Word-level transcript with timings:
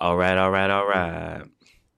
All 0.00 0.16
right, 0.16 0.36
all 0.38 0.50
right, 0.50 0.70
all 0.70 0.86
right. 0.86 1.42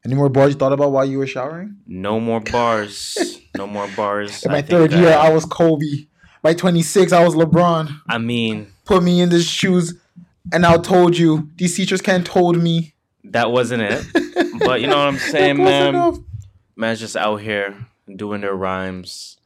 Any 0.05 0.15
more 0.15 0.29
bars 0.29 0.53
you 0.55 0.59
thought 0.59 0.73
about 0.73 0.91
while 0.91 1.05
you 1.05 1.19
were 1.19 1.27
showering? 1.27 1.77
No 1.87 2.19
more 2.19 2.41
bars. 2.41 3.17
no 3.57 3.67
more 3.69 3.87
bars. 3.97 4.43
In 4.45 4.51
my 4.51 4.63
third 4.63 4.93
year, 4.93 5.13
I 5.13 5.29
was 5.31 5.45
Kobe. 5.45 6.07
By 6.43 6.55
26, 6.55 7.13
I 7.13 7.23
was 7.23 7.35
LeBron. 7.37 8.01
I 8.09 8.19
mean, 8.19 8.73
Put 8.85 9.05
me 9.05 9.21
in 9.21 9.29
the 9.29 9.41
shoes, 9.41 9.95
and 10.53 10.67
I 10.67 10.77
told 10.79 11.17
you 11.17 11.49
these 11.55 11.77
teachers 11.77 12.01
can't 12.03 12.27
hold 12.27 12.61
me. 12.61 12.95
that 13.25 13.53
wasn't 13.53 13.83
it. 13.83 14.05
But 14.65 14.81
you 14.81 14.87
know 14.89 14.97
what 14.99 15.09
I'm 15.09 15.19
saying, 15.19 15.57
man? 15.59 15.89
enough. 15.95 16.19
Man's 16.77 16.99
just 17.01 17.17
out 17.17 17.37
here 17.37 17.87
doing 18.15 18.41
their 18.41 18.55
rhymes. 18.55 19.39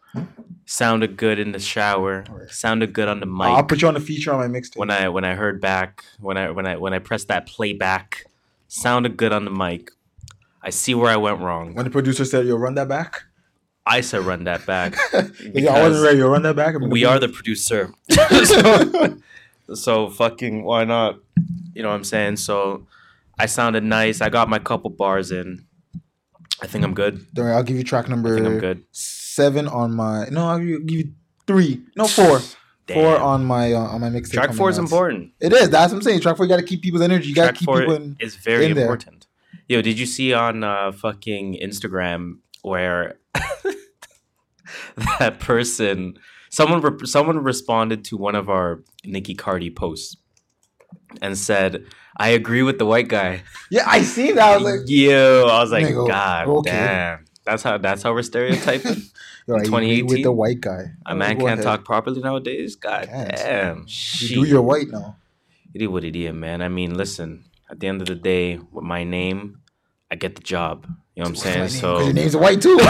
Sounded 0.66 1.16
good 1.16 1.38
in 1.38 1.52
the 1.52 1.59
shower. 1.59 2.25
Alright. 2.29 2.50
Sounded 2.50 2.93
good 2.93 3.09
on 3.09 3.20
the 3.20 3.27
mic. 3.27 3.46
I'll 3.46 3.64
put 3.64 3.80
you 3.82 3.88
on 3.88 3.95
the 3.95 4.00
feature 4.00 4.32
on 4.32 4.41
my 4.41 4.59
mixtape. 4.59 4.77
when 4.77 4.91
I 4.91 5.09
when 5.09 5.25
I 5.25 5.34
heard 5.34 5.61
back 5.61 6.04
when 6.18 6.36
I 6.36 6.50
when 6.50 6.66
I 6.66 6.77
when 6.77 6.93
I 6.93 6.98
pressed 6.98 7.29
that 7.29 7.46
playback, 7.46 8.25
sounded 8.69 9.17
good 9.17 9.33
on 9.33 9.45
the 9.45 9.51
mic. 9.51 9.91
I 10.62 10.70
see 10.70 10.95
where 10.95 11.11
I 11.11 11.16
went 11.16 11.41
wrong. 11.41 11.75
When 11.75 11.84
the 11.84 11.91
producer 11.91 12.25
said, 12.25 12.47
"You'll 12.47 12.59
run 12.59 12.75
that 12.75 12.89
back," 12.89 13.23
I 13.87 14.01
said 14.01 14.23
run 14.23 14.45
that 14.45 14.66
back. 14.66 14.97
yeah, 15.55 15.73
I 15.73 15.83
wasn't 15.83 16.05
ready. 16.05 16.19
Yo, 16.19 16.29
run 16.29 16.42
that 16.42 16.56
back. 16.56 16.75
we 16.80 17.05
are 17.05 17.19
the 17.20 17.29
producer. 17.29 17.92
so, 18.11 19.19
so 19.75 20.11
fucking 20.11 20.65
why 20.65 20.84
not? 20.84 21.19
You 21.73 21.83
know 21.83 21.91
what 21.91 21.95
I'm 21.95 22.05
saying? 22.05 22.37
So 22.37 22.87
I 23.39 23.47
sounded 23.47 23.84
nice. 23.84 24.20
I 24.20 24.29
got 24.29 24.48
my 24.48 24.59
couple 24.59 24.91
bars 24.91 25.30
in. 25.30 25.67
I 26.62 26.67
think 26.67 26.84
I'm 26.84 26.95
good. 26.95 27.27
Don't 27.34 27.45
worry, 27.45 27.55
I'll 27.55 27.62
give 27.62 27.77
you 27.77 27.84
track 27.84 28.09
number. 28.09 28.34
I 28.34 28.41
think 28.41 28.47
I'm 28.55 28.59
good. 28.59 28.84
seven 28.92 29.69
on 29.69 29.95
my. 29.95 30.27
No, 30.30 30.48
I'll 30.48 30.59
give 30.59 30.91
you 30.91 31.12
three. 31.47 31.83
No, 31.97 32.06
four. 32.06 32.41
Four 32.89 33.19
on 33.19 33.45
my 33.45 33.73
uh, 33.73 33.81
on 33.81 34.01
my 34.01 34.09
mixtape. 34.11 34.33
Track 34.33 34.53
four 34.53 34.71
is 34.71 34.79
important. 34.79 35.33
It 35.41 35.53
is. 35.53 35.71
That's 35.71 35.93
what 35.93 35.99
I'm 35.99 36.03
saying. 36.03 36.21
Track 36.21 36.37
four, 36.37 36.47
you 36.47 36.51
got 36.51 36.59
to 36.59 36.63
keep 36.63 36.83
people's 36.83 37.03
energy. 37.03 37.29
You 37.29 37.35
got 37.35 37.47
to 37.47 37.53
keep 37.53 37.69
people 37.69 37.93
in. 37.93 38.17
is 38.21 38.37
very 38.37 38.67
in 38.67 38.75
there. 38.75 38.85
important. 38.85 39.27
Yo, 39.69 39.83
did 39.83 39.99
you 39.99 40.07
see 40.07 40.33
on 40.33 40.62
uh, 40.62 40.93
fucking 40.93 41.59
Instagram 41.61 42.39
where 42.62 43.19
that 45.19 45.41
person, 45.41 46.17
someone, 46.51 46.81
re- 46.81 47.06
someone 47.06 47.39
responded 47.43 48.05
to 48.05 48.17
one 48.17 48.37
of 48.37 48.48
our 48.48 48.84
Nicki 49.05 49.34
Cardi 49.34 49.71
posts 49.71 50.17
and 51.21 51.37
said, 51.37 51.84
"I 52.19 52.28
agree 52.28 52.62
with 52.62 52.78
the 52.78 52.87
white 52.87 53.09
guy." 53.09 53.43
Yeah, 53.71 53.83
I 53.87 54.03
see 54.03 54.31
that. 54.33 54.45
I 54.45 54.56
was 54.56 54.65
like, 54.65 54.89
Yo, 54.89 55.48
I 55.50 55.61
was 55.61 55.73
like, 55.73 55.87
Nigga, 55.87 56.09
God 56.09 56.48
okay. 56.48 56.71
damn. 56.71 57.25
That's 57.45 57.65
how. 57.65 57.78
That's 57.78 58.03
how 58.05 58.12
we're 58.12 58.23
stereotyping. 58.23 59.03
Yo, 59.47 59.55
I 59.55 59.58
agree 59.58 59.66
2018? 59.66 60.06
with 60.06 60.22
the 60.25 60.33
white 60.33 60.61
guy. 60.61 60.92
A 61.06 61.14
man 61.14 61.36
can't 61.39 61.61
ahead. 61.61 61.62
talk 61.62 61.84
properly 61.84 62.20
nowadays. 62.20 62.75
God 62.75 63.08
damn. 63.11 63.86
You 64.19 64.28
do 64.28 64.44
your 64.44 64.62
white 64.62 64.88
now. 64.88 65.16
It 65.72 65.83
is 65.83 65.88
what 65.88 66.05
it 66.05 66.16
is, 66.16 66.33
man. 66.33 66.62
I 66.62 66.69
mean, 66.69 66.94
listen. 66.94 67.44
At 67.70 67.80
the 67.80 67.88
end 67.88 68.00
of 68.00 68.08
the 68.08 68.14
day, 68.14 68.58
with 68.72 68.84
my 68.84 69.05
name, 69.05 69.61
I 70.11 70.14
get 70.14 70.36
the 70.36 70.42
job. 70.42 70.86
You 71.14 71.22
know 71.22 71.30
what 71.30 71.30
I'm 71.30 71.36
saying? 71.36 71.69
So 71.69 72.00
your 72.00 72.12
name's 72.12 72.36
white 72.36 72.61
too. 72.61 72.77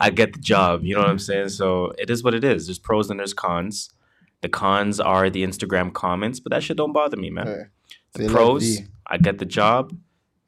I 0.00 0.10
get 0.14 0.32
the 0.32 0.40
job. 0.40 0.84
You 0.84 0.94
know 0.94 1.00
what 1.00 1.10
I'm 1.10 1.18
saying? 1.18 1.50
So 1.50 1.92
it 1.98 2.10
is 2.10 2.22
what 2.24 2.34
it 2.34 2.44
is. 2.44 2.66
There's 2.66 2.78
pros 2.78 3.10
and 3.10 3.18
there's 3.20 3.34
cons. 3.34 3.90
The 4.42 4.48
cons 4.48 5.00
are 5.00 5.30
the 5.30 5.44
Instagram 5.44 5.92
comments, 5.92 6.40
but 6.40 6.52
that 6.52 6.62
shit 6.62 6.76
don't 6.76 6.92
bother 6.92 7.16
me, 7.16 7.30
man. 7.30 7.70
The 8.14 8.28
pros. 8.28 8.78
I 9.06 9.18
get 9.18 9.38
the 9.38 9.44
job, 9.44 9.96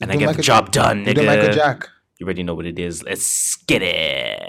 and 0.01 0.11
I 0.11 0.17
get 0.17 0.27
like 0.27 0.37
the 0.37 0.43
job 0.43 0.73
done, 0.73 1.05
You 1.05 1.15
do 1.15 1.23
like 1.23 1.41
a 1.41 1.53
jack. 1.53 1.89
You 2.19 2.27
already 2.27 2.43
know 2.43 2.55
what 2.55 2.67
it 2.67 2.81
is. 2.81 3.05
Let's 3.05 3.55
get 3.69 3.81
it. 3.81 4.43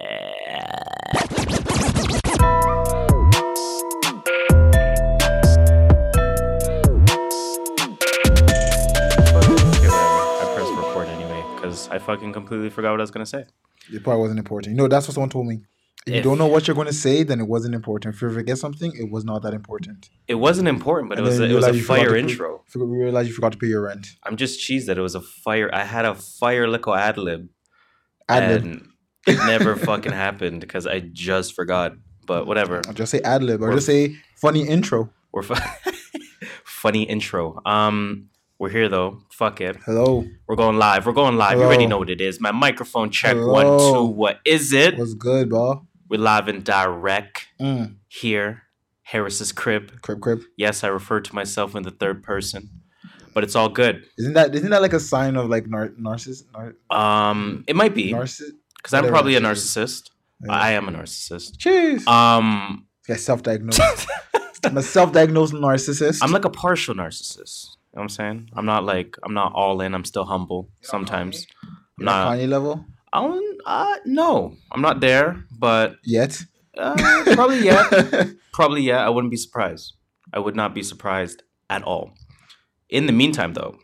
I 9.21 10.51
pressed 10.55 10.73
record 10.73 11.07
anyway 11.09 11.43
because 11.53 11.87
I 11.89 11.99
fucking 11.99 12.33
completely 12.33 12.71
forgot 12.71 12.89
what 12.89 13.01
I 13.01 13.03
was 13.03 13.11
gonna 13.11 13.27
say. 13.27 13.45
It 13.93 14.03
probably 14.03 14.21
wasn't 14.21 14.39
important. 14.39 14.75
You 14.75 14.77
know, 14.81 14.87
that's 14.87 15.07
what 15.07 15.13
someone 15.13 15.29
told 15.29 15.45
me. 15.45 15.59
If, 16.07 16.15
you 16.15 16.21
don't 16.21 16.39
know 16.39 16.47
what 16.47 16.67
you're 16.67 16.75
going 16.75 16.87
to 16.87 16.93
say, 16.93 17.23
then 17.23 17.39
it 17.39 17.47
wasn't 17.47 17.75
important. 17.75 18.15
If 18.15 18.21
you 18.21 18.31
forget 18.31 18.57
something, 18.57 18.91
it 18.95 19.11
was 19.11 19.25
not 19.25 19.43
that 19.43 19.53
important. 19.53 20.09
It 20.27 20.35
wasn't 20.35 20.67
important, 20.69 21.09
but 21.09 21.19
it 21.19 21.21
was 21.21 21.39
a, 21.39 21.43
it 21.43 21.53
was 21.53 21.67
a 21.67 21.73
fire 21.81 22.15
intro. 22.15 22.63
You 22.73 22.85
realize 22.85 23.27
you 23.27 23.33
forgot 23.33 23.51
to 23.51 23.57
pay 23.57 23.67
your 23.67 23.81
rent. 23.81 24.07
I'm 24.23 24.37
just 24.37 24.59
cheesed 24.59 24.85
that 24.87 24.97
it 24.97 25.01
was 25.01 25.13
a 25.13 25.21
fire. 25.21 25.69
I 25.73 25.83
had 25.83 26.05
a 26.05 26.15
fire 26.15 26.67
little 26.67 26.95
ad 26.95 27.17
lib, 27.17 27.49
Ad 28.29 28.51
lib. 28.51 28.63
and 28.63 28.89
it 29.27 29.37
never 29.45 29.75
fucking 29.75 30.11
happened 30.11 30.61
because 30.61 30.87
I 30.87 30.99
just 30.99 31.53
forgot. 31.53 31.93
But 32.25 32.45
whatever. 32.47 32.81
I'll 32.87 32.93
just 32.93 33.11
say 33.11 33.21
ad 33.21 33.41
lib 33.43 33.61
or 33.61 33.69
Or- 33.71 33.73
just 33.75 33.87
say 33.87 34.15
funny 34.37 34.67
intro. 34.67 35.09
We're 35.31 35.43
fu- 35.43 35.55
funny 36.63 37.03
intro. 37.03 37.59
Um, 37.65 38.29
we're 38.59 38.69
here 38.69 38.89
though. 38.89 39.19
Fuck 39.31 39.61
it. 39.61 39.77
Hello. 39.85 40.25
We're 40.47 40.55
going 40.55 40.77
live. 40.77 41.05
We're 41.05 41.13
going 41.13 41.37
live. 41.37 41.57
You 41.57 41.63
already 41.63 41.87
know 41.87 41.97
what 41.97 42.09
it 42.09 42.21
is. 42.21 42.39
My 42.41 42.51
microphone 42.51 43.09
check 43.09 43.35
one 43.37 43.65
two. 43.79 44.03
What 44.03 44.39
is 44.45 44.73
it? 44.73 44.97
What's 44.97 45.13
good, 45.13 45.49
bro? 45.49 45.85
We're 46.09 46.19
live 46.19 46.47
and 46.47 46.63
direct 46.63 47.47
Mm. 47.59 47.95
here. 48.07 48.63
Harris's 49.03 49.51
crib. 49.51 50.01
Crib, 50.01 50.19
crib. 50.21 50.41
Yes, 50.57 50.83
I 50.83 50.87
refer 50.87 51.19
to 51.19 51.33
myself 51.35 51.73
in 51.75 51.81
the 51.83 51.91
third 51.91 52.21
person, 52.21 52.69
but 53.39 53.45
it's 53.45 53.55
all 53.55 53.69
good. 53.69 54.03
Isn't 54.17 54.33
that 54.33 54.53
isn't 54.53 54.69
that 54.69 54.81
like 54.81 54.91
a 54.91 54.99
sign 54.99 55.37
of 55.37 55.47
like 55.49 55.65
nar- 55.65 55.93
narciss 55.97 56.43
nar- 56.53 56.75
Um, 56.91 57.63
it 57.67 57.75
might 57.81 57.95
be 57.95 58.11
narciss? 58.11 58.51
because 58.75 58.93
I'm 58.93 59.07
probably 59.07 59.35
a 59.35 59.39
that 59.39 59.47
shit 59.47 59.57
is. 59.57 59.63
narcissist. 59.63 60.09
Yeah. 60.43 60.51
I 60.51 60.71
am 60.71 60.89
a 60.89 60.91
narcissist. 60.91 61.57
Cheers. 61.57 62.05
Um, 62.05 62.85
yeah, 63.07 63.15
self-diagnosed. 63.15 63.79
I'm 64.65 64.77
a 64.77 64.83
self-diagnosed 64.83 65.53
narcissist. 65.53 66.19
I'm 66.21 66.33
like 66.33 66.43
a 66.43 66.49
partial 66.49 66.93
narcissist. 66.95 67.55
You 67.69 67.95
know 67.95 67.99
what 67.99 68.01
I'm 68.03 68.09
saying? 68.09 68.49
I'm 68.57 68.65
not 68.65 68.83
like 68.83 69.15
I'm 69.23 69.33
not 69.33 69.53
all 69.55 69.79
in. 69.79 69.95
I'm 69.95 70.03
still 70.03 70.25
humble 70.25 70.67
sometimes. 70.81 71.47
I'm 71.97 72.03
not. 72.05 72.27
Kanye 72.27 72.49
level 72.49 72.83
I 73.13 73.21
don't. 73.21 73.61
Uh, 73.65 73.95
no, 74.05 74.57
I'm 74.73 74.81
not 74.81 74.99
there. 74.99 75.45
But 75.57 75.95
yet. 76.03 76.43
uh, 76.77 76.95
probably 77.35 77.59
yeah. 77.63 77.83
Probably 78.51 78.81
yeah. 78.81 79.05
I 79.07 79.09
wouldn't 79.09 79.31
be 79.31 79.37
surprised. 79.37 79.93
I 80.33 80.39
would 80.39 80.55
not 80.61 80.73
be 80.75 80.83
surprised 80.83 81.43
at 81.69 81.83
all. 81.83 82.11
In 82.89 83.05
the 83.05 83.13
meantime, 83.13 83.53
though, 83.53 83.77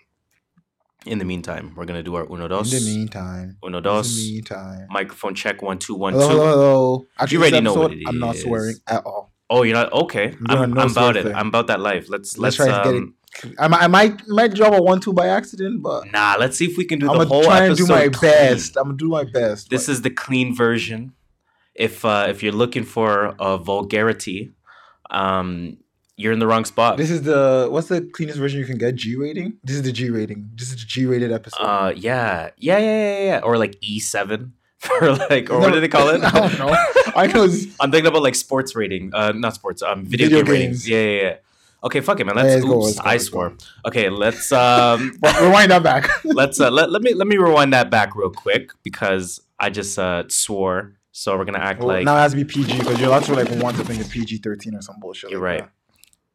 in 1.06 1.20
the 1.20 1.26
meantime, 1.26 1.74
we're 1.76 1.86
gonna 1.86 2.02
do 2.04 2.16
our 2.16 2.26
uno 2.32 2.48
dos. 2.48 2.74
In 2.74 2.84
the 2.84 2.96
meantime. 2.98 3.58
uno 3.64 3.80
dos. 3.82 4.18
In 4.18 4.26
the 4.26 4.32
meantime. 4.34 4.88
Microphone 4.90 5.36
check 5.36 5.62
one 5.62 5.78
two 5.78 5.96
one 5.96 6.14
Hello, 6.14 6.28
two. 6.28 6.34
hello, 6.36 6.50
hello. 6.52 7.06
Actually, 7.20 7.36
You 7.36 7.42
already 7.42 7.62
know 7.62 7.74
what 7.74 7.92
episode, 7.92 8.02
it 8.02 8.08
I'm 8.08 8.20
not 8.20 8.36
is. 8.36 8.42
swearing 8.42 8.76
at 8.88 9.06
all. 9.06 9.32
Oh, 9.50 9.62
you're 9.62 9.76
not 9.76 9.94
okay. 9.94 10.34
I'm, 10.50 10.74
no 10.74 10.82
I'm 10.82 10.90
about 10.92 11.16
it. 11.18 11.24
thing. 11.26 11.36
I'm 11.36 11.48
about 11.50 11.68
that 11.68 11.80
life. 11.80 12.10
Let's 12.10 12.36
Let's 12.38 12.58
let's, 12.58 12.70
try 12.72 12.84
to 12.84 12.92
get 12.92 12.96
um, 13.00 13.16
I 13.60 13.68
might, 13.68 13.82
I 13.84 13.88
might 13.88 14.28
might 14.28 14.54
drop 14.54 14.74
a 14.74 14.82
one 14.82 15.00
two 15.02 15.14
by 15.14 15.28
accident, 15.28 15.84
but 15.84 16.12
Nah, 16.12 16.38
let's 16.40 16.58
see 16.58 16.66
if 16.66 16.78
we 16.78 16.86
can 16.86 17.00
do 17.00 17.06
the 17.08 17.26
whole 17.26 17.52
action. 17.52 17.52
I'm 17.52 17.76
gonna 17.76 17.76
try 17.86 18.04
and 18.04 18.12
do 18.14 18.18
my 18.18 18.18
clean. 18.18 18.32
best. 18.32 18.78
I'm 18.78 18.84
gonna 18.86 18.98
do 18.98 19.10
my 19.10 19.24
best. 19.26 19.70
This 19.70 19.88
is 19.90 20.02
the 20.02 20.10
clean 20.10 20.56
version. 20.56 21.14
If 21.76 22.04
uh, 22.06 22.28
if 22.30 22.42
you're 22.42 22.54
looking 22.54 22.84
for 22.86 23.36
a 23.40 23.58
vulgarity, 23.58 24.54
um, 25.12 25.78
you're 26.18 26.32
in 26.34 26.40
the 26.40 26.48
wrong 26.48 26.66
spot. 26.66 26.98
This 26.98 27.12
is 27.12 27.24
the 27.24 27.68
what's 27.70 27.88
the 27.88 28.02
cleanest 28.02 28.40
version 28.40 28.60
you 28.60 28.66
can 28.66 28.78
get? 28.78 28.96
G 28.96 29.16
rating. 29.16 29.58
This 29.64 29.76
is 29.76 29.84
the 29.84 29.92
G 29.92 30.10
rating. 30.10 30.50
This 30.56 30.70
is 30.72 30.80
the 30.80 30.86
G 30.86 31.06
rated 31.06 31.32
episode. 31.32 31.62
Uh, 31.62 31.94
yeah, 31.96 32.52
yeah, 32.58 32.78
yeah, 32.78 33.18
yeah, 33.18 33.24
yeah. 33.26 33.40
Or 33.44 33.58
like 33.58 33.78
E 33.82 34.00
seven 34.00 34.54
for 34.80 35.14
like, 35.14 35.50
or 35.50 35.60
what 35.60 35.74
do 35.74 35.80
they 35.80 35.88
call 35.88 36.10
it? 36.10 36.24
I 36.24 36.32
don't 36.32 36.58
know. 36.60 36.70
I 37.16 37.28
know. 37.28 37.44
I'm 37.80 37.92
thinking 37.92 38.08
about 38.08 38.22
like 38.24 38.36
sports 38.36 38.76
rating. 38.76 39.12
Uh, 39.14 39.32
not 39.34 39.56
sports. 39.56 39.82
Um, 39.82 40.06
video, 40.06 40.28
Video 40.28 40.44
game 40.44 40.52
ratings. 40.54 40.88
Yeah, 40.88 41.02
yeah, 41.02 41.22
yeah. 41.22 41.36
Okay, 41.84 42.02
fuck 42.02 42.20
it, 42.20 42.26
man. 42.26 42.36
Let's. 42.36 42.56
let's 42.56 42.66
go, 42.66 42.80
let's 42.80 42.98
go, 42.98 43.04
I 43.06 43.12
let's 43.12 43.26
swore. 43.26 43.50
go. 43.50 43.56
Okay, 43.88 44.10
let's. 44.10 44.52
Um, 44.52 45.18
rewind 45.42 45.72
that 45.72 45.84
back. 45.84 46.10
let's 46.26 46.60
uh, 46.60 46.72
let, 46.72 46.92
let 46.92 47.02
me 47.02 47.14
let 47.14 47.28
me 47.28 47.38
rewind 47.38 47.74
that 47.74 47.90
back 47.92 48.16
real 48.16 48.32
quick 48.32 48.72
because 48.84 49.42
I 49.60 49.70
just 49.70 50.00
uh 50.00 50.24
swore. 50.30 50.94
So 51.12 51.38
we're 51.38 51.46
gonna 51.46 51.60
act 51.60 51.80
Well, 51.80 51.90
like 51.90 52.06
now 52.06 52.16
it 52.18 52.20
has 52.20 52.32
to 52.32 52.38
be 52.38 52.44
PG 52.44 52.80
because 52.80 53.00
you're 53.00 53.08
allowed 53.08 53.24
to 53.24 53.36
like 53.36 53.50
want 53.62 53.78
to 53.78 53.84
PG 53.86 54.38
thirteen 54.38 54.76
or 54.76 54.82
some 54.82 55.00
bullshit. 55.00 55.30
you're 55.30 55.40
like 55.40 55.62
right. 55.62 55.70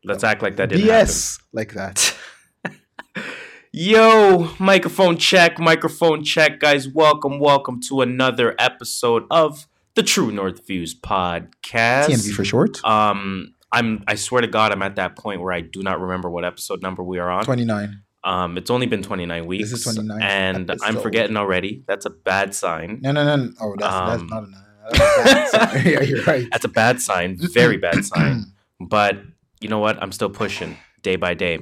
Let's 0.04 0.24
act 0.24 0.42
like 0.42 0.56
that 0.56 0.70
didn't 0.70 0.88
happen. 0.88 1.06
BS 1.06 1.40
like 1.52 1.74
that. 1.74 2.16
Yo, 3.72 4.50
microphone 4.58 5.16
check, 5.18 5.58
microphone 5.58 6.24
check, 6.24 6.58
guys. 6.58 6.88
Welcome, 6.88 7.38
welcome 7.38 7.80
to 7.88 8.00
another 8.00 8.54
episode 8.58 9.24
of 9.30 9.66
the 9.94 10.02
True 10.02 10.32
North 10.32 10.66
Views 10.66 10.98
podcast. 10.98 12.06
TNV 12.06 12.32
for 12.32 12.44
short. 12.44 12.82
Um, 12.84 13.54
I'm. 13.72 14.02
I 14.08 14.14
swear 14.14 14.41
to 14.41 14.48
God, 14.48 14.72
I'm 14.72 14.82
at 14.82 14.97
that 14.97 15.16
point 15.16 15.42
where 15.42 15.52
I 15.52 15.60
do 15.60 15.82
not 15.82 16.00
remember 16.00 16.30
what 16.30 16.44
episode 16.46 16.80
number 16.82 17.03
we 17.03 17.18
are 17.18 17.30
on. 17.30 17.44
Twenty 17.44 17.66
nine. 17.66 18.03
Um, 18.22 18.58
it's 18.58 18.70
only 18.70 18.84
been 18.84 19.03
29 19.03 19.46
weeks. 19.46 19.70
This 19.70 19.86
is 19.86 19.96
29th 19.96 20.20
and 20.20 20.70
I'm 20.82 21.00
forgetting 21.00 21.38
already. 21.38 21.84
That's 21.88 22.04
a 22.04 22.10
bad 22.10 22.54
sign. 22.54 23.00
No, 23.00 23.12
no, 23.12 23.24
no. 23.24 23.50
Oh, 23.58 23.74
that's 23.78 23.94
Um, 23.94 24.08
that's 24.08 24.30
not 24.30 24.42
a. 24.42 25.24
That's 25.24 25.53
bad. 25.53 25.86
yeah, 25.86 26.00
you're 26.03 26.22
right. 26.24 26.46
That's 26.53 26.66
a 26.66 26.68
bad 26.68 27.00
sign. 27.00 27.36
Very 27.54 27.76
bad 27.78 28.04
sign. 28.04 28.44
But 28.80 29.18
you 29.60 29.68
know 29.68 29.78
what? 29.78 30.03
I'm 30.03 30.12
still 30.12 30.30
pushing 30.30 30.77
day 31.03 31.16
by 31.16 31.34
day. 31.34 31.60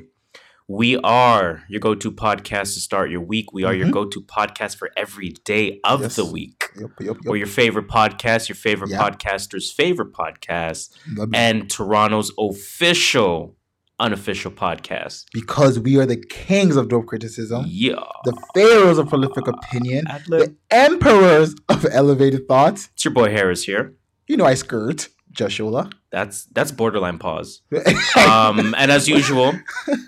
We 0.70 0.98
are 0.98 1.64
your 1.70 1.80
go 1.80 1.94
to 1.94 2.12
podcast 2.12 2.74
to 2.74 2.80
start 2.80 3.10
your 3.10 3.22
week. 3.22 3.52
We 3.54 3.64
are 3.64 3.72
your 3.74 3.86
Mhm. 3.86 3.92
go 3.92 4.04
to 4.04 4.20
podcast 4.20 4.76
for 4.76 4.90
every 4.98 5.30
day 5.44 5.80
of 5.82 6.02
Yes. 6.02 6.16
the 6.16 6.26
week. 6.26 6.68
Yep, 6.78 6.90
yep, 7.00 7.16
Or 7.26 7.36
your 7.38 7.46
favorite 7.46 7.88
podcast, 7.88 8.48
your 8.50 8.56
favorite 8.56 8.90
Yeah. 8.90 8.98
podcaster's 9.00 9.70
favorite 9.72 10.12
podcast, 10.12 10.90
and 11.32 11.70
Toronto's 11.70 12.32
official 12.38 13.56
unofficial 14.00 14.52
podcast. 14.52 15.24
Because 15.32 15.80
we 15.80 15.96
are 15.98 16.06
the 16.06 16.16
kings 16.16 16.76
of 16.76 16.88
dope 16.88 17.06
criticism, 17.06 17.64
Yeah. 17.66 17.94
the 18.24 18.36
pharaohs 18.54 18.98
of 18.98 19.08
prolific 19.08 19.48
opinion, 19.48 20.06
Ad-lib. 20.06 20.40
the 20.40 20.54
emperors 20.70 21.56
of 21.68 21.84
elevated 21.90 22.46
thoughts. 22.46 22.90
It's 22.94 23.04
your 23.06 23.12
boy 23.14 23.30
Harris 23.32 23.64
here. 23.64 23.94
You 24.28 24.36
know 24.36 24.44
I 24.44 24.54
skirt. 24.54 25.08
Joshua. 25.32 25.90
That's 26.10 26.44
that's 26.46 26.72
borderline 26.72 27.18
pause. 27.18 27.60
Um, 28.16 28.74
and 28.78 28.90
as 28.90 29.08
usual, 29.08 29.52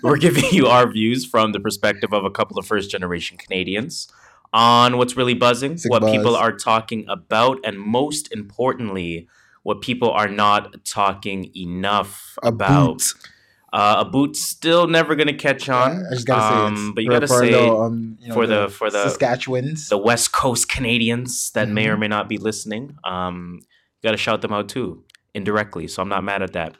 we're 0.03 0.17
giving 0.17 0.45
you 0.51 0.67
our 0.67 0.91
views 0.91 1.25
from 1.25 1.51
the 1.51 1.59
perspective 1.59 2.11
of 2.13 2.25
a 2.25 2.29
couple 2.31 2.57
of 2.57 2.65
first 2.65 2.89
generation 2.91 3.37
Canadians 3.37 4.11
on 4.53 4.97
what's 4.97 5.15
really 5.15 5.33
buzzing, 5.33 5.77
Sick 5.77 5.89
what 5.91 6.01
buzz. 6.01 6.11
people 6.11 6.35
are 6.35 6.51
talking 6.51 7.05
about, 7.07 7.59
and 7.63 7.79
most 7.79 8.31
importantly, 8.33 9.27
what 9.63 9.81
people 9.81 10.09
are 10.11 10.27
not 10.27 10.83
talking 10.85 11.51
enough 11.55 12.37
A 12.43 12.47
about. 12.49 12.97
boot. 12.97 13.13
Uh, 13.73 13.95
a 13.99 14.05
boot 14.05 14.35
still 14.35 14.87
never 14.87 15.15
gonna 15.15 15.33
catch 15.33 15.69
on. 15.69 16.05
I 16.05 16.13
just 16.15 16.27
gotta 16.27 16.55
say 16.55 16.61
um, 16.81 16.89
it. 16.89 16.95
but 16.95 17.03
you 17.05 17.09
gotta 17.09 17.27
for 17.27 17.39
say 17.39 17.51
the, 17.51 17.71
um, 17.73 18.17
you 18.19 18.27
know, 18.27 18.33
for 18.33 18.45
the- 18.47 18.67
for 18.69 18.89
the- 18.91 19.05
Saskatchewans. 19.05 19.87
the 19.87 19.97
West 19.97 20.33
Coast 20.33 20.67
Canadians 20.67 21.51
that 21.51 21.69
may 21.69 21.87
or 21.87 21.95
Mhm. 21.95 21.99
may 21.99 22.07
not 22.09 22.27
be 22.27 22.37
listening. 22.37 22.97
Um, 23.05 23.59
you 23.61 24.07
got 24.07 24.11
to 24.11 24.17
shout 24.17 24.41
them 24.41 24.51
out 24.51 24.67
too, 24.67 25.03
indirectly. 25.33 25.87
So 25.87 26.01
I'm 26.01 26.09
not 26.09 26.23
mad 26.23 26.41
at 26.41 26.53
that. 26.53 26.75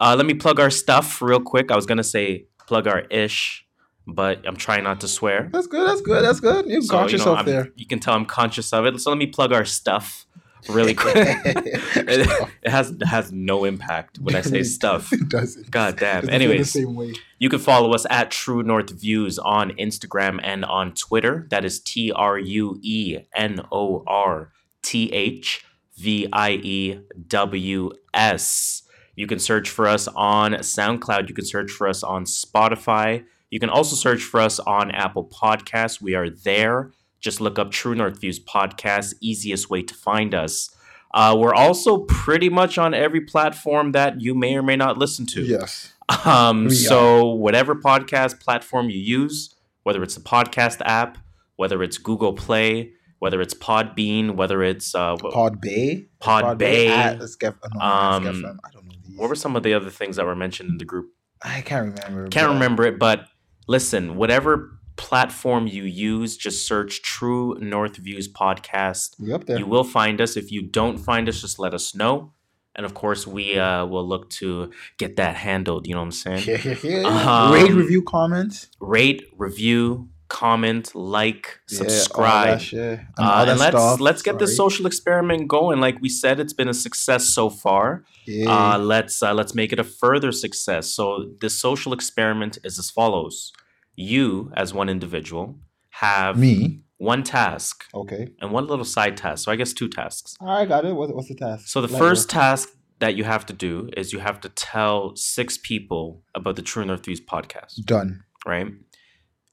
Uh, 0.00 0.14
let 0.16 0.26
me 0.26 0.34
plug 0.34 0.58
our 0.60 0.70
stuff 0.70 1.22
real 1.22 1.40
quick. 1.40 1.70
I 1.70 1.76
was 1.76 1.86
gonna 1.86 2.04
say 2.04 2.46
plug 2.66 2.86
our 2.86 3.00
ish, 3.10 3.64
but 4.06 4.46
I'm 4.46 4.56
trying 4.56 4.84
not 4.84 5.00
to 5.02 5.08
swear. 5.08 5.48
that's 5.52 5.66
good. 5.66 5.88
That's 5.88 6.00
good. 6.00 6.24
That's 6.24 6.40
good. 6.40 6.66
You 6.68 6.82
So, 6.82 6.92
got 6.94 7.10
you 7.12 7.18
yourself 7.18 7.44
there. 7.46 7.68
You 7.76 7.86
can 7.86 8.00
tell 8.00 8.14
I'm 8.14 8.26
conscious 8.26 8.72
of 8.72 8.86
it. 8.86 8.98
So 9.00 9.10
let 9.10 9.18
me 9.18 9.26
plug 9.26 9.52
our 9.52 9.64
stuff 9.64 10.26
really 10.68 10.94
quick. 11.04 11.14
it, 11.16 12.48
it 12.62 12.70
has 12.70 12.90
it 12.90 13.04
has 13.06 13.30
no 13.32 13.64
impact 13.64 14.18
when 14.18 14.34
I 14.34 14.40
say 14.40 14.62
stuff. 14.78 15.12
It 15.12 15.28
doesn't. 15.28 15.70
God 15.70 15.96
damn. 15.98 16.22
Doesn't 16.22 16.34
Anyways. 16.34 16.72
the 16.72 16.80
same 16.80 16.94
way. 16.96 17.12
You 17.38 17.48
can 17.48 17.58
follow 17.58 17.92
us 17.94 18.06
at 18.10 18.30
True 18.30 18.62
North 18.62 18.90
Views 18.90 19.38
on 19.38 19.70
Instagram 19.72 20.40
and 20.42 20.64
on 20.64 20.92
Twitter. 20.94 21.46
That 21.50 21.64
is 21.64 21.80
T 21.80 22.10
R 22.12 22.38
U 22.38 22.78
E 22.82 23.18
N 23.34 23.60
O 23.70 24.02
R 24.06 24.50
T 24.82 25.12
H 25.12 25.64
V 25.96 26.26
I 26.32 26.52
E 26.52 27.00
W 27.28 27.90
S. 28.12 28.82
You 29.16 29.26
can 29.26 29.38
search 29.38 29.70
for 29.70 29.86
us 29.86 30.08
on 30.08 30.52
SoundCloud. 30.52 31.28
You 31.28 31.34
can 31.34 31.44
search 31.44 31.70
for 31.70 31.86
us 31.86 32.02
on 32.02 32.24
Spotify. 32.24 33.24
You 33.50 33.60
can 33.60 33.70
also 33.70 33.94
search 33.94 34.22
for 34.22 34.40
us 34.40 34.58
on 34.58 34.90
Apple 34.90 35.24
Podcasts. 35.28 36.00
We 36.00 36.14
are 36.14 36.28
there. 36.28 36.90
Just 37.20 37.40
look 37.40 37.58
up 37.58 37.70
True 37.70 37.94
North 37.94 38.20
Views 38.20 38.40
Podcast, 38.40 39.14
easiest 39.20 39.70
way 39.70 39.82
to 39.82 39.94
find 39.94 40.34
us. 40.34 40.74
Uh, 41.14 41.36
we're 41.38 41.54
also 41.54 41.98
pretty 41.98 42.48
much 42.48 42.76
on 42.76 42.92
every 42.92 43.20
platform 43.20 43.92
that 43.92 44.20
you 44.20 44.34
may 44.34 44.56
or 44.56 44.62
may 44.64 44.74
not 44.74 44.98
listen 44.98 45.24
to. 45.26 45.42
Yes. 45.42 45.92
Um, 46.24 46.68
so 46.68 47.26
whatever 47.26 47.76
podcast 47.76 48.40
platform 48.40 48.90
you 48.90 48.98
use, 48.98 49.54
whether 49.84 50.02
it's 50.02 50.16
the 50.16 50.20
podcast 50.20 50.82
app, 50.84 51.18
whether 51.54 51.84
it's 51.84 51.98
Google 51.98 52.32
Play, 52.32 52.93
whether 53.18 53.40
it's 53.40 53.54
Podbean, 53.54 54.32
whether 54.36 54.62
it's 54.62 54.94
uh, 54.94 55.16
what, 55.20 55.32
Pod 55.32 55.60
Bay. 55.60 56.06
Pod 56.20 56.58
Bay. 56.58 56.88
At 56.88 57.18
Scaf- 57.20 57.56
oh, 57.64 57.68
no, 57.78 57.80
Um, 57.80 58.24
Scaf- 58.24 58.56
I 58.64 58.70
don't 58.72 58.86
know 58.86 58.94
these. 59.06 59.18
what 59.18 59.28
were 59.28 59.34
some 59.34 59.56
of 59.56 59.62
the 59.62 59.74
other 59.74 59.90
things 59.90 60.16
that 60.16 60.26
were 60.26 60.36
mentioned 60.36 60.70
in 60.70 60.78
the 60.78 60.84
group? 60.84 61.10
I 61.42 61.60
can't 61.60 61.94
remember. 61.94 62.28
Can't 62.28 62.48
but- 62.48 62.54
remember 62.54 62.84
it, 62.84 62.98
but 62.98 63.26
listen, 63.66 64.16
whatever 64.16 64.78
platform 64.96 65.66
you 65.66 65.82
use, 65.84 66.36
just 66.36 66.66
search 66.68 67.02
True 67.02 67.56
North 67.60 67.96
Views 67.96 68.32
Podcast. 68.32 69.18
We 69.20 69.32
up 69.32 69.44
there. 69.44 69.58
You 69.58 69.66
will 69.66 69.84
find 69.84 70.20
us. 70.20 70.36
If 70.36 70.52
you 70.52 70.62
don't 70.62 70.98
find 70.98 71.28
us, 71.28 71.40
just 71.40 71.58
let 71.58 71.74
us 71.74 71.94
know. 71.94 72.32
And 72.76 72.84
of 72.86 72.94
course, 72.94 73.26
we 73.26 73.56
uh, 73.58 73.86
will 73.86 74.06
look 74.06 74.30
to 74.30 74.70
get 74.98 75.16
that 75.16 75.36
handled. 75.36 75.86
You 75.86 75.94
know 75.94 76.00
what 76.00 76.06
I'm 76.06 76.10
saying? 76.12 76.44
Yeah, 76.46 76.60
yeah, 76.64 76.76
yeah. 76.82 77.44
Um, 77.46 77.52
Rate, 77.52 77.72
review, 77.72 78.02
comments. 78.02 78.68
rate, 78.80 79.22
review, 79.36 80.08
comment, 80.28 80.94
like, 80.94 81.60
Yeah, 81.70 81.78
all 81.80 81.88
subscribe. 81.88 82.60
And 82.72 83.00
Uh, 83.18 83.44
and 83.48 83.58
let's 83.58 83.76
stuff. 83.76 84.00
let's 84.00 84.22
get 84.22 84.38
this 84.38 84.56
social 84.56 84.86
experiment 84.86 85.48
going. 85.48 85.80
Like 85.80 86.00
we 86.00 86.08
said, 86.08 86.40
it's 86.40 86.52
been 86.52 86.68
a 86.68 86.74
success 86.74 87.24
so 87.28 87.50
far. 87.50 88.04
Yeah. 88.26 88.50
Uh, 88.74 88.78
let's 88.78 89.22
uh, 89.22 89.34
let's 89.34 89.54
make 89.54 89.72
it 89.72 89.78
a 89.78 89.84
further 89.84 90.32
success. 90.32 90.88
So 90.94 91.04
the 91.40 91.50
social 91.50 91.92
experiment 91.92 92.58
is 92.64 92.78
as 92.78 92.90
follows: 92.90 93.52
you, 93.96 94.50
as 94.56 94.72
one 94.74 94.88
individual, 94.88 95.58
have 95.90 96.38
Me. 96.38 96.80
one 96.98 97.22
task 97.22 97.84
Okay. 97.94 98.28
and 98.40 98.50
one 98.50 98.66
little 98.66 98.84
side 98.84 99.16
task. 99.16 99.44
So 99.44 99.52
I 99.52 99.56
guess 99.56 99.72
two 99.72 99.88
tasks. 99.88 100.36
I 100.40 100.64
got 100.64 100.84
it. 100.84 100.94
What, 100.94 101.14
what's 101.14 101.28
the 101.28 101.34
task? 101.34 101.68
So 101.68 101.80
the 101.80 101.92
Light 101.92 101.98
first 101.98 102.28
work. 102.28 102.40
task 102.42 102.68
that 103.00 103.14
you 103.16 103.24
have 103.24 103.44
to 103.46 103.52
do 103.52 103.90
is 103.96 104.12
you 104.12 104.20
have 104.20 104.40
to 104.40 104.48
tell 104.48 105.14
six 105.16 105.58
people 105.58 106.22
about 106.34 106.56
the 106.56 106.62
True 106.62 106.84
North 106.84 107.04
Views 107.04 107.20
podcast, 107.20 107.84
done. 107.84 108.22
right? 108.46 108.68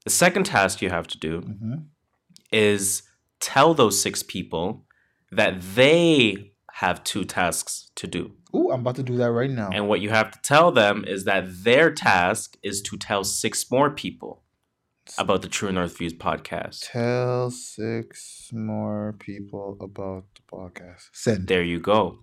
The 0.03 0.09
second 0.09 0.45
task 0.45 0.81
you 0.81 0.89
have 0.89 1.07
to 1.07 1.17
do 1.17 1.41
hmm 1.41 1.75
is 2.51 3.03
tell 3.39 3.73
those 3.73 4.01
six 4.01 4.21
people 4.21 4.85
that 5.31 5.61
they 5.75 6.51
have 6.73 7.03
two 7.03 7.23
tasks 7.23 7.89
to 7.95 8.07
do. 8.07 8.33
Ooh, 8.53 8.71
I'm 8.71 8.81
about 8.81 8.97
to 8.97 9.03
do 9.03 9.15
that 9.17 9.31
right 9.31 9.49
now. 9.49 9.69
And 9.71 9.87
what 9.87 10.01
you 10.01 10.09
have 10.09 10.31
to 10.31 10.39
tell 10.41 10.71
them 10.71 11.05
is 11.07 11.23
that 11.23 11.45
their 11.63 11.91
task 11.91 12.57
is 12.61 12.81
to 12.81 12.97
tell 12.97 13.23
six 13.23 13.71
more 13.71 13.89
people 13.89 14.43
about 15.17 15.41
the 15.41 15.47
True 15.47 15.71
North 15.71 15.97
Views 15.97 16.13
podcast. 16.13 16.89
Tell 16.91 17.49
six 17.51 18.49
more 18.51 19.15
people 19.19 19.77
about 19.79 20.25
the 20.35 20.41
podcast. 20.51 21.09
Send. 21.13 21.47
There 21.47 21.63
you 21.63 21.79
go. 21.79 22.19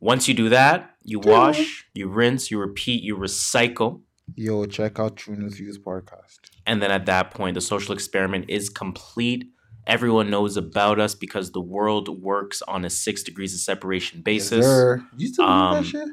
Once 0.00 0.28
you 0.28 0.34
do 0.34 0.48
that, 0.48 0.96
you 1.02 1.18
wash, 1.18 1.86
you 1.94 2.08
rinse, 2.08 2.50
you 2.50 2.58
repeat, 2.58 3.02
you 3.02 3.16
recycle. 3.16 4.00
Yo, 4.34 4.64
check 4.66 4.98
out 4.98 5.16
True 5.16 5.36
North 5.36 5.56
Views 5.56 5.78
podcast. 5.78 6.38
And 6.66 6.82
then 6.82 6.90
at 6.90 7.06
that 7.06 7.30
point, 7.30 7.54
the 7.54 7.60
social 7.60 7.94
experiment 7.94 8.46
is 8.48 8.68
complete. 8.68 9.44
Everyone 9.86 10.30
knows 10.30 10.56
about 10.56 10.98
us 10.98 11.14
because 11.14 11.52
the 11.52 11.60
world 11.60 12.08
works 12.22 12.60
on 12.66 12.84
a 12.84 12.90
six 12.90 13.22
degrees 13.22 13.54
of 13.54 13.60
separation 13.60 14.20
basis. 14.22 14.64
Yes. 14.66 15.00
You 15.16 15.28
still 15.28 15.44
Um, 15.46 15.74
that 15.76 15.84
shit? 15.86 16.08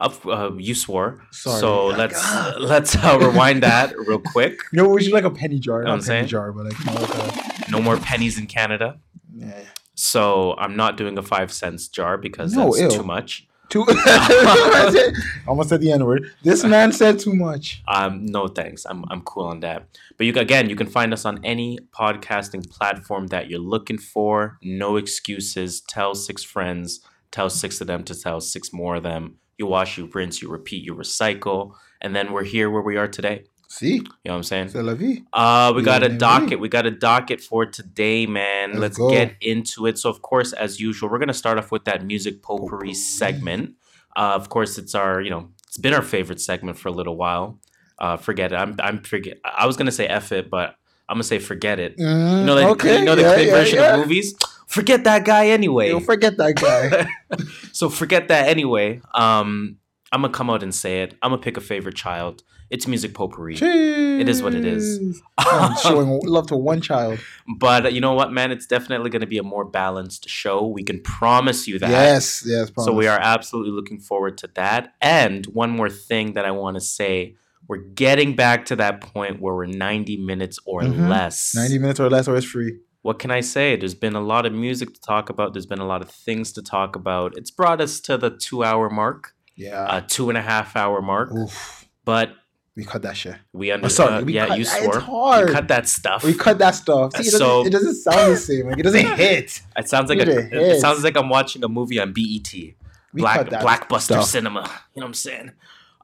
Of, 0.00 0.24
uh, 0.28 0.52
you 0.56 0.76
swore. 0.76 1.26
Sorry. 1.32 1.58
So 1.58 1.86
let's 1.86 2.22
let's 2.60 2.94
uh, 2.96 3.18
rewind 3.20 3.64
that 3.64 3.98
real 3.98 4.20
quick. 4.20 4.60
You 4.72 4.76
know, 4.82 4.88
we 4.88 5.02
should 5.02 5.12
like 5.12 5.24
a 5.24 5.30
penny 5.30 5.58
jar. 5.58 5.82
Know 5.82 5.88
Not 5.88 5.94
I'm 5.94 5.98
penny 5.98 6.06
saying? 6.06 6.26
jar, 6.28 6.52
but 6.52 6.66
like, 6.66 6.86
like 7.10 7.68
No 7.70 7.80
more 7.82 7.96
pennies 7.96 8.38
in 8.38 8.46
Canada. 8.46 9.00
yeah. 9.34 9.62
So 9.96 10.54
I'm 10.56 10.76
not 10.76 10.96
doing 10.96 11.18
a 11.18 11.22
five 11.22 11.52
cents 11.52 11.88
jar 11.88 12.16
because 12.16 12.52
No, 12.54 12.66
that's 12.72 12.94
ew. 12.94 13.00
too 13.00 13.02
much. 13.02 13.48
Too. 13.68 13.82
Almost 15.46 15.68
said 15.68 15.80
the 15.80 15.92
N 15.92 16.04
word. 16.04 16.32
This 16.42 16.64
man 16.74 16.92
said 16.92 17.18
too 17.18 17.34
much. 17.34 17.82
Um, 17.86 18.24
no 18.26 18.48
thanks. 18.48 18.86
I'm 18.86 19.04
I'm 19.10 19.20
cool 19.22 19.44
on 19.44 19.60
that. 19.60 19.88
But 20.16 20.26
you 20.26 20.32
again, 20.34 20.70
you 20.70 20.76
can 20.76 20.86
find 20.86 21.12
us 21.12 21.24
on 21.24 21.44
any 21.44 21.78
podcasting 21.92 22.68
platform 22.70 23.26
that 23.28 23.50
you're 23.50 23.60
looking 23.60 23.98
for. 23.98 24.58
No 24.62 24.96
excuses. 24.96 25.80
Tell 25.82 26.14
six 26.14 26.42
friends. 26.42 27.00
Tell 27.30 27.50
six 27.50 27.80
of 27.80 27.86
them 27.86 28.04
to 28.04 28.14
tell 28.18 28.40
six 28.40 28.72
more 28.72 28.96
of 28.96 29.02
them. 29.02 29.36
You 29.58 29.66
wash, 29.66 29.98
you 29.98 30.08
rinse, 30.14 30.40
you 30.40 30.48
repeat, 30.48 30.84
you 30.84 30.94
recycle, 30.94 31.74
and 32.00 32.14
then 32.14 32.32
we're 32.32 32.44
here 32.44 32.70
where 32.70 32.82
we 32.82 32.96
are 32.96 33.08
today. 33.08 33.44
See, 33.70 33.96
You 33.96 34.02
know 34.24 34.32
what 34.32 34.36
I'm 34.36 34.42
saying? 34.44 34.68
c'est 34.70 34.82
la 34.82 34.94
vie. 34.94 35.24
Uh, 35.32 35.72
we 35.76 35.82
got 35.82 36.02
a 36.02 36.08
docket. 36.08 36.58
We 36.58 36.68
got 36.70 36.86
a 36.86 36.90
docket 36.90 37.40
for 37.40 37.66
today, 37.66 38.26
man. 38.26 38.80
Let's 38.80 38.98
Let's, 38.98 39.12
get 39.12 39.36
into 39.42 39.86
it. 39.86 39.98
So, 39.98 40.08
of 40.08 40.22
course, 40.22 40.54
as 40.54 40.80
usual, 40.80 41.10
we're 41.10 41.18
gonna 41.18 41.34
start 41.34 41.58
off 41.58 41.70
with 41.70 41.84
that 41.84 42.04
music 42.04 42.40
potpourri 42.42 42.68
Potpourri. 42.70 42.94
segment. 42.94 43.74
Uh, 44.16 44.32
of 44.34 44.48
course, 44.48 44.78
it's 44.78 44.94
our, 44.94 45.20
you 45.20 45.28
know, 45.30 45.50
it's 45.66 45.76
been 45.76 45.92
our 45.94 46.02
favorite 46.02 46.40
segment 46.40 46.78
for 46.78 46.88
a 46.88 46.92
little 46.92 47.16
while. 47.16 47.58
Uh, 47.98 48.16
forget 48.16 48.52
it. 48.52 48.56
I'm, 48.56 48.74
I'm 48.80 49.02
forget. 49.02 49.38
I 49.44 49.66
was 49.66 49.76
gonna 49.76 49.92
say 49.92 50.06
f 50.06 50.32
it, 50.32 50.48
but 50.48 50.74
I'm 51.08 51.16
gonna 51.16 51.24
say 51.24 51.38
forget 51.38 51.78
it. 51.78 51.98
Mm, 51.98 52.40
You 52.40 52.44
know, 52.46 52.54
like, 52.54 52.66
okay, 52.68 52.98
you 53.00 53.04
know 53.04 53.14
the 53.16 53.22
yeah, 53.22 53.36
yeah, 53.36 53.50
version 53.52 53.78
yeah. 53.80 53.94
of 53.94 54.00
movies. 54.00 54.34
Forget 54.66 55.04
that 55.04 55.24
guy 55.24 55.48
anyway. 55.48 55.90
Yo, 55.90 56.00
forget 56.00 56.36
that 56.38 56.54
guy. 56.56 57.06
so 57.72 57.88
forget 57.90 58.28
that 58.28 58.48
anyway. 58.48 59.00
Um, 59.14 59.76
I'm 60.12 60.22
gonna 60.22 60.32
come 60.32 60.50
out 60.50 60.62
and 60.62 60.74
say 60.74 61.02
it. 61.02 61.14
I'm 61.22 61.30
gonna 61.30 61.42
pick 61.42 61.56
a 61.56 61.60
favorite 61.60 61.94
child. 61.96 62.42
It's 62.70 62.86
music 62.86 63.14
potpourri. 63.14 63.54
it 63.56 64.28
is 64.28 64.42
what 64.42 64.52
it 64.54 64.64
is. 64.66 65.22
I'm 65.38 65.74
showing 65.78 66.20
love 66.24 66.48
to 66.48 66.56
one 66.56 66.82
child. 66.82 67.18
But 67.58 67.86
uh, 67.86 67.88
you 67.88 68.00
know 68.02 68.12
what, 68.12 68.30
man? 68.30 68.52
It's 68.52 68.66
definitely 68.66 69.08
going 69.08 69.22
to 69.22 69.26
be 69.26 69.38
a 69.38 69.42
more 69.42 69.64
balanced 69.64 70.28
show. 70.28 70.66
We 70.66 70.82
can 70.82 71.00
promise 71.02 71.66
you 71.66 71.78
that. 71.78 71.88
Yes, 71.88 72.44
yes. 72.46 72.70
So 72.76 72.92
we 72.92 73.06
are 73.06 73.18
absolutely 73.18 73.72
looking 73.72 73.98
forward 74.00 74.36
to 74.38 74.50
that. 74.56 74.92
And 75.00 75.46
one 75.46 75.70
more 75.70 75.88
thing 75.88 76.34
that 76.34 76.44
I 76.44 76.50
want 76.50 76.74
to 76.76 76.82
say 76.82 77.36
we're 77.68 77.78
getting 77.78 78.36
back 78.36 78.66
to 78.66 78.76
that 78.76 79.00
point 79.00 79.40
where 79.40 79.54
we're 79.54 79.64
90 79.64 80.18
minutes 80.18 80.58
or 80.66 80.82
Mhm. 80.82 81.08
less. 81.08 81.54
90 81.54 81.78
minutes 81.78 82.00
or 82.00 82.10
less, 82.10 82.28
or 82.28 82.36
it's 82.36 82.44
free. 82.46 82.76
What 83.00 83.18
can 83.18 83.30
I 83.30 83.40
say? 83.40 83.76
There's 83.76 83.94
been 83.94 84.14
a 84.14 84.20
lot 84.20 84.44
of 84.44 84.52
music 84.52 84.92
to 84.92 85.00
talk 85.00 85.30
about, 85.30 85.54
there's 85.54 85.64
been 85.66 85.78
a 85.78 85.86
lot 85.86 86.02
of 86.02 86.10
things 86.10 86.52
to 86.52 86.60
talk 86.62 86.96
about. 86.96 87.32
It's 87.38 87.50
brought 87.50 87.80
us 87.80 87.98
to 88.00 88.18
the 88.18 88.28
two 88.30 88.62
hour 88.64 88.90
mark, 88.90 89.34
Yeah. 89.58 89.82
uh, 89.82 90.00
two 90.06 90.28
and 90.30 90.38
a 90.38 90.42
half 90.42 90.76
hour 90.76 91.02
mark. 91.02 91.32
Oof. 91.32 91.86
But 92.04 92.30
We 92.76 92.84
cut 92.84 93.02
that 93.02 93.16
shit. 93.16 93.34
we 93.52 93.70
Oh, 93.72 93.74
understand. 93.74 94.08
sorry. 94.10 94.24
We 94.24 94.34
yeah, 94.34 94.46
cut, 94.46 94.56
you 94.58 94.62
It's 94.62 94.76
swore. 94.78 95.00
hard. 95.00 95.48
You 95.48 95.54
cut 95.54 95.68
that 95.68 95.88
stuff. 95.88 96.22
we 96.24 96.32
cut 96.32 96.58
that 96.60 96.74
stuff. 96.76 97.12
See, 97.16 97.22
it 97.22 97.24
doesn't, 97.32 97.38
So- 97.40 97.66
it 97.66 97.70
doesn't 97.70 97.94
sound 97.96 98.32
the 98.32 98.36
same. 98.36 98.66
Like 98.68 98.78
it 98.78 98.82
doesn't 98.84 99.16
hit. 99.16 99.60
It 99.76 99.88
sounds 99.88 100.08
like 100.08 100.20
It 100.20 100.28
a, 100.28 100.38
it 100.38 100.52
hits. 100.52 100.80
sounds 100.80 101.02
like 101.02 101.16
I'm 101.16 101.28
watching 101.28 101.64
a 101.64 101.68
movie 101.68 101.98
on 102.00 102.12
BET. 102.12 102.52
We 102.54 102.76
Black 103.22 103.38
cut 103.38 103.50
that 103.50 103.64
blockbuster 103.64 104.00
stuff. 104.02 104.24
cinema. 104.26 104.60
You 104.94 105.00
know 105.00 105.06
what 105.06 105.06
I'm 105.06 105.14
saying? 105.14 105.50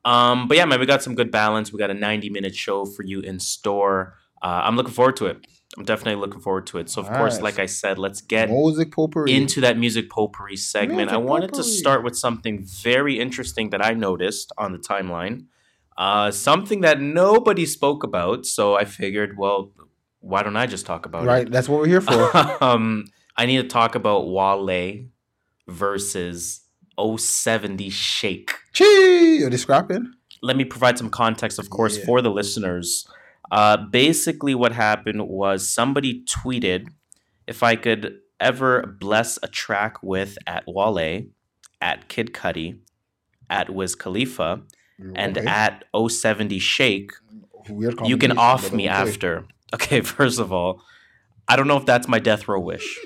Um, 0.04 0.48
but 0.48 0.56
yeah, 0.56 0.64
man, 0.64 0.80
we 0.80 0.86
got 0.86 1.02
some 1.02 1.14
good 1.14 1.30
balance. 1.30 1.72
We 1.72 1.78
got 1.78 1.90
a 1.90 1.94
90 1.94 2.28
minute 2.30 2.54
show 2.56 2.84
for 2.84 3.04
you 3.04 3.20
in 3.20 3.38
store. 3.38 4.14
Uh, 4.42 4.62
I'm 4.64 4.76
looking 4.76 4.92
forward 4.92 5.16
to 5.16 5.26
it. 5.26 5.46
I'm 5.76 5.84
definitely 5.84 6.20
looking 6.20 6.40
forward 6.40 6.66
to 6.68 6.78
it. 6.78 6.88
So, 6.88 7.00
of 7.02 7.08
course, 7.08 7.40
like 7.40 7.58
I 7.58 7.66
said, 7.66 7.98
let's 7.98 8.20
get 8.20 8.48
Music 8.48 8.92
potpourri. 8.92 9.32
into 9.34 9.60
that 9.62 9.76
music 9.76 10.08
potpourri 10.08 10.56
segment. 10.56 11.10
I 11.10 11.14
Music 11.16 11.28
wanted 11.28 11.54
to 11.54 11.64
start 11.64 12.04
with 12.04 12.16
something 12.16 12.64
very 12.64 13.18
interesting 13.18 13.70
that 13.70 13.84
I 13.84 13.92
noticed 13.94 14.52
on 14.56 14.72
the 14.72 14.78
timeline. 14.78 15.46
Uh, 15.98 16.30
something 16.30 16.80
that 16.82 17.00
nobody 17.00 17.66
spoke 17.66 18.04
about. 18.04 18.46
So 18.46 18.74
I 18.76 18.84
figured, 18.84 19.36
well, 19.36 19.72
why 20.20 20.42
don't 20.44 20.56
I 20.56 20.66
just 20.66 20.86
talk 20.86 21.06
about 21.06 21.24
it? 21.24 21.26
right. 21.26 21.50
That's 21.50 21.68
what 21.68 21.80
we're 21.80 21.86
here 21.88 22.00
for. 22.00 22.30
um, 22.64 23.06
I 23.36 23.46
need 23.46 23.60
to 23.62 23.68
talk 23.68 23.94
about 23.96 24.28
Wale 24.28 25.06
versus 25.68 26.60
070 26.98 27.90
Shake. 27.90 28.52
Chee! 28.72 29.42
Are 29.44 29.50
they 29.50 29.56
scrapping? 29.56 30.12
let 30.42 30.56
me 30.58 30.64
provide 30.64 30.98
some 30.98 31.08
context, 31.08 31.58
of 31.58 31.70
course, 31.70 31.96
Yeah. 31.96 32.04
for 32.04 32.20
the 32.20 32.30
listeners. 32.30 33.06
Uh, 33.50 33.76
basically, 33.76 34.54
what 34.54 34.72
happened 34.72 35.28
was 35.28 35.68
somebody 35.68 36.24
tweeted 36.24 36.88
if 37.46 37.62
I 37.62 37.76
could 37.76 38.18
ever 38.40 38.96
bless 38.98 39.38
a 39.42 39.48
track 39.48 40.02
with 40.02 40.38
at 40.46 40.64
Wale, 40.66 41.24
at 41.80 42.08
Kid 42.08 42.32
Cudi, 42.32 42.78
at 43.50 43.70
Wiz 43.70 43.94
Khalifa, 43.94 44.62
and 45.14 45.38
at 45.38 45.84
070 45.94 46.58
Shake, 46.58 47.12
you 47.68 48.16
can 48.16 48.38
off 48.38 48.72
me 48.72 48.88
after. 48.88 49.44
Okay, 49.74 50.00
first 50.16 50.38
of 50.38 50.52
all, 50.52 50.82
I 51.48 51.56
don't 51.56 51.68
know 51.68 51.76
if 51.76 51.86
that's 51.86 52.08
my 52.08 52.18
death 52.18 52.48
row 52.48 52.60
wish. 52.60 52.98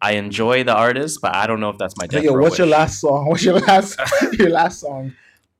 I 0.00 0.12
enjoy 0.12 0.64
the 0.64 0.74
artist, 0.74 1.20
but 1.22 1.34
I 1.34 1.46
don't 1.46 1.60
know 1.60 1.70
if 1.70 1.78
that's 1.78 1.96
my 1.96 2.06
death 2.06 2.22
Nigga, 2.22 2.34
row 2.34 2.42
what's 2.42 2.52
wish. 2.52 2.58
your 2.58 2.68
last 2.68 3.00
song? 3.00 3.26
What's 3.26 3.44
your 3.44 3.58
last 3.60 3.98
your 4.38 4.50
last 4.50 4.80
song? 4.80 5.14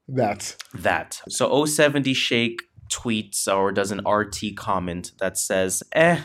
That 0.09 0.57
that. 0.75 1.21
So 1.29 1.65
070 1.65 2.15
Shake 2.15 2.63
tweets 2.89 3.47
or 3.53 3.73
does 3.73 3.91
an 3.91 4.07
RT 4.07 4.57
comment 4.57 5.13
that 5.19 5.37
says, 5.39 5.83
eh, 5.93 6.21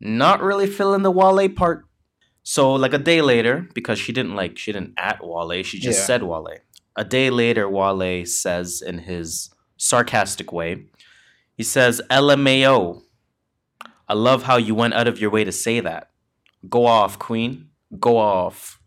not 0.00 0.42
really 0.42 0.66
feeling 0.66 1.02
the 1.02 1.10
Wale 1.10 1.48
part. 1.48 1.84
So 2.42 2.72
like 2.72 2.92
a 2.92 2.98
day 2.98 3.22
later, 3.22 3.68
because 3.74 3.98
she 3.98 4.12
didn't 4.12 4.34
like 4.34 4.58
she 4.58 4.72
didn't 4.72 4.94
at 4.96 5.20
Wale, 5.22 5.62
she 5.62 5.78
just 5.78 6.00
Yeah. 6.00 6.04
said 6.06 6.22
Wale. 6.24 6.58
A 6.96 7.04
day 7.04 7.30
later, 7.30 7.68
Wale 7.68 8.26
says 8.26 8.82
in 8.84 8.98
his 8.98 9.50
sarcastic 9.76 10.52
way, 10.52 10.86
he 11.56 11.62
says, 11.62 12.00
LMAO. 12.10 13.02
I 14.08 14.14
love 14.14 14.42
how 14.42 14.56
you 14.56 14.74
went 14.74 14.94
out 14.94 15.06
of 15.08 15.20
your 15.20 15.30
way 15.30 15.44
to 15.44 15.52
say 15.52 15.80
that. 15.80 16.10
Go 16.68 16.86
off, 16.86 17.18
Queen. 17.18 17.68
Go 17.98 18.18
off. 18.18 18.80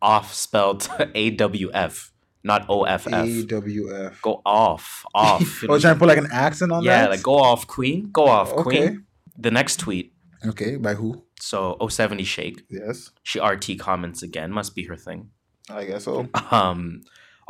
Off 0.00 0.32
spelled 0.32 0.88
A 1.14 1.30
W 1.30 1.70
F, 1.74 2.12
not 2.46 2.64
O 2.70 2.84
F 2.84 3.06
F 3.08 3.26
AWF. 3.26 4.22
go 4.22 4.40
off, 4.46 5.04
off. 5.14 5.62
Oh, 5.68 5.78
trying 5.78 5.94
to 5.94 5.98
put 5.98 6.08
like 6.08 6.18
an 6.18 6.28
accent 6.32 6.70
on 6.72 6.82
yeah, 6.84 6.98
that. 6.98 7.02
Yeah, 7.04 7.08
like 7.10 7.22
go 7.22 7.36
off, 7.36 7.66
Queen. 7.66 8.10
Go 8.12 8.26
off, 8.26 8.52
Okay. 8.52 8.62
Queen. 8.62 9.04
The 9.36 9.50
next 9.50 9.80
tweet. 9.80 10.12
Okay, 10.46 10.76
by 10.76 10.94
who? 10.94 11.24
So 11.40 11.76
070 11.86 12.24
Shake. 12.24 12.62
Yes, 12.70 13.10
She 13.22 13.40
RT 13.40 13.78
comments 13.78 14.22
again. 14.22 14.52
Must 14.52 14.74
be 14.74 14.84
her 14.84 14.96
thing. 14.96 15.30
I 15.68 15.84
guess 15.84 16.04
so. 16.04 16.28
Um, 16.50 17.02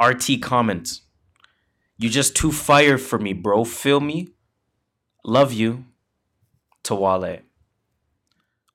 RT 0.02 0.40
comments. 0.42 1.02
You 1.98 2.08
just 2.08 2.34
too 2.34 2.50
fire 2.50 2.98
for 2.98 3.18
me, 3.18 3.32
bro. 3.34 3.64
Feel 3.64 4.00
me? 4.00 4.28
Love 5.24 5.52
you. 5.52 5.84
To 6.84 6.94
Wale. 6.94 7.40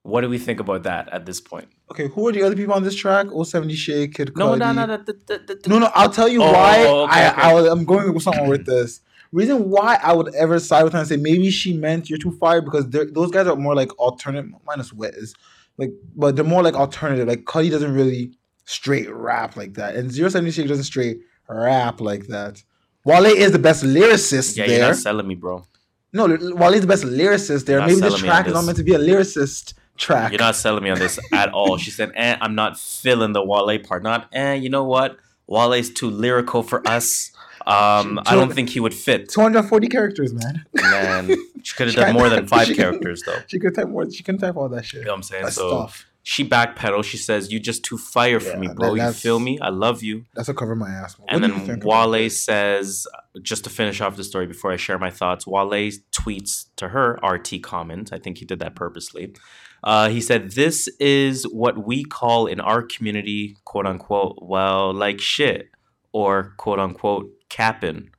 What 0.02 0.20
do 0.22 0.28
we 0.28 0.38
think 0.38 0.60
about 0.60 0.82
that 0.84 1.08
at 1.12 1.26
this 1.26 1.40
point? 1.40 1.68
Okay, 1.92 2.08
who 2.08 2.26
are 2.28 2.32
the 2.32 2.42
other 2.42 2.56
people 2.56 2.72
on 2.74 2.82
this 2.82 2.94
track? 2.94 3.26
070 3.30 3.74
Shake, 3.74 4.14
Kid 4.14 4.32
No, 4.36 4.54
no, 4.54 4.64
Cudi. 4.64 4.74
no, 4.76 4.86
no, 4.86 4.96
the- 4.96 5.12
the- 5.12 5.40
the- 5.46 5.54
the- 5.62 5.68
No, 5.68 5.78
no, 5.78 5.90
I'll 5.94 6.08
tell 6.10 6.26
you 6.28 6.42
Oh, 6.42 6.50
why 6.52 6.84
oh, 6.86 7.02
okay, 7.04 7.12
I, 7.26 7.30
okay. 7.30 7.40
I 7.42 7.54
was, 7.54 7.66
I'm 7.66 7.84
going 7.84 8.12
with 8.14 8.22
somewhere 8.22 8.48
with 8.48 8.64
this. 8.66 9.00
Reason 9.30 9.68
why 9.70 9.98
I 10.02 10.12
would 10.12 10.34
ever 10.34 10.58
side 10.58 10.84
with 10.84 10.92
her 10.94 10.98
and 11.00 11.08
say 11.08 11.16
maybe 11.16 11.50
she 11.50 11.74
meant 11.76 12.08
you're 12.10 12.18
too 12.18 12.32
fire 12.32 12.60
because 12.62 12.88
those 12.90 13.30
guys 13.30 13.46
are 13.46 13.56
more 13.56 13.74
like 13.74 13.90
alternative 13.98 14.50
minus 14.66 14.92
Wiz, 14.92 15.34
like 15.78 15.90
but 16.16 16.34
they're 16.36 16.44
more 16.44 16.62
like 16.62 16.74
alternative. 16.74 17.28
Like 17.28 17.44
Cudi 17.44 17.70
doesn't 17.70 17.94
really 17.94 18.32
straight 18.64 19.08
rap 19.12 19.56
like 19.56 19.74
that, 19.74 19.94
and 19.96 20.12
070 20.14 20.50
Shake 20.50 20.68
doesn't 20.68 20.84
straight 20.84 21.18
rap 21.48 22.00
like 22.00 22.26
that. 22.28 22.62
Wale 23.04 23.26
is 23.26 23.52
the 23.52 23.58
best 23.58 23.82
lyricist 23.84 24.56
yeah, 24.56 24.64
you're 24.66 24.78
there. 24.78 24.88
not 24.88 24.96
selling 24.96 25.26
me, 25.26 25.34
bro. 25.34 25.64
No, 26.12 26.26
Wale 26.26 26.74
is 26.74 26.82
the 26.82 26.86
best 26.86 27.04
lyricist 27.04 27.64
there. 27.66 27.78
Not 27.80 27.88
Maybe 27.88 28.00
this 28.00 28.10
selling 28.12 28.22
me 28.22 28.28
track 28.28 28.46
is 28.46 28.52
not 28.54 28.64
meant 28.66 28.76
to 28.78 28.84
be 28.84 28.94
a 28.94 28.98
lyricist 28.98 29.74
track. 30.02 30.32
You're 30.32 30.40
not 30.40 30.56
selling 30.56 30.84
me 30.84 30.90
on 30.90 30.98
this 30.98 31.18
at 31.32 31.50
all. 31.52 31.76
She 31.78 31.90
said, 31.90 32.12
eh, 32.14 32.36
I'm 32.40 32.54
not 32.54 32.78
feeling 32.78 33.32
the 33.32 33.44
Wale 33.44 33.78
part. 33.78 34.02
Not, 34.02 34.28
eh, 34.32 34.54
you 34.54 34.68
know 34.68 34.84
what? 34.84 35.16
Wale's 35.46 35.90
too 35.90 36.10
lyrical 36.10 36.62
for 36.62 36.86
us. 36.86 37.32
Um, 37.66 38.20
I 38.26 38.34
don't 38.34 38.52
think 38.52 38.70
he 38.70 38.80
would 38.80 38.94
fit. 38.94 39.28
240 39.28 39.88
characters, 39.88 40.34
man. 40.34 40.64
Man, 40.74 41.36
she 41.62 41.76
could 41.76 41.86
have 41.88 41.96
done 41.96 42.14
more 42.14 42.28
than 42.28 42.46
five 42.54 42.74
characters, 42.74 43.22
though. 43.24 43.38
She 43.46 43.58
could 43.58 43.74
type 43.74 43.88
more. 43.88 44.10
She 44.10 44.22
can 44.22 44.36
type 44.36 44.56
all 44.56 44.68
that 44.70 44.84
shit. 44.84 45.00
You 45.00 45.06
know 45.06 45.12
what 45.12 45.16
I'm 45.18 45.22
saying? 45.22 45.44
That's 45.44 45.56
so 45.56 45.68
stuff. 45.68 46.06
She 46.22 46.48
backpedals. 46.48 47.04
She 47.04 47.16
says, 47.16 47.50
"You 47.52 47.58
just 47.58 47.84
too 47.84 47.98
fire 47.98 48.38
for 48.40 48.50
Yeah, 48.50 48.58
me, 48.58 48.66
that- 48.68 48.76
bro. 48.76 48.94
You 48.94 49.12
feel 49.12 49.40
me? 49.40 49.58
I 49.60 49.70
love 49.70 50.02
you." 50.02 50.24
That's 50.34 50.48
a 50.48 50.54
cover 50.54 50.74
my 50.76 50.90
ass. 50.90 51.18
What 51.18 51.32
and 51.32 51.42
then 51.42 51.80
Wale 51.82 52.30
says, 52.30 53.06
just 53.42 53.64
to 53.64 53.70
finish 53.70 54.00
off 54.00 54.16
the 54.16 54.24
story 54.24 54.46
before 54.46 54.70
I 54.72 54.76
share 54.76 54.98
my 54.98 55.10
thoughts, 55.10 55.46
Wale 55.46 55.90
tweets 56.12 56.66
to 56.76 56.88
her 56.90 57.18
RT 57.24 57.60
comment. 57.62 58.12
I 58.12 58.18
think 58.18 58.38
he 58.38 58.44
did 58.44 58.60
that 58.60 58.74
purposely. 58.76 59.34
Uh, 59.82 60.08
he 60.10 60.20
said, 60.20 60.52
This 60.52 60.86
is 61.00 61.42
what 61.44 61.84
we 61.84 62.04
call 62.04 62.46
in 62.46 62.60
our 62.60 62.82
community, 62.82 63.56
quote 63.64 63.86
unquote, 63.86 64.38
well, 64.40 64.94
like 64.94 65.20
shit, 65.20 65.70
or 66.12 66.54
quote 66.56 66.78
unquote, 66.78 67.30
capping. 67.48 68.10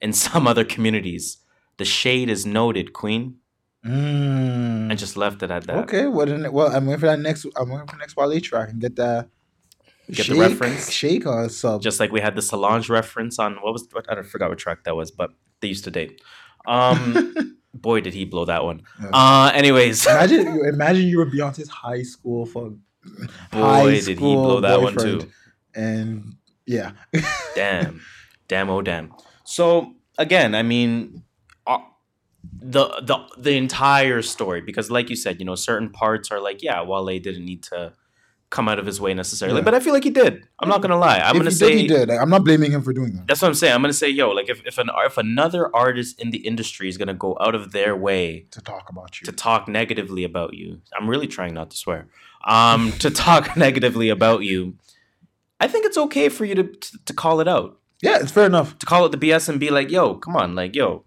In 0.00 0.14
some 0.14 0.46
other 0.52 0.64
communities, 0.64 1.36
the 1.76 1.84
shade 1.84 2.30
is 2.30 2.46
noted, 2.46 2.94
Queen, 2.94 3.36
Mm. 3.84 4.90
and 4.90 4.98
just 4.98 5.16
left 5.16 5.42
it 5.42 5.50
at 5.50 5.66
that. 5.66 5.76
Okay, 5.84 6.06
well 6.06 6.26
then, 6.26 6.52
well 6.52 6.74
I'm 6.74 6.86
waiting 6.86 7.00
for 7.00 7.06
that 7.06 7.18
next. 7.20 7.46
I'm 7.56 7.70
waiting 7.70 7.86
for 7.86 7.94
the 7.96 8.00
next 8.00 8.16
Wale 8.16 8.40
track 8.40 8.68
and 8.70 8.80
get 8.80 8.96
that. 8.96 9.28
Get 10.10 10.26
the 10.26 10.34
reference? 10.34 10.90
Shake 10.90 11.24
or 11.26 11.48
sub. 11.48 11.80
Just 11.82 12.00
like 12.00 12.10
we 12.12 12.20
had 12.20 12.34
the 12.34 12.42
Solange 12.42 12.90
reference 12.90 13.38
on 13.38 13.54
what 13.56 13.72
was 13.72 13.86
what, 13.92 14.04
I 14.10 14.14
don't 14.14 14.26
forgot 14.26 14.48
what 14.50 14.58
track 14.58 14.84
that 14.84 14.96
was, 14.96 15.10
but 15.10 15.30
they 15.60 15.68
used 15.68 15.84
to 15.84 15.90
date. 15.90 16.20
Um, 16.66 17.56
boy, 17.74 18.00
did 18.00 18.14
he 18.14 18.24
blow 18.24 18.44
that 18.44 18.64
one. 18.64 18.82
Yeah. 19.00 19.10
Uh, 19.12 19.50
anyways, 19.54 20.06
imagine, 20.06 20.54
you- 20.54 20.64
imagine 20.68 21.06
you 21.06 21.18
were 21.18 21.26
Beyonce's 21.26 21.68
high 21.68 22.02
school 22.02 22.44
for 22.46 22.72
boy, 23.52 23.92
did 24.00 24.06
he 24.06 24.14
blow 24.14 24.60
that 24.60 24.80
one 24.80 24.96
too. 24.96 25.30
And 25.74 26.34
yeah, 26.66 26.92
damn, 27.54 28.00
damn, 28.48 28.68
oh 28.68 28.82
damn. 28.82 29.14
So 29.44 29.94
again, 30.18 30.54
I 30.54 30.62
mean, 30.62 31.22
the 32.62 32.88
the 33.02 33.18
the 33.38 33.56
entire 33.56 34.22
story 34.22 34.60
because, 34.60 34.90
like 34.90 35.10
you 35.10 35.16
said, 35.16 35.38
you 35.40 35.44
know, 35.46 35.54
certain 35.54 35.90
parts 35.90 36.30
are 36.30 36.40
like, 36.40 36.62
yeah, 36.62 36.82
Wale 36.82 37.18
didn't 37.18 37.44
need 37.44 37.62
to 37.64 37.92
come 38.50 38.68
out 38.68 38.80
of 38.80 38.86
his 38.86 39.00
way 39.00 39.14
necessarily, 39.14 39.58
Yeah. 39.60 39.64
but 39.64 39.74
I 39.74 39.80
feel 39.80 39.92
like 39.92 40.02
he 40.02 40.10
did. 40.10 40.44
I'm 40.58 40.68
not 40.68 40.82
gonna 40.82 40.98
lie. 40.98 41.18
I'm 41.20 41.36
if 41.36 41.40
gonna 41.40 41.50
he 41.50 41.56
say 41.56 41.68
did, 41.70 41.78
he 41.82 41.86
did. 41.86 42.08
Like, 42.08 42.18
I'm 42.20 42.28
not 42.30 42.44
blaming 42.44 42.72
him 42.72 42.82
for 42.82 42.92
doing 42.92 43.12
that. 43.14 43.26
that's 43.28 43.40
what 43.40 43.46
I'm 43.48 43.54
saying. 43.54 43.74
I'm 43.74 43.80
gonna 43.80 43.92
say, 43.92 44.08
yo, 44.08 44.30
like 44.30 44.48
if 44.50 44.60
if 44.66 44.76
an 44.78 44.90
if 45.06 45.16
another 45.18 45.74
artist 45.74 46.20
in 46.20 46.30
the 46.32 46.38
industry 46.38 46.88
is 46.88 46.96
gonna 46.98 47.14
go 47.14 47.36
out 47.40 47.54
of 47.54 47.70
their 47.72 47.94
way 47.96 48.46
To 48.50 48.60
talk 48.60 48.90
about 48.90 49.20
you. 49.20 49.24
to 49.26 49.32
talk 49.32 49.68
negatively 49.68 50.24
about 50.24 50.54
you. 50.54 50.80
I'm 50.98 51.08
really 51.08 51.28
trying 51.28 51.54
not 51.54 51.70
to 51.70 51.76
swear. 51.76 52.08
Um, 52.44 52.90
to 52.98 53.10
talk 53.28 53.56
negatively 53.56 54.08
about 54.08 54.42
you. 54.42 54.74
I 55.60 55.68
think 55.68 55.84
it's 55.86 55.98
okay 55.98 56.28
for 56.28 56.44
you 56.44 56.54
to, 56.56 56.64
to 56.64 56.98
to 57.04 57.12
call 57.12 57.40
it 57.40 57.46
out, 57.46 57.78
yeah, 58.02 58.18
it's 58.20 58.32
fair 58.32 58.46
enough. 58.46 58.76
to 58.78 58.86
call 58.86 59.04
it 59.06 59.12
the 59.12 59.18
BS 59.18 59.48
and 59.48 59.60
be 59.60 59.70
like, 59.70 59.90
"Yo, 59.92 60.14
come 60.14 60.34
on, 60.34 60.54
like, 60.56 60.74
yo, 60.74 61.04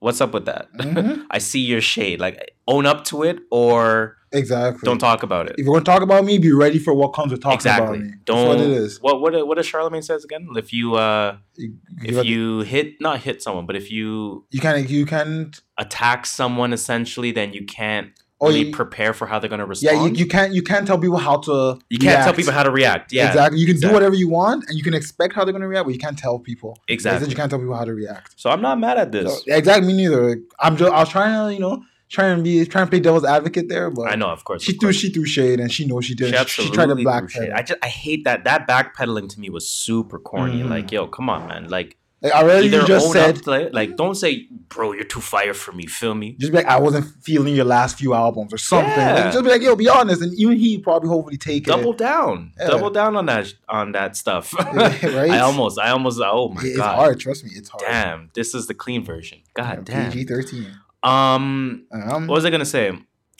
what's 0.00 0.20
up 0.20 0.34
with 0.34 0.44
that? 0.46 0.72
Mhm. 0.74 1.24
I 1.30 1.38
see 1.38 1.60
your 1.60 1.80
shade. 1.80 2.20
Like, 2.20 2.54
own 2.66 2.84
up 2.86 3.04
to 3.06 3.22
it, 3.22 3.38
or 3.50 4.16
Exactly. 4.32 4.80
don't 4.84 4.98
talk 4.98 5.22
about 5.22 5.46
it. 5.48 5.56
If 5.58 5.64
you're 5.64 5.74
gonna 5.74 5.84
talk 5.84 6.02
about 6.02 6.24
me, 6.24 6.38
be 6.38 6.52
ready 6.52 6.78
for 6.78 6.92
what 6.94 7.08
comes 7.08 7.32
with 7.32 7.40
talking 7.42 7.56
exactly. 7.56 7.98
about 7.98 8.00
me. 8.10 8.14
Don't. 8.24 8.48
That's 8.48 8.60
what 8.60 8.66
it 8.70 8.76
is. 8.76 9.00
What 9.00 9.20
what 9.20 9.46
what 9.46 9.56
does 9.56 9.66
Charlemagne 9.66 10.02
says 10.02 10.24
again? 10.24 10.48
If 10.56 10.72
you 10.72 10.94
uh 10.96 11.36
You, 11.56 11.74
if 12.04 12.16
have- 12.16 12.24
you 12.26 12.60
hit 12.60 13.00
not 13.00 13.20
hit 13.20 13.42
someone, 13.42 13.66
but 13.66 13.76
if 13.76 13.90
you 13.90 14.44
you 14.50 14.60
can't 14.60 14.88
you 14.88 15.04
can't 15.06 15.60
attack 15.78 16.26
someone 16.26 16.72
essentially, 16.72 17.32
then 17.32 17.52
you 17.52 17.64
can't 17.66 18.10
really 18.48 18.66
you- 18.66 18.72
prepare 18.72 19.12
for 19.12 19.26
how 19.26 19.38
they're 19.38 19.50
gonna 19.50 19.64
yeah 19.64 19.90
respond. 19.90 20.16
you, 20.16 20.24
you 20.24 20.28
can't 20.30 20.54
you 20.54 20.62
can't 20.62 20.86
tell 20.86 20.98
people 20.98 21.18
how 21.18 21.36
to 21.38 21.78
You 21.90 21.98
can't 21.98 22.24
tell 22.24 22.32
people 22.34 22.52
how 22.52 22.62
to 22.62 22.70
react. 22.70 23.12
Yeah, 23.12 23.28
exactly 23.28 23.58
you 23.60 23.66
can 23.66 23.74
exactly. 23.76 23.90
do 23.90 23.94
whatever 23.94 24.14
you 24.14 24.28
want 24.28 24.64
and 24.68 24.76
you 24.78 24.82
can 24.84 24.94
expect 24.94 25.34
how 25.34 25.44
they're 25.44 25.52
gonna 25.52 25.68
react 25.68 25.86
but 25.86 25.92
you 25.92 25.98
can't 26.00 26.18
tell 26.18 26.38
people 26.38 26.70
Like 26.70 26.78
I 26.78 26.86
said, 26.88 26.94
exactly. 26.94 27.28
you 27.30 27.36
can't 27.36 27.50
tell 27.50 27.58
people 27.58 27.74
how 27.76 27.84
to 27.84 27.94
react 27.94 28.40
So 28.40 28.50
I'm 28.50 28.62
not 28.62 28.78
mad 28.80 28.96
at 28.98 29.12
this. 29.12 29.44
so, 29.44 29.54
exactly 29.54 29.86
me 29.88 29.94
neither 29.94 30.38
I'm 30.58 30.76
just 30.76 30.90
I 30.92 31.00
was 31.00 31.08
trying 31.08 31.34
to 31.48 31.54
you 31.54 31.60
know 31.60 31.84
trying 32.08 32.36
to 32.38 32.42
be 32.42 32.64
trying 32.66 32.86
to 32.86 32.90
play 32.90 32.98
devil's 33.00 33.24
advocate 33.24 33.68
there 33.68 33.88
but 33.88 34.10
I 34.10 34.16
know, 34.16 34.30
of 34.30 34.42
course. 34.44 34.62
she 34.64 34.72
of 34.72 34.80
threw 34.80 34.88
course. 34.88 34.96
she 34.96 35.10
threw 35.10 35.24
shade 35.26 35.60
and 35.60 35.70
she 35.70 35.86
knows 35.86 36.04
she 36.06 36.14
did 36.16 36.34
She 36.34 36.44
she, 36.46 36.62
she 36.64 36.70
tried 36.70 36.86
to 36.86 37.28
shade. 37.28 37.50
I 37.52 37.62
just 37.62 37.78
I 37.82 37.88
hate 37.88 38.24
that 38.24 38.42
that 38.44 38.66
backpedaling 38.66 39.28
to 39.34 39.38
me 39.40 39.48
was 39.50 39.68
super 39.70 40.18
corny. 40.18 40.60
Mhm. 40.62 40.70
Like, 40.70 40.90
yo, 40.90 41.06
come 41.06 41.30
on, 41.30 41.46
man. 41.46 41.68
Like, 41.68 41.96
Like 42.22 42.34
I 42.34 42.42
already 42.42 42.66
Either 42.66 42.82
just 42.86 43.12
said, 43.12 43.36
to. 43.44 43.70
Like, 43.72 43.96
don't 43.96 44.14
say, 44.14 44.46
"Bro, 44.68 44.92
you're 44.92 45.04
too 45.04 45.22
fire 45.22 45.54
for 45.54 45.72
me." 45.72 45.86
Feel 45.86 46.14
me? 46.14 46.36
just 46.38 46.52
be 46.52 46.58
like, 46.58 46.66
I 46.66 46.78
wasn't 46.78 47.06
feeling 47.22 47.54
your 47.54 47.64
last 47.64 47.96
few 47.96 48.12
albums 48.12 48.52
or 48.52 48.58
something. 48.58 48.90
Yeah. 48.90 49.14
Like, 49.24 49.32
just 49.32 49.42
be 49.44 49.50
like, 49.50 49.62
yo, 49.62 49.74
be 49.74 49.88
honest, 49.88 50.20
and 50.20 50.34
even 50.34 50.58
he 50.58 50.76
probably 50.78 51.08
hopefully 51.08 51.38
take 51.38 51.64
Double 51.64 51.92
it. 51.92 51.98
down, 51.98 52.52
Yeah. 52.58 52.66
double 52.68 52.90
down 52.90 53.16
on 53.16 53.24
that 53.26 53.54
on 53.70 53.92
that 53.92 54.16
stuff. 54.16 54.52
right? 54.74 55.30
I 55.30 55.38
almost, 55.38 55.78
I 55.78 55.90
almost. 55.90 56.20
Oh 56.22 56.50
my 56.50 56.60
it's 56.62 56.76
god! 56.76 56.94
hard. 56.96 57.20
Trust 57.20 57.44
me, 57.44 57.52
it's 57.54 57.70
hard. 57.70 57.84
Damn, 57.86 58.30
this 58.34 58.54
is 58.54 58.66
the 58.66 58.74
clean 58.74 59.02
version. 59.02 59.38
God 59.54 59.84
damn. 59.86 60.12
PG 60.12 60.24
thirteen. 60.26 60.66
Um, 61.02 61.86
Um, 61.90 62.26
what 62.26 62.34
was 62.34 62.44
I 62.44 62.50
gonna 62.50 62.64
say? 62.66 62.92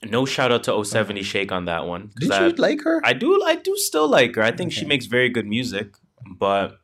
No 0.06 0.24
shout 0.24 0.50
out 0.50 0.64
to 0.64 0.82
070 0.82 1.22
Shake 1.22 1.52
on 1.52 1.66
that 1.66 1.86
one. 1.86 2.10
did 2.18 2.30
I- 2.32 2.46
you 2.46 2.52
like 2.54 2.80
her? 2.84 3.02
I 3.04 3.12
do 3.12 3.42
I 3.44 3.56
do 3.56 3.76
still 3.76 4.08
like 4.08 4.34
her. 4.36 4.42
I 4.42 4.50
think 4.50 4.72
she 4.72 4.86
makes 4.86 5.04
very 5.04 5.28
good 5.28 5.46
music, 5.46 5.94
but 6.38 6.78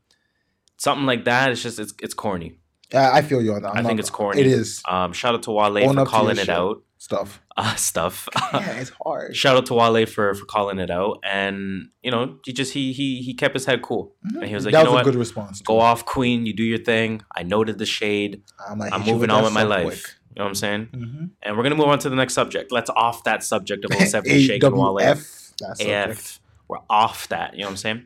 something 0.76 1.06
like 1.06 1.24
that 1.24 1.50
it's 1.50 1.62
just 1.62 1.78
it's 1.78 1.94
it's 2.02 2.14
corny. 2.14 2.58
I 2.94 3.20
feel 3.22 3.42
you 3.42 3.52
on 3.54 3.62
that. 3.62 3.68
i 3.74 3.78
I'm 3.78 3.84
think 3.84 3.96
not- 3.96 4.00
it's 4.00 4.10
corny. 4.10 4.40
It 4.40 4.46
is 4.46 4.82
Um 4.88 5.12
shout 5.12 5.34
out 5.34 5.42
to 5.44 5.50
Wale 5.52 5.78
Own 5.78 5.82
for 5.82 5.88
up 5.88 5.92
to 5.94 5.96
your 5.98 6.06
calling 6.06 6.38
it 6.38 6.48
out. 6.48 6.82
stuff. 6.98 7.40
Uh, 7.58 7.74
stuff. 7.74 8.28
Yeah, 8.52 8.80
it's 8.80 8.92
hard. 9.02 9.34
shout 9.34 9.56
out 9.56 9.64
to 9.66 9.74
Wale 9.74 10.04
for 10.04 10.34
for 10.34 10.44
calling 10.44 10.78
it 10.78 10.90
out 10.90 11.20
and 11.24 11.88
you 12.02 12.10
know, 12.10 12.36
he 12.44 12.52
just 12.52 12.74
he 12.74 12.92
he 12.92 13.22
he 13.22 13.32
kept 13.32 13.54
his 13.54 13.64
head 13.64 13.80
cool. 13.80 14.14
And 14.22 14.44
he 14.44 14.54
was 14.54 14.66
like, 14.66 14.72
that 14.72 14.80
"You 14.80 14.84
know 14.84 14.90
was 14.92 15.00
a 15.00 15.04
what? 15.04 15.04
good 15.06 15.14
response. 15.18 15.62
Go 15.62 15.80
off 15.80 16.04
queen, 16.04 16.44
you 16.44 16.52
do 16.54 16.62
your 16.62 16.78
thing. 16.78 17.22
I 17.34 17.42
noted 17.44 17.78
the 17.78 17.86
shade. 17.86 18.42
I'm, 18.68 18.78
like, 18.78 18.92
I'm 18.92 19.02
moving 19.06 19.30
on 19.30 19.42
with 19.42 19.54
my 19.54 19.62
life." 19.62 19.86
quick. 19.86 20.14
You 20.34 20.40
know 20.40 20.44
what 20.44 20.48
I'm 20.50 20.54
saying? 20.54 20.88
Mhm. 20.94 21.30
And 21.42 21.56
we're 21.56 21.62
gonna 21.62 21.76
move 21.76 21.86
on 21.88 21.98
to 22.00 22.10
the 22.10 22.16
next 22.16 22.34
subject. 22.34 22.70
Let's 22.70 22.90
off 22.90 23.24
that 23.24 23.42
subject 23.42 23.86
of 23.86 23.94
070 24.06 24.46
Shake 24.46 24.62
and 24.62 24.76
Wale. 24.76 24.96
That. 24.96 25.80
AF. 25.80 26.40
We're 26.68 26.80
off 26.90 27.28
that. 27.28 27.54
You 27.54 27.60
know 27.60 27.68
what 27.68 27.70
I'm 27.70 27.76
saying? 27.78 28.04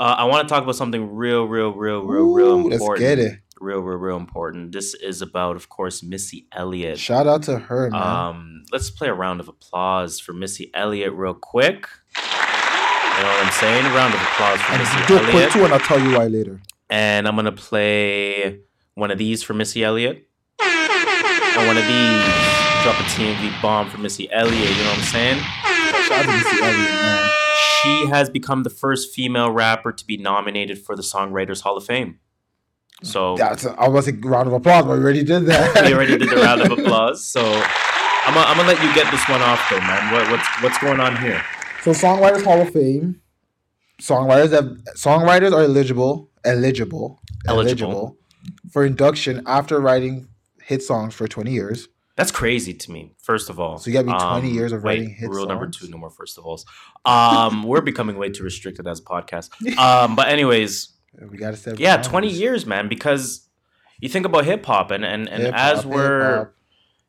Uh, 0.00 0.14
I 0.18 0.24
want 0.24 0.46
to 0.46 0.52
talk 0.52 0.62
about 0.62 0.76
something 0.76 1.12
real, 1.14 1.44
real, 1.46 1.72
real, 1.72 2.02
real, 2.04 2.32
real 2.32 2.54
important. 2.60 2.80
Let's 2.90 2.98
get 3.00 3.18
it. 3.18 3.40
Real, 3.60 3.80
real, 3.80 3.98
real 3.98 4.16
important. 4.16 4.70
This 4.70 4.94
is 4.94 5.22
about, 5.22 5.56
of 5.56 5.68
course, 5.68 6.04
Missy 6.04 6.46
Elliott. 6.52 6.98
Shout 7.00 7.26
out 7.26 7.42
to 7.44 7.58
her, 7.58 7.90
man. 7.90 8.00
Um, 8.00 8.64
let's 8.70 8.90
play 8.90 9.08
a 9.08 9.14
round 9.14 9.40
of 9.40 9.48
applause 9.48 10.20
for 10.20 10.32
Missy 10.32 10.70
Elliott 10.74 11.12
real 11.14 11.34
quick. 11.34 11.88
You 12.16 13.24
know 13.24 13.28
what 13.30 13.46
I'm 13.46 13.52
saying? 13.52 13.84
A 13.86 13.88
round 13.88 14.14
of 14.14 14.20
applause 14.20 14.60
for 14.60 14.72
and 14.72 14.82
Missy 14.82 15.06
do 15.08 15.18
Elliott. 15.18 15.52
two, 15.52 15.64
and 15.64 15.74
I'll 15.74 15.80
tell 15.80 16.00
you 16.00 16.16
why 16.16 16.28
later. 16.28 16.60
And 16.88 17.26
I'm 17.26 17.34
gonna 17.34 17.50
play 17.50 18.60
one 18.94 19.10
of 19.10 19.18
these 19.18 19.42
for 19.42 19.54
Missy 19.54 19.82
Elliott. 19.82 20.28
And 20.60 21.66
one 21.66 21.76
of 21.76 21.84
these. 21.84 22.24
Drop 22.84 22.94
a 23.00 23.02
TNV 23.10 23.60
bomb 23.60 23.90
for 23.90 23.98
Missy 23.98 24.30
Elliott. 24.30 24.54
You 24.70 24.84
know 24.84 24.90
what 24.90 24.98
I'm 24.98 25.04
saying? 25.04 25.38
Shout 26.06 26.12
out 26.12 26.26
to 26.26 26.30
Missy 26.30 26.62
Elliott, 26.62 26.78
man. 26.78 27.27
She 27.82 28.06
has 28.06 28.28
become 28.28 28.62
the 28.64 28.70
first 28.70 29.14
female 29.14 29.50
rapper 29.50 29.92
to 29.92 30.04
be 30.04 30.16
nominated 30.16 30.78
for 30.78 30.96
the 30.96 31.02
Songwriters 31.02 31.62
Hall 31.62 31.76
of 31.76 31.84
Fame. 31.84 32.18
So 33.02 33.36
That's 33.36 33.64
a, 33.64 33.74
was 33.90 34.08
a 34.08 34.12
round 34.12 34.48
of 34.48 34.54
applause, 34.54 34.84
we 34.84 34.90
already 34.90 35.22
did 35.22 35.46
that. 35.46 35.84
we 35.86 35.94
already 35.94 36.18
did 36.18 36.28
the 36.30 36.36
round 36.36 36.62
of 36.62 36.72
applause. 36.78 37.24
So 37.24 37.40
I'm 37.40 38.34
gonna, 38.34 38.46
I'm 38.46 38.56
gonna 38.56 38.68
let 38.68 38.82
you 38.82 38.92
get 38.94 39.10
this 39.12 39.26
one 39.28 39.40
off, 39.40 39.64
though, 39.70 39.78
man. 39.80 40.12
What, 40.12 40.30
what's 40.30 40.62
what's 40.62 40.78
going 40.78 41.00
on 41.00 41.16
here? 41.16 41.42
So 41.82 41.92
Songwriters 41.92 42.44
Hall 42.44 42.60
of 42.60 42.70
Fame. 42.70 43.20
Songwriters 44.02 44.52
have 44.52 44.64
songwriters 44.96 45.52
are 45.52 45.62
eligible, 45.62 46.30
eligible, 46.44 47.20
Eligible. 47.46 48.16
for 48.70 48.84
induction 48.84 49.42
after 49.46 49.80
writing 49.80 50.28
hit 50.62 50.82
songs 50.82 51.14
for 51.14 51.26
20 51.26 51.50
years. 51.50 51.88
That's 52.18 52.30
crazy 52.32 52.74
to 52.74 52.90
me. 52.90 53.14
First 53.22 53.48
of 53.48 53.58
all, 53.58 53.78
So 53.78 53.88
you 53.88 53.94
gotta 53.94 54.06
be 54.08 54.12
20 54.42 54.50
years 54.50 54.72
of 54.72 54.82
wait, 54.82 54.98
writing 54.98 55.14
hit 55.14 55.30
Rule 55.30 55.46
number 55.46 55.68
two: 55.68 55.88
no 55.88 55.96
more 55.96 56.10
first 56.10 56.36
of 56.36 56.44
alls. 56.44 56.66
Um, 57.06 57.62
we're 57.70 57.80
becoming 57.80 58.18
way 58.18 58.28
too 58.28 58.42
restricted 58.44 58.86
as 58.86 58.98
a 59.00 59.04
podcast. 59.04 59.48
Um, 59.78 60.16
but 60.16 60.28
anyways, 60.28 60.90
We 61.30 61.38
gotta 61.38 61.56
set 61.56 61.78
yeah. 61.78 61.96
20 62.02 62.28
years, 62.28 62.66
man. 62.66 62.88
Because 62.88 63.48
you 64.00 64.08
think 64.08 64.26
about 64.26 64.44
hip 64.44 64.66
hop, 64.66 64.90
and 64.90 65.04
and, 65.04 65.28
and 65.28 65.42
Hip-hop, 65.44 65.76
as 65.78 65.86
we're 65.86 66.30
hip-hop. 66.38 66.54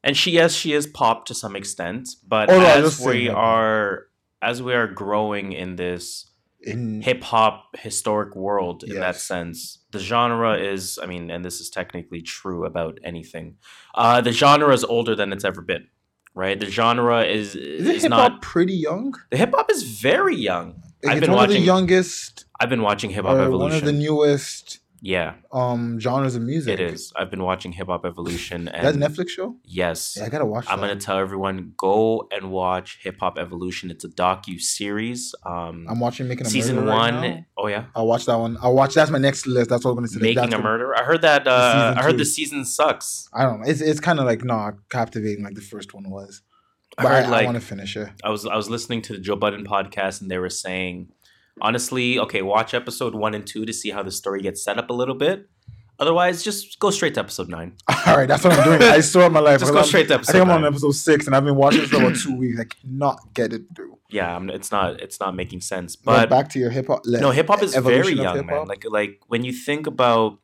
and 0.03 0.15
she 0.15 0.31
yes 0.31 0.53
she 0.53 0.73
is 0.73 0.85
pop 0.87 1.25
to 1.25 1.33
some 1.35 1.55
extent 1.55 2.07
but 2.27 2.49
Oh, 2.49 2.59
no, 2.59 2.65
as 2.65 2.99
we 3.01 3.29
are 3.29 4.05
as 4.41 4.61
we 4.63 4.73
are 4.73 4.87
growing 4.87 5.51
in 5.53 5.75
this 5.75 6.28
in 6.61 7.01
hip 7.01 7.23
hop 7.23 7.75
historic 7.77 8.35
world 8.35 8.83
in 8.83 8.95
that 8.99 9.15
sense. 9.15 9.79
The 9.91 9.99
genre 9.99 10.57
is 10.57 10.99
i 11.01 11.05
mean 11.05 11.31
and 11.31 11.43
this 11.43 11.59
is 11.61 11.69
technically 11.69 12.21
true 12.21 12.65
about 12.65 12.99
anything 13.03 13.55
uh 13.95 14.21
the 14.21 14.31
genre 14.31 14.71
is 14.73 14.83
older 14.83 15.15
than 15.15 15.31
it's 15.33 15.45
ever 15.45 15.61
been 15.61 15.87
right? 16.35 16.59
The 16.59 16.69
genre 16.69 17.23
is 17.23 17.55
is 17.55 17.87
is 17.87 18.01
hip 18.03 18.09
not 18.11 18.31
hop 18.33 18.41
pretty 18.41 18.73
young? 18.75 19.13
the 19.31 19.37
hip 19.37 19.51
hop 19.53 19.69
is 19.71 19.83
very 19.83 20.35
young. 20.35 20.81
Like, 21.03 21.15
I've 21.15 21.21
been 21.21 21.31
one 21.31 21.45
of 21.45 21.49
the 21.49 21.55
watching- 21.55 21.65
youngest 21.65 22.45
i've 22.59 22.69
been 22.69 22.81
watching 22.81 23.09
hip 23.09 23.25
hop 23.25 23.37
evolution 23.37 23.59
one 23.59 23.71
of 23.73 23.85
the 23.85 23.93
newest 23.93 24.79
yeah 25.01 25.35
um 25.51 25.99
genres 25.99 26.35
of 26.35 26.41
music. 26.41 26.73
it 26.73 26.79
is 26.93 27.13
i've 27.15 27.31
been 27.31 27.43
watching 27.43 27.71
hip 27.71 27.87
hop 27.87 28.05
evolution 28.05 28.67
and 28.67 28.97
Netflix 29.01 29.29
show. 29.29 29.55
yes 29.63 30.15
Yeah, 30.17 30.25
I 30.25 30.29
gotta 30.29 30.45
watch. 30.45 30.65
I'm 30.69 30.81
that. 30.81 30.87
gonna 30.87 30.99
tell 30.99 31.17
everyone 31.17 31.73
go 31.77 32.27
and 32.31 32.51
watch 32.51 32.99
Hip 33.03 33.17
Hop 33.21 33.37
Evolution. 33.39 33.89
It's 33.91 34.03
a 34.03 34.09
docu 34.09 34.59
series. 34.59 35.33
Um, 35.45 35.85
I'm 35.89 35.99
watching 35.99 36.27
Making 36.27 36.47
a 36.47 36.49
season 36.49 36.75
Murder 36.77 36.87
one. 36.91 37.15
Right 37.15 37.45
oh 37.57 37.67
yeah, 37.67 37.85
I'll 37.95 38.07
watch 38.07 38.25
that 38.25 38.35
one. 38.37 38.57
I'll 38.61 38.75
watch. 38.75 38.93
That's 38.93 39.11
my 39.11 39.17
next 39.19 39.47
list. 39.47 39.69
That's 39.69 39.85
what 39.85 39.91
I'm 39.91 39.97
gonna 39.97 40.07
say. 40.09 40.19
Making 40.19 40.35
That's 40.49 40.53
a 40.55 40.59
Murder. 40.61 40.95
I 40.95 41.03
heard 41.03 41.21
that. 41.21 41.47
Uh, 41.47 41.93
I 41.97 42.01
heard 42.03 42.11
two. 42.11 42.17
the 42.17 42.25
season 42.25 42.65
sucks. 42.65 43.29
I 43.33 43.43
don't 43.43 43.61
know. 43.61 43.67
It's 43.69 43.81
it's 43.81 43.99
kind 43.99 44.19
of 44.19 44.25
like 44.25 44.43
not 44.43 44.73
captivating 44.89 45.43
like 45.43 45.55
the 45.55 45.61
first 45.61 45.93
one 45.93 46.09
was. 46.09 46.41
I 46.97 47.03
But 47.03 47.11
I, 47.11 47.15
heard 47.21 47.25
I, 47.25 47.29
like 47.29 47.45
want 47.45 47.55
to 47.61 47.65
finish 47.65 47.95
it. 47.95 48.09
I 48.23 48.29
was 48.29 48.45
I 48.45 48.55
was 48.55 48.69
listening 48.69 49.01
to 49.03 49.13
the 49.13 49.19
Joe 49.19 49.35
Budden 49.37 49.65
podcast 49.65 50.21
and 50.21 50.29
they 50.29 50.37
were 50.39 50.49
saying, 50.49 51.09
honestly, 51.61 52.19
okay, 52.19 52.41
watch 52.41 52.73
episode 52.73 53.15
one 53.15 53.33
and 53.33 53.45
two 53.45 53.65
to 53.65 53.73
see 53.73 53.89
how 53.91 54.03
the 54.03 54.11
story 54.11 54.41
gets 54.41 54.63
set 54.63 54.77
up 54.77 54.89
a 54.89 54.93
little 54.93 55.15
bit. 55.15 55.49
Otherwise, 55.99 56.43
just 56.43 56.79
go 56.79 56.91
straight 56.91 57.13
to 57.15 57.19
episode 57.19 57.49
nine. 57.49 57.75
All 58.07 58.15
right, 58.15 58.25
that's 58.27 58.43
what 58.45 58.53
I'm 58.57 58.63
doing. 58.63 58.81
I 58.81 59.01
still 59.01 59.21
have 59.21 59.33
my 59.33 59.41
life. 59.41 59.59
Just 59.59 59.73
go 59.73 59.79
I'm- 59.79 59.87
straight 59.87 60.07
to 60.07 60.13
episode. 60.13 60.29
I 60.31 60.39
think 60.39 60.49
I'm 60.49 60.55
on 60.55 60.65
episode 60.65 60.91
six, 60.95 61.27
and 61.27 61.35
I've 61.35 61.43
been 61.43 61.57
watching 61.57 61.81
this 61.81 61.89
for 61.89 61.97
about 61.97 62.15
two 62.15 62.37
weeks. 62.37 62.57
I 62.59 62.63
cannot 62.63 63.33
get 63.33 63.51
it 63.51 63.63
through. 63.75 63.97
Yeah, 64.09 64.33
I'm, 64.33 64.49
it's 64.49 64.71
not 64.71 65.01
it's 65.01 65.19
not 65.19 65.35
making 65.35 65.59
sense. 65.61 65.97
But 65.97 66.13
But 66.21 66.29
back 66.29 66.49
to 66.51 66.59
your 66.59 66.69
hip 66.69 66.87
hop. 66.87 67.01
no, 67.05 67.31
hip 67.31 67.47
hop 67.47 67.61
is 67.61 67.75
very 67.75 68.13
young, 68.13 68.45
man. 68.45 68.65
Like 68.67 68.85
like 68.89 69.19
when 69.27 69.43
you 69.43 69.51
think 69.51 69.87
about 69.87 70.39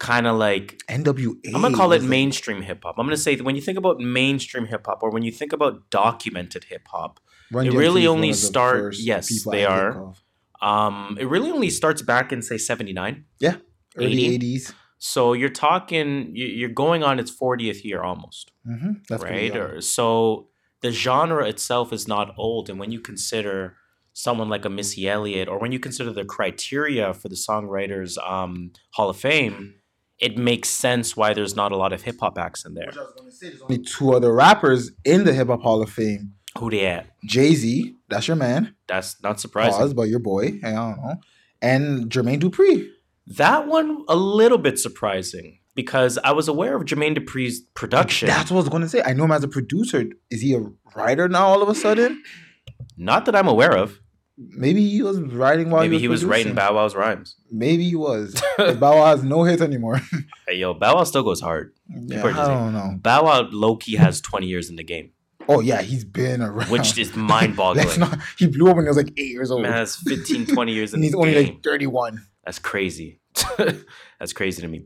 kind 0.00 0.26
of 0.26 0.36
like 0.36 0.82
NWA. 0.88 1.36
I'm 1.54 1.62
gonna 1.62 1.76
call 1.76 1.92
it 1.92 2.02
mainstream 2.02 2.62
hip 2.62 2.82
hop. 2.82 2.96
I'm 2.98 3.06
gonna 3.06 3.16
say 3.16 3.36
that 3.36 3.44
when 3.44 3.54
you 3.54 3.62
think 3.62 3.78
about 3.78 4.00
mainstream 4.00 4.66
hip 4.66 4.86
hop, 4.86 5.04
or 5.04 5.10
when 5.10 5.22
you 5.22 5.30
think 5.30 5.52
about 5.52 5.88
documented 5.90 6.64
hip 6.64 6.88
hop, 6.90 7.20
Run 7.52 7.66
it 7.66 7.70
DMC 7.70 7.78
really 7.78 8.06
only 8.06 8.28
one 8.28 8.34
of 8.34 8.40
the 8.40 8.46
start- 8.46 8.94
yes, 8.98 9.44
they 9.44 9.64
I 9.66 9.72
are. 9.72 10.14
um, 10.60 11.16
it 11.20 11.26
really 11.28 11.50
only 11.50 11.70
starts 11.70 12.02
back 12.02 12.32
in 12.32 12.40
say 12.42 12.56
'79. 12.58 13.24
Yeah, 13.40 13.56
early 13.96 14.38
'80s. 14.38 14.72
So 14.98 15.32
you're 15.32 15.48
talking, 15.48 16.30
you- 16.36 16.46
you're 16.46 16.68
going 16.68 17.02
on 17.02 17.18
its 17.18 17.30
40th 17.30 17.84
year 17.84 18.02
almost, 18.02 18.52
hmm 18.64 18.92
That's 19.08 19.22
right? 19.24 19.50
Or, 19.56 19.80
so 19.80 20.48
the 20.80 20.92
genre 20.92 21.44
itself 21.48 21.92
is 21.92 22.06
not 22.06 22.34
old, 22.38 22.70
and 22.70 22.78
when 22.78 22.92
you 22.92 23.00
consider 23.00 23.76
someone 24.12 24.48
like 24.48 24.64
a 24.64 24.70
Missy 24.70 25.08
Elliott, 25.08 25.48
or 25.48 25.58
when 25.58 25.72
you 25.72 25.80
consider 25.80 26.12
the 26.12 26.24
criteria 26.24 27.12
for 27.14 27.28
the 27.28 27.34
Songwriters 27.34 28.16
um, 28.18 28.70
Hall 28.90 29.08
of 29.10 29.16
Fame, 29.16 29.74
it 30.20 30.38
makes 30.38 30.68
sense 30.68 31.16
why 31.16 31.32
there's 31.34 31.56
not 31.56 31.72
a 31.72 31.76
lot 31.76 31.92
of 31.92 32.02
hip 32.02 32.16
hop 32.20 32.38
acts 32.38 32.64
in 32.64 32.74
there. 32.74 32.86
Which 32.86 32.98
I 32.98 33.00
was 33.02 33.12
gonna 33.16 33.30
say, 33.32 33.48
there's 33.48 33.62
only 33.62 33.78
two 33.78 34.12
other 34.14 34.32
rappers 34.32 34.92
in 35.04 35.24
the 35.24 35.32
Hip 35.32 35.48
Hop 35.48 35.62
Hall 35.62 35.82
of 35.82 35.90
Fame. 35.90 36.34
Who 36.58 36.70
they 36.70 36.86
at? 36.86 37.06
Jay 37.24 37.54
Z, 37.54 37.96
that's 38.08 38.28
your 38.28 38.36
man. 38.36 38.74
That's 38.86 39.22
not 39.22 39.40
surprising. 39.40 39.78
Pause, 39.78 39.94
but 39.94 40.08
your 40.08 40.18
boy. 40.18 40.58
I 40.62 40.72
don't 40.72 40.96
know. 40.98 41.14
And 41.60 42.10
Jermaine 42.10 42.40
Dupri. 42.40 42.88
That 43.26 43.66
one 43.68 44.04
a 44.08 44.16
little 44.16 44.58
bit 44.58 44.78
surprising 44.78 45.58
because 45.74 46.18
I 46.24 46.32
was 46.32 46.48
aware 46.48 46.74
of 46.76 46.82
Jermaine 46.84 47.16
Dupri's 47.16 47.60
production. 47.74 48.26
That's 48.28 48.50
what 48.50 48.56
I 48.58 48.60
was 48.60 48.68
going 48.68 48.82
to 48.82 48.88
say. 48.88 49.02
I 49.04 49.12
know 49.12 49.24
him 49.24 49.32
as 49.32 49.44
a 49.44 49.48
producer. 49.48 50.04
Is 50.30 50.42
he 50.42 50.54
a 50.54 50.62
writer 50.96 51.28
now? 51.28 51.46
All 51.46 51.62
of 51.62 51.68
a 51.68 51.74
sudden, 51.74 52.22
Not 52.96 53.24
that 53.26 53.36
I'm 53.36 53.48
aware 53.48 53.76
of. 53.76 53.98
maybe 54.36 54.86
he 54.90 55.02
was 55.02 55.20
writing 55.20 55.70
while 55.70 55.82
Maybe 55.82 55.96
he 55.96 56.02
he 56.02 56.08
was, 56.08 56.22
was 56.24 56.28
writing. 56.30 56.54
Bow 56.54 56.74
Wow's 56.74 56.94
rhymes. 56.96 57.36
Maybe 57.50 57.88
he 57.88 57.94
was. 57.96 58.34
Bow 58.58 58.96
Wow 58.96 59.06
has 59.06 59.22
no 59.22 59.44
hits 59.44 59.62
anymore. 59.62 60.00
Hey, 60.48 60.56
yo, 60.56 60.74
Bow 60.74 60.96
Wow 60.96 61.04
still 61.04 61.22
goes 61.22 61.40
hard. 61.40 61.72
yeah, 61.88 62.24
I 62.24 62.32
don't 62.48 62.72
know. 62.72 62.98
Bow 63.00 63.24
Wow 63.24 63.42
low 63.52 63.76
key 63.76 63.94
has 63.96 64.20
20 64.20 64.46
years 64.46 64.68
in 64.68 64.76
the 64.76 64.84
game, 64.84 65.12
Oh 65.48 65.60
yeah, 65.60 65.82
he's 65.82 66.04
been 66.04 66.42
around. 66.42 66.70
which 66.70 66.96
is 66.98 67.14
mind 67.16 67.56
boggling. 67.56 67.98
not. 68.00 68.18
He 68.38 68.46
blew 68.46 68.68
up 68.70 68.76
when 68.76 68.84
he 68.84 68.88
was 68.88 68.96
like 68.96 69.12
eight 69.16 69.30
years 69.30 69.50
old. 69.50 69.62
Man 69.62 69.72
has 69.72 69.96
15, 69.96 70.46
20 70.46 70.72
years 70.72 70.94
and 70.94 71.02
he's 71.02 71.14
only 71.14 71.32
game. 71.32 71.46
like 71.54 71.62
thirty-one. 71.62 72.26
That's 72.44 72.58
crazy. 72.58 73.20
That's 74.18 74.32
crazy 74.32 74.62
to 74.62 74.68
me. 74.68 74.84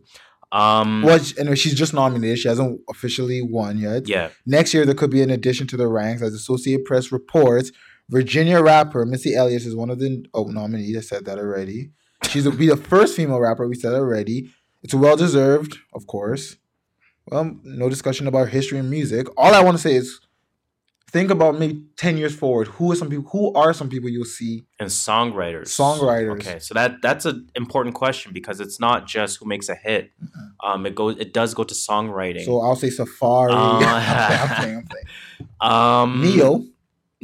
Um, 0.53 1.03
Well, 1.03 1.19
anyway, 1.38 1.57
she's 1.57 1.75
just 1.75 1.92
nominated. 1.92 2.38
She 2.38 2.49
hasn't 2.49 2.81
officially 2.88 3.42
won 3.42 3.79
yet. 3.79 4.09
yeah, 4.09 4.29
Next 4.47 4.73
year, 4.73 4.87
there 4.87 4.95
could 4.95 5.11
be 5.11 5.23
an 5.23 5.31
addition 5.31 5.66
to 5.69 5.77
the 5.77 5.88
ranks, 5.88 6.23
as 6.23 6.33
Associated 6.35 6.85
Press 6.85 7.11
reports. 7.11 7.73
Virginia 8.09 8.62
rapper 8.62 9.05
Missy 9.05 9.35
Elliott 9.35 9.62
is 9.62 9.75
one 9.75 9.90
of 9.90 9.99
the 9.99 10.25
oh 10.33 10.45
nominees. 10.45 10.97
I 10.97 11.01
said 11.01 11.25
that 11.25 11.38
already. 11.38 11.90
She's 12.31 12.49
be 12.51 12.69
the 12.69 12.77
first 12.77 13.16
female 13.16 13.40
rapper. 13.40 13.66
We 13.66 13.75
said 13.75 13.92
already. 13.95 14.51
It's 14.83 14.95
well 14.95 15.16
deserved, 15.16 15.79
of 15.92 16.07
course. 16.07 16.57
Well, 17.27 17.57
no 17.64 17.88
discussion 17.88 18.29
about 18.29 18.51
history 18.51 18.79
and 18.79 18.88
music. 18.88 19.27
All 19.37 19.53
I 19.55 19.61
want 19.62 19.77
to 19.77 19.83
say 19.83 19.95
is, 19.97 20.21
think 21.16 21.31
about 21.31 21.59
maybe 21.59 21.83
ten 21.96 22.18
years 22.18 22.35
forward. 22.35 22.68
Who 22.68 22.92
are 22.92 22.94
some 22.94 23.09
people? 23.09 23.29
Who 23.31 23.52
are 23.55 23.72
some 23.72 23.88
people 23.88 24.11
you'll 24.11 24.24
see? 24.24 24.66
And 24.79 24.88
songwriters. 24.90 25.68
Songwriters. 25.68 26.40
Okay, 26.40 26.59
so 26.59 26.74
that 26.74 27.00
that's 27.02 27.24
an 27.24 27.48
important 27.55 27.94
question 27.94 28.33
because 28.33 28.61
it's 28.61 28.79
not 28.79 29.07
just 29.07 29.38
who 29.38 29.46
makes 29.46 29.68
a 29.68 29.74
hit. 29.74 30.12
Um, 30.62 30.85
it 30.85 30.94
goes. 30.94 31.16
It 31.18 31.33
does 31.33 31.55
go 31.55 31.64
to 31.64 31.74
songwriting. 31.74 32.44
So 32.44 32.61
I'll 32.61 32.76
say 32.76 32.90
Safari. 32.90 33.52
Uh, 33.52 33.57
I'm 33.83 34.57
playing, 34.57 34.76
I'm 34.76 34.87
playing. 34.87 35.09
um, 35.61 36.20
Ne-Yo. 36.22 36.64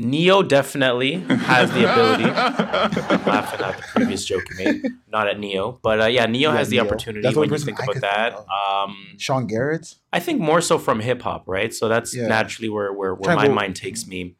Ne-Yo 0.02 0.42
definitely 0.42 1.14
has 1.20 1.70
the 1.72 1.90
ability. 1.90 2.24
I'm 2.24 3.24
laughing 3.24 3.60
at 3.60 3.76
the 3.76 3.82
previous 3.94 4.24
joke 4.24 4.44
you 4.50 4.56
made, 4.64 4.82
not 5.08 5.28
at 5.28 5.38
Ne-Yo, 5.38 5.78
but 5.82 6.00
uh, 6.02 6.06
yeah, 6.06 6.26
Ne-Yo 6.26 6.50
Yeah, 6.50 6.56
has 6.58 6.68
the 6.68 6.76
Ne-Yo. 6.76 6.86
opportunity 6.86 7.22
That's 7.22 7.34
the 7.34 7.40
when 7.40 7.50
you 7.50 7.58
think 7.58 7.80
I 7.80 7.84
about 7.84 8.00
that. 8.02 8.36
think 8.36 8.48
Um, 8.50 8.96
Sean 9.18 9.46
Garrett. 9.46 9.94
I 10.12 10.20
think 10.20 10.40
more 10.40 10.60
so 10.60 10.78
from 10.78 11.00
hip 11.00 11.22
hop, 11.22 11.44
right? 11.46 11.72
So 11.72 11.88
that's 11.88 12.14
Yeah. 12.14 12.26
naturally 12.26 12.68
where 12.68 12.92
where, 12.92 13.14
where 13.14 13.36
my 13.36 13.46
go- 13.46 13.54
mind 13.54 13.76
takes 13.76 14.06
me. 14.06 14.36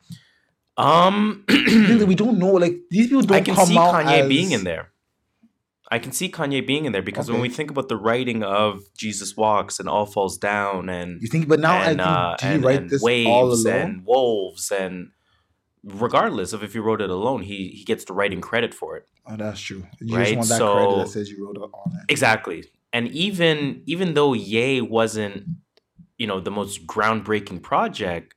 Um, 0.76 1.44
we 1.48 2.14
don't 2.14 2.38
know. 2.38 2.52
Like 2.52 2.76
these 2.90 3.06
people 3.08 3.22
don't 3.22 3.36
I 3.36 3.40
can 3.42 3.54
come 3.54 3.66
see 3.66 3.76
out 3.78 3.94
Kanye 3.94 4.20
as- 4.22 4.28
being 4.28 4.52
in 4.52 4.64
there. 4.64 4.88
I 5.90 5.98
can 5.98 6.10
see 6.12 6.30
Kanye 6.30 6.66
being 6.66 6.86
in 6.86 6.92
there 6.92 7.02
because 7.02 7.30
when 7.30 7.42
we 7.42 7.50
think 7.50 7.70
about 7.70 7.90
the 7.90 7.98
writing 7.98 8.42
of 8.42 8.80
Jesus 8.96 9.36
Walks 9.36 9.78
and 9.78 9.90
All 9.90 10.06
Falls 10.06 10.38
Down 10.38 10.88
and 10.88 11.20
You 11.20 11.28
think, 11.28 11.48
but 11.48 11.60
now 11.60 11.82
and, 11.82 12.00
I 12.00 12.04
uh, 12.32 12.36
think, 12.38 12.40
did 12.40 12.46
he 12.48 12.54
and, 12.54 12.64
write 12.64 12.80
and 12.80 12.90
this 12.90 13.02
waves 13.02 13.28
all 13.28 13.52
alone? 13.52 13.74
and 13.82 14.06
wolves 14.06 14.70
and 14.70 15.08
regardless 15.84 16.52
of 16.52 16.62
if 16.62 16.72
he 16.72 16.78
wrote 16.78 17.00
it 17.00 17.10
alone, 17.10 17.42
he 17.42 17.68
he 17.68 17.84
gets 17.84 18.04
the 18.04 18.12
writing 18.12 18.40
credit 18.40 18.72
for 18.74 18.96
it. 18.96 19.06
oh, 19.26 19.36
that's 19.36 19.60
true. 19.60 19.84
You 20.00 20.16
Right, 20.16 20.26
just 20.34 20.36
want 20.36 20.48
that 20.48 20.58
so- 20.58 20.74
credit 20.74 20.96
that 21.04 21.08
says 21.08 21.30
you 21.30 21.44
wrote 21.46 21.56
it 21.56 21.60
on 21.62 21.92
it. 21.98 22.04
Exactly. 22.08 22.64
And 22.92 23.08
even 23.08 23.82
even 23.86 24.14
though 24.14 24.32
Ye 24.34 24.80
wasn't, 24.80 25.44
you 26.18 26.26
know, 26.26 26.40
the 26.40 26.50
most 26.50 26.86
groundbreaking 26.86 27.62
project, 27.62 28.34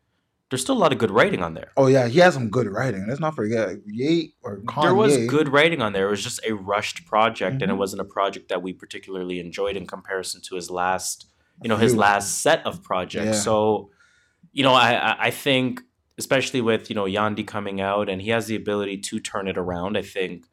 there's 0.50 0.62
still 0.62 0.78
a 0.78 0.84
lot 0.86 0.94
of 0.94 0.98
good 1.00 1.12
writing 1.12 1.42
on 1.44 1.54
there. 1.56 1.72
Oh 1.76 1.88
yeah, 1.88 2.08
he 2.08 2.20
has 2.20 2.34
some 2.36 2.50
good 2.50 2.68
writing. 2.68 3.06
Let's 3.08 3.20
not 3.20 3.36
forget 3.36 3.70
Ye 3.86 4.34
or 4.44 4.60
Kanye. 4.62 4.82
There 4.84 4.96
was 4.96 5.18
good 5.28 5.50
writing 5.50 5.82
on 5.82 5.92
there. 5.94 6.08
It 6.08 6.12
was 6.12 6.24
just 6.24 6.40
a 6.46 6.54
rushed 6.54 7.06
project, 7.06 7.62
and 7.62 7.70
it 7.72 7.76
Mhm. 7.76 7.84
wasn't 7.84 8.02
a 8.02 8.06
project 8.06 8.50
that 8.50 8.62
we 8.62 8.72
particularly 8.74 9.40
enjoyed 9.40 9.76
in 9.76 9.86
comparison 9.88 10.42
to 10.48 10.56
his 10.56 10.70
last, 10.72 11.28
you 11.64 11.68
know, 11.70 11.78
his 11.78 11.96
last 11.96 12.42
set 12.42 12.66
of 12.66 12.82
projects. 12.82 13.26
Yeah. 13.26 13.32
So, 13.48 13.90
you 14.54 14.64
know, 14.64 14.74
I- 14.74 15.28
I 15.28 15.32
think 15.32 15.82
especially 16.18 16.62
with 16.62 16.90
you 16.90 16.96
know 16.96 17.06
Yandhi 17.06 17.46
coming 17.46 17.82
out, 17.82 18.10
and 18.10 18.22
he 18.22 18.30
has 18.30 18.48
the 18.48 18.56
ability 18.56 18.98
to 19.00 19.20
turn 19.20 19.48
it 19.48 19.58
around. 19.58 19.98
I 19.98 20.02
think. 20.02 20.46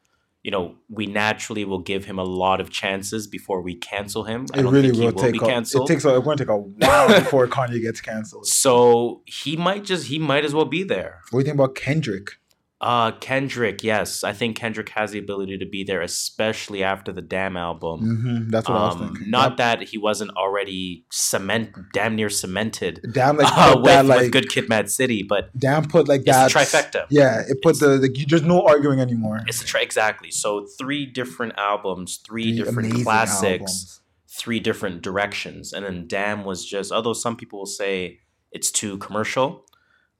You 0.44 0.50
know, 0.50 0.74
we 0.88 1.06
naturally 1.06 1.64
will 1.64 1.78
give 1.78 2.06
him 2.06 2.18
a 2.18 2.24
lot 2.24 2.60
of 2.60 2.68
chances 2.68 3.28
before 3.28 3.62
we 3.62 3.76
cancel 3.76 4.24
him. 4.24 4.46
I 4.52 4.58
It 4.58 4.62
don't 4.64 4.72
really 4.74 4.90
will 4.90 5.12
will 5.12 5.12
take. 5.12 5.34
be 5.34 5.38
A, 5.38 5.44
it 5.84 5.86
takes. 5.86 6.04
A, 6.04 6.20
going 6.20 6.36
to 6.36 6.44
take 6.44 6.48
a 6.50 6.56
while 6.56 7.06
before 7.20 7.46
Kanye 7.46 7.80
gets 7.80 8.00
canceled. 8.00 8.48
So 8.48 9.22
he 9.24 9.56
might 9.56 9.84
just 9.84 10.08
he 10.08 10.18
might 10.18 10.44
as 10.44 10.52
well 10.52 10.64
be 10.64 10.82
there. 10.82 11.20
What 11.30 11.38
do 11.38 11.38
you 11.38 11.44
think 11.44 11.54
about 11.54 11.76
Kendrick? 11.76 12.38
Uh 12.82 13.12
Kendrick, 13.12 13.84
yes. 13.84 14.24
I 14.24 14.32
think 14.32 14.56
Kendrick 14.56 14.88
has 14.88 15.12
the 15.12 15.18
ability 15.20 15.56
to 15.58 15.66
be 15.66 15.84
there, 15.84 16.02
especially 16.02 16.82
after 16.82 17.12
the 17.12 17.22
Damn 17.22 17.56
album. 17.56 18.00
hmm 18.00 18.50
That's 18.50 18.68
what 18.68 18.76
I 18.76 18.86
was 18.88 18.96
Um, 18.96 19.08
thinking. 19.14 19.30
not 19.30 19.56
that 19.58 19.82
he 19.90 19.98
wasn't 19.98 20.32
already 20.36 21.04
cement 21.12 21.70
damn 21.92 22.16
near 22.16 22.28
cemented 22.28 23.00
damn 23.12 23.36
like 23.36 23.46
uh, 23.56 23.74
put 23.74 23.82
with, 23.82 23.86
that 23.86 24.06
like 24.06 24.20
with 24.22 24.32
Good 24.32 24.48
Kid 24.50 24.68
Mad 24.68 24.90
City, 24.90 25.22
but 25.22 25.56
damn 25.56 25.84
put 25.84 26.08
like 26.08 26.22
it's 26.22 26.30
that 26.30 26.50
trifecta. 26.50 27.06
Yeah, 27.08 27.42
it 27.48 27.62
put 27.62 27.78
the 27.78 27.98
like 27.98 28.16
there's 28.28 28.42
no 28.42 28.62
arguing 28.66 28.98
anymore. 28.98 29.38
It's 29.46 29.60
the 29.60 29.66
tri- 29.66 29.82
exactly. 29.82 30.32
So 30.32 30.66
three 30.76 31.06
different 31.06 31.52
albums, 31.56 32.16
three, 32.26 32.56
Three 32.56 32.64
different 32.64 32.94
classics, 33.04 33.46
albums. 33.62 34.00
three 34.28 34.58
different 34.58 35.02
directions. 35.02 35.72
And 35.72 35.84
then 35.86 36.08
Damn 36.08 36.44
was 36.44 36.64
just 36.66 36.90
although 36.90 37.12
some 37.12 37.36
people 37.36 37.60
will 37.60 37.66
say 37.66 38.18
it's 38.50 38.72
too 38.72 38.98
commercial, 38.98 39.66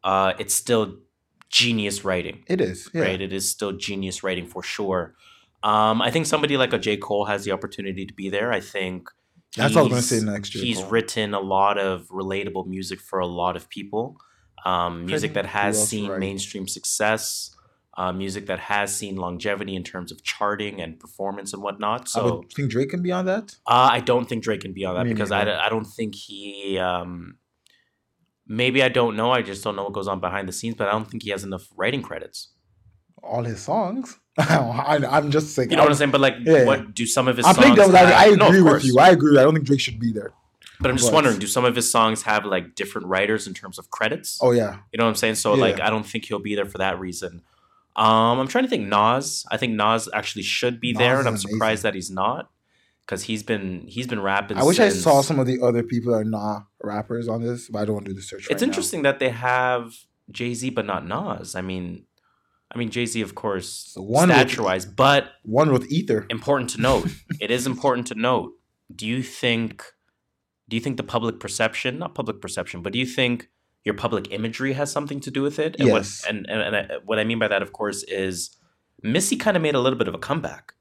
uh, 0.04 0.34
it's 0.38 0.54
still 0.54 0.98
genius 1.52 2.04
writing. 2.04 2.42
It 2.48 2.60
is. 2.60 2.90
Yeah. 2.92 3.02
right? 3.02 3.20
It 3.20 3.32
is 3.32 3.48
still 3.48 3.72
genius 3.72 4.22
writing 4.24 4.46
for 4.48 4.62
sure. 4.64 5.14
Um, 5.62 6.02
I 6.02 6.10
think 6.10 6.26
somebody 6.26 6.56
like 6.56 6.72
a 6.72 6.78
J. 6.78 6.96
Cole 6.96 7.26
has 7.26 7.44
the 7.44 7.52
opportunity 7.52 8.04
to 8.06 8.12
be 8.14 8.28
there. 8.28 8.52
I 8.52 8.58
think 8.60 9.08
That's 9.56 9.74
what 9.76 9.82
I 9.82 9.84
was 9.84 9.90
gonna 9.90 10.02
say 10.02 10.20
next, 10.24 10.48
J. 10.50 10.58
He's 10.60 10.78
Cole. 10.80 10.90
written 10.90 11.34
a 11.34 11.40
lot 11.40 11.78
of 11.78 12.08
relatable 12.08 12.66
music 12.66 13.00
for 13.00 13.20
a 13.20 13.26
lot 13.28 13.54
of 13.54 13.68
people. 13.68 14.16
Um, 14.64 15.06
music 15.06 15.34
that 15.34 15.46
has 15.46 15.88
seen 15.88 16.08
writes? 16.10 16.20
mainstream 16.20 16.66
success. 16.66 17.54
Uh, 17.94 18.10
music 18.10 18.46
that 18.46 18.58
has 18.58 18.96
seen 18.96 19.16
longevity 19.16 19.76
in 19.76 19.82
terms 19.84 20.10
of 20.10 20.22
charting 20.22 20.80
and 20.80 20.98
performance 20.98 21.52
and 21.52 21.62
whatnot. 21.62 22.00
I 22.02 22.04
So 22.06 22.36
would 22.38 22.50
think 22.50 22.70
Drake 22.70 22.88
can 22.88 23.02
be 23.02 23.12
on 23.12 23.26
that. 23.26 23.54
uh, 23.66 23.90
I 23.92 24.00
don't 24.00 24.26
think 24.26 24.42
Drake 24.42 24.62
can 24.62 24.72
be 24.72 24.86
on 24.86 24.94
that 24.94 25.04
Me 25.04 25.12
because 25.12 25.30
I. 25.30 25.42
I 25.42 25.68
don't 25.68 25.84
think 25.84 26.14
he. 26.14 26.78
Um, 26.78 27.36
maybe 28.52 28.82
I 28.82 28.88
don't 28.88 29.16
know. 29.16 29.30
I 29.32 29.42
just 29.42 29.64
don't 29.64 29.76
know 29.76 29.84
what 29.84 29.92
goes 29.92 30.08
on 30.08 30.20
behind 30.20 30.48
the 30.48 30.52
scenes, 30.52 30.76
but 30.76 30.88
I 30.88 30.92
don't 30.92 31.08
think 31.10 31.22
he 31.22 31.30
has 31.30 31.42
enough 31.44 31.68
writing 31.76 32.02
credits. 32.02 32.48
All 33.22 33.44
his 33.44 33.60
songs. 33.62 34.18
I, 34.38 34.98
I'm 35.08 35.30
just 35.30 35.54
saying. 35.54 35.70
You 35.70 35.76
know 35.76 35.82
what 35.84 35.90
I'm 35.90 35.96
saying? 35.96 36.10
But 36.10 36.20
like, 36.20 36.34
Yeah. 36.40 36.64
what 36.64 36.94
do 36.94 37.06
some 37.06 37.28
of 37.28 37.36
his 37.36 37.46
I'm 37.46 37.54
songs? 37.54 37.76
devil's 37.76 37.94
advocate. 37.94 38.32
I 38.32 38.34
No, 38.36 38.46
agree 38.48 38.62
with 38.62 38.84
you. 38.84 38.98
I 38.98 39.10
agree. 39.10 39.38
I 39.38 39.42
don't 39.42 39.54
think 39.54 39.66
Drake 39.66 39.80
should 39.80 40.00
be 40.00 40.12
there. 40.12 40.32
But 40.80 40.90
I'm 40.90 40.96
just 40.96 41.08
But- 41.10 41.14
wondering, 41.16 41.38
do 41.38 41.46
some 41.46 41.64
of 41.64 41.76
his 41.76 41.90
songs 41.90 42.22
have 42.22 42.44
like 42.44 42.74
different 42.74 43.06
writers 43.06 43.46
in 43.46 43.54
terms 43.54 43.78
of 43.78 43.90
credits? 43.90 44.38
Oh 44.42 44.50
yeah. 44.52 44.78
You 44.92 44.98
know 44.98 45.04
what 45.04 45.10
I'm 45.10 45.14
saying? 45.16 45.36
So 45.36 45.54
like, 45.54 45.80
I 45.80 45.90
don't 45.90 46.04
think 46.04 46.24
he'll 46.26 46.38
be 46.40 46.54
there 46.56 46.66
for 46.66 46.78
that 46.78 46.98
reason. 46.98 47.42
Um, 47.94 48.38
I'm 48.40 48.48
trying 48.48 48.64
to 48.64 48.70
think. 48.70 48.88
Nas, 48.88 49.44
I 49.50 49.58
think 49.58 49.74
Nas 49.74 50.08
actually 50.14 50.42
should 50.44 50.80
be 50.80 50.92
Nas 50.92 50.98
there, 50.98 51.18
and 51.18 51.28
I'm 51.28 51.34
amazing. 51.34 51.50
surprised 51.52 51.82
that 51.84 51.94
he's 51.94 52.10
not, 52.10 52.50
because 53.06 53.24
he's 53.24 53.42
been 53.42 53.84
he's 53.86 54.06
been 54.06 54.20
rapping. 54.22 54.56
I 54.58 54.64
wish 54.64 54.80
I 54.80 54.88
saw 54.88 55.20
some 55.22 55.38
of 55.38 55.46
the 55.46 55.60
other 55.60 55.82
people 55.82 56.12
that 56.12 56.18
are 56.18 56.24
not 56.24 56.66
rappers 56.82 57.28
on 57.28 57.42
this, 57.42 57.68
but 57.68 57.80
I 57.80 57.84
don't 57.84 57.94
want 57.94 58.06
to 58.06 58.12
do 58.12 58.16
the 58.16 58.22
search. 58.22 58.48
It's 58.50 58.62
right 58.62 58.62
interesting 58.62 59.02
that 59.02 59.18
they 59.18 59.30
have 59.30 59.94
Jay 60.30 60.54
Z, 60.54 60.70
but 60.70 60.86
not 60.86 61.06
Nas. 61.06 61.54
I 61.54 61.60
mean, 61.62 62.06
I 62.74 62.78
mean 62.78 62.90
Jay 62.90 63.06
Z, 63.06 63.20
of 63.20 63.34
course, 63.34 63.92
So 63.94 64.02
one 64.02 64.28
stature 64.28 64.62
wise, 64.62 64.86
but 64.86 65.32
One 65.42 65.72
with 65.72 65.90
Ether. 65.90 66.26
important 66.30 66.70
to 66.70 66.80
note. 66.80 67.08
it 67.40 67.50
is 67.50 67.66
important 67.66 68.06
to 68.08 68.14
note. 68.14 68.52
Do 68.94 69.06
you 69.06 69.22
think 69.22 69.84
do 70.68 70.76
you 70.76 70.80
think 70.80 70.96
the 70.96 71.02
public 71.02 71.38
perception, 71.40 71.98
not 71.98 72.14
public 72.14 72.40
perception, 72.40 72.82
but 72.82 72.92
do 72.92 72.98
you 72.98 73.06
think 73.06 73.48
your 73.84 73.94
public 73.94 74.32
imagery 74.32 74.74
has 74.74 74.90
something 74.92 75.20
to 75.20 75.30
do 75.30 75.42
with 75.42 75.58
it? 75.58 75.76
And 75.78 75.88
Yes. 75.88 76.22
what 76.22 76.30
and, 76.30 76.46
and, 76.48 76.62
and 76.62 76.76
I, 76.76 76.96
what 77.04 77.18
I 77.18 77.24
mean 77.24 77.38
by 77.38 77.48
that, 77.48 77.62
of 77.62 77.72
course, 77.72 78.04
is 78.04 78.56
Missy 79.02 79.36
kind 79.36 79.56
of 79.56 79.62
made 79.62 79.74
a 79.74 79.80
little 79.80 79.98
bit 79.98 80.06
of 80.08 80.14
a 80.14 80.18
comeback. 80.18 80.74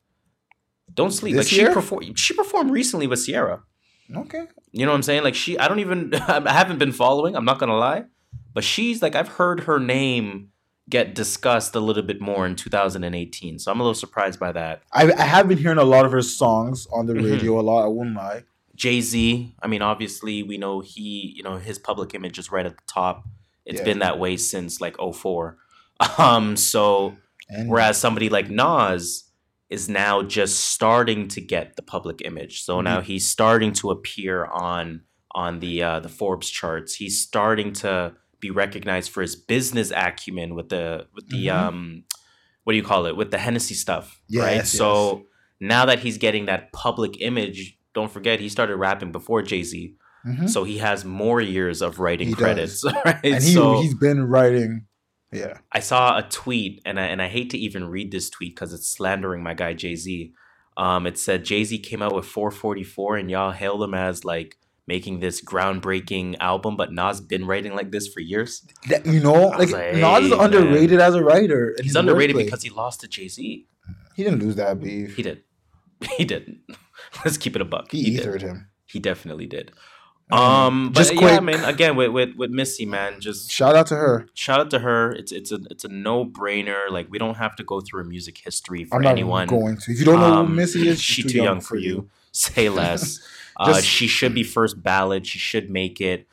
Don't 0.93 1.11
sleep. 1.11 1.35
This 1.35 1.47
like 1.51 1.57
year? 1.57 1.67
she 1.69 1.73
performed 1.73 2.19
she 2.19 2.33
performed 2.33 2.71
recently 2.71 3.07
with 3.07 3.25
Ciara. 3.25 3.63
Okay. 4.15 4.43
You 4.71 4.85
know 4.85 4.91
what 4.91 4.97
I'm 4.97 5.03
saying? 5.03 5.23
Like 5.23 5.35
she 5.35 5.57
I 5.57 5.67
don't 5.67 5.79
even 5.79 6.13
I 6.27 6.51
haven't 6.51 6.79
been 6.79 6.91
following, 6.91 7.35
I'm 7.35 7.45
not 7.45 7.59
gonna 7.59 7.77
lie. 7.77 8.03
But 8.53 8.63
she's 8.63 9.01
like 9.01 9.15
I've 9.15 9.29
heard 9.29 9.61
her 9.61 9.79
name 9.79 10.49
get 10.89 11.15
discussed 11.15 11.73
a 11.75 11.79
little 11.79 12.03
bit 12.03 12.19
more 12.19 12.45
in 12.45 12.55
2018. 12.55 13.59
So 13.59 13.71
I'm 13.71 13.79
a 13.79 13.83
little 13.83 13.93
surprised 13.93 14.39
by 14.39 14.51
that. 14.51 14.81
I, 14.91 15.11
I 15.13 15.23
have 15.23 15.47
been 15.47 15.57
hearing 15.57 15.77
a 15.77 15.83
lot 15.85 16.05
of 16.05 16.11
her 16.11 16.21
songs 16.21 16.87
on 16.91 17.05
the 17.05 17.13
Mhm. 17.13 17.31
radio 17.31 17.59
a 17.59 17.61
lot. 17.61 17.85
I 17.85 17.87
won't 17.87 18.13
lie. 18.15 18.43
Jay 18.75 18.99
Z, 18.99 19.53
I 19.61 19.67
mean, 19.67 19.81
obviously, 19.81 20.43
we 20.43 20.57
know 20.57 20.79
he, 20.81 21.33
you 21.35 21.43
know, 21.43 21.57
his 21.57 21.77
public 21.77 22.13
image 22.15 22.39
is 22.39 22.51
right 22.51 22.65
at 22.65 22.75
the 22.75 22.83
top. 22.87 23.23
It's 23.65 23.79
Yeah. 23.79 23.85
been 23.85 23.99
that 23.99 24.17
way 24.19 24.35
since 24.37 24.81
like 24.81 24.97
04. 24.99 25.57
Um, 26.17 26.57
so 26.57 27.15
And 27.47 27.69
whereas 27.69 27.97
somebody 27.97 28.27
like 28.29 28.49
Nas 28.49 29.25
is 29.71 29.87
now 29.89 30.21
just 30.21 30.59
starting 30.75 31.27
to 31.29 31.41
get 31.41 31.75
the 31.77 31.81
public 31.81 32.21
image. 32.23 32.61
So 32.63 32.81
now 32.81 32.99
he's 33.01 33.27
starting 33.27 33.71
to 33.73 33.89
appear 33.91 34.45
on 34.45 35.01
on 35.33 35.59
the 35.59 35.81
uh, 35.81 35.99
the 36.01 36.09
Forbes 36.09 36.49
charts. 36.49 36.95
He's 36.95 37.21
starting 37.21 37.71
to 37.73 38.13
be 38.41 38.51
recognized 38.51 39.11
for 39.11 39.21
his 39.21 39.35
business 39.35 39.91
acumen 39.95 40.55
with 40.55 40.69
the 40.69 41.07
with 41.15 41.29
the 41.29 41.47
Mhm. 41.47 41.55
um 41.67 42.03
what 42.63 42.73
do 42.73 42.77
you 42.77 42.83
call 42.83 43.05
it 43.07 43.15
with 43.15 43.31
the 43.31 43.37
Hennessy 43.39 43.73
stuff, 43.73 44.21
right? 44.35 44.57
Yes, 44.57 44.71
So 44.71 45.23
now 45.59 45.85
that 45.85 45.99
he's 45.99 46.17
getting 46.17 46.45
that 46.47 46.71
public 46.73 47.19
image, 47.21 47.77
don't 47.95 48.11
forget 48.11 48.39
he 48.39 48.49
started 48.49 48.75
rapping 48.77 49.11
before 49.11 49.41
Jay 49.41 49.63
Z, 49.63 49.95
Mhm. 50.27 50.49
so 50.49 50.63
he 50.63 50.77
has 50.79 51.05
more 51.05 51.39
years 51.41 51.81
of 51.81 51.99
writing 51.99 52.27
He 52.27 52.33
credits, 52.35 52.83
right? 53.05 53.19
and 53.23 53.41
he 53.43 53.53
so 53.53 53.81
he's 53.81 53.95
been 53.95 54.23
writing. 54.27 54.85
Yeah. 55.31 55.57
I 55.71 55.79
saw 55.79 56.17
a 56.17 56.23
tweet, 56.23 56.81
and 56.85 56.99
I, 56.99 57.05
and 57.05 57.21
I 57.21 57.27
hate 57.27 57.49
to 57.51 57.57
even 57.57 57.85
read 57.89 58.11
this 58.11 58.29
tweet 58.29 58.53
because 58.55 58.73
it's 58.73 58.87
slandering 58.89 59.41
my 59.43 59.53
guy 59.53 59.73
Jay 59.73 59.95
Z. 59.95 60.33
Um, 60.77 61.05
it 61.07 61.17
said 61.17 61.45
Jay 61.45 61.63
Z 61.63 61.79
came 61.79 62.01
out 62.01 62.13
with 62.13 62.25
444, 62.25 63.17
and 63.17 63.31
y'all 63.31 63.51
hailed 63.51 63.83
him 63.83 63.93
as 63.93 64.25
like 64.25 64.57
making 64.87 65.19
this 65.19 65.41
groundbreaking 65.41 66.35
album, 66.39 66.75
but 66.75 66.91
Nas 66.91 67.21
been 67.21 67.45
writing 67.45 67.75
like 67.75 67.91
this 67.91 68.07
for 68.07 68.19
years. 68.19 68.65
That- 68.89 69.05
you 69.05 69.19
know, 69.21 69.47
like 69.49 69.69
like, 69.71 69.95
Nas 69.95 70.25
is 70.25 70.31
hey, 70.31 70.39
underrated 70.39 70.99
as 70.99 71.15
a 71.15 71.23
writer. 71.23 71.75
He's 71.81 71.95
underrated 71.95 72.35
wordplay. 72.35 72.45
because 72.45 72.63
he 72.63 72.69
lost 72.69 73.01
to 73.01 73.07
Jay 73.07 73.27
Z. 73.27 73.67
he 74.15 74.23
didn't 74.23 74.39
lose 74.39 74.55
that 74.55 74.79
beef. 74.81 75.15
He 75.15 75.23
did. 75.23 75.43
He 76.17 76.25
didn't. 76.25 76.61
Let's 77.25 77.37
keep 77.37 77.55
it 77.55 77.61
a 77.61 77.65
buck. 77.65 77.91
He, 77.91 78.03
He, 78.03 78.17
did. 78.17 78.41
him. 78.41 78.69
He 78.87 78.99
definitely 78.99 79.45
did. 79.45 79.71
Um, 80.31 80.89
but 80.93 80.99
just 80.99 81.13
yeah, 81.13 81.19
quick- 81.19 81.33
I 81.33 81.39
mean, 81.39 81.63
again 81.63 81.95
with 81.95 82.11
with 82.11 82.35
with 82.35 82.51
Missy, 82.51 82.85
man, 82.85 83.19
just 83.19 83.51
Shout 83.51 83.75
out 83.75 83.87
to 83.87 83.95
her. 83.95 84.27
shout 84.33 84.59
out 84.59 84.69
to 84.71 84.79
her. 84.79 85.11
It's 85.11 85.31
it's 85.31 85.51
a 85.51 85.59
it's 85.69 85.83
a 85.83 85.89
no 85.89 86.25
brainer. 86.25 86.89
Like 86.89 87.07
we 87.09 87.17
don't 87.17 87.35
have 87.37 87.55
to 87.57 87.63
go 87.63 87.81
through 87.81 88.01
a 88.01 88.05
music 88.05 88.37
history 88.37 88.85
for 88.85 88.95
I'm 88.95 89.01
not 89.01 89.11
anyone. 89.11 89.47
going 89.47 89.77
to. 89.77 89.91
If 89.91 89.99
you 89.99 90.05
don't 90.05 90.19
know 90.19 90.33
Um, 90.33 90.47
who 90.47 90.53
Missy 90.53 90.87
is, 90.87 91.01
she 91.01 91.21
she's 91.23 91.31
too 91.31 91.43
young 91.43 91.59
for 91.61 91.75
you. 91.77 92.09
Say 92.31 92.69
less. 92.69 93.19
uh, 93.57 93.81
she 93.81 94.07
should 94.07 94.33
be 94.33 94.43
first 94.43 94.81
ballot. 94.81 95.25
She 95.25 95.37
should 95.39 95.69
make 95.69 95.99
it. 95.99 96.27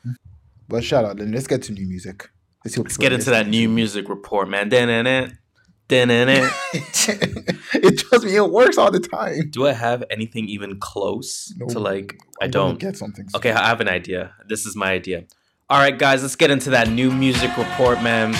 But 0.69 0.83
shout 0.83 1.03
out. 1.03 1.17
Then 1.17 1.31
let's 1.31 1.47
get 1.47 1.63
to 1.63 1.73
new 1.73 1.85
music. 1.87 2.29
Let's, 2.63 2.77
Let's 2.77 2.97
get 2.97 3.11
into 3.13 3.29
that 3.31 3.47
new 3.47 3.67
music 3.69 4.07
report, 4.09 4.49
man. 4.49 4.69
Dun-dun-dun. 4.69 5.05
Dun-dun-dun. 5.05 5.29
to. 5.31 5.37
it 6.73 7.53
it 7.73 7.97
trust 7.99 8.23
me, 8.25 8.35
it 8.35 8.49
works 8.49 8.77
all 8.77 8.91
the 8.91 8.99
time. 8.99 9.49
Do 9.49 9.67
I 9.67 9.73
have 9.73 10.03
anything 10.09 10.47
even 10.47 10.79
close 10.79 11.53
No. 11.57 11.67
to 11.67 11.79
like? 11.79 12.17
I 12.41 12.47
don't. 12.47 12.79
get 12.79 12.95
something. 12.97 13.27
Okay, 13.35 13.51
I 13.51 13.67
have 13.67 13.81
an 13.81 13.89
idea. 13.89 14.33
This 14.47 14.65
is 14.65 14.75
my 14.75 14.91
idea. 14.91 15.25
All 15.69 15.79
right, 15.79 15.97
guys, 15.97 16.21
let's 16.21 16.35
get 16.35 16.51
into 16.51 16.69
that 16.71 16.89
new 16.89 17.11
music 17.11 17.55
report, 17.57 18.01
man. 18.01 18.33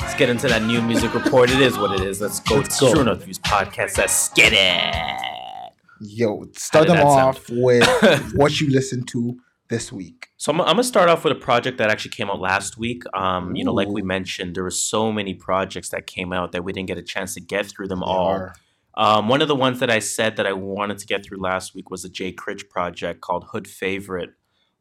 Let's 0.00 0.14
get 0.14 0.28
into 0.28 0.48
that 0.48 0.62
new 0.62 0.82
music 0.82 1.14
report. 1.14 1.50
It 1.50 1.60
is 1.60 1.78
what 1.78 1.92
it 2.00 2.06
is. 2.06 2.20
Let's 2.20 2.40
go. 2.40 2.56
Let's 2.56 2.78
go. 2.80 2.92
True 2.92 3.04
North 3.04 3.24
Views 3.24 3.38
podcast. 3.38 3.98
Let's 3.98 4.28
get 4.30 4.52
it. 4.52 5.72
Yo, 6.00 6.44
start 6.56 6.88
them 6.88 6.98
off 7.06 7.48
with 7.48 8.32
what 8.34 8.60
you 8.60 8.68
listen 8.70 9.04
to 9.06 9.38
this 9.72 9.90
week. 9.90 10.28
So 10.36 10.52
I'm, 10.52 10.60
I'm 10.60 10.66
gonna 10.76 10.84
start 10.84 11.08
off 11.12 11.24
with 11.24 11.32
a 11.38 11.40
project 11.50 11.78
that 11.78 11.88
actually 11.90 12.10
came 12.18 12.28
out 12.32 12.40
last 12.40 12.72
week. 12.84 13.02
Um, 13.24 13.44
you 13.56 13.64
know, 13.64 13.72
like 13.80 13.88
we 13.98 14.02
mentioned, 14.16 14.54
there 14.54 14.62
were 14.70 14.78
so 14.94 15.10
many 15.18 15.34
projects 15.48 15.88
that 15.94 16.06
came 16.06 16.30
out 16.38 16.52
that 16.52 16.62
we 16.64 16.70
didn't 16.74 16.88
get 16.92 16.98
a 16.98 17.02
chance 17.14 17.30
to 17.34 17.40
get 17.40 17.64
through 17.66 17.88
them 17.88 18.00
They 18.00 18.06
all. 18.06 18.48
Um, 18.94 19.28
one 19.28 19.40
of 19.44 19.48
the 19.48 19.56
ones 19.66 19.80
that 19.80 19.90
I 19.90 20.00
said 20.00 20.36
that 20.36 20.46
I 20.46 20.52
wanted 20.52 20.98
to 20.98 21.06
get 21.06 21.24
through 21.24 21.40
last 21.40 21.74
week 21.74 21.90
was 21.90 22.02
the 22.02 22.10
Jay 22.18 22.30
Critch 22.32 22.68
project 22.68 23.22
called 23.22 23.44
Hood 23.52 23.66
Favorite. 23.66 24.30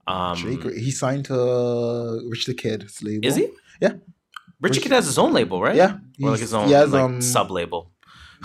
Um, 0.07 0.35
Jake, 0.35 0.63
he 0.87 0.91
signed 0.91 1.25
to 1.31 1.39
uh, 1.39 2.19
Rich 2.29 2.45
the 2.47 2.53
Kid's 2.53 3.01
label. 3.01 3.25
is 3.29 3.35
he? 3.37 3.47
Yeah. 3.81 3.93
Richard 4.59 4.75
Rich- 4.77 4.81
Kid 4.83 4.91
has 4.91 5.05
his 5.05 5.17
own 5.17 5.31
label, 5.31 5.61
right? 5.61 5.75
Yeah, 5.75 5.97
Or 6.21 6.31
like 6.31 6.39
his 6.41 6.53
own 6.53 6.67
he 6.67 6.73
has, 6.73 6.91
like, 6.91 7.01
um, 7.01 7.21
sub 7.21 7.49
label. 7.49 7.91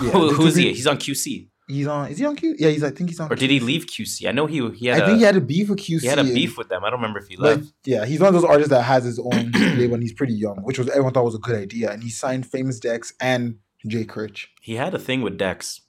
yeah, 0.01 0.11
Who, 0.11 0.31
who 0.33 0.47
is 0.47 0.55
he? 0.55 0.73
He's 0.73 0.87
on 0.87 0.99
QC. 0.99 1.49
He's 1.68 1.87
on. 1.88 2.11
Is 2.11 2.18
he 2.18 2.24
on 2.24 2.37
Q? 2.37 2.55
Yeah, 2.59 2.68
he's. 2.68 2.85
I 2.85 2.90
think 2.90 3.11
he's 3.11 3.18
on. 3.18 3.31
Or 3.33 3.35
did 3.35 3.50
he 3.50 3.59
leave 3.59 3.87
QC? 3.87 4.29
I 4.29 4.33
know 4.33 4.46
he 4.46 4.68
he 4.70 4.90
I 4.90 4.94
had 4.94 5.02
a 5.02 5.07
think 5.07 5.18
he 5.18 5.24
had 5.24 5.37
a 5.37 5.40
beef 5.40 5.68
with 5.68 5.81
QC. 5.81 6.00
he 6.02 6.07
had 6.07 6.18
a 6.20 6.24
beef 6.24 6.57
with 6.57 6.68
them. 6.68 6.85
I 6.85 6.90
don't 6.90 7.00
remember 7.00 7.18
if 7.18 7.26
he 7.26 7.37
left. 7.37 7.64
yeah, 7.85 8.05
he's 8.05 8.20
one 8.20 8.29
of 8.29 8.35
those 8.35 8.44
artists 8.48 8.70
that 8.70 8.83
has 8.83 9.02
his 9.05 9.18
own 9.18 9.50
label 9.76 9.94
and 9.94 10.02
he's 10.02 10.12
pretty 10.12 10.35
young, 10.35 10.59
which 10.62 10.79
was 10.79 10.88
everyone 10.90 11.12
thought 11.12 11.24
was 11.24 11.35
a 11.35 11.38
good 11.38 11.57
idea. 11.57 11.90
And 11.90 12.02
he 12.05 12.11
signed 12.11 12.46
Famous 12.46 12.79
Dex 12.79 13.12
and 13.20 13.57
Jay 13.87 14.05
Critch. 14.05 14.48
He 14.62 14.76
had 14.76 14.94
a 14.94 14.98
thing 14.98 15.22
with 15.22 15.38
Dex. 15.38 15.81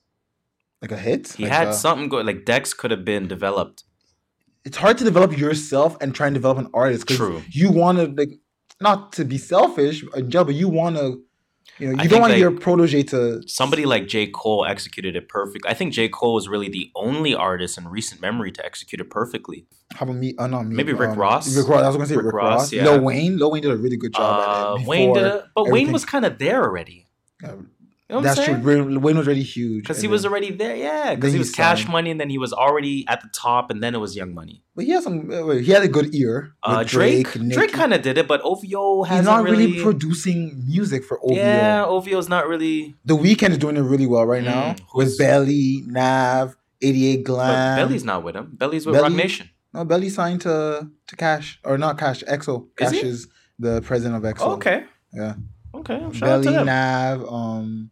Like 0.82 0.92
a 0.92 0.98
hit. 0.98 1.34
He 1.34 1.44
Like 1.44 1.52
had 1.52 1.68
a- 1.70 1.74
something 1.74 2.10
go 2.10 2.18
like 2.22 2.44
Dex 2.46 2.74
could 2.74 2.90
have 2.92 3.06
been 3.06 3.28
developed. 3.28 3.84
It's 4.66 4.78
hard 4.78 4.98
to 4.98 5.04
develop 5.04 5.38
yourself 5.38 5.96
and 6.02 6.14
try 6.14 6.28
and 6.28 6.34
develop 6.34 6.58
an 6.58 6.70
artist 6.74 7.08
True. 7.08 7.42
you 7.52 7.72
want 7.72 8.00
to 8.00 8.06
like 8.20 8.32
not 8.82 9.14
to 9.14 9.26
be 9.26 9.38
selfish 9.38 10.04
in 10.16 10.30
jail, 10.32 10.44
but 10.44 10.56
you 10.56 10.70
want 10.70 10.98
to. 10.98 11.22
You 11.80 11.88
know, 11.88 11.92
you 11.92 11.98
think, 11.98 12.10
don't 12.12 12.22
want 12.22 12.34
like, 12.34 12.40
your 12.40 12.52
protege 12.52 13.04
to 13.04 13.48
Somebody 13.48 13.86
like 13.86 14.08
J. 14.08 14.28
Cole 14.28 14.66
executed 14.66 15.16
it 15.16 15.30
perfect. 15.30 15.66
I 15.68 15.76
think 15.76 15.94
J. 15.94 16.10
Cole 16.10 16.34
was 16.34 16.48
really 16.48 16.70
the 16.70 16.90
only 16.96 17.36
artist 17.36 17.78
in 17.78 17.88
recent 17.88 18.20
memory 18.20 18.52
to 18.54 18.66
execute 18.66 19.00
it 19.00 19.12
perfectly. 19.12 19.68
How 19.94 20.06
about 20.06 20.16
me? 20.16 20.34
Uh, 20.40 20.48
not 20.48 20.66
me. 20.66 20.76
Maybe 20.76 20.94
Rick 20.94 21.12
um, 21.12 21.20
Ross? 21.20 21.56
Rick 21.56 21.68
Ross. 21.68 21.84
I 21.84 21.88
was 21.88 21.96
gonna 21.96 22.08
say 22.08 22.16
Rick 22.16 22.26
Rick, 22.26 22.34
Ross, 22.34 22.60
Ross. 22.60 22.74
yeah. 22.74 22.84
Lil 22.84 23.02
Wayne. 23.02 23.38
Lil 23.38 23.52
Wayne 23.52 23.62
did 23.62 23.72
a 23.72 23.78
really 23.78 23.98
good 23.98 24.14
job 24.14 24.24
Uh, 24.24 24.76
at 24.76 24.82
it. 24.82 24.88
Wayne 24.88 25.14
did 25.14 25.24
it, 25.24 25.44
but 25.54 25.70
Wayne 25.70 25.92
was 25.92 26.04
kind 26.04 26.26
of 26.26 26.40
there 26.40 26.64
already. 26.64 27.08
Uh, 27.44 27.54
You 28.10 28.16
know 28.16 28.22
That's 28.22 28.36
true. 28.46 28.54
saying? 28.64 29.02
Wayne 29.02 29.18
was 29.18 29.28
already 29.28 29.44
huge 29.44 29.84
Because 29.84 30.02
he 30.02 30.08
was 30.08 30.22
then- 30.22 30.32
already 30.32 30.52
there, 30.52 30.76
yeah. 30.78 31.14
Because 31.14 31.34
he 31.34 31.40
was 31.40 31.52
Cash 31.52 31.80
signed. 31.82 31.92
Money, 31.92 32.10
and 32.10 32.22
then 32.22 32.30
he 32.30 32.38
was 32.38 32.54
already 32.54 33.06
at 33.10 33.20
the 33.20 33.28
top, 33.34 33.70
and 33.70 33.84
then 33.84 33.94
it 33.96 33.98
was 33.98 34.16
Young 34.16 34.34
Money. 34.34 34.64
But 34.78 34.86
he 34.86 34.92
had 34.92 35.04
some. 35.04 35.30
uh, 35.30 35.46
wait, 35.46 35.66
He 35.66 35.72
had 35.74 35.84
a 35.84 35.90
good 35.90 36.16
ear. 36.16 36.54
Uh, 36.64 36.78
with 36.80 36.88
Drake, 36.88 37.34
Drake 37.34 37.74
kind 37.74 37.94
of 37.94 38.02
did 38.02 38.18
it, 38.18 38.26
but 38.26 38.40
OVO 38.46 39.04
hasn't 39.04 39.26
not 39.26 39.44
really, 39.44 39.68
really. 39.68 39.84
producing 39.84 40.64
music 40.66 41.04
for 41.04 41.20
OVO. 41.22 41.36
yeah, 41.36 41.84
OVO's 41.86 42.30
not 42.30 42.48
really. 42.48 42.96
The 43.04 43.18
Weeknd 43.18 43.50
is 43.50 43.58
doing 43.58 43.76
it 43.76 43.82
really 43.82 44.08
well 44.08 44.26
right 44.26 44.44
now 44.44 44.72
Mm, 44.76 44.80
who's- 44.94 45.08
with 45.10 45.18
Belly, 45.18 45.84
Nav, 45.88 46.56
88 46.82 47.18
But 47.18 47.24
Glam. 47.26 47.78
Belly's 47.78 48.06
not 48.06 48.24
with 48.24 48.36
him. 48.38 48.52
Belly's 48.54 48.86
with 48.86 48.96
Belly- 48.96 49.10
Roc 49.10 49.18
Nation. 49.18 49.50
no 49.74 49.84
Belly 49.84 50.08
signed 50.10 50.40
to 50.42 50.88
to 51.08 51.16
Cash 51.18 51.60
or 51.66 51.78
not 51.78 51.98
Cash 51.98 52.24
XO. 52.26 52.68
Cash 52.78 52.94
he? 52.94 53.00
is 53.02 53.28
the 53.60 53.82
president 53.82 54.16
of 54.16 54.24
XO. 54.34 54.46
Oh, 54.46 54.52
okay. 54.54 54.86
Yeah. 55.14 55.34
Okay. 55.76 56.00
Shout 56.14 56.30
out 56.30 56.44
to 56.44 56.52
Belly. 56.52 56.64
Nav, 56.66 57.26
um, 57.32 57.92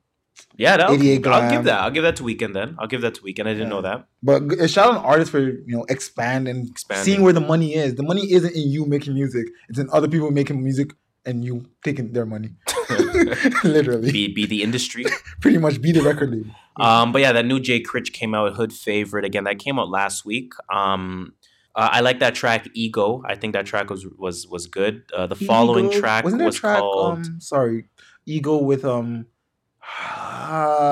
Yeah, 0.58 0.78
that, 0.78 0.90
88 0.92 1.28
I'll 1.28 1.52
give 1.52 1.64
that. 1.66 1.80
I'll 1.82 1.92
give 1.92 2.04
that 2.04 2.16
to 2.18 2.24
Weeknd 2.24 2.54
then. 2.54 2.76
I'll 2.80 2.88
give 2.88 3.02
that 3.02 3.16
to 3.16 3.22
Weeknd. 3.22 3.42
I 3.48 3.54
didn't 3.54 3.64
Yeah. 3.64 3.70
know 3.70 3.82
that. 3.82 4.08
but 4.24 4.44
a 4.60 4.68
shout 4.68 4.88
out 4.88 5.00
an 5.00 5.06
artist 5.06 5.32
for 5.32 5.40
you 5.40 5.64
know 5.76 5.86
expand 5.90 6.48
and 6.48 6.70
Expanding. 6.70 7.04
seeing 7.06 7.22
where 7.22 7.34
the 7.34 7.42
money 7.42 7.76
is. 7.76 7.96
The 7.96 8.04
money 8.04 8.32
isn't 8.32 8.54
in 8.56 8.70
you 8.70 8.86
making 8.86 9.14
music; 9.14 9.48
it's 9.70 9.80
in 9.80 9.90
other 9.92 10.08
people 10.08 10.32
making 10.32 10.64
music 10.64 10.92
and 11.26 11.44
you 11.44 11.66
taking 11.84 12.14
their 12.14 12.26
money. 12.26 12.50
Literally, 13.64 14.12
be 14.12 14.34
be 14.34 14.46
the 14.46 14.64
industry. 14.64 15.06
pretty 15.42 15.58
much 15.58 15.82
be 15.82 15.92
the 15.92 16.02
record 16.02 16.32
label. 16.32 16.52
Um, 16.78 17.12
but 17.12 17.22
yeah, 17.22 17.32
that 17.32 17.46
new 17.46 17.60
Jay 17.60 17.80
Critch 17.80 18.12
came 18.14 18.36
out, 18.36 18.54
Hood 18.54 18.74
Favorite. 18.74 19.26
Again, 19.26 19.46
that 19.46 19.60
came 19.60 19.80
out 19.80 19.90
last 19.90 20.26
week. 20.26 20.54
Um, 20.74 21.34
uh, 21.76 21.90
I 21.92 22.02
like 22.02 22.20
that 22.20 22.36
track, 22.36 22.68
Ego. 22.74 23.24
I 23.28 23.36
think 23.36 23.54
that 23.54 23.66
track 23.66 23.90
was 23.90 24.06
was 24.18 24.48
was 24.48 24.68
good. 24.68 25.04
Uh, 25.16 25.28
the 25.28 25.36
following 25.36 25.88
Ego- 25.92 26.00
track 26.00 26.24
wasn't 26.24 26.44
was 26.44 26.56
track, 26.56 26.80
called. 26.80 27.20
Um, 27.26 27.42
sorry, 27.42 27.86
Ego 28.26 28.58
with 28.58 28.86
um, 28.86 29.26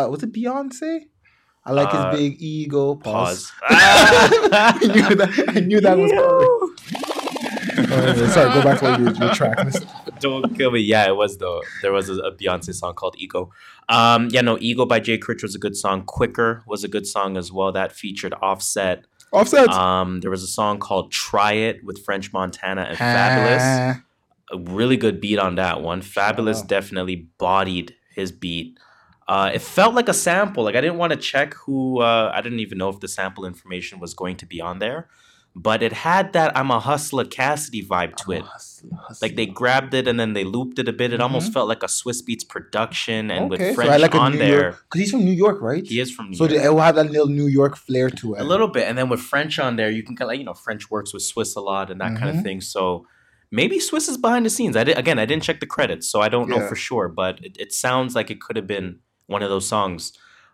was 0.10 0.24
it 0.24 0.32
Beyonce? 0.34 1.02
I 1.66 1.72
like 1.72 1.94
Uh, 1.94 2.12
his 2.12 2.20
big 2.20 2.42
ego. 2.42 2.96
Pause. 2.96 3.52
Pause. 3.60 3.70
I 3.72 4.80
knew 4.82 5.16
that. 5.16 5.46
I 5.56 5.60
knew 5.62 5.80
that 5.82 5.98
was 5.98 6.12
coming. 6.12 6.70
Uh, 7.92 8.28
sorry, 8.30 8.54
go 8.54 8.64
back 8.64 8.80
to 8.80 9.02
your, 9.02 9.14
your 9.14 9.34
track 9.34 9.64
list. 9.64 9.86
Don't 10.20 10.56
kill 10.58 10.72
me. 10.72 10.80
Yeah, 10.82 11.08
it 11.08 11.16
was 11.16 11.38
though. 11.38 11.62
There 11.82 11.92
was 11.94 12.10
a, 12.10 12.16
a 12.16 12.32
Beyonce 12.36 12.74
song 12.74 12.94
called 12.96 13.16
Ego. 13.18 13.52
Um, 13.90 14.28
yeah, 14.32 14.42
no, 14.42 14.58
Ego 14.60 14.86
by 14.86 15.00
Jay 15.00 15.18
Critch 15.18 15.42
was 15.44 15.56
a 15.56 15.60
good 15.60 15.76
song. 15.76 16.04
Quicker 16.06 16.64
was 16.68 16.84
a 16.84 16.88
good 16.88 17.08
song 17.08 17.38
as 17.38 17.52
well. 17.52 17.72
That 17.72 17.92
featured 17.92 18.34
Offset. 18.42 19.06
Offset. 19.32 19.70
Um, 19.70 20.20
there 20.22 20.30
was 20.32 20.44
a 20.44 20.48
song 20.48 20.80
called 20.80 21.12
Try 21.12 21.54
It 21.54 21.84
with 21.84 22.04
French 22.04 22.32
Montana 22.34 22.82
and 22.90 22.98
Fabolous. 22.98 24.04
A 24.52 24.58
really 24.72 24.98
good 24.98 25.20
beat 25.22 25.40
on 25.40 25.56
that 25.56 25.82
one. 25.82 26.02
Fabolous 26.02 26.66
definitely 26.68 27.28
bodied 27.38 27.96
his 28.14 28.32
beat. 28.32 28.78
Uh, 29.28 29.52
it 29.54 29.62
felt 29.62 29.94
like 29.96 30.10
a 30.10 30.14
sample. 30.14 30.64
Like 30.64 30.76
I 30.76 30.82
didn't 30.82 30.98
want 30.98 31.12
to 31.12 31.18
check 31.18 31.54
who. 31.54 32.02
Uh, 32.02 32.32
I 32.34 32.42
didn't 32.42 32.60
even 32.60 32.78
know 32.78 32.90
if 32.90 33.00
the 33.00 33.08
sample 33.08 33.46
information 33.46 34.00
was 34.00 34.14
going 34.14 34.36
to 34.38 34.46
be 34.46 34.60
on 34.60 34.80
there, 34.80 35.08
but 35.56 35.82
it 35.82 35.94
had 35.94 36.34
that 36.34 36.56
"I'm 36.58 36.70
a 36.72 36.80
hustler" 36.80 37.24
Cassidy 37.24 37.82
vibe 37.86 38.16
to 38.18 38.32
it. 38.34 38.44
hustler, 38.44 38.90
Like 39.22 39.36
they 39.38 39.46
grabbed 39.46 39.94
it 39.94 40.10
and 40.10 40.20
then 40.20 40.34
they 40.34 40.44
looped 40.44 40.78
it 40.78 40.90
a 40.90 40.94
bit. 40.94 41.14
It 41.14 41.22
almost 41.22 41.50
Mhm. 41.50 41.54
felt 41.54 41.68
like 41.70 41.84
a 41.84 41.88
Swizz 41.88 42.22
Beatz 42.28 42.46
production, 42.48 43.32
and 43.32 43.46
okay, 43.46 43.50
with 43.50 43.62
so 43.70 43.74
French 43.76 44.02
like 44.02 44.14
a 44.14 44.18
on 44.18 44.34
New 44.34 44.40
there. 44.40 44.72
Because 44.72 45.00
he's 45.02 45.12
from 45.12 45.24
New 45.24 45.32
York, 45.46 45.62
right? 45.62 45.86
He 45.88 46.02
is 46.02 46.12
from 46.12 46.30
New 46.32 46.36
So 46.36 46.44
York. 46.44 46.60
So 46.60 46.66
it 46.68 46.74
will 46.74 46.82
have 46.82 46.96
that 46.96 47.10
little 47.10 47.28
New 47.28 47.48
York 47.48 47.78
flair 47.78 48.10
to 48.10 48.34
it. 48.34 48.42
a 48.42 48.44
little 48.44 48.68
bit, 48.68 48.88
and 48.90 48.98
then 48.98 49.08
with 49.08 49.22
French 49.22 49.58
on 49.58 49.78
there, 49.78 49.90
you 49.90 50.04
can 50.04 50.16
kind 50.18 50.26
of 50.28 50.32
like 50.34 50.40
you 50.40 50.46
know 50.46 50.54
French 50.54 50.92
works 50.92 51.14
with 51.14 51.24
Swizz 51.24 51.56
a 51.56 51.62
lot 51.62 51.90
and 51.92 52.02
that 52.02 52.18
kind 52.20 52.36
of 52.36 52.44
thing. 52.44 52.60
So 52.60 53.08
maybe 53.52 53.78
Swizz 53.80 54.10
is 54.10 54.18
behind 54.18 54.46
the 54.46 54.50
scenes. 54.50 54.76
I 54.76 54.84
did 54.84 54.98
again. 54.98 55.18
I 55.18 55.26
didn't 55.26 55.44
check 55.44 55.60
the 55.62 55.66
credits, 55.78 56.10
so 56.12 56.20
I 56.20 56.28
don't 56.28 56.50
know 56.50 56.58
Yeah. 56.60 56.68
for 56.68 56.76
sure. 56.76 57.08
But 57.08 57.40
it, 57.46 57.56
it 57.58 57.72
sounds 57.72 58.16
like 58.16 58.30
it 58.30 58.42
could 58.42 58.58
have 58.58 58.68
been 58.68 59.00
one 59.34 59.44
of 59.44 59.50
those 59.50 59.68
songs. 59.68 60.14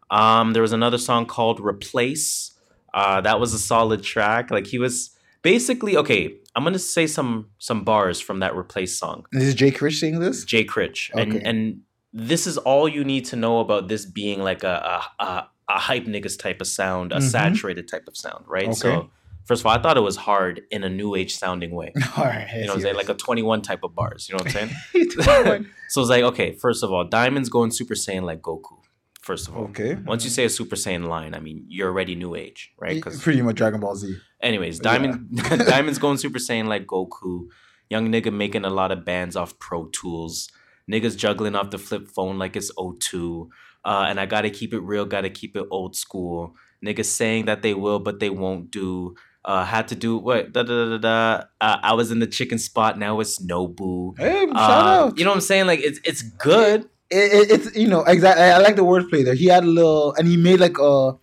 Um, 0.09 0.53
there 0.53 0.63
was 0.63 0.73
another 0.73 0.97
song 0.97 1.25
called 1.27 1.59
"Replace." 1.59 2.57
Uh, 2.93 3.21
that 3.21 3.39
was 3.39 3.53
a 3.53 3.59
solid 3.59 4.01
track. 4.01 4.49
Like 4.49 4.65
he 4.67 4.79
was 4.79 5.11
basically 5.43 5.95
okay. 5.97 6.35
I'm 6.55 6.63
gonna 6.63 6.79
say 6.79 7.05
some 7.05 7.49
some 7.59 7.83
bars 7.83 8.19
from 8.19 8.39
that 8.39 8.55
"Replace" 8.55 8.97
song. 8.97 9.25
Is 9.31 9.53
Jay 9.53 9.71
Critch 9.71 9.99
saying 9.99 10.19
this? 10.19 10.43
Jay 10.45 10.63
Critch, 10.63 11.11
Okay. 11.13 11.21
and 11.21 11.47
and 11.47 11.81
this 12.11 12.47
is 12.47 12.57
all 12.57 12.89
you 12.89 13.03
need 13.03 13.25
to 13.25 13.35
know 13.35 13.59
about 13.59 13.87
this 13.87 14.03
being 14.05 14.39
like 14.41 14.63
a 14.63 14.75
a, 15.19 15.23
a, 15.23 15.47
a 15.69 15.79
hype 15.87 16.05
niggas 16.05 16.39
type 16.39 16.59
of 16.61 16.67
sound, 16.67 17.11
a 17.11 17.17
Mhm. 17.17 17.29
saturated 17.29 17.87
type 17.87 18.07
of 18.07 18.17
sound, 18.17 18.43
right? 18.47 18.65
Okay. 18.69 18.73
So 18.73 19.11
first 19.49 19.63
of 19.63 19.65
all, 19.65 19.75
I 19.75 19.81
thought 19.81 19.97
it 19.97 20.01
was 20.01 20.15
hard 20.15 20.61
in 20.69 20.83
a 20.83 20.89
new 20.89 21.15
age 21.15 21.35
sounding 21.35 21.71
way. 21.71 21.91
All 22.17 22.23
right, 22.23 22.47
You 22.53 22.61
know 22.61 22.67
what 22.67 22.75
I'm 22.75 22.81
saying? 22.81 22.95
Like 22.95 23.09
a 23.09 23.15
21 23.15 23.63
type 23.63 23.83
of 23.83 23.95
bars. 23.95 24.29
You 24.29 24.37
know 24.37 24.43
what 24.43 24.55
I'm 24.55 24.69
saying? 24.69 25.65
so 25.89 26.01
it's 26.01 26.09
like, 26.09 26.23
okay, 26.23 26.53
first 26.53 26.83
of 26.83 26.93
all, 26.93 27.03
Diamond's 27.03 27.49
going 27.49 27.71
Super 27.71 27.95
Saiyan 27.95 28.21
like 28.21 28.43
Goku. 28.43 28.77
First 29.23 29.47
of 29.47 29.57
all, 29.57 29.63
okay. 29.65 29.95
once 29.95 30.23
you 30.23 30.29
say 30.29 30.45
a 30.45 30.49
Super 30.49 30.75
Saiyan 30.75 31.07
line, 31.07 31.33
I 31.33 31.39
mean 31.39 31.65
you're 31.67 31.89
already 31.89 32.15
new 32.15 32.35
age, 32.35 32.71
right? 32.79 32.95
Because 32.95 33.21
pretty 33.21 33.41
much 33.41 33.55
Dragon 33.55 33.79
Ball 33.79 33.95
Z. 33.95 34.15
Anyways, 34.41 34.77
Yeah. 34.77 34.91
Diamond 34.91 35.35
Diamond's 35.71 35.99
going 35.99 36.17
Super 36.17 36.39
Saiyan 36.39 36.67
like 36.67 36.85
Goku. 36.85 37.47
Young 37.89 38.09
nigga 38.09 38.31
making 38.31 38.65
a 38.65 38.69
lot 38.69 38.91
of 38.91 39.03
bands 39.03 39.35
off 39.35 39.57
Pro 39.59 39.87
Tools. 39.87 40.49
Niggas 40.89 41.17
juggling 41.17 41.55
off 41.55 41.71
the 41.71 41.77
flip 41.79 42.07
phone 42.07 42.37
like 42.37 42.55
it's 42.55 42.71
O2. 42.75 43.49
Uh, 43.83 44.05
and 44.07 44.19
I 44.19 44.25
gotta 44.25 44.49
keep 44.49 44.73
it 44.73 44.81
real, 44.81 45.05
gotta 45.05 45.29
keep 45.29 45.55
it 45.55 45.65
old 45.69 45.95
school. 45.95 46.55
Niggas 46.85 47.05
saying 47.05 47.45
that 47.45 47.61
they 47.61 47.73
will, 47.73 47.99
but 47.99 48.19
they 48.19 48.29
won't 48.29 48.71
do. 48.71 49.15
Uh, 49.45 49.63
had 49.63 49.87
to 49.87 49.95
do 49.95 50.17
what? 50.17 50.51
Da, 50.51 50.63
da, 50.63 50.73
da, 50.85 50.89
da, 50.89 50.97
da. 50.97 51.43
Uh, 51.61 51.77
I 51.81 51.93
was 51.93 52.11
in 52.11 52.19
the 52.19 52.27
chicken 52.27 52.59
spot. 52.59 52.99
Now 52.99 53.19
it's 53.21 53.39
Nobu. 53.41 54.17
Hey, 54.19 54.45
shout 54.47 54.55
Uh, 54.55 54.59
out. 54.59 55.17
You 55.17 55.23
know 55.23 55.31
what 55.31 55.35
I'm 55.35 55.41
saying? 55.41 55.65
Like 55.67 55.79
it's 55.79 55.99
it's 56.03 56.21
good. 56.21 56.89
it, 57.09 57.49
it, 57.49 57.51
it's 57.51 57.75
you 57.75 57.87
know 57.87 58.03
exactly. 58.03 58.43
I, 58.43 58.57
like 58.59 58.75
the 58.75 58.83
wordplay 58.83 59.23
there. 59.23 59.33
He 59.35 59.45
had 59.47 59.63
a 59.63 59.67
little, 59.67 60.13
and 60.15 60.27
he 60.27 60.35
made 60.37 60.59
like 60.59 60.77
a 60.77 61.13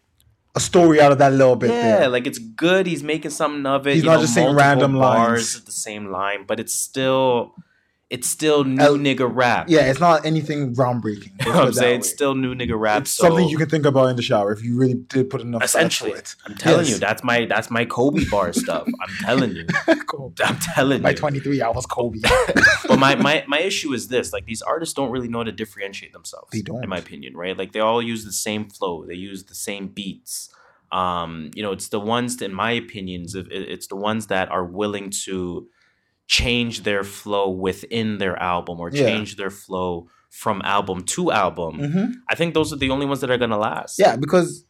a 0.57 0.61
story 0.61 1.01
out 1.03 1.13
of 1.13 1.19
that 1.19 1.33
little 1.33 1.57
bit 1.57 1.69
yeah, 1.71 1.99
there. 1.99 2.09
like 2.09 2.27
it's 2.27 2.39
good. 2.39 2.87
He's 2.87 3.03
making 3.03 3.31
something 3.33 3.67
of 3.67 3.87
it. 3.87 3.95
He's 3.95 4.03
you 4.03 4.09
not 4.09 4.17
know, 4.17 4.21
just 4.23 4.33
saying 4.35 4.57
random 4.57 4.95
bars 4.95 5.29
lines. 5.29 5.57
at 5.59 5.67
the 5.67 5.73
same 5.73 6.07
line, 6.11 6.45
but 6.49 6.59
it's 6.59 6.73
still 6.75 7.55
it's 8.09 8.29
still 8.29 8.63
new 8.63 8.81
El- 8.81 8.99
nigga 8.99 9.29
rap. 9.29 9.67
Yeah, 9.69 9.91
it's 9.91 9.99
not 9.99 10.25
anything 10.25 10.75
groundbreaking. 10.75 11.33
You 11.47 11.53
know 11.53 11.63
I'm 11.63 11.73
saying? 11.73 12.01
It's 12.01 12.09
still 12.11 12.35
new 12.35 12.55
nigga 12.55 12.79
rap. 12.79 13.03
it's 13.03 13.11
so 13.11 13.25
something 13.29 13.49
you 13.49 13.59
can 13.59 13.69
think 13.69 13.85
about 13.87 14.07
in 14.07 14.17
the 14.17 14.23
shower 14.23 14.53
if 14.53 14.63
you 14.63 14.77
really 14.77 14.95
did 14.95 15.29
put 15.31 15.41
enough 15.41 15.65
essentially. 15.65 16.13
to 16.13 16.37
I'm 16.47 16.55
telling 16.55 16.85
Yes. 16.87 16.91
you, 16.95 16.99
that's 16.99 17.25
my 17.25 17.47
that's 17.47 17.71
my 17.71 17.85
Kobe 17.85 18.25
bar 18.31 18.53
stuff. 18.53 18.87
I'm 18.87 19.15
telling 19.25 19.57
you. 19.57 19.67
it. 19.89 20.07
Cool. 20.07 20.33
I'm 20.45 20.59
telling 20.59 21.03
By 21.03 21.11
you. 21.11 21.17
23, 21.17 21.61
I 21.63 21.69
was 21.71 21.87
Kobe. 21.87 22.19
but 22.89 22.99
my, 22.99 23.15
my 23.17 23.45
my 23.49 23.59
issue 23.61 23.93
is 23.93 24.09
this: 24.09 24.33
like 24.33 24.47
these 24.47 24.63
artists 24.63 24.95
don't 24.95 25.11
really 25.11 25.29
know 25.29 25.39
how 25.39 25.45
to 25.45 25.53
differentiate 25.53 26.13
themselves. 26.13 26.51
They 26.53 26.63
don't. 26.63 26.83
in 26.85 26.89
my 26.89 26.99
opinion, 26.99 27.37
right? 27.37 27.57
Like 27.57 27.73
they 27.73 27.81
all 27.81 28.01
use 28.03 28.25
the 28.25 28.33
same 28.33 28.69
flow, 28.71 29.05
they 29.05 29.15
use 29.15 29.45
the 29.45 29.55
same 29.55 29.89
beats. 29.89 30.49
Um, 30.93 31.51
you 31.57 31.63
know, 31.65 31.73
it's 31.73 31.89
the 31.89 31.99
ones, 31.99 32.37
that, 32.37 32.45
in 32.47 32.55
my 32.55 32.71
opinions, 32.71 33.35
it's 33.35 33.89
the 33.89 33.97
ones 33.97 34.29
that 34.29 34.49
are 34.51 34.65
willing 34.65 35.11
to 35.25 35.67
change 36.27 36.83
their 36.83 37.05
flow 37.05 37.49
within 37.51 38.19
their 38.19 38.37
album 38.43 38.81
or 38.81 38.91
Yeah. 38.91 39.07
change 39.07 39.37
their 39.37 39.51
flow 39.51 40.09
from 40.31 40.61
album 40.65 41.03
to 41.03 41.31
album. 41.33 41.79
hmm 41.79 42.05
I 42.29 42.35
think 42.35 42.55
those 42.55 42.73
are 42.73 42.77
the 42.77 42.91
only 42.91 43.07
ones 43.07 43.21
that 43.21 43.31
are 43.31 43.39
gonna 43.39 43.59
last. 43.59 43.99
Yeah, 43.99 44.17
because 44.17 44.65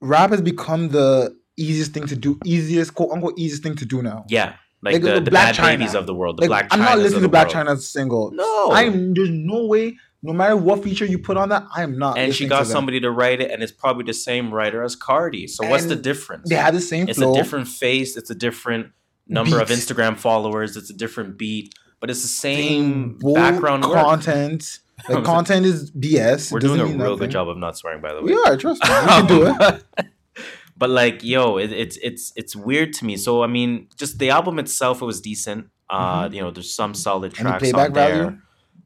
rap 0.00 0.30
has 0.30 0.40
become 0.40 0.88
the 0.90 1.34
easiest 1.56 1.92
thing 1.92 2.06
to 2.06 2.16
do, 2.16 2.38
easiest 2.44 2.94
quote 2.94 3.10
unquote 3.12 3.38
easiest 3.38 3.62
thing 3.62 3.74
to 3.76 3.84
do 3.86 4.02
now. 4.02 4.24
yeah. 4.28 4.54
Like, 4.82 4.94
Like 4.94 5.02
the, 5.02 5.12
the 5.16 5.20
the 5.20 5.30
Black 5.30 5.48
bad 5.48 5.54
China. 5.56 5.76
babies 5.78 5.94
of 5.94 6.06
the 6.06 6.14
world, 6.14 6.38
the 6.38 6.42
Like, 6.42 6.48
black. 6.48 6.68
I'm 6.70 6.80
not 6.80 6.98
listening 6.98 7.20
to 7.22 7.28
Black 7.28 7.48
world. 7.48 7.52
China's 7.52 7.86
single. 7.86 8.30
No, 8.30 8.70
I'm 8.72 9.12
there's 9.12 9.28
no 9.28 9.66
way, 9.66 9.96
no 10.22 10.32
matter 10.32 10.56
what 10.56 10.82
feature 10.82 11.04
you 11.04 11.18
put 11.18 11.36
on 11.36 11.50
that, 11.50 11.64
I'm 11.74 11.98
not. 11.98 12.16
and 12.16 12.34
she 12.34 12.46
got 12.46 12.60
to 12.60 12.64
somebody 12.64 12.98
to 13.00 13.10
write 13.10 13.42
it, 13.42 13.50
and 13.50 13.62
it's 13.62 13.72
probably 13.72 14.04
the 14.04 14.14
same 14.14 14.54
writer 14.54 14.82
as 14.82 14.96
Cardi. 14.96 15.48
So 15.48 15.66
what's 15.68 15.84
the 15.84 15.96
difference? 15.96 16.48
They 16.48 16.54
have 16.54 16.72
the 16.72 16.80
same 16.80 17.08
it's 17.10 17.18
flow. 17.18 17.32
a 17.32 17.34
different 17.36 17.68
face 17.68 18.16
it's 18.16 18.30
a 18.30 18.34
different 18.34 18.92
number 19.30 19.60
of 19.60 19.68
instagram 19.68 20.16
followers 20.16 20.76
it's 20.76 20.90
a 20.90 20.94
different 21.04 21.38
beat 21.38 21.74
but 22.00 22.10
it's 22.10 22.22
the 22.22 22.28
same 22.28 23.16
bull 23.18 23.34
background 23.34 23.84
work. 23.84 23.94
content. 23.94 24.78
The 25.08 25.22
content 25.22 25.64
is 25.64 25.90
BS. 25.92 26.48
It 26.48 26.52
we're 26.52 26.58
doing 26.60 26.80
a 26.80 26.82
doesn't 26.84 26.98
real 27.00 27.10
mean 27.10 27.18
good 27.20 27.30
job 27.30 27.48
of 27.48 27.56
not 27.56 27.78
swearing 27.78 28.02
by 28.02 28.12
the 28.12 28.20
way 28.22 28.32
We 28.32 28.34
are, 28.44 28.54
trust 28.58 28.82
me. 28.84 28.90
We 28.90 29.06
can 29.06 29.26
do 29.26 29.40
it. 29.46 29.84
but 30.76 30.90
like 30.90 31.24
yo 31.24 31.56
it, 31.56 31.72
it's 31.72 31.96
it's 32.02 32.32
it's 32.36 32.54
weird 32.54 32.92
to 32.94 33.04
me 33.06 33.16
so 33.16 33.42
i 33.42 33.46
mean 33.46 33.88
just 33.96 34.18
the 34.18 34.28
album 34.30 34.58
itself 34.58 35.00
it 35.00 35.06
was 35.06 35.20
decent 35.20 35.68
uh 35.88 36.28
you 36.32 36.40
know 36.42 36.50
there's 36.50 36.74
some 36.74 36.92
solid 36.94 37.32
Mm-hmm. 37.32 37.46
Any 37.46 37.50
tracks 37.58 37.62
playback 37.62 37.88
on 37.88 37.92
there 37.94 38.22
value? 38.24 38.38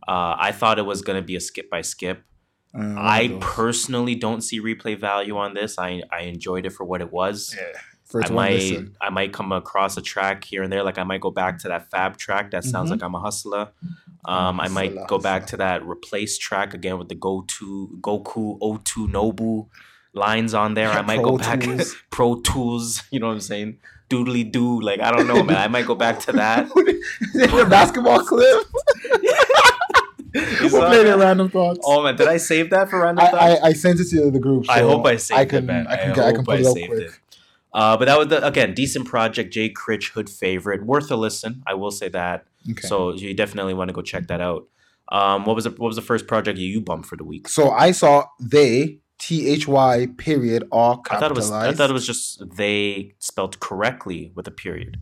uh 0.07 0.37
i 0.49 0.53
thought 0.53 0.79
it 0.79 0.87
was 0.87 1.03
gonna 1.03 1.23
be 1.23 1.37
a 1.37 1.41
skip 1.41 1.69
by 1.71 1.81
skip 1.83 2.23
Uh, 2.77 2.95
i 2.99 3.37
personally 3.41 4.15
don't 4.15 4.43
see 4.43 4.61
replay 4.61 4.99
value 4.99 5.37
on 5.37 5.55
this 5.55 5.79
i 5.79 6.03
i 6.13 6.21
enjoyed 6.35 6.65
it 6.67 6.71
for 6.71 6.85
what 6.85 7.01
it 7.01 7.11
was 7.13 7.57
yeah. 7.59 7.79
I 8.23 8.29
might. 8.31 8.89
I 9.01 9.11
might 9.11 9.33
come 9.33 9.53
across 9.53 9.97
a 9.97 10.03
track 10.03 10.45
here 10.45 10.63
and 10.63 10.73
there. 10.73 10.83
Like 10.83 10.99
I 10.99 11.05
might 11.05 11.21
go 11.21 11.31
back 11.31 11.59
to 11.61 11.69
that 11.69 11.91
Fab 11.91 12.17
track 12.17 12.51
that 12.53 12.65
sounds 12.65 12.89
Mhm. 12.89 12.93
like 12.93 13.03
I'm 13.03 13.15
a 13.15 13.21
hustler. 13.21 13.69
Um, 14.27 14.59
I 14.61 14.69
might 14.69 14.95
go 15.07 15.19
back 15.19 15.47
to 15.49 15.57
that 15.59 15.85
replace 15.85 16.39
track 16.39 16.73
again 16.75 16.99
with 16.99 17.09
the 17.09 17.15
go 17.15 17.45
to 17.59 17.99
Goku 18.01 18.59
O2 18.61 19.09
Nobu 19.11 19.67
lines 20.15 20.55
on 20.55 20.75
there. 20.75 20.91
I 20.91 21.03
might 21.11 21.21
Pro 21.21 21.33
go 21.33 21.39
back 21.39 21.61
Tools. 21.61 21.97
Pro 22.11 22.41
Tools. 22.41 23.03
You 23.11 23.21
know 23.21 23.27
what 23.27 23.35
I'm 23.35 23.41
saying? 23.41 23.79
Doodly 24.11 24.51
doo. 24.51 24.81
Like 24.81 25.01
I 25.01 25.11
don't 25.11 25.27
know, 25.27 25.43
man. 25.43 25.57
I 25.57 25.69
might 25.69 25.87
go 25.87 25.95
back 25.95 26.21
to 26.21 26.33
that. 26.33 26.69
the 26.75 27.67
basketball 27.69 28.21
clip. 28.25 28.67
We'll 30.35 30.69
saw 30.71 30.89
play 30.89 31.09
it 31.09 31.17
random 31.17 31.49
thoughts. 31.49 31.79
Oh 31.85 32.03
man, 32.03 32.17
did 32.17 32.27
I 32.27 32.39
save 32.39 32.71
that 32.71 32.91
for 32.91 33.01
random 33.01 33.25
I, 33.25 33.31
thoughts? 33.31 33.61
I, 33.63 33.67
I 33.69 33.73
sent 33.73 34.01
it 34.01 34.09
to 34.11 34.31
the 34.33 34.41
group. 34.41 34.69
I 34.69 34.81
hope 34.81 35.07
I 35.07 35.17
saved 35.17 35.55
I 35.55 35.59
it, 35.59 35.65
man. 35.65 35.87
I 35.87 35.97
can, 35.97 36.11
I 36.21 36.29
I 36.29 36.33
can 36.33 36.45
I 36.49 36.55
it 36.57 36.67
up 36.67 36.73
quick. 36.75 36.91
it. 36.91 37.11
Uh, 37.75 37.97
but 37.97 38.05
that 38.05 38.17
was 38.17 38.29
the 38.29 38.47
again 38.47 38.73
decent 38.73 39.07
project. 39.07 39.53
Jay 39.53 39.69
Critch 39.69 40.11
Hood 40.11 40.31
favorite, 40.31 40.87
worth 40.87 41.11
a 41.11 41.17
listen. 41.17 41.63
I 41.67 41.75
will 41.75 41.91
say 41.91 42.09
that. 42.11 42.47
Okay. 42.71 42.87
So 42.87 43.13
you 43.13 43.35
definitely 43.35 43.75
want 43.75 43.89
to 43.89 43.93
go 43.93 44.01
check 44.01 44.29
that 44.29 44.41
out. 44.41 44.69
Um, 45.11 45.45
what 45.45 45.55
was 45.55 45.65
the, 45.65 45.71
what 45.71 45.89
was 45.89 45.97
the 45.97 46.03
first 46.03 46.27
project 46.27 46.59
you, 46.59 46.81
bumped 46.81 47.09
for 47.09 47.17
the 47.17 47.25
week? 47.25 47.49
So 47.49 47.71
I 47.71 47.91
saw 47.91 48.25
they 48.41 49.01
T 49.19 49.49
H 49.49 49.67
Y 49.67 50.09
period 50.17 50.67
all 50.71 51.03
I 51.11 51.19
thought 51.19 51.31
it 51.31 51.35
was 51.35 51.47
capitalized. 51.47 51.75
I 51.75 51.77
thought 51.77 51.91
it 51.91 51.93
was 51.93 52.07
just 52.07 52.43
they 52.57 53.15
spelled 53.19 53.59
correctly 53.61 54.33
with 54.35 54.47
a 54.47 54.51
period. 54.53 54.99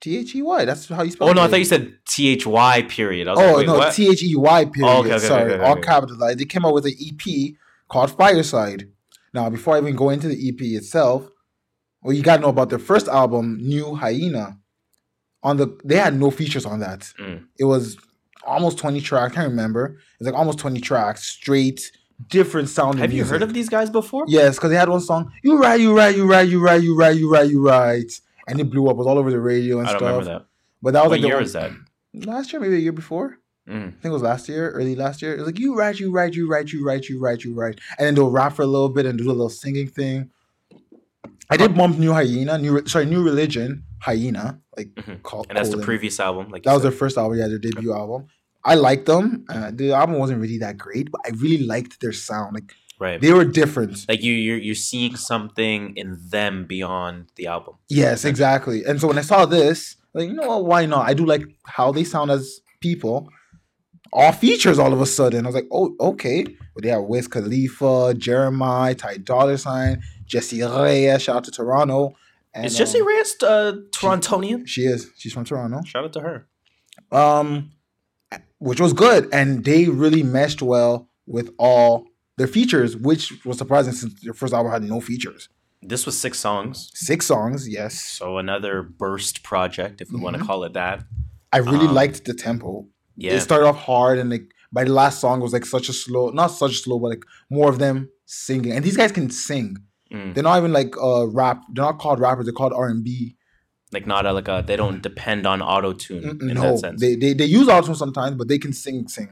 T 0.00 0.16
H 0.16 0.34
E 0.36 0.42
Y. 0.42 0.64
That's 0.64 0.88
how 0.88 1.02
you 1.02 1.10
spell. 1.10 1.28
Oh 1.28 1.32
no, 1.32 1.42
I 1.42 1.48
thought 1.48 1.58
you 1.58 1.64
said 1.64 1.98
T 2.06 2.28
H 2.28 2.46
Y 2.46 2.82
period. 2.82 3.26
I 3.26 3.32
was 3.32 3.40
Oh 3.40 3.56
like, 3.56 3.66
no. 3.66 3.90
T 3.90 4.10
H 4.10 4.22
E 4.22 4.36
Y 4.36 4.64
period. 4.66 4.92
Oh, 4.92 5.00
okay, 5.00 5.14
okay, 5.14 5.26
Sorry, 5.26 5.52
okay, 5.54 5.64
all 5.64 5.76
capitalized. 5.76 6.38
They 6.38 6.44
came 6.44 6.64
out 6.64 6.72
with 6.72 6.86
an 6.86 6.94
EP 7.00 7.54
called 7.88 8.16
Fireside. 8.16 8.88
Now, 9.34 9.50
before 9.50 9.74
I 9.74 9.80
even 9.80 9.96
go 9.96 10.10
into 10.10 10.28
the 10.28 10.48
EP 10.48 10.60
itself, 10.60 11.28
well, 12.02 12.14
you 12.14 12.22
gotta 12.22 12.42
know 12.42 12.48
about 12.48 12.70
their 12.70 12.78
first 12.78 13.08
album, 13.08 13.58
New 13.60 13.94
Hyena. 13.94 14.58
On 15.42 15.56
the 15.56 15.78
they 15.84 15.96
had 15.96 16.18
no 16.18 16.30
features 16.30 16.66
on 16.66 16.80
that. 16.80 17.00
Mm. 17.20 17.46
It 17.58 17.64
was 17.64 17.96
almost 18.44 18.78
twenty 18.78 19.00
tracks. 19.00 19.32
I 19.32 19.34
can't 19.34 19.48
remember. 19.50 19.84
It 19.86 20.18
was 20.20 20.26
like 20.26 20.34
almost 20.34 20.58
twenty 20.58 20.80
tracks, 20.80 21.24
straight, 21.24 21.92
different 22.28 22.68
sounding. 22.68 23.00
Have 23.02 23.12
you 23.12 23.18
music. 23.18 23.32
heard 23.32 23.42
of 23.42 23.54
these 23.54 23.68
guys 23.68 23.88
before? 23.88 24.24
Yes, 24.26 24.56
because 24.56 24.70
they 24.70 24.76
had 24.76 24.88
one 24.88 25.00
song. 25.00 25.30
You 25.44 25.58
right, 25.58 25.80
you 25.80 25.96
right, 25.96 26.14
you 26.16 26.26
right, 26.28 26.48
you 26.48 26.60
right, 26.60 26.82
you 26.82 26.96
right, 26.96 27.16
you 27.16 27.30
right, 27.32 27.48
you 27.48 27.64
right, 27.64 28.20
and 28.48 28.58
it 28.60 28.64
blew 28.70 28.86
up. 28.88 28.94
It 28.94 28.98
was 28.98 29.06
all 29.06 29.18
over 29.18 29.30
the 29.30 29.40
radio 29.40 29.78
and 29.78 29.86
I 29.88 29.92
don't 29.92 30.00
stuff. 30.00 30.08
remember 30.10 30.24
that. 30.38 30.46
But 30.82 30.92
that 30.94 31.02
was 31.02 31.10
What 31.10 31.12
like 31.12 31.20
the 31.22 31.26
year 31.28 31.36
one- 31.36 31.42
was 31.44 31.52
that? 31.52 31.70
Last 32.14 32.52
year, 32.52 32.60
maybe 32.60 32.76
a 32.76 32.78
year 32.80 32.92
before. 32.92 33.38
Mm. 33.68 33.88
I 33.88 33.90
think 33.90 34.04
it 34.06 34.10
was 34.10 34.22
last 34.22 34.48
year, 34.48 34.70
early 34.70 34.96
last 34.96 35.20
year. 35.22 35.34
It 35.34 35.38
was 35.38 35.46
like 35.46 35.58
you 35.58 35.76
right, 35.76 35.98
you 36.00 36.10
right, 36.10 36.32
you 36.34 36.48
right, 36.50 36.72
you 36.72 36.84
right, 36.84 37.08
you 37.08 37.20
right, 37.20 37.44
you 37.44 37.54
right, 37.54 37.78
and 37.98 38.06
then 38.06 38.14
they'll 38.16 38.30
rap 38.30 38.54
for 38.54 38.62
a 38.62 38.66
little 38.66 38.88
bit 38.88 39.06
and 39.06 39.18
do 39.18 39.26
a 39.26 39.30
little 39.30 39.50
singing 39.50 39.86
thing. 39.88 40.30
I 41.50 41.56
did 41.56 41.74
bump 41.74 41.98
New 41.98 42.12
Hyena, 42.12 42.58
new 42.58 42.86
sorry, 42.86 43.06
New 43.06 43.22
Religion, 43.24 43.84
Hyena, 44.00 44.60
like 44.76 44.88
Mhm. 44.94 45.22
called. 45.22 45.46
And 45.48 45.56
that's 45.56 45.70
the 45.70 45.78
previous 45.78 46.20
album. 46.20 46.50
Like 46.50 46.62
That 46.64 46.74
was 46.74 46.82
said. 46.82 46.92
their 46.92 46.98
first 46.98 47.16
album, 47.16 47.38
yeah, 47.38 47.48
their 47.48 47.58
debut 47.58 47.92
album. 47.92 48.26
I 48.64 48.74
liked 48.74 49.06
them. 49.06 49.44
Uh, 49.48 49.70
the 49.74 49.92
album 49.92 50.18
wasn't 50.18 50.40
really 50.40 50.58
that 50.58 50.76
great, 50.76 51.10
but 51.10 51.20
I 51.26 51.30
really 51.30 51.64
liked 51.64 52.00
their 52.00 52.12
sound. 52.12 52.54
Like 52.54 52.72
right. 53.00 53.20
they 53.20 53.32
were 53.32 53.44
different. 53.46 54.04
like 54.08 54.22
you 54.22 54.32
you're 54.34 54.58
you're 54.58 54.74
seeing 54.74 55.16
something 55.16 55.94
in 55.96 56.18
them 56.30 56.66
beyond 56.66 57.26
the 57.36 57.46
album. 57.46 57.74
Yes, 57.88 58.24
exactly. 58.24 58.84
And 58.84 59.00
so 59.00 59.08
when 59.08 59.18
I 59.18 59.22
saw 59.22 59.46
this, 59.46 59.96
like, 60.14 60.28
you 60.28 60.34
know 60.34 60.48
what? 60.48 60.64
Why 60.66 60.84
not? 60.86 61.08
I 61.08 61.14
do 61.14 61.24
like 61.24 61.44
how 61.66 61.92
they 61.92 62.04
sound 62.04 62.30
as 62.30 62.60
people. 62.80 63.28
All 64.12 64.32
features 64.32 64.78
all 64.78 64.92
of 64.92 65.00
a 65.00 65.06
sudden. 65.06 65.44
I 65.44 65.48
was 65.48 65.54
like, 65.54 65.68
oh, 65.70 65.94
okay. 66.00 66.44
But 66.74 66.82
they 66.82 66.88
have 66.88 67.02
Wiz 67.02 67.28
Khalifa, 67.28 68.14
Jeremih, 68.14 68.96
Ty 68.96 69.18
Dolla 69.18 69.58
Sign, 69.58 70.02
Jessie 70.28 70.58
Reyez. 70.58 71.20
Shout 71.22 71.36
out 71.36 71.44
to 71.44 71.50
Toronto. 71.50 72.14
And, 72.54 72.66
Is 72.66 72.76
Jessie 72.78 73.00
um, 73.00 73.06
Reyez 73.06 73.42
uh, 73.42 73.72
Torontonian? 73.90 74.66
She 74.66 74.82
is. 74.82 75.10
She's 75.16 75.32
from 75.32 75.44
Toronto. 75.44 75.80
Shout 75.84 76.04
out 76.04 76.12
to 76.14 76.20
her. 76.20 76.46
Um, 77.10 77.72
which 78.58 78.80
was 78.80 78.92
good, 78.92 79.28
and 79.32 79.64
they 79.64 79.86
really 79.86 80.22
meshed 80.22 80.62
well 80.62 81.08
with 81.26 81.50
all 81.58 82.06
their 82.36 82.46
features, 82.46 82.96
which 82.96 83.44
was 83.44 83.58
surprising 83.58 83.92
since 83.92 84.20
their 84.22 84.32
first 84.34 84.52
album 84.54 84.72
had 84.72 84.82
no 84.82 85.00
features. 85.00 85.48
This 85.82 86.06
was 86.06 86.18
six 86.18 86.38
songs. 86.38 86.90
Six 86.94 87.26
songs, 87.26 87.68
yes. 87.68 88.00
So 88.00 88.38
another 88.38 88.82
burst 88.82 89.42
project, 89.42 90.00
if 90.00 90.10
we 90.10 90.20
want 90.20 90.36
to 90.36 90.44
call 90.44 90.64
it 90.64 90.72
that. 90.72 91.04
I 91.52 91.58
really 91.58 91.86
Um, 91.86 91.94
liked 91.94 92.24
the 92.24 92.34
tempo. 92.34 92.86
Yeah. 93.16 93.32
It 93.34 93.40
started 93.40 93.66
off 93.66 93.78
hard, 93.78 94.18
and 94.18 94.28
like 94.30 94.50
by 94.72 94.84
the 94.84 94.92
last 94.92 95.20
song 95.20 95.40
it 95.40 95.42
was 95.42 95.52
like 95.52 95.64
such 95.66 95.88
a 95.88 95.92
slow, 95.92 96.30
not 96.30 96.48
such 96.48 96.72
a 96.72 96.74
slow, 96.74 96.98
but 96.98 97.08
like 97.08 97.24
more 97.48 97.68
of 97.70 97.78
them 97.78 98.10
singing. 98.26 98.72
And 98.72 98.84
these 98.84 98.96
guys 98.96 99.12
can 99.12 99.30
sing. 99.30 99.76
Mm. 100.12 100.34
They're 100.34 100.42
not 100.42 100.58
even 100.58 100.72
like 100.72 100.94
uh 101.02 101.26
rap. 101.28 101.62
They're 101.72 101.84
not 101.84 101.98
called 101.98 102.18
rappers. 102.20 102.46
They're 102.46 102.52
called 102.54 102.72
R 102.72 102.88
and 102.88 103.04
B. 103.04 103.36
Like 103.92 104.06
not 104.06 104.26
a, 104.26 104.32
like 104.32 104.48
a 104.48 104.62
they 104.66 104.76
don't 104.76 105.02
depend 105.02 105.46
on 105.46 105.62
auto 105.62 105.92
tune 105.94 106.38
in 106.42 106.48
No, 106.54 106.60
that 106.72 106.78
sense. 106.78 107.00
they, 107.00 107.14
they 107.16 107.32
they 107.32 107.44
use 107.46 107.68
auto 107.68 107.94
sometimes, 107.94 108.36
but 108.36 108.46
they 108.48 108.58
can 108.58 108.72
sing 108.72 109.08
sing. 109.08 109.28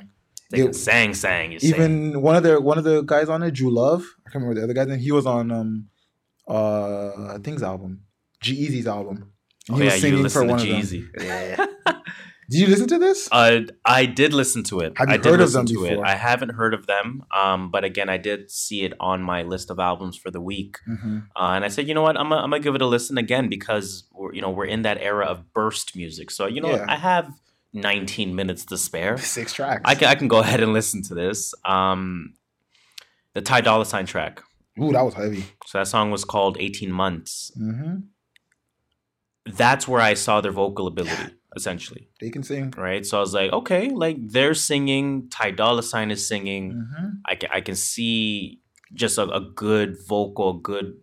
They 0.51 0.59
they- 0.59 0.65
can 0.65 0.73
sang 0.75 1.15
sang. 1.15 1.53
Even 1.53 1.65
Even 1.69 2.23
one 2.23 2.37
of 2.37 2.43
their 2.43 2.61
one 2.61 2.79
of 2.79 2.85
the 2.85 3.03
guys 3.03 3.29
on 3.29 3.43
it, 3.43 3.51
Drew 3.53 3.71
Love. 3.71 4.03
I 4.27 4.31
can't 4.31 4.43
remember 4.45 4.55
the 4.61 4.65
other 4.65 4.73
guy's 4.75 4.87
name. 4.89 4.99
He 5.01 5.13
was 5.13 5.27
on 5.27 5.51
um 5.51 5.89
uh 6.47 7.39
Things 7.41 7.63
album, 7.63 8.03
G 8.41 8.55
Eazy's 8.69 8.87
album. 8.87 9.33
And 9.69 9.77
oh 9.77 9.79
he 9.79 9.85
yeah, 9.85 9.93
was 9.93 9.95
you 9.95 10.01
singing 10.09 10.23
listen 10.23 10.49
to 10.49 10.55
of 10.55 10.61
them. 10.61 10.69
Jeezy. 10.69 11.05
Yeah. 11.23 11.67
Did 12.49 12.61
you 12.61 12.67
listen 12.69 12.87
to 12.89 12.99
this? 12.99 13.29
Uh, 13.33 13.63
I 13.85 14.07
did 14.07 14.33
listen 14.33 14.63
to 14.65 14.81
it. 14.81 14.93
Have 14.99 15.09
you 15.09 15.15
I 15.15 15.17
did 15.17 15.27
heard 15.27 15.35
of 15.41 15.47
listen 15.49 15.67
them 15.67 15.75
to 15.75 15.85
it. 15.85 15.89
before? 15.91 16.07
I 16.07 16.15
haven't 16.15 16.51
heard 16.51 16.75
of 16.75 16.87
them. 16.87 17.25
Um, 17.37 17.71
but 17.71 17.83
again, 17.85 18.09
I 18.09 18.19
did 18.19 18.51
see 18.51 18.83
it 18.85 18.93
on 19.01 19.23
my 19.23 19.43
list 19.43 19.71
of 19.71 19.79
albums 19.79 20.17
for 20.17 20.31
the 20.31 20.41
week. 20.41 20.79
hmm 20.87 21.19
Uh, 21.35 21.53
and 21.57 21.65
I 21.65 21.69
said, 21.69 21.89
you 21.89 21.95
know 21.95 22.03
what, 22.03 22.17
I'm 22.17 22.29
gonna, 22.29 22.43
I'm 22.43 22.51
gonna 22.51 22.63
give 22.63 22.75
it 22.75 22.83
a 22.83 22.87
listen 22.87 23.19
again 23.19 23.49
because 23.49 24.05
we're 24.13 24.33
you 24.35 24.41
know 24.43 24.51
we're 24.51 24.67
in 24.67 24.83
that 24.83 24.99
era 25.01 25.27
of 25.27 25.53
burst 25.53 25.97
music. 25.97 26.31
So 26.31 26.47
you 26.47 26.61
know? 26.61 26.71
Yeah. 26.77 26.87
I 26.89 26.97
have 26.97 27.33
19 27.73 28.35
minutes 28.35 28.65
to 28.67 28.79
spare. 28.79 29.19
Six 29.39 29.53
tracks. 29.53 29.83
I 29.85 29.95
can 29.95 30.09
I 30.09 30.15
can 30.15 30.29
go 30.29 30.39
ahead 30.39 30.63
and 30.63 30.73
listen 30.73 31.03
to 31.05 31.15
this. 31.15 31.53
Um, 31.65 32.35
the 33.35 33.43
Ty 33.43 33.63
Dolla 33.63 33.85
Sign 33.85 34.07
track. 34.07 34.43
Ooh, 34.81 34.93
that 34.93 35.03
was 35.03 35.15
heavy. 35.15 35.45
So 35.67 35.79
that 35.79 35.89
song 35.89 36.11
was 36.11 36.25
called 36.25 36.57
18 36.61 36.93
Months. 36.93 37.51
hmm 37.57 37.97
That's 39.47 39.87
where 39.89 40.01
I 40.01 40.15
saw 40.15 40.41
their 40.41 40.53
vocal 40.53 40.87
ability, 40.87 41.33
essentially. 41.57 42.09
They 42.21 42.31
can 42.31 42.43
sing. 42.43 42.73
Right. 42.77 43.05
So 43.07 43.17
I 43.19 43.21
was 43.21 43.35
like, 43.35 43.53
okay, 43.53 43.91
like 43.91 44.17
they're 44.21 44.55
singing, 44.55 45.29
Ty 45.31 45.53
Dolla 45.53 45.83
Sign 45.83 46.11
is 46.11 46.27
singing. 46.29 46.73
hmm 46.73 47.09
I 47.25 47.35
can 47.35 47.51
I 47.53 47.61
can 47.61 47.75
see 47.75 48.61
just 48.95 49.19
a, 49.19 49.29
a 49.29 49.41
good 49.41 49.97
vocal, 50.07 50.53
good 50.55 50.95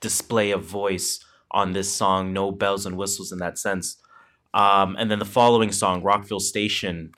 display 0.00 0.50
of 0.52 0.64
voice 0.64 1.18
on 1.50 1.72
this 1.72 1.90
song. 1.90 2.32
No 2.32 2.52
bells 2.52 2.86
and 2.86 2.96
whistles 2.96 3.32
in 3.32 3.38
that 3.38 3.58
sense. 3.58 3.96
Um, 4.52 4.94
and 4.98 5.10
then 5.10 5.18
the 5.18 5.24
following 5.24 5.72
song, 5.72 6.02
Rockville 6.02 6.38
Station, 6.40 7.10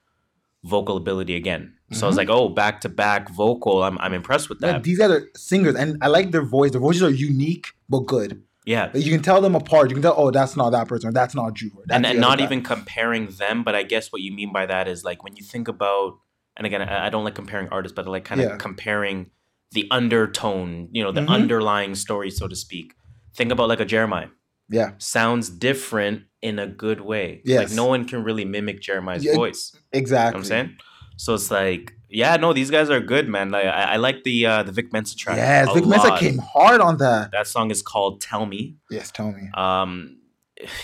vocal 0.65 0.97
ability 0.97 1.37
again. 1.37 1.75
So 1.93 2.07
I 2.07 2.09
was 2.09 2.15
Mhm. 2.17 2.19
like, 2.19 2.31
oh, 2.31 2.49
back 2.49 2.81
to 2.81 2.89
back 2.89 3.29
vocal. 3.31 3.83
I'm 3.85 3.97
I'm 3.99 4.13
impressed 4.15 4.49
with 4.49 4.59
Yeah, 4.61 4.73
that. 4.73 4.83
these 4.83 4.99
guys 4.99 5.11
are 5.11 5.29
singers, 5.37 5.77
and 5.77 5.99
I 6.03 6.09
like 6.09 6.33
their 6.33 6.43
voice. 6.45 6.71
Their 6.73 6.81
voices 6.81 7.03
are 7.03 7.11
unique 7.11 7.67
but 7.89 8.01
good. 8.07 8.43
Yeah. 8.67 8.91
Like, 8.93 9.05
you 9.07 9.13
can 9.13 9.23
tell 9.23 9.41
them 9.41 9.55
apart. 9.55 9.89
You 9.91 9.95
can 9.95 10.03
tell, 10.03 10.15
oh, 10.17 10.31
that's 10.31 10.57
not 10.57 10.71
that 10.71 10.89
person. 10.89 11.09
Or 11.09 11.13
that's 11.13 11.35
not 11.35 11.55
Drew. 11.55 11.71
Or 11.77 11.85
that's 11.87 11.97
and, 11.97 12.05
and 12.05 12.21
not 12.21 12.39
guy. 12.39 12.45
even 12.45 12.63
comparing 12.63 13.29
them, 13.29 13.63
but 13.63 13.75
I 13.75 13.85
guess 13.85 14.13
what 14.13 14.21
you 14.23 14.33
mean 14.33 14.53
by 14.53 14.67
that 14.67 14.89
is 14.89 15.05
like 15.05 15.23
when 15.25 15.37
you 15.37 15.45
think 15.45 15.69
about, 15.69 16.19
and 16.57 16.67
again, 16.67 16.83
I 16.83 17.07
I 17.07 17.11
don't 17.11 17.25
like 17.25 17.35
comparing 17.37 17.69
artists, 17.71 17.95
but 17.95 18.07
I 18.07 18.11
like 18.11 18.25
kind 18.25 18.41
of 18.41 18.49
Yeah. 18.51 18.57
comparing 18.57 19.31
the 19.73 19.87
undertone, 19.91 20.89
you 20.93 21.03
know, 21.03 21.13
the 21.13 21.21
Mhm. 21.21 21.29
underlying 21.29 21.95
story, 21.95 22.31
so 22.31 22.49
to 22.49 22.57
speak. 22.57 22.95
Think 23.37 23.53
about 23.53 23.69
like 23.69 23.81
a 23.81 23.87
Jeremih. 23.87 24.31
Yeah, 24.69 24.93
Sounds 24.99 25.49
different 25.49 26.23
in 26.43 26.59
a 26.59 26.67
good 26.67 27.01
way. 27.01 27.43
Yes. 27.45 27.69
Like 27.69 27.77
no 27.77 27.85
one 27.87 28.05
can 28.05 28.25
really 28.25 28.45
mimic 28.45 28.81
Jeremih's 28.81 29.25
Yeah, 29.25 29.35
voice. 29.35 29.71
You 29.75 29.81
know 29.81 29.99
exactly. 30.01 30.39
what 30.39 30.45
I'm 30.45 30.45
saying? 30.49 30.77
So 31.19 31.35
it's 31.35 31.51
like, 31.53 31.93
yeah, 32.09 32.37
no, 32.37 32.53
these 32.53 32.71
guys 32.71 32.89
are 32.91 33.01
good, 33.01 33.29
man. 33.29 33.51
Like, 33.51 33.67
I, 33.67 33.95
I 33.95 33.97
like 33.97 34.25
the 34.25 34.47
uh, 34.47 34.63
the 34.63 34.73
Vic 34.73 34.93
Mensa 34.93 35.17
track. 35.17 35.37
Yes, 35.37 35.73
Vic 35.75 35.87
Mensa 35.87 36.17
came 36.19 36.39
hard 36.39 36.81
on 36.81 36.99
that. 36.99 37.33
That 37.33 37.47
song 37.47 37.71
is 37.71 37.83
called 37.83 38.21
"Tell 38.21 38.47
Me." 38.47 38.77
Yes, 38.91 39.11
tell 39.11 39.33
me. 39.33 39.49
Um, 39.55 40.19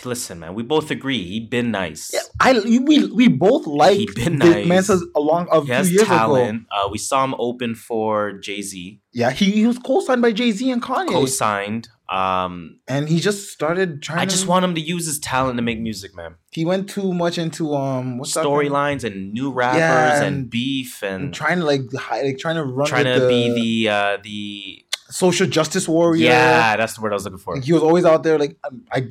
listen, 0.05 0.41
man, 0.41 0.55
we 0.55 0.62
both 0.62 0.91
agree 0.91 1.23
he 1.23 1.41
been 1.41 1.70
nice. 1.70 2.11
Yeah, 2.12 2.20
I 2.41 2.59
we 2.61 3.07
we 3.07 3.29
both 3.29 3.66
like 3.66 3.97
He 3.99 4.07
been 4.07 4.39
Vic 4.39 4.51
nice. 4.51 4.66
Mensa 4.66 5.01
along 5.14 5.49
a 5.51 5.61
He 5.61 5.66
few 5.66 5.75
has 5.75 5.91
years 5.93 6.03
ago. 6.03 6.16
talent. 6.16 6.66
Uh, 6.70 6.89
we 6.91 6.99
saw 6.99 7.25
him 7.25 7.35
open 7.39 7.75
for 7.75 8.33
Jay 8.33 8.61
Z, 8.62 9.01
Yeah, 9.12 9.31
he, 9.31 9.51
he 9.53 9.66
was 9.66 9.79
co-signed 9.79 10.23
by 10.23 10.33
Jay 10.33 10.51
Z 10.53 10.70
and 10.70 10.83
Kanye, 10.83 11.09
co-signed. 11.09 11.89
Um, 12.12 12.80
and 12.88 13.08
he 13.08 13.20
just 13.20 13.50
started 13.50 14.02
trying. 14.02 14.18
I 14.20 14.26
just 14.26 14.42
to, 14.44 14.48
want 14.50 14.64
him 14.64 14.74
to 14.74 14.80
use 14.80 15.06
his 15.06 15.18
talent 15.18 15.56
to 15.56 15.62
make 15.62 15.80
music, 15.80 16.14
man. 16.14 16.34
He 16.50 16.64
went 16.64 16.90
too 16.90 17.12
much 17.14 17.38
into 17.38 17.74
um 17.74 18.18
what's 18.18 18.34
that 18.34 18.42
thing? 18.42 18.50
Storylines 18.52 19.04
and 19.04 19.32
new 19.32 19.50
rappers 19.50 19.78
Yeah, 19.80 20.16
and 20.22 20.36
and- 20.36 20.50
beef 20.50 21.02
And 21.02 21.24
and 21.24 21.34
trying 21.34 21.58
to 21.60 21.64
like 21.64 21.82
hi- 21.94 22.22
like 22.22 22.38
trying 22.38 22.56
to 22.56 22.64
run 22.64 22.86
trying 22.86 23.04
to 23.06 23.18
the 23.20 23.28
be 23.28 23.84
the 23.84 23.90
uh, 23.90 24.18
the 24.22 24.84
social 25.08 25.46
justice 25.46 25.88
warrior. 25.88 26.24
yeah, 26.26 26.76
that's 26.76 26.94
the 26.94 27.00
word 27.00 27.12
I 27.12 27.14
was 27.14 27.24
looking 27.24 27.38
for. 27.38 27.54
Like, 27.54 27.64
he 27.64 27.72
was 27.72 27.82
always 27.82 28.04
out 28.04 28.22
there 28.24 28.38
like 28.38 28.56
um, 28.64 28.84
I 28.92 29.08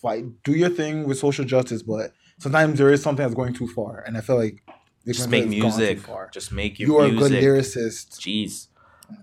fight, 0.00 0.24
do 0.44 0.52
your 0.52 0.70
thing 0.70 1.04
with 1.08 1.18
social 1.18 1.44
justice, 1.44 1.82
but 1.82 2.12
sometimes 2.38 2.78
there 2.78 2.92
is 2.92 3.02
something 3.02 3.22
that's 3.24 3.34
going 3.34 3.54
too 3.54 3.66
far, 3.68 4.02
and 4.06 4.16
I 4.16 4.20
feel 4.20 4.36
like 4.36 4.62
Just 5.06 5.28
make 5.28 5.44
has 5.44 5.52
gone 5.60 5.70
too 5.72 5.76
music. 5.78 5.98
far. 6.00 6.30
Just 6.32 6.52
make 6.52 6.78
your 6.78 6.88
You 6.88 6.96
are 6.98 7.06
a 7.06 7.10
good 7.10 7.32
lyricist. 7.32 8.18
Jeez. 8.24 8.68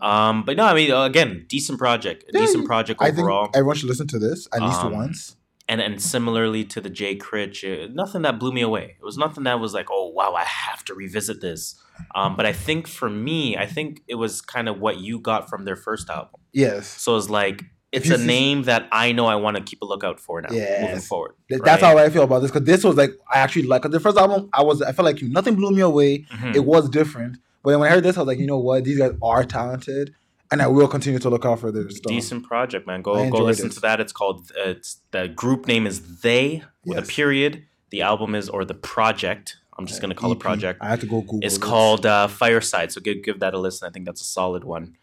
Um, 0.01 0.43
but 0.45 0.57
no, 0.57 0.65
I 0.65 0.73
mean, 0.73 0.91
uh, 0.91 1.03
again, 1.03 1.45
decent 1.47 1.77
project, 1.79 2.25
Yeah, 2.33 2.41
decent 2.41 2.65
project 2.65 3.01
I 3.01 3.07
think 3.07 3.19
overall, 3.19 3.49
everyone 3.53 3.75
should 3.75 3.89
listen 3.89 4.07
to 4.07 4.19
this 4.19 4.47
at 4.53 4.61
least 4.61 4.81
Um, 4.81 4.93
once. 4.93 5.35
and 5.67 5.81
and 5.81 6.01
similarly 6.01 6.63
to 6.65 6.81
the 6.81 6.89
Jay 6.89 7.15
Critch, 7.15 7.63
uh, 7.63 7.87
nothing 7.93 8.21
that 8.23 8.39
blew 8.39 8.51
me 8.51 8.61
away. 8.61 8.95
It 8.99 9.03
was 9.03 9.17
nothing 9.17 9.43
that 9.45 9.59
was 9.59 9.73
like, 9.73 9.87
oh 9.91 10.09
wow, 10.09 10.33
I 10.33 10.43
have 10.43 10.83
to 10.85 10.93
revisit 10.93 11.41
this. 11.41 11.75
Um, 12.15 12.35
but 12.35 12.45
I 12.45 12.53
think 12.53 12.87
for 12.87 13.09
me, 13.09 13.55
I 13.57 13.65
think 13.67 14.01
it 14.07 14.15
was 14.15 14.41
kind 14.41 14.67
of 14.67 14.79
what 14.79 14.99
you 14.99 15.19
got 15.19 15.49
from 15.49 15.65
their 15.65 15.75
first 15.75 16.09
album. 16.09 16.39
Yes, 16.51 16.87
So 16.87 17.15
it's 17.17 17.29
like 17.29 17.63
it's 17.91 18.09
a 18.09 18.17
name 18.17 18.63
that 18.63 18.87
I 18.91 19.11
know 19.11 19.25
I 19.25 19.35
want 19.35 19.57
to 19.57 19.63
keep 19.63 19.81
a 19.81 19.85
lookout 19.85 20.17
for 20.19 20.41
now, 20.41 20.47
Yeah. 20.51 20.81
moving 20.85 21.01
forward. 21.01 21.33
Th- 21.49 21.61
that's 21.61 21.83
how 21.83 21.97
I 21.97 22.09
feel 22.09 22.23
about 22.23 22.39
this 22.41 22.49
because 22.49 22.65
this 22.65 22.83
was 22.85 22.95
like 22.95 23.11
I 23.33 23.39
actually 23.39 23.63
like 23.63 23.83
the 23.83 23.99
first 23.99 24.17
album. 24.17 24.49
I 24.53 24.63
was 24.63 24.81
I 24.81 24.93
felt 24.93 25.05
like 25.05 25.21
you 25.21 25.29
nothing 25.29 25.55
blew 25.55 25.71
me 25.71 25.81
away. 25.81 26.25
Mhm. 26.33 26.55
It 26.55 26.63
was 26.65 26.89
different, 26.89 27.37
but 27.63 27.71
then 27.71 27.79
when 27.79 27.89
I 27.91 27.93
heard 27.93 28.03
this, 28.03 28.17
I 28.17 28.21
was 28.21 28.27
like, 28.27 28.39
you 28.39 28.47
know 28.47 28.59
what, 28.59 28.83
these 28.83 28.97
guys 28.97 29.11
are 29.21 29.43
talented, 29.43 30.13
and 30.51 30.61
I 30.61 30.67
will 30.67 30.87
continue 30.87 31.19
to 31.19 31.29
look 31.29 31.45
out 31.45 31.59
for 31.59 31.71
their 31.71 31.89
stuff. 31.89 32.11
Decent 32.11 32.45
project, 32.45 32.87
man. 32.87 32.99
I 32.99 33.03
Go 33.03 33.29
go 33.29 33.43
listen 33.43 33.67
it. 33.67 33.73
to 33.73 33.79
that. 33.81 33.99
It's 33.99 34.11
called 34.13 34.51
uh, 34.57 34.69
it's 34.69 34.97
the 35.11 35.27
group 35.27 35.67
name 35.67 35.85
is 35.87 36.21
They 36.21 36.63
with 36.85 36.97
a 36.97 37.01
period. 37.03 37.63
The 37.91 38.01
album 38.01 38.35
is 38.35 38.49
or 38.49 38.63
the 38.65 38.73
project. 38.73 39.57
I'm 39.77 39.85
just 39.85 40.01
gonna 40.01 40.15
call 40.15 40.31
it 40.31 40.39
project. 40.39 40.79
I 40.81 40.89
have 40.89 40.99
to 40.99 41.07
go 41.07 41.21
Google. 41.21 41.39
It's 41.41 41.55
this. 41.57 41.63
called 41.63 42.05
uh, 42.05 42.27
Fireside. 42.27 42.91
So 42.91 42.99
give 43.01 43.23
give 43.23 43.39
that 43.39 43.53
a 43.53 43.59
listen. 43.59 43.87
I 43.87 43.91
think 43.91 44.05
that's 44.05 44.21
a 44.21 44.25
solid 44.25 44.63
one. 44.63 44.95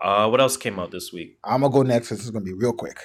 Uh, 0.00 0.28
what 0.28 0.40
else 0.40 0.56
came 0.56 0.78
out 0.80 0.90
this 0.90 1.12
week? 1.12 1.38
I'm 1.44 1.60
gonna 1.60 1.72
go 1.72 1.82
next. 1.82 2.08
This 2.10 2.24
is 2.24 2.30
gonna 2.30 2.44
be 2.44 2.52
real 2.54 2.72
quick. 2.72 2.98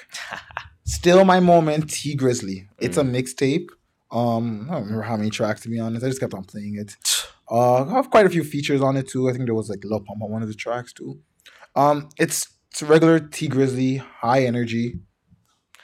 Still 0.84 1.24
my 1.24 1.38
moment, 1.40 1.90
Tee 1.90 2.16
Grizzley. 2.16 2.66
It's 2.78 2.96
a 2.96 3.02
Mm. 3.02 3.10
mixtape. 3.14 3.66
Um, 4.10 4.68
I 4.70 4.74
don't 4.74 4.82
remember 4.84 5.02
how 5.02 5.16
many 5.16 5.28
tracks 5.30 5.60
to 5.62 5.68
be 5.68 5.78
honest. 5.78 6.04
I 6.04 6.08
just 6.08 6.20
kept 6.20 6.32
on 6.34 6.44
playing 6.44 6.76
it. 6.76 6.96
Uh, 7.50 7.84
I 7.84 7.90
have 7.92 8.10
quite 8.10 8.26
a 8.26 8.30
few 8.30 8.44
features 8.44 8.82
on 8.82 8.96
it 8.96 9.08
too. 9.08 9.28
I 9.28 9.32
think 9.32 9.46
there 9.46 9.54
was 9.54 9.70
like 9.70 9.82
Lil 9.84 10.00
Pump 10.00 10.22
on 10.22 10.30
one 10.30 10.42
of 10.42 10.48
the 10.48 10.54
tracks 10.54 10.92
too. 10.92 11.18
Um, 11.74 12.08
it's 12.18 12.46
it's 12.70 12.82
regular 12.82 13.18
Tee 13.20 13.48
Grizzley, 13.48 13.98
high 13.98 14.44
energy. 14.44 15.00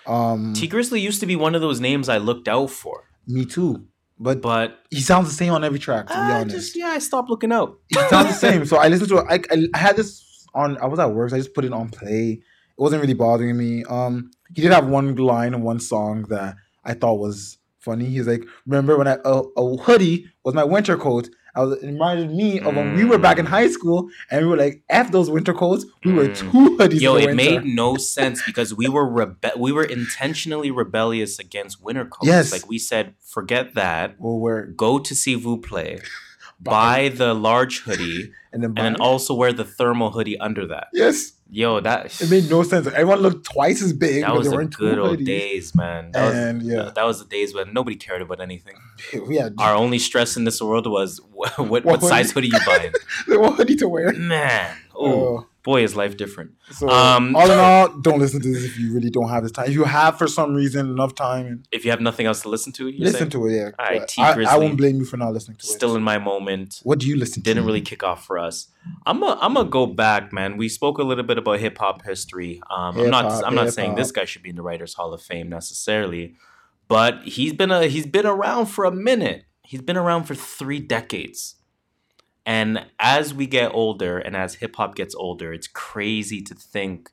Um, 0.07 0.53
Tee 0.55 0.69
Grizzley 0.69 1.01
used 1.01 1.21
to 1.21 1.27
be 1.27 1.37
one 1.37 1.55
of 1.55 1.61
those 1.61 1.81
names 1.81 2.09
I 2.09 2.19
looked 2.19 2.49
out 2.49 2.71
for, 2.71 3.09
me 3.27 3.45
too. 3.47 3.87
But 4.19 4.43
but 4.43 4.79
he 4.91 5.01
sounds 5.01 5.29
the 5.29 5.35
same 5.35 5.53
on 5.53 5.65
every 5.65 5.79
track. 5.79 6.07
To 6.07 6.13
be 6.13 6.19
I 6.19 6.41
honest, 6.41 6.57
just 6.57 6.77
yeah, 6.77 6.89
I 6.89 6.99
stopped 6.99 7.31
looking 7.31 7.53
out. 7.53 7.79
he 7.89 7.99
sounds 8.09 8.29
the 8.29 8.33
same. 8.35 8.65
So 8.65 8.77
I 8.77 8.89
listened 8.89 9.09
to 9.11 9.19
it. 9.19 9.27
I, 9.29 9.35
I, 9.55 9.67
I 9.75 9.79
had 9.79 9.97
this 9.97 10.47
on. 10.55 10.79
I 10.79 10.87
was 10.87 10.99
at 10.99 11.13
work. 11.13 11.31
So 11.31 11.37
I 11.37 11.41
just 11.41 11.55
put 11.55 11.65
it 11.65 11.73
on 11.73 11.89
play. 11.89 12.41
It 12.41 12.81
wasn't 12.81 13.03
really 13.03 13.15
bothering 13.15 13.57
me. 13.57 13.85
Um, 13.85 14.31
he 14.55 14.63
did 14.63 14.73
have 14.73 14.87
one 14.87 15.15
line 15.17 15.55
in 15.55 15.63
one 15.63 15.81
song 15.81 16.23
that 16.29 16.57
I 16.85 16.95
thought 16.95 17.15
was 17.15 17.59
funny. 17.81 18.07
He's 18.07 18.29
like, 18.29 18.45
"Remember 18.67 18.97
when 18.97 19.09
I 19.09 19.17
a, 19.25 19.43
a 19.57 19.77
hoodie 19.79 20.27
was 20.45 20.55
my 20.55 20.65
winter 20.65 20.97
coat?" 20.97 21.29
I 21.57 21.63
was, 21.63 21.83
it 21.83 21.87
reminded 21.87 22.31
me 22.35 22.59
of 22.61 22.75
when 22.75 22.95
we 22.97 23.05
were 23.05 23.19
back 23.19 23.39
in 23.39 23.47
Mm. 23.47 23.51
high 23.51 23.69
school 23.69 24.09
and 24.31 24.43
we 24.43 24.49
were 24.51 24.57
like, 24.57 24.83
"F 24.89 25.13
those 25.13 25.31
winter 25.31 25.55
coats." 25.55 25.87
We 26.05 26.13
were 26.13 26.29
Mm. 26.29 26.37
two 26.37 26.77
hoodies. 26.77 27.01
Yo, 27.01 27.15
it 27.15 27.27
winter. 27.27 27.35
made 27.35 27.65
no 27.65 27.97
sense 27.97 28.43
because 28.45 28.75
we 28.75 28.89
were 28.89 29.07
rebe- 29.07 29.57
we 29.57 29.71
were 29.71 29.85
intentionally 29.85 30.71
rebellious 30.71 31.39
against 31.39 31.81
winter 31.83 32.05
coats. 32.07 32.27
Yes. 32.27 32.53
Like 32.53 32.69
we 32.69 32.79
said, 32.79 33.15
forget 33.21 33.75
that. 33.75 34.17
We'll 34.19 34.41
wear 34.41 34.67
Go 34.67 34.99
to 34.99 35.15
see 35.15 35.37
vous 35.37 35.59
play, 35.59 36.01
buy 36.61 37.09
the 37.09 37.35
large 37.35 37.83
hoodie, 37.83 38.33
and 38.53 38.63
then, 38.63 38.71
and 38.77 38.77
then 38.77 38.97
also 38.97 39.35
wear 39.35 39.53
the 39.53 39.65
thermal 39.65 40.11
hoodie 40.11 40.39
under 40.41 40.67
that. 40.67 40.89
yes, 40.93 41.33
Yo, 41.51 41.79
that 41.79 42.21
it 42.21 42.31
made 42.31 42.51
no 42.51 42.63
sense. 42.63 42.87
Everyone 42.87 43.21
looked 43.21 43.47
twice 43.47 43.83
as 43.83 43.93
big. 43.93 44.23
that 44.23 44.35
was 44.35 44.51
they 44.51 44.57
the 44.57 44.65
good 44.65 44.99
old 44.99 45.25
days, 45.25 45.75
man. 45.75 46.11
That 46.13 46.27
was, 46.27 46.35
And 46.35 46.63
yeah, 46.63 46.91
that 46.95 47.05
was 47.05 47.21
the 47.21 47.27
days 47.27 47.55
when 47.55 47.73
nobody 47.73 47.97
cared 47.97 48.23
about 48.23 48.41
anything. 48.41 48.77
yeah, 49.29 49.51
Our 49.59 49.75
only 49.75 49.99
stress 49.99 50.37
in 50.37 50.45
this 50.45 50.61
world 50.61 50.87
was 50.87 51.21
what, 51.33 51.59
what, 51.59 51.85
What 51.85 52.03
size 52.03 52.33
hoodie 52.33 52.49
you 52.49 52.59
buying. 52.67 52.93
what 53.29 53.55
hoodie 53.55 53.77
to 53.77 53.89
wear. 53.89 54.13
Man, 54.15 54.75
oh 54.97 55.13
Oh. 55.37 55.47
boy, 55.63 55.83
is 55.83 55.97
life 55.97 56.17
different. 56.17 56.51
So 56.73 56.89
Um, 56.89 57.35
all 57.37 57.51
in 57.51 57.59
all, 57.59 57.89
don't 58.01 58.19
listen 58.19 58.41
to 58.43 58.49
this 58.53 58.65
if 58.65 58.79
you 58.79 58.93
really 58.93 59.11
don't 59.11 59.29
have 59.29 59.43
this 59.45 59.53
time. 59.53 59.67
If 59.67 59.73
you 59.75 59.85
have 59.85 60.19
for 60.19 60.27
some 60.29 60.55
reason 60.55 60.87
enough 60.91 61.15
time, 61.15 61.63
If 61.73 61.85
you 61.85 61.91
have 61.91 62.01
nothing 62.03 62.27
else 62.27 62.43
to 62.43 62.49
listen 62.51 62.73
to, 62.75 62.85
listen 62.99 63.13
saying? 63.19 63.31
to 63.31 63.47
it. 63.47 63.53
Yeah, 63.57 63.71
All 63.79 63.87
right, 63.87 64.07
T. 64.07 64.21
I, 64.23 64.31
I 64.31 64.35
Grizzley. 64.37 64.59
won't 64.61 64.77
blame 64.77 64.97
you 64.97 65.05
for 65.07 65.17
not 65.17 65.33
listening 65.33 65.57
to 65.59 65.67
Still 65.67 65.95
it. 65.95 65.99
in 65.99 66.03
my 66.03 66.19
moment. 66.19 66.81
what 66.83 66.99
do 66.99 67.07
you 67.09 67.17
listen 67.17 67.43
to? 67.43 67.49
Didn't 67.49 67.65
really 67.67 67.81
kick 67.81 68.03
off 68.03 68.25
for 68.27 68.39
us. 68.39 68.69
I'm 69.07 69.23
a, 69.23 69.39
I'm 69.41 69.55
gonna 69.55 69.69
go 69.69 69.87
back, 69.87 70.33
man. 70.33 70.57
We 70.59 70.69
spoke 70.69 70.99
a 70.99 71.03
little 71.03 71.25
bit 71.25 71.39
about 71.39 71.59
hip 71.61 71.79
hop 71.79 72.03
history. 72.05 72.61
Um, 72.71 72.99
I'm 73.01 73.11
not 73.11 73.45
I'm 73.47 73.55
not 73.55 73.73
saying 73.73 73.95
this 73.95 74.13
guy 74.13 74.27
should 74.27 74.43
be 74.43 74.51
in 74.51 74.57
the 74.57 74.63
Writers 74.63 74.93
Hall 74.95 75.15
of 75.15 75.23
Fame 75.23 75.49
necessarily, 75.49 76.35
but 76.89 77.23
he's 77.25 77.55
been 77.55 77.71
a 77.71 77.87
he's 77.87 78.07
been 78.07 78.27
around 78.27 78.67
for 78.67 78.85
a 78.85 78.91
minute. 78.93 79.45
He's 79.63 79.81
been 79.81 79.97
around 79.97 80.25
for 80.25 80.35
three 80.35 80.79
decades. 80.81 81.55
And 82.47 82.85
as 82.99 83.33
we 83.33 83.47
get 83.47 83.73
older 83.75 84.19
and 84.19 84.37
as 84.37 84.57
hip 84.57 84.77
hop 84.77 84.95
gets 84.95 85.15
older, 85.15 85.53
it's 85.53 85.67
crazy 85.67 86.43
to 86.43 86.55
think 86.55 87.11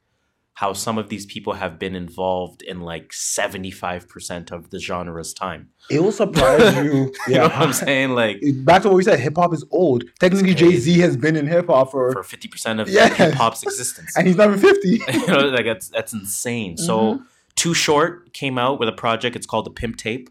how 0.56 0.74
some 0.74 0.98
of 0.98 1.10
these 1.10 1.26
people 1.26 1.54
have 1.54 1.80
been 1.80 1.96
involved 1.96 2.62
in 2.62 2.82
like 2.82 3.12
75% 3.12 4.52
of 4.52 4.70
the 4.70 4.78
genre's 4.80 5.34
time. 5.34 5.70
It 5.90 6.02
will 6.04 6.12
surprise 6.12 6.76
you. 6.84 7.12
You 7.28 7.36
know 7.36 7.44
what 7.44 7.54
I'm 7.54 7.74
saying? 7.74 8.12
Like 8.12 8.42
Back 8.66 8.84
to 8.84 8.90
what 8.90 8.98
we 8.98 9.04
said, 9.04 9.20
hip 9.20 9.38
hop 9.38 9.54
is 9.54 9.64
old. 9.72 10.04
Technically, 10.20 10.54
Jay-Z 10.54 11.00
has 11.00 11.18
been 11.18 11.36
in 11.36 11.48
hip 11.48 11.68
hop 11.68 11.92
for, 11.92 12.12
for 12.12 12.24
50% 12.24 12.82
of 12.82 12.90
Yes. 12.90 13.16
hip 13.16 13.34
hop's 13.34 13.64
existence. 13.64 14.14
and 14.18 14.28
he's 14.28 14.36
not 14.36 14.50
even 14.50 14.60
fifty. 14.60 15.02
you 15.14 15.28
know, 15.28 15.40
like 15.48 15.66
that's 15.66 15.88
that's 15.90 16.14
insane. 16.14 16.78
So 16.78 17.00
Mm-hmm. 17.16 17.24
Too 17.56 17.74
Short 17.74 18.34
came 18.34 18.58
out 18.58 18.80
with 18.80 18.88
a 18.88 18.94
project. 18.94 19.36
It's 19.36 19.46
called 19.46 19.66
the 19.66 19.72
Pimp 19.72 19.98
Tape. 19.98 20.30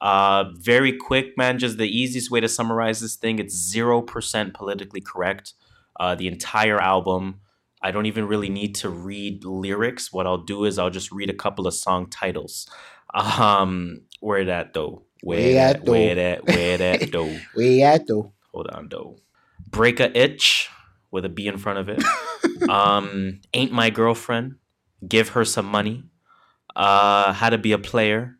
Uh, 0.00 0.44
very 0.54 0.92
quick, 0.92 1.36
man. 1.36 1.58
Just 1.58 1.78
the 1.78 1.88
easiest 1.88 2.30
way 2.30 2.40
to 2.40 2.48
summarize 2.48 3.00
this 3.00 3.16
thing. 3.16 3.38
It's 3.38 3.54
zero 3.54 4.00
percent 4.00 4.54
politically 4.54 5.00
correct. 5.00 5.54
Uh, 5.98 6.14
the 6.14 6.28
entire 6.28 6.80
album. 6.80 7.40
I 7.80 7.92
don't 7.92 8.06
even 8.06 8.26
really 8.26 8.48
need 8.48 8.74
to 8.76 8.88
read 8.88 9.44
lyrics. 9.44 10.12
What 10.12 10.26
I'll 10.26 10.42
do 10.42 10.64
is 10.64 10.78
I'll 10.78 10.90
just 10.90 11.12
read 11.12 11.30
a 11.30 11.34
couple 11.34 11.66
of 11.66 11.74
song 11.74 12.10
titles. 12.10 12.68
Um, 13.14 14.02
where 14.20 14.44
that 14.46 14.74
though? 14.74 15.04
Where 15.22 15.54
that? 15.54 15.76
at. 15.76 15.84
Where 15.84 16.14
that? 16.14 16.46
Where 16.46 16.78
that 16.78 17.12
though? 17.12 17.36
Where 17.54 17.66
you 17.66 17.84
at 17.84 18.06
though? 18.06 18.32
Hold 18.52 18.68
on, 18.68 18.88
though. 18.88 19.16
Break 19.70 20.00
a 20.00 20.16
itch 20.16 20.68
with 21.10 21.24
a 21.24 21.28
B 21.28 21.46
in 21.46 21.58
front 21.58 21.78
of 21.78 21.88
it. 21.88 22.02
um, 22.68 23.40
ain't 23.54 23.72
my 23.72 23.90
girlfriend. 23.90 24.56
Give 25.06 25.30
her 25.30 25.44
some 25.44 25.66
money. 25.66 26.04
Uh, 26.74 27.32
how 27.32 27.50
to 27.50 27.58
be 27.58 27.72
a 27.72 27.78
player. 27.78 28.37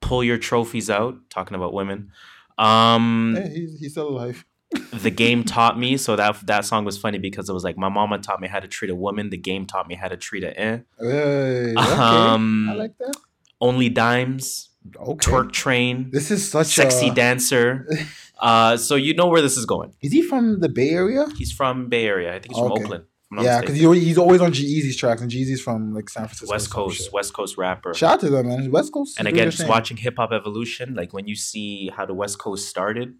Pull 0.00 0.22
your 0.24 0.38
trophies 0.38 0.88
out. 0.90 1.16
Talking 1.30 1.54
about 1.56 1.72
women. 1.74 2.10
Um, 2.58 3.34
Yeah, 3.36 3.48
he's, 3.48 3.78
he's 3.78 3.92
still 3.92 4.08
alive. 4.08 4.44
the 4.92 5.10
game 5.10 5.44
taught 5.56 5.78
me. 5.78 5.96
So 5.96 6.16
that 6.16 6.44
that 6.46 6.64
song 6.64 6.84
was 6.84 6.98
funny 6.98 7.18
because 7.18 7.48
it 7.48 7.52
was 7.52 7.64
like 7.64 7.76
my 7.78 7.88
mama 7.88 8.18
taught 8.18 8.40
me 8.40 8.48
how 8.48 8.60
to 8.60 8.68
treat 8.68 8.90
a 8.90 8.94
woman. 8.94 9.30
The 9.30 9.36
game 9.38 9.66
taught 9.66 9.88
me 9.88 9.94
how 9.94 10.08
to 10.08 10.16
treat 10.16 10.44
a 10.44 10.58
eh. 10.60 10.78
Hey, 11.00 11.74
okay. 11.76 11.76
Um, 11.76 12.68
I 12.70 12.74
like 12.74 12.98
that. 12.98 13.14
Only 13.60 13.88
dimes. 13.88 14.70
Okay. 14.96 15.30
twerk 15.30 15.52
train, 15.52 16.08
This 16.12 16.30
is 16.30 16.48
such 16.50 16.68
a 16.68 16.70
sexy 16.70 17.08
a. 17.08 17.14
dancer. 17.14 17.86
Uh, 18.40 18.76
so 18.76 18.94
you 18.94 19.12
know 19.14 19.26
where 19.26 19.42
this 19.42 19.56
is 19.56 19.66
going. 19.66 19.92
Is 20.00 20.12
he 20.12 20.22
from 20.22 20.60
the 20.60 20.68
Bay 20.68 20.90
Area? 20.90 21.26
He's 21.36 21.50
from 21.50 21.88
Bay 21.88 22.06
Area. 22.06 22.30
I 22.30 22.38
think 22.38 22.54
he's 22.54 22.58
from 22.62 22.70
Okay. 22.70 22.84
Oakland. 22.84 23.04
If 23.30 23.38
I'm 23.38 23.44
not 23.44 23.50
Yeah, 23.50 23.60
because 23.60 23.76
he's 23.76 24.16
always 24.18 24.40
on 24.40 24.52
G-Eazy's 24.52 24.96
tracks, 24.96 25.20
and 25.20 25.30
G-Eazy's 25.30 25.60
from 25.60 25.92
like 25.94 26.08
San 26.08 26.24
Francisco. 26.24 26.50
West 26.50 26.70
Coast. 26.70 27.12
West 27.12 27.34
Coast 27.34 27.58
rapper. 27.58 27.92
Shout 27.92 28.14
out 28.14 28.20
to 28.20 28.30
them, 28.30 28.48
man. 28.48 28.70
West 28.70 28.92
Coast. 28.92 29.18
and 29.18 29.28
again, 29.28 29.50
just 29.50 29.68
watching 29.68 29.96
hip 29.98 30.14
hop 30.16 30.32
evolution, 30.32 30.94
like 30.94 31.12
when 31.12 31.26
you 31.26 31.34
see 31.34 31.90
how 31.94 32.06
the 32.06 32.14
West 32.14 32.38
Coast 32.38 32.68
started, 32.68 33.14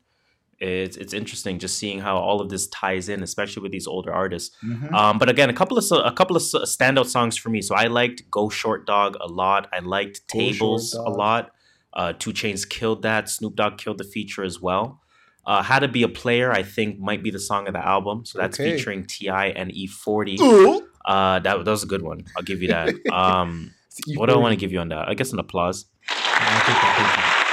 it's 0.60 0.96
it's 0.96 1.12
interesting 1.12 1.58
just 1.58 1.78
seeing 1.78 2.00
how 2.00 2.16
all 2.16 2.40
of 2.40 2.48
this 2.48 2.66
ties 2.68 3.08
in, 3.10 3.22
especially 3.22 3.62
with 3.62 3.70
these 3.70 3.86
older 3.86 4.12
artists. 4.12 4.56
Mhm. 4.64 4.92
Um, 4.92 5.18
but 5.18 5.28
again, 5.28 5.50
a 5.50 5.52
couple 5.52 5.76
of 5.76 5.84
a 5.92 6.10
couple 6.12 6.36
of 6.36 6.42
standout 6.42 7.06
songs 7.06 7.36
for 7.36 7.50
me. 7.50 7.60
So 7.60 7.74
I 7.74 7.86
liked 7.88 8.22
"Go 8.30 8.48
Short 8.48 8.86
Dog" 8.86 9.16
a 9.20 9.26
lot. 9.28 9.68
I 9.72 9.80
liked 9.80 10.26
"Tables" 10.26 10.94
a 10.94 11.02
lot. 11.10 11.50
Uh, 11.92 12.12
2 12.12 12.32
Chainz 12.32 12.68
killed 12.68 13.02
that. 13.02 13.28
Snoop 13.28 13.56
Dogg 13.56 13.76
killed 13.78 13.98
the 13.98 14.04
feature 14.04 14.42
as 14.44 14.60
well. 14.60 15.00
Uh, 15.48 15.62
"How 15.62 15.78
to 15.80 15.88
Be 15.88 16.02
a 16.04 16.08
Player" 16.08 16.52
I 16.52 16.62
think 16.62 17.00
might 17.00 17.22
be 17.22 17.30
the 17.32 17.40
song 17.40 17.66
of 17.68 17.72
the 17.72 17.84
album. 17.84 18.24
So 18.28 18.38
that's 18.38 18.60
Okay. 18.60 18.76
featuring 18.76 19.06
T.I. 19.06 19.46
and 19.60 19.72
E40. 19.72 20.38
Ooh. 20.40 20.86
Uh, 21.04 21.38
that, 21.40 21.64
that 21.64 21.70
was 21.70 21.82
a 21.82 21.86
good 21.86 22.02
one. 22.02 22.24
I'll 22.36 22.42
give 22.44 22.60
you 22.62 22.68
that. 22.68 22.94
Um, 23.10 23.72
what 24.14 24.26
do 24.26 24.34
I 24.34 24.36
E40. 24.36 24.42
want 24.42 24.52
to 24.52 24.56
give 24.60 24.70
you 24.72 24.78
on 24.80 24.88
that? 24.90 25.08
I 25.08 25.14
guess 25.14 25.32
an 25.32 25.38
applause. 25.40 25.86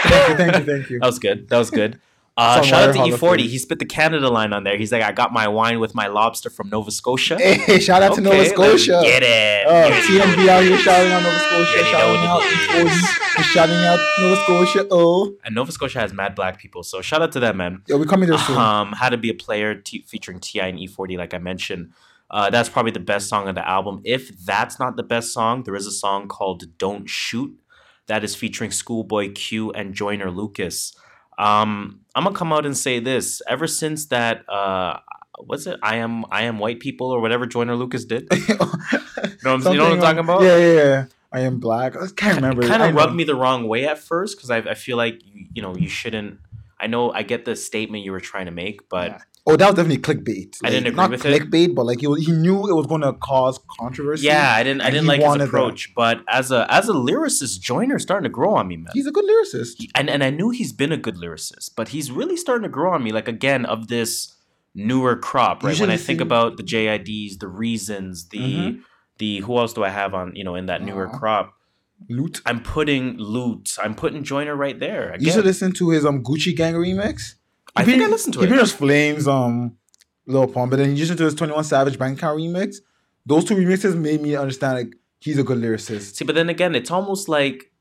Thank 0.06 0.30
you, 0.30 0.36
thank 0.38 0.56
you, 0.60 0.64
thank 0.72 0.90
you. 0.92 1.00
That 1.00 1.08
was 1.08 1.18
good. 1.20 1.50
That 1.50 1.58
was 1.58 1.72
good. 1.72 2.00
Uh, 2.38 2.62
shout 2.62 2.90
out 2.90 2.94
to 2.94 3.00
E40. 3.00 3.38
Fame. 3.38 3.48
He 3.50 3.58
spit 3.58 3.80
the 3.80 3.86
Canada 3.86 4.30
line 4.30 4.52
on 4.52 4.66
there. 4.66 4.78
He's 4.78 4.92
like, 4.92 5.02
I 5.04 5.14
got 5.14 5.32
my 5.32 5.48
wine 5.48 5.80
with 5.80 5.96
my 5.96 6.08
lobster 6.08 6.50
from 6.50 6.68
Nova 6.70 6.92
Scotia. 6.92 7.38
Hey, 7.40 7.80
shout 7.80 8.04
out 8.04 8.14
to 8.16 8.22
Nova 8.22 8.46
Scotia. 8.46 9.00
Get 9.04 9.24
it. 9.24 9.66
Oh, 9.68 9.88
You- 9.88 10.20
TMB 10.20 10.48
out 10.50 10.64
here 10.64 10.78
shouting 10.80 11.12
out 11.14 11.24
Nova 11.24 11.40
Scotia, 11.40 11.86
shouting 11.86 12.26
out. 12.28 12.42
E40, 12.42 13.44
shouting 13.54 13.76
out 13.76 14.00
Nova 14.20 14.36
Scotia. 14.44 14.88
Oh, 14.92 15.34
and 15.46 15.56
Nova 15.56 15.72
Scotia 15.72 16.00
has 16.02 16.12
mad 16.14 16.36
black 16.36 16.60
people. 16.60 16.84
So 16.84 17.02
shout 17.02 17.22
out 17.22 17.32
to 17.32 17.40
them, 17.40 17.56
man. 17.58 17.84
yo, 17.88 17.98
we 17.98 18.06
coming 18.06 18.28
there 18.30 18.38
soon. 18.38 18.58
Um, 18.58 18.92
How 18.94 19.08
to 19.10 19.18
Be 19.18 19.30
a 19.30 19.34
Player 19.34 19.76
t- 19.76 20.04
featuring 20.06 20.40
T.I. 20.42 20.68
and 20.68 20.78
E40, 20.78 21.18
like 21.18 21.34
I 21.34 21.38
mentioned. 21.38 21.92
Uh, 22.30 22.50
that's 22.50 22.68
probably 22.68 22.92
the 22.92 23.00
best 23.00 23.30
song 23.30 23.48
of 23.48 23.56
the 23.56 23.66
album. 23.66 24.02
If 24.04 24.28
that's 24.46 24.78
not 24.80 24.98
the 24.98 25.04
best 25.04 25.32
song, 25.32 25.64
there 25.64 25.76
is 25.76 25.86
a 25.88 25.92
song 25.92 26.28
called 26.28 26.78
"Don't 26.78 27.08
Shoot" 27.08 27.54
that 28.08 28.24
is 28.24 28.36
featuring 28.36 28.72
Schoolboy 28.72 29.32
Q 29.34 29.72
and 29.72 29.94
Joyner 29.94 30.32
Lucas. 30.32 30.98
Um, 31.38 32.02
I'm 32.16 32.24
gonna 32.24 32.36
come 32.36 32.54
out 32.54 32.66
and 32.66 32.78
say 32.78 33.00
this: 33.00 33.42
ever 33.48 33.68
since 33.68 34.08
that, 34.08 34.48
uh, 34.50 35.00
what's 35.40 35.68
it? 35.68 35.80
I 35.84 35.98
am 35.98 36.26
I 36.32 36.44
am 36.44 36.60
white 36.60 36.80
people 36.80 37.08
or 37.08 37.20
whatever 37.20 37.46
Joyner 37.46 37.76
Lucas 37.76 38.06
did. 38.06 38.28
You 39.46 39.52
know 39.52 39.58
what 39.58 39.68
I'm, 39.68 39.74
you 39.74 39.78
know 39.78 39.84
what 39.86 39.94
I'm 39.94 40.02
talking 40.02 40.20
about? 40.20 40.42
Yeah, 40.42 40.58
yeah, 40.58 40.74
yeah. 40.74 41.06
I 41.32 41.42
am 41.42 41.60
black. 41.60 41.96
I 41.96 42.08
can't 42.16 42.38
remember. 42.38 42.64
It 42.64 42.68
kind 42.68 42.82
of 42.82 42.94
know. 42.94 42.98
rubbed 42.98 43.14
me 43.16 43.24
the 43.24 43.36
wrong 43.36 43.68
way 43.68 43.86
at 43.88 44.00
first 44.00 44.38
because 44.38 44.50
I, 44.50 44.58
I 44.58 44.74
feel 44.74 44.98
like 44.98 45.22
you, 45.24 45.46
you 45.54 45.62
know 45.62 45.76
you 45.76 45.88
shouldn't. 45.88 46.40
I 46.80 46.88
know 46.88 47.12
I 47.12 47.22
get 47.24 47.46
the 47.46 47.56
statement 47.56 48.04
you 48.04 48.12
were 48.12 48.20
trying 48.20 48.46
to 48.46 48.52
make, 48.52 48.90
but 48.90 49.12
Yeah. 49.12 49.22
Oh, 49.48 49.56
that 49.56 49.66
was 49.68 49.76
definitely 49.76 50.00
clickbait. 50.02 50.58
I 50.64 50.72
didn't 50.72 50.88
agree 50.88 50.96
not 50.98 51.12
with 51.12 51.24
it. 51.24 51.30
clickbait, 51.52 51.76
but 51.76 51.86
like 51.86 52.00
he, 52.00 52.08
was- 52.08 52.26
he 52.26 52.32
knew 52.32 52.68
it 52.68 52.74
was 52.74 52.88
going 52.88 53.02
to 53.02 53.14
cause 53.14 53.60
controversy. 53.80 54.26
Yeah, 54.26 54.52
I 54.52 54.64
didn't. 54.64 54.82
I 54.82 54.90
didn't 54.90 55.06
like 55.06 55.20
his 55.20 55.28
wanted 55.28 55.44
that. 55.44 55.50
approach, 55.50 55.94
but 55.96 56.22
as 56.28 56.52
a 56.52 56.66
as 56.74 56.90
a 56.90 56.94
lyricist, 56.94 57.60
Joyner's 57.60 58.02
starting 58.02 58.24
to 58.24 58.30
grow 58.30 58.56
on 58.56 58.68
me, 58.68 58.78
man. 58.78 58.88
he's 58.94 59.06
a 59.06 59.12
good 59.12 59.26
lyricist. 59.26 59.74
and 59.94 60.10
and 60.10 60.24
I 60.24 60.32
knew 60.32 60.50
he's 60.50 60.74
been 60.74 60.92
a 60.92 60.98
good 60.98 61.16
lyricist, 61.18 61.72
but 61.76 61.90
he's 61.90 62.12
really 62.12 62.38
starting 62.38 62.64
to 62.64 62.70
grow 62.70 62.92
on 62.94 63.04
me. 63.04 63.12
Like 63.12 63.28
again, 63.28 63.66
of 63.66 63.88
this 63.88 64.34
newer 64.74 65.16
crop, 65.16 65.64
right? 65.64 65.80
When 65.80 65.92
I 65.92 65.98
think 65.98 66.22
about 66.22 66.58
the 66.58 66.64
JIDs, 66.64 67.38
the 67.40 67.48
reasons, 67.48 68.30
the 68.30 68.40
Mhm. 68.40 68.80
the 69.20 69.40
who 69.42 69.58
else 69.60 69.74
do 69.74 69.84
I 69.84 69.90
have 69.90 70.16
on 70.16 70.36
you 70.36 70.44
know 70.44 70.56
in 70.56 70.66
that 70.66 70.82
newer 70.82 71.08
Uh-huh. 71.08 71.20
crop? 71.20 71.54
Lute. 72.10 72.42
I'm 72.46 72.62
putting 72.62 73.16
Lute. 73.18 73.78
I'm 73.82 73.96
putting 73.96 74.24
Joyner 74.24 74.56
right 74.56 74.78
there. 74.80 75.16
You 75.20 75.32
should 75.32 75.46
listen 75.46 75.72
to 75.74 75.92
his 75.92 76.04
um 76.04 76.24
Gucci 76.24 76.56
Gang 76.56 76.74
remix. 76.74 77.36
I 77.76 77.84
He 77.84 77.92
think 77.92 78.04
I 78.04 78.08
listened 78.08 78.34
to 78.36 78.40
he 78.40 78.46
it. 78.46 78.50
pretty 78.50 78.62
much 78.64 78.72
flames 78.74 79.28
um 79.28 79.78
Lil 80.28 80.48
Pump, 80.48 80.72
but 80.72 80.78
then 80.78 80.90
he 80.96 81.00
listened 81.00 81.18
to 81.20 81.26
his 81.26 81.36
Twenty 81.36 81.54
One 81.54 81.64
Savage 81.64 82.00
Bank 82.00 82.18
Account 82.18 82.40
remix. 82.40 82.78
Those 83.26 83.46
two 83.46 83.56
remixes 83.56 83.96
made 83.96 84.22
me 84.22 84.36
understand 84.36 84.76
like 84.78 84.96
he's 85.20 85.38
a 85.40 85.44
good 85.44 85.58
lyricist. 85.60 86.16
See, 86.16 86.26
but 86.26 86.36
then 86.36 86.50
again, 86.50 86.76
it's 86.76 86.92
almost 86.92 87.28
like 87.30 87.72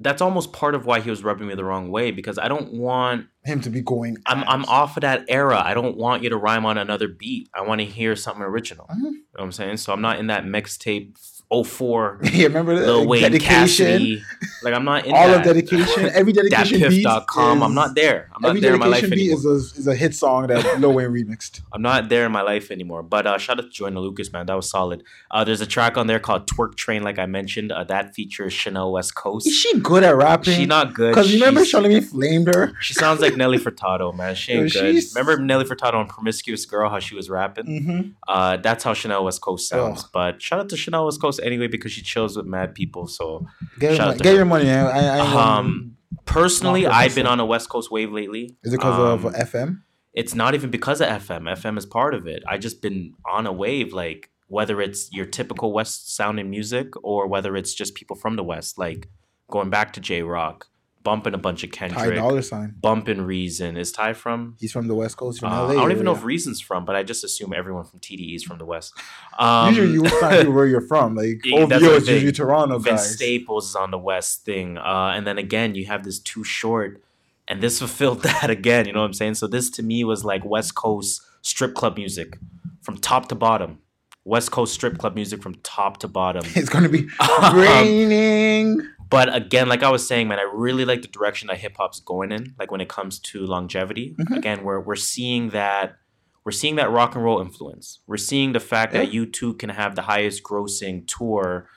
that's 0.00 0.20
almost 0.20 0.52
part 0.52 0.74
of 0.74 0.86
why 0.86 0.98
he 1.00 1.08
was 1.08 1.22
rubbing 1.22 1.46
me 1.46 1.54
the 1.54 1.64
wrong 1.64 1.88
way 1.90 2.10
because 2.10 2.36
I 2.36 2.48
don't 2.48 2.72
want 2.74 3.26
Him 3.44 3.60
to 3.60 3.70
be 3.70 3.80
going. 3.80 4.16
I'm 4.26 4.42
I'm 4.44 4.64
off 4.64 4.96
of 4.96 5.02
that 5.02 5.24
era. 5.28 5.62
I 5.64 5.72
don't 5.72 5.96
want 5.96 6.22
you 6.22 6.30
to 6.30 6.36
rhyme 6.36 6.66
on 6.66 6.76
another 6.78 7.06
beat. 7.08 7.48
I 7.54 7.62
want 7.62 7.80
to 7.80 7.84
hear 7.86 8.16
something 8.16 8.42
original. 8.42 8.86
Mhm. 8.90 8.96
You 9.04 9.10
know 9.10 9.18
what 9.34 9.44
I'm 9.44 9.52
saying? 9.52 9.76
So 9.78 9.92
I'm 9.92 10.00
not 10.02 10.18
in 10.18 10.26
that 10.26 10.44
mixtape 10.44 11.16
04 11.52 12.20
yeah, 12.32 12.46
remember 12.46 12.74
that 12.74 12.86
Lil 12.86 13.00
like, 13.00 13.08
Wayne 13.08 13.22
dedication, 13.22 13.86
Cassidy. 13.86 14.22
Like 14.62 14.74
I'm 14.74 14.84
not 14.84 15.06
in 15.06 15.14
all 15.14 15.28
that. 15.28 15.38
of 15.38 15.44
dedication, 15.44 16.06
every 16.14 16.32
dedication 16.40 16.80
beat. 16.88 17.04
Datpiff.com. 17.06 17.62
I'm 17.62 17.74
not 17.74 17.94
there. 17.94 18.30
I'm 18.34 18.42
not 18.42 18.48
every 18.50 18.60
there 18.60 18.74
in 18.74 18.80
my 18.80 18.86
life 18.86 19.02
dedication 19.02 19.16
beat 19.26 19.32
anymore. 19.32 19.56
is 19.56 19.76
a, 19.76 19.78
is 19.80 19.86
a 19.86 19.94
hit 19.94 20.14
song 20.14 20.46
that 20.48 20.80
Lil 20.80 20.92
Wayne 20.94 21.10
remixed. 21.10 21.60
I'm 21.72 21.82
not 21.82 22.08
there 22.08 22.26
in 22.26 22.32
my 22.32 22.42
life 22.42 22.70
anymore. 22.70 23.02
But 23.02 23.26
uh, 23.26 23.38
shout 23.38 23.58
out 23.58 23.64
to 23.64 23.68
Joyner 23.70 24.00
Lucas, 24.00 24.32
man. 24.32 24.46
That 24.46 24.54
was 24.54 24.68
solid. 24.70 25.02
Uh, 25.30 25.44
there's 25.44 25.60
a 25.60 25.66
track 25.66 25.96
on 25.96 26.06
there 26.06 26.18
called 26.18 26.48
Twerk 26.48 26.76
Train, 26.76 27.02
like 27.02 27.18
I 27.18 27.26
mentioned. 27.26 27.70
Uh, 27.72 27.84
that 27.84 28.14
features 28.14 28.52
Chanel 28.52 28.90
West 28.92 29.14
Coast. 29.14 29.46
Is 29.46 29.54
she 29.54 29.78
good 29.80 30.02
at 30.02 30.16
rapping? 30.16 30.54
She 30.54 30.66
not 30.66 30.94
good. 30.94 31.10
Because 31.10 31.32
remember 31.32 31.64
She's- 31.64 31.74
Charlamagne 31.82 32.04
flamed 32.04 32.46
her. 32.54 32.72
She 32.80 32.94
sounds 32.94 33.20
like 33.20 33.36
Nelly 33.36 33.58
Furtado, 33.58 34.14
man. 34.14 34.34
She 34.34 34.52
ain't 34.52 34.72
good. 34.72 34.92
she's- 34.94 35.14
Remember 35.14 35.40
Nelly 35.42 35.64
Furtado 35.64 35.94
on 35.94 36.06
Promiscuous 36.08 36.64
Girl, 36.66 36.88
how 36.88 36.98
she 36.98 37.14
was 37.14 37.28
rapping? 37.30 37.66
Mm-hmm. 37.66 38.08
Uh, 38.26 38.56
that's 38.56 38.82
how 38.82 38.94
Chanel 38.94 39.24
West 39.24 39.40
Coast 39.40 39.68
sounds. 39.68 40.04
But 40.04 40.40
shout 40.40 40.58
out 40.60 40.68
to 40.70 40.76
Chanel 40.76 41.04
West 41.04 41.20
Coast 41.20 41.33
anyway 41.40 41.66
because 41.68 41.92
she 41.92 42.02
chills 42.02 42.36
with 42.36 42.46
mad 42.46 42.74
people. 42.74 43.06
So 43.06 43.46
Get, 43.78 43.96
your 43.96 44.06
money, 44.06 44.18
get 44.20 44.34
your 44.34 44.44
money. 44.44 44.70
I, 44.70 45.18
I 45.18 45.58
Um, 45.58 45.96
personally, 46.24 46.86
I've 46.86 47.14
been 47.14 47.26
on 47.26 47.40
a 47.40 47.46
West 47.46 47.68
Coast 47.68 47.90
wave 47.90 48.12
lately. 48.12 48.56
is 48.62 48.72
it 48.72 48.78
because 48.78 48.98
Um, 48.98 49.26
of 49.26 49.34
FM? 49.34 49.82
It's 50.12 50.34
not 50.34 50.54
even 50.54 50.70
because 50.70 51.00
of 51.00 51.08
FM. 51.08 51.42
FM 51.50 51.76
is 51.76 51.86
part 51.86 52.14
of 52.14 52.26
it. 52.26 52.42
I 52.48 52.56
just 52.58 52.80
been 52.82 53.14
on 53.28 53.46
a 53.46 53.52
wave, 53.52 53.92
like 53.92 54.30
whether 54.46 54.80
it's 54.80 55.12
your 55.12 55.26
typical 55.26 55.72
West 55.72 56.14
sounding 56.14 56.50
music 56.50 56.88
or 57.02 57.26
whether 57.26 57.56
it's 57.56 57.74
just 57.74 57.94
people 57.94 58.14
from 58.14 58.36
the 58.36 58.44
West, 58.44 58.78
like 58.78 59.08
going 59.50 59.70
back 59.70 59.92
to 59.94 60.00
Jay 60.00 60.22
Rock, 60.22 60.68
bumping 61.04 61.34
a 61.34 61.38
bunch 61.38 61.62
of 61.62 61.70
Ty 61.70 61.88
Kendrick, 61.90 62.16
Dolla 62.16 62.42
Sign. 62.42 62.74
bumping 62.80 63.20
Reason. 63.20 63.76
Is 63.76 63.92
Ty 63.92 64.14
from? 64.14 64.56
He's 64.58 64.72
from 64.72 64.88
the 64.88 64.94
West 64.94 65.16
Coast, 65.16 65.38
from 65.40 65.52
Uh, 65.52 65.64
LA. 65.66 65.70
I 65.70 65.74
don't 65.74 65.92
even 65.92 66.04
know 66.04 66.12
if 66.14 66.24
Reason's 66.24 66.60
from, 66.60 66.84
but 66.84 66.96
I 66.96 67.02
just 67.04 67.22
assume 67.22 67.52
everyone 67.54 67.84
from 67.84 68.00
TDE 68.00 68.34
is 68.34 68.42
from 68.42 68.58
the 68.58 68.64
West. 68.64 68.94
Um, 69.38 69.68
usually 69.68 69.92
you 69.92 70.08
find 70.08 70.38
people 70.38 70.54
where 70.54 70.66
you're 70.66 70.80
from. 70.80 71.14
Like 71.14 71.42
OVO 71.52 71.74
is 71.76 72.08
usually. 72.08 72.32
Toronto 72.32 72.78
Vince 72.78 73.02
guys. 73.02 73.14
Staples 73.14 73.68
is 73.68 73.76
on 73.76 73.90
the 73.92 73.98
West 73.98 74.44
thing. 74.44 74.78
Uh, 74.78 75.12
and 75.14 75.26
then 75.26 75.38
again, 75.38 75.74
you 75.76 75.86
have 75.86 76.02
this 76.04 76.18
too 76.18 76.42
short, 76.42 77.00
and 77.46 77.60
this 77.62 77.78
fulfilled 77.84 78.22
that 78.22 78.50
again. 78.50 78.86
You 78.86 78.92
know 78.94 79.00
what 79.00 79.06
I'm 79.06 79.12
saying? 79.14 79.34
So 79.34 79.46
this 79.46 79.70
to 79.70 79.82
me 79.82 80.02
was 80.04 80.24
like 80.24 80.44
West 80.44 80.74
Coast 80.74 81.20
strip 81.42 81.74
club 81.74 81.96
music 81.96 82.38
from 82.82 82.96
top 82.98 83.28
to 83.28 83.34
bottom. 83.34 83.78
West 84.26 84.50
Coast 84.52 84.72
strip 84.72 84.96
club 84.96 85.14
music 85.14 85.42
from 85.42 85.54
top 85.56 85.98
to 85.98 86.08
bottom. 86.08 86.42
It's 86.56 86.70
gonna 86.70 86.88
be 86.88 87.06
Um, 87.20 87.58
raining. 87.58 88.80
But 89.10 89.34
again, 89.34 89.68
like 89.68 89.82
I 89.82 89.90
was 89.90 90.06
saying, 90.06 90.28
man, 90.28 90.38
I 90.38 90.48
really 90.52 90.84
like 90.84 91.02
the 91.02 91.08
direction 91.08 91.48
that 91.48 91.58
hip 91.58 91.76
hop's 91.76 92.00
going 92.00 92.32
in. 92.32 92.54
Like 92.58 92.70
when 92.70 92.80
it 92.80 92.88
comes 92.88 93.18
to 93.20 93.44
longevity, 93.46 94.16
Mhm. 94.18 94.36
again, 94.36 94.64
we're 94.64 94.80
we're 94.80 94.96
seeing 94.96 95.50
that 95.50 95.96
we're 96.44 96.52
seeing 96.52 96.76
that 96.76 96.90
rock 96.90 97.14
and 97.14 97.24
roll 97.24 97.40
influence. 97.40 98.00
We're 98.06 98.18
seeing 98.18 98.52
the 98.52 98.60
fact 98.60 98.92
that 98.92 99.06
Yeah. 99.12 99.20
U2 99.22 99.54
can 99.58 99.70
have 99.70 99.94
the 99.96 100.02
highest 100.02 100.42
grossing 100.42 101.06
tour 101.06 101.68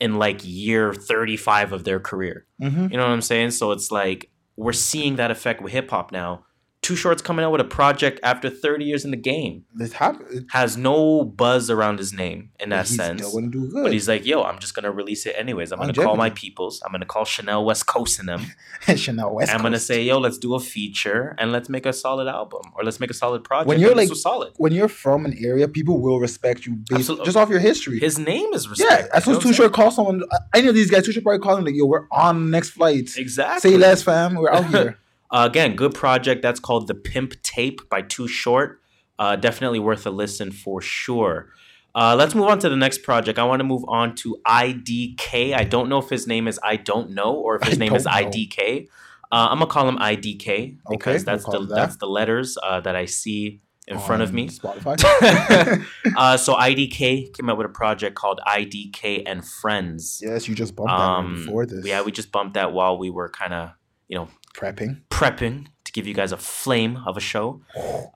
in 0.00 0.18
like 0.18 0.40
year 0.42 0.92
35 0.92 1.72
of 1.72 1.84
their 1.84 2.00
career. 2.00 2.46
Mhm. 2.60 2.90
You 2.90 2.96
know 2.96 3.04
what 3.04 3.12
I'm 3.12 3.22
saying? 3.22 3.52
So 3.52 3.70
it's 3.70 3.90
like 3.92 4.30
we're 4.56 4.72
seeing 4.72 5.16
that 5.16 5.30
effect 5.30 5.62
with 5.62 5.72
hip 5.72 5.90
hop 5.90 6.10
now. 6.12 6.44
Too 6.86 6.94
Short's 6.94 7.20
coming 7.20 7.44
out 7.44 7.50
with 7.50 7.60
a 7.60 7.64
project 7.64 8.20
after 8.22 8.48
30 8.48 8.84
years 8.84 9.04
in 9.04 9.10
the 9.10 9.16
game. 9.16 9.64
This 9.74 9.92
happened. 9.94 10.46
Has 10.52 10.76
no 10.76 11.24
buzz 11.24 11.68
around 11.68 11.98
his 11.98 12.12
name 12.12 12.50
in 12.60 12.68
that 12.68 12.86
he's 12.86 12.96
sense. 12.96 13.20
still 13.26 13.32
gonna 13.40 13.50
do 13.50 13.68
good. 13.68 13.82
But 13.82 13.92
he's 13.92 14.06
like, 14.08 14.24
yo, 14.24 14.42
I'm 14.44 14.60
just 14.60 14.74
gonna 14.74 14.92
release 14.92 15.26
it 15.26 15.34
anyways. 15.36 15.72
I'm 15.72 15.80
gonna 15.80 15.92
call 15.92 16.14
my 16.16 16.30
peoples. 16.30 16.80
I'm 16.86 16.92
gonna 16.92 17.04
call 17.04 17.24
Chanel 17.24 17.64
West 17.64 17.86
Coast 17.86 18.20
in 18.20 18.26
them. 18.26 18.46
Chanel 18.96 19.34
West 19.34 19.52
I'm 19.52 19.62
gonna 19.62 19.80
say, 19.80 20.04
yo, 20.04 20.18
let's 20.18 20.38
do 20.38 20.54
a 20.54 20.60
feature 20.60 21.34
and 21.38 21.50
let's 21.50 21.68
make 21.68 21.86
a 21.86 21.92
solid 21.92 22.28
album 22.28 22.62
or 22.76 22.84
let's 22.84 23.00
make 23.00 23.10
a 23.10 23.14
solid 23.14 23.42
project. 23.42 23.66
When 23.68 23.80
you're 23.80 23.90
And 23.90 23.98
like- 23.98 24.14
solid. 24.14 24.52
when 24.56 24.72
you're 24.72 24.86
from 24.88 25.26
an 25.26 25.36
area, 25.44 25.66
people 25.66 26.00
will 26.00 26.20
respect 26.20 26.66
you 26.66 26.76
based 26.88 27.10
just 27.24 27.36
off 27.36 27.48
your 27.50 27.58
history. 27.58 27.98
His 27.98 28.16
name 28.18 28.54
is 28.54 28.68
respected. 28.68 29.08
yeah, 29.12 29.18
you 29.18 29.32
know 29.32 29.38
what 29.38 29.42
Too 29.42 29.52
Short 29.52 29.72
call 29.72 29.90
someone. 29.90 30.22
Any 30.54 30.68
of 30.68 30.76
these 30.76 30.90
guys, 30.90 31.04
Too 31.04 31.10
Short 31.10 31.24
probably 31.24 31.40
call 31.40 31.56
them 31.56 31.64
like, 31.64 31.74
"Yo, 31.74 31.84
we're 31.86 32.06
on 32.12 32.50
next 32.50 32.70
flight. 32.70 33.10
Exactly. 33.16 33.72
Say 33.72 33.76
less, 33.76 34.04
fam. 34.04 34.36
We're 34.36 34.52
out 34.52 34.66
here." 34.66 34.98
Uh, 35.30 35.46
again, 35.50 35.74
good 35.76 35.94
project. 35.94 36.42
That's 36.42 36.60
called 36.60 36.86
The 36.88 36.94
Pimp 36.94 37.40
Tape 37.42 37.88
by 37.88 38.02
Too 38.02 38.28
Short. 38.28 38.80
Uh, 39.18 39.36
definitely 39.36 39.78
worth 39.78 40.06
a 40.06 40.10
listen 40.10 40.52
for 40.52 40.80
sure. 40.80 41.48
Uh, 41.94 42.14
let's 42.14 42.34
move 42.34 42.44
on 42.46 42.58
to 42.58 42.68
the 42.68 42.76
next 42.76 43.02
project. 43.02 43.38
I 43.38 43.44
want 43.44 43.60
to 43.60 43.64
move 43.64 43.82
on 43.88 44.14
to 44.16 44.36
IDK. 44.46 45.54
I 45.54 45.64
don't 45.64 45.88
know 45.88 45.98
if 45.98 46.10
his 46.10 46.26
name 46.26 46.46
is 46.46 46.60
I 46.62 46.76
don't 46.76 47.10
know 47.10 47.34
or 47.34 47.56
if 47.56 47.62
his 47.68 47.76
I 47.78 47.78
name 47.78 47.94
is 47.94 48.04
know. 48.04 48.10
IDK. 48.12 48.88
Uh, 49.32 49.48
I'm 49.50 49.58
gonna 49.58 49.66
call 49.70 49.88
him 49.88 49.96
IDK 49.96 50.76
because 50.88 51.22
Okay, 51.22 51.24
that's 51.24 51.46
we'll 51.48 51.60
the 51.62 51.66
that. 51.68 51.74
that's 51.74 51.96
the 51.96 52.06
letters 52.06 52.56
uh, 52.62 52.80
that 52.80 52.94
I 52.94 53.06
see 53.06 53.60
in 53.88 53.98
front 53.98 54.22
of 54.22 54.32
me. 54.32 54.48
Spotify. 54.48 54.96
uh, 56.16 56.36
so 56.36 56.54
IDK 56.54 57.32
came 57.34 57.48
out 57.48 57.56
with 57.56 57.66
a 57.66 57.70
project 57.70 58.14
called 58.14 58.40
IDK 58.46 59.22
and 59.26 59.44
Friends. 59.46 60.20
yes, 60.22 60.46
you 60.48 60.54
just 60.54 60.76
bumped 60.76 60.90
that 60.90 61.00
Um, 61.00 61.34
before 61.46 61.66
this. 61.66 61.84
Yeah, 61.86 62.02
we 62.02 62.12
just 62.12 62.30
bumped 62.30 62.54
that 62.54 62.72
while 62.72 62.98
we 62.98 63.10
were 63.10 63.28
kind 63.28 63.54
of, 63.54 63.70
you 64.08 64.16
know, 64.18 64.28
prepping. 64.56 65.02
prepping 65.10 65.66
give 65.96 66.06
you 66.06 66.12
guys 66.12 66.30
a 66.30 66.36
flame 66.36 67.02
of 67.06 67.16
a 67.16 67.20
show. 67.20 67.62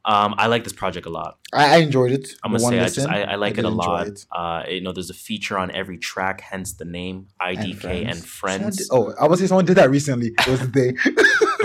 Um, 0.04 0.34
I 0.36 0.46
like 0.48 0.64
this 0.64 0.74
project 0.74 1.06
a 1.06 1.10
lot. 1.10 1.38
I, 1.52 1.76
I 1.76 1.76
enjoyed 1.78 2.12
it. 2.12 2.28
I'm 2.44 2.52
gonna 2.52 2.62
one 2.62 2.72
say 2.72 2.80
I, 2.80 2.88
just, 2.88 3.08
I, 3.08 3.22
I 3.22 3.34
like 3.36 3.56
it 3.56 3.64
a 3.64 3.70
lot. 3.70 4.06
it. 4.06 4.26
Uh, 4.30 4.64
you 4.68 4.82
know, 4.82 4.92
there's 4.92 5.08
a 5.08 5.14
feature 5.14 5.56
on 5.58 5.70
every 5.70 5.96
track, 5.96 6.42
hence 6.42 6.74
the 6.74 6.84
name 6.84 7.28
IDK 7.40 8.06
and 8.06 8.22
Friends. 8.22 8.86
Someone 8.86 9.08
did- 9.12 9.18
oh, 9.18 9.24
I 9.24 9.26
was 9.26 9.40
say 9.40 9.46
someone 9.46 9.64
did 9.64 9.76
that 9.76 9.90
recently. 9.90 10.28
It 10.38 10.46
was 10.46 10.60
the 10.60 10.68
day. 10.68 10.90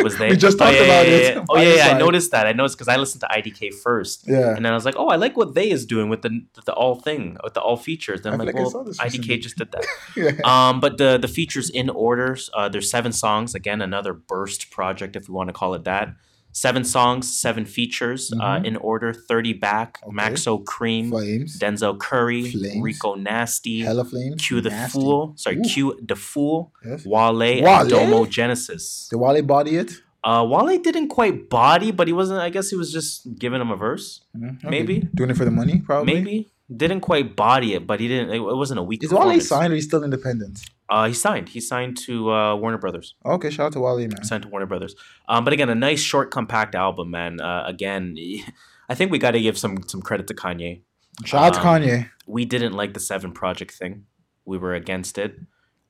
was 0.04 0.18
they? 0.20 0.30
we 0.30 0.38
just 0.38 0.56
oh, 0.56 0.66
talked 0.66 0.78
yeah, 0.78 0.84
about 0.84 1.08
yeah, 1.08 1.14
it. 1.14 1.24
yeah, 1.24 1.34
yeah. 1.40 1.46
Oh 1.50 1.58
yeah, 1.58 1.74
yeah. 1.76 1.96
I 1.96 1.98
noticed 1.98 2.32
that. 2.32 2.48
I 2.48 2.54
noticed 2.54 2.78
because 2.78 2.88
I 2.88 2.96
listened 2.96 3.22
to 3.22 3.28
IDK 3.28 3.74
first, 3.74 4.26
Yeah. 4.28 4.56
and 4.56 4.64
then 4.64 4.72
I 4.72 4.76
was 4.76 4.86
like, 4.86 4.96
oh, 4.98 5.10
I 5.10 5.18
like 5.18 5.36
what 5.36 5.54
they 5.54 5.70
is 5.70 5.86
doing 5.86 6.08
with 6.10 6.22
the 6.22 6.32
the 6.66 6.74
all 6.74 6.96
thing 6.96 7.38
with 7.44 7.54
the 7.54 7.62
all 7.62 7.78
features. 7.78 8.22
Then 8.22 8.32
I 8.32 8.36
I'm 8.36 8.40
like, 8.40 8.48
like 8.48 8.56
I 8.56 8.62
well, 8.62 8.72
saw 8.72 8.84
this 8.84 9.00
IDK 9.00 9.42
just 9.42 9.58
did 9.58 9.72
that. 9.72 9.86
yeah. 10.16 10.32
um, 10.70 10.80
but 10.80 10.98
the 10.98 11.18
the 11.18 11.28
features 11.28 11.70
in 11.70 11.90
order. 11.90 12.38
Uh, 12.54 12.70
there's 12.70 12.90
seven 12.90 13.12
songs. 13.12 13.54
Again, 13.56 13.82
another 13.82 14.14
burst 14.14 14.72
project, 14.72 15.16
if 15.16 15.28
we 15.28 15.34
want 15.34 15.50
to 15.50 15.54
call 15.54 15.74
it 15.74 15.84
that. 15.84 16.05
Seven 16.52 16.86
songs, 16.86 17.28
seven 17.46 17.66
features 17.66 18.32
uh, 18.32 18.38
Mhm. 18.60 18.66
in 18.66 18.76
order. 18.78 19.12
Thirty 19.14 19.52
back. 19.52 20.00
Okay. 20.08 20.16
Maxo 20.16 20.64
Kream, 20.64 21.10
Flames. 21.10 21.60
Denzel 21.60 22.00
Curry, 22.00 22.50
Flames. 22.52 22.82
Rico 22.82 23.16
Nasty, 23.16 23.82
Hella 23.82 24.06
flames. 24.06 24.42
Q 24.42 24.62
the 24.62 24.70
Nasty. 24.70 25.00
Fool. 25.00 25.34
Sorry, 25.36 25.58
Ooh. 25.58 25.64
Q 25.64 26.00
the 26.02 26.16
Fool. 26.16 26.72
Yes. 26.86 27.06
Wale, 27.06 27.34
Wale? 27.62 27.68
and 27.68 27.90
Domo 27.90 28.26
Genesis. 28.26 29.08
Did 29.12 29.18
Wale 29.20 29.42
body 29.44 29.76
it? 29.76 29.92
Uh, 30.24 30.48
Wale 30.50 30.80
didn't 30.80 31.10
quite 31.10 31.50
body, 31.50 31.92
but 31.92 32.08
he 32.08 32.14
wasn't. 32.14 32.40
I 32.40 32.50
guess 32.50 32.70
he 32.70 32.78
was 32.78 32.90
just 32.94 33.38
giving 33.38 33.60
him 33.60 33.70
a 33.70 33.76
verse. 33.76 34.22
Mhm, 34.36 34.58
okay. 34.58 34.70
Maybe. 34.70 35.10
Doing 35.14 35.32
it 35.32 35.36
for 35.38 35.44
the 35.46 35.52
money, 35.52 35.80
probably. 35.86 36.14
Maybe 36.14 36.52
didn't 36.74 37.02
quite 37.02 37.36
body 37.36 37.74
it, 37.74 37.86
but 37.86 38.00
he 38.00 38.08
didn't. 38.08 38.30
It, 38.34 38.40
wasn't 38.40 38.80
a 38.80 38.84
weak. 38.84 39.04
Is 39.04 39.12
Wale 39.14 39.40
signed 39.42 39.74
or 39.74 39.76
he's 39.76 39.86
still 39.86 40.04
independent? 40.06 40.62
Uh, 40.90 41.08
he 41.08 41.14
signed. 41.14 41.50
He 41.50 41.60
signed 41.60 41.98
to 42.06 42.32
uh, 42.32 42.56
Warner 42.56 42.78
Brothers. 42.78 43.16
Okay, 43.26 43.50
shout 43.50 43.68
out 43.68 43.74
to 43.74 43.80
Wale, 43.80 43.98
man. 43.98 44.24
Signed 44.24 44.44
to 44.44 44.50
Warner 44.50 44.68
Brothers. 44.68 44.96
Um, 45.28 45.44
but 45.44 45.52
again, 45.54 45.70
a 45.70 45.76
nice 45.76 46.00
short, 46.02 46.30
compact 46.32 46.76
album, 46.76 47.10
man. 47.12 47.42
Uh, 47.42 47.64
again, 47.66 48.16
I 48.90 48.94
think 48.96 49.12
we 49.12 49.18
got 49.18 49.32
to 49.32 49.42
give 49.42 49.58
some 49.58 49.82
some 49.88 50.02
credit 50.02 50.28
to 50.28 50.34
Kanye. 50.36 50.82
Shout 51.24 51.44
out 51.44 51.54
to 51.56 51.60
Um, 51.68 51.82
Kanye. 51.82 52.10
We 52.28 52.46
didn't 52.46 52.74
like 52.74 52.94
the 52.94 53.00
Seven 53.00 53.32
Project 53.32 53.72
thing. 53.74 54.06
We 54.46 54.58
were 54.60 54.74
against 54.76 55.18
it. 55.18 55.40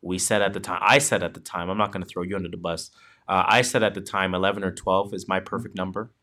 We 0.02 0.18
said 0.20 0.42
at 0.42 0.54
the 0.54 0.60
time. 0.62 0.80
I 0.82 1.00
said 1.00 1.24
at 1.24 1.34
the 1.34 1.40
time. 1.42 1.70
I'm 1.70 1.78
not 1.78 1.92
going 1.92 2.04
to 2.04 2.08
throw 2.10 2.24
you 2.24 2.36
under 2.38 2.50
the 2.50 2.58
bus. 2.58 2.92
Uh, 3.28 3.44
I 3.48 3.64
said 3.64 3.82
at 3.84 3.96
the 3.96 4.02
time, 4.02 4.36
11 4.36 4.64
or 4.64 4.72
12 4.72 5.14
is 5.16 5.28
my 5.28 5.40
perfect 5.40 5.76
number. 5.76 6.14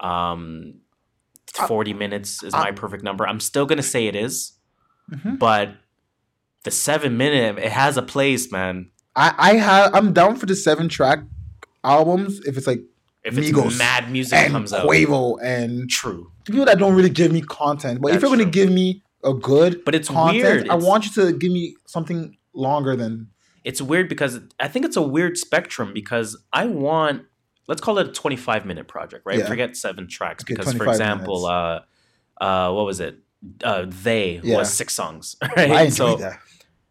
Um, 0.00 0.80
40 1.66 1.94
minutes 1.94 2.42
is 2.42 2.52
I- 2.52 2.64
my 2.64 2.72
perfect 2.72 3.02
number. 3.04 3.26
I'm 3.26 3.40
still 3.40 3.64
going 3.64 3.76
to 3.78 3.82
say 3.82 4.06
it 4.06 4.16
is, 4.16 4.52
Mhm. 5.10 5.38
but 5.38 5.76
the 6.68 6.76
seven 6.76 7.16
minute 7.16 7.58
it 7.58 7.72
has 7.72 7.96
a 7.96 8.02
place, 8.02 8.50
man. 8.52 8.90
I, 9.16 9.34
I 9.38 9.54
have 9.56 9.94
I'm 9.94 10.12
down 10.12 10.36
for 10.36 10.46
the 10.46 10.54
seven 10.56 10.88
track 10.88 11.20
albums 11.84 12.40
if 12.46 12.56
it's 12.56 12.66
like 12.66 12.82
If 13.24 13.36
it's 13.38 13.50
Migos 13.50 13.78
mad 13.78 14.10
music 14.10 14.38
and 14.38 14.52
comes 14.52 14.72
out, 14.72 14.86
Quavo 14.88 15.38
and 15.42 15.88
true. 15.90 16.30
people 16.44 16.64
that 16.64 16.78
don't 16.78 16.94
really 16.94 17.10
give 17.10 17.32
me 17.32 17.40
content. 17.42 18.00
But 18.00 18.14
if 18.14 18.22
you're 18.22 18.30
gonna 18.30 18.42
true. 18.44 18.50
give 18.52 18.70
me 18.70 19.02
a 19.24 19.34
good 19.34 19.84
But 19.84 19.94
it's 19.94 20.08
content, 20.08 20.42
weird. 20.44 20.60
I 20.68 20.74
It's- 20.76 20.84
want 20.84 21.06
you 21.06 21.12
to 21.22 21.32
give 21.32 21.52
me 21.52 21.76
something 21.86 22.36
longer 22.54 22.96
than 22.96 23.28
it's 23.64 23.82
weird 23.82 24.08
because 24.08 24.40
I 24.60 24.68
think 24.68 24.84
it's 24.84 24.96
a 24.96 25.02
weird 25.02 25.36
spectrum 25.36 25.92
because 25.92 26.36
I 26.52 26.66
want 26.66 27.22
let's 27.66 27.80
call 27.82 27.98
it 27.98 28.08
a 28.08 28.12
25 28.12 28.64
minute 28.66 28.88
project, 28.88 29.22
right? 29.26 29.38
Yeah. 29.38 29.46
Forget 29.46 29.76
seven 29.76 30.08
tracks 30.08 30.44
Okay, 30.44 30.54
because 30.54 30.72
for 30.72 30.84
25 30.84 30.94
example, 30.94 31.46
uh 31.46 31.80
uh 32.40 32.70
what 32.72 32.86
was 32.86 33.00
it? 33.00 33.18
Uh 33.62 33.86
they 33.88 34.40
Yeah. 34.42 34.58
was 34.58 34.72
six 34.72 34.94
songs, 34.94 35.36
I 35.42 35.46
right? 35.56 35.70
enjoy 35.86 35.90
So 35.90 36.16
that. 36.16 36.38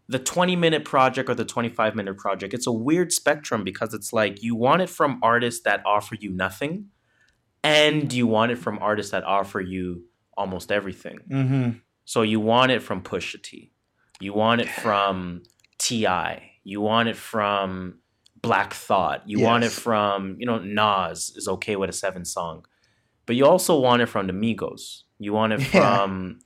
The 0.10 0.20
20 0.20 0.56
minute 0.56 0.86
project 0.86 1.30
or 1.30 1.36
the 1.36 1.46
25 1.46 1.96
minute 1.96 2.18
project, 2.18 2.54
it's 2.54 2.68
a 2.68 2.72
weird 2.72 3.12
spectrum 3.12 3.64
because 3.64 3.94
it's 3.94 4.14
like 4.14 4.42
you 4.42 4.56
want 4.56 4.82
it 4.82 4.90
from 4.90 5.20
artists 5.22 5.64
that 5.64 5.82
offer 5.86 6.16
you 6.20 6.32
nothing 6.32 6.86
and 7.64 8.14
you 8.14 8.28
want 8.28 8.52
it 8.52 8.58
from 8.58 8.80
artists 8.80 9.12
that 9.12 9.24
offer 9.24 9.60
you 9.60 10.04
almost 10.38 10.72
everything. 10.72 11.20
Mm-hmm. 11.30 11.70
So 12.06 12.22
you 12.22 12.40
want 12.40 12.72
it 12.72 12.82
from 12.82 13.02
Pusha 13.02 13.42
T. 13.42 13.72
You 14.20 14.34
want 14.34 14.62
it 14.62 14.70
from 14.70 15.44
T.I. 15.80 16.52
You 16.64 16.80
want 16.82 17.10
it 17.10 17.18
from 17.18 18.00
Black 18.42 18.74
Thought. 18.74 19.24
You 19.26 19.42
want 19.42 19.64
it 19.64 19.72
from, 19.72 20.38
you 20.40 20.46
know, 20.46 20.60
Nas 20.60 21.34
is 21.36 21.48
okay 21.48 21.76
with 21.76 21.90
a 21.90 21.94
seven 21.94 22.24
song. 22.24 22.66
But 23.26 23.36
you 23.36 23.46
also 23.46 23.78
want 23.78 24.02
it 24.02 24.06
from 24.08 24.28
the 24.28 24.34
Migos. 24.34 25.02
You 25.20 25.34
want 25.34 25.54
it 25.54 25.60
Yeah. 25.74 25.98
from 25.98 26.40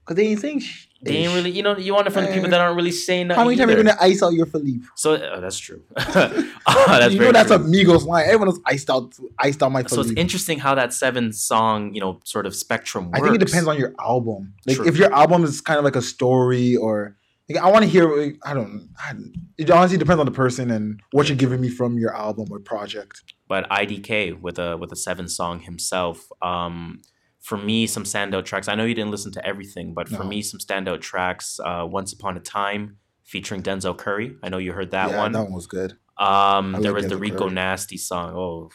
Because 0.00 0.16
they 0.16 0.26
ain't 0.28 0.40
saying 0.40 0.60
sh- 0.60 0.86
they 1.04 1.16
ain't 1.18 1.34
really 1.34 1.50
you 1.50 1.62
know 1.62 1.76
you 1.76 1.94
want 1.94 2.06
it 2.06 2.10
from 2.10 2.24
the 2.24 2.32
people 2.32 2.50
that 2.50 2.60
aren't 2.60 2.76
really 2.76 2.90
saying 2.92 3.28
nothing. 3.28 3.38
How 3.38 3.44
many 3.44 3.56
times 3.56 3.72
are 3.72 3.76
you 3.76 3.84
gonna 3.84 3.96
ice 4.00 4.22
out 4.22 4.32
your 4.32 4.46
Philippe? 4.46 4.84
So 4.94 5.14
uh, 5.14 5.40
that's 5.40 5.58
true. 5.58 5.82
Uh, 5.96 6.28
that's 6.66 7.14
you 7.14 7.20
know 7.20 7.32
that's 7.32 7.48
true. 7.48 7.56
a 7.56 7.60
Migos 7.60 8.06
line. 8.06 8.24
Everyone 8.26 8.48
else 8.48 8.60
iced 8.66 8.90
out 8.90 9.14
iced 9.38 9.62
out 9.62 9.72
my 9.72 9.82
so 9.84 10.00
it's 10.00 10.12
interesting 10.16 10.58
how 10.58 10.74
that 10.74 10.92
seven 10.92 11.32
song, 11.32 11.94
you 11.94 12.00
know, 12.00 12.20
sort 12.24 12.46
of 12.46 12.54
spectrum 12.54 13.06
works. 13.10 13.20
I 13.20 13.22
think 13.22 13.34
it 13.36 13.46
depends 13.46 13.68
on 13.68 13.78
your 13.78 13.94
album. 14.00 14.54
Like 14.66 14.76
True. 14.76 14.86
if 14.86 14.96
your 14.96 15.12
album 15.12 15.44
is 15.44 15.60
kind 15.60 15.78
of 15.78 15.84
like 15.84 15.96
a 15.96 16.02
story 16.02 16.76
or 16.76 17.16
like, 17.48 17.62
I 17.62 17.70
want 17.70 17.84
to 17.84 17.90
hear. 17.90 18.34
I 18.44 18.54
don't. 18.54 18.88
I, 18.98 19.12
it 19.58 19.70
honestly 19.70 19.98
depends 19.98 20.20
on 20.20 20.26
the 20.26 20.32
person 20.32 20.70
and 20.70 21.00
what 21.12 21.28
you're 21.28 21.36
giving 21.36 21.60
me 21.60 21.68
from 21.68 21.98
your 21.98 22.14
album 22.14 22.48
or 22.50 22.58
project. 22.58 23.22
but 23.48 23.68
IDK 23.68 24.40
with 24.40 24.58
a 24.58 24.76
with 24.76 24.90
a 24.92 24.96
seven 24.96 25.28
song 25.28 25.60
himself. 25.60 26.26
Um, 26.40 27.02
for 27.44 27.58
me, 27.58 27.86
some 27.86 28.04
standout 28.04 28.46
tracks. 28.46 28.68
I 28.68 28.74
know 28.74 28.84
you 28.86 28.94
didn't 28.94 29.10
listen 29.10 29.30
to 29.32 29.46
everything, 29.46 29.92
but 29.92 30.08
for 30.08 30.22
No. 30.22 30.28
me, 30.30 30.40
some 30.40 30.58
standout 30.58 31.02
tracks. 31.02 31.60
Uh, 31.62 31.86
Once 31.88 32.10
upon 32.14 32.38
a 32.38 32.40
time, 32.40 32.96
featuring 33.22 33.62
Denzel 33.62 33.96
Curry. 33.96 34.34
I 34.42 34.48
know 34.48 34.56
you 34.58 34.72
heard 34.72 34.90
that 34.92 35.10
yeah, 35.10 35.18
one. 35.18 35.32
that 35.32 35.42
one 35.42 35.52
was 35.52 35.66
good. 35.66 35.96
Um, 36.16 36.72
there 36.80 36.94
was 36.94 37.06
the 37.08 37.18
Rico 37.18 37.44
Curry. 37.44 37.50
Nasty 37.54 37.98
song. 37.98 38.34
Oh, 38.34 38.70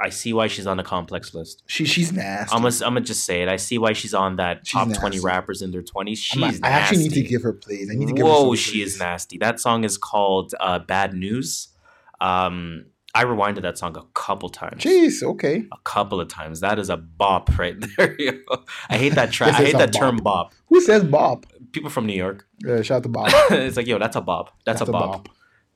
I 0.00 0.10
see 0.10 0.32
why 0.32 0.46
she's 0.46 0.66
on 0.66 0.76
the 0.76 0.82
complex 0.84 1.34
list. 1.34 1.64
She 1.66 1.84
she's 1.84 2.12
nasty. 2.12 2.54
I'm 2.54 2.62
gonna, 2.62 2.74
I'm 2.86 2.94
gonna 2.94 3.00
just 3.00 3.24
say 3.26 3.42
it. 3.42 3.48
I 3.48 3.56
see 3.56 3.78
why 3.78 3.92
she's 3.94 4.14
on 4.14 4.36
that 4.36 4.64
She's 4.66 4.72
top 4.72 4.92
20 4.92 5.18
rappers 5.20 5.60
in 5.60 5.70
their 5.72 5.82
20s. 5.82 6.16
She's 6.18 6.40
not- 6.40 6.46
nasty. 6.52 6.62
I 6.64 6.68
actually 6.70 7.02
need 7.04 7.14
to 7.14 7.22
give 7.22 7.42
her 7.42 7.52
plays. 7.52 7.90
I 7.90 7.94
need 7.94 8.06
to 8.08 8.14
give 8.14 8.24
her 8.26 8.32
Whoa, 8.32 8.54
she 8.54 8.80
is 8.82 8.98
nasty. 8.98 9.38
That 9.38 9.58
song 9.60 9.82
is 9.84 9.98
called 9.98 10.54
uh, 10.60 10.78
"Bad 10.78 11.14
News." 11.14 11.68
Um, 12.20 12.86
I 13.14 13.24
rewinded 13.24 13.62
that 13.62 13.76
song 13.76 13.96
a 13.96 14.04
couple 14.14 14.48
times. 14.48 14.82
Jeez, 14.82 15.22
okay. 15.22 15.64
A 15.70 15.78
couple 15.84 16.18
of 16.20 16.28
times. 16.28 16.60
That 16.60 16.78
is 16.78 16.88
a 16.88 16.96
bop 16.96 17.58
right 17.58 17.76
there. 17.96 18.16
I 18.88 18.96
hate 18.96 19.14
that 19.16 19.32
track. 19.32 19.54
I 19.54 19.64
hate 19.64 19.74
a 19.74 19.78
that 19.78 19.92
term 19.92 20.16
bop. 20.16 20.54
Who 20.66 20.80
says 20.80 21.04
Bob? 21.04 21.46
People 21.72 21.90
from 21.90 22.06
New 22.06 22.14
York. 22.14 22.46
Uh, 22.66 22.82
shout 22.82 22.98
out 22.98 23.02
to 23.02 23.08
Bob. 23.10 23.28
it's 23.50 23.76
like, 23.76 23.86
yo, 23.86 23.98
that's 23.98 24.16
a 24.16 24.20
bop. 24.22 24.56
That's, 24.64 24.80
a 24.80 24.86
bop. 24.86 25.28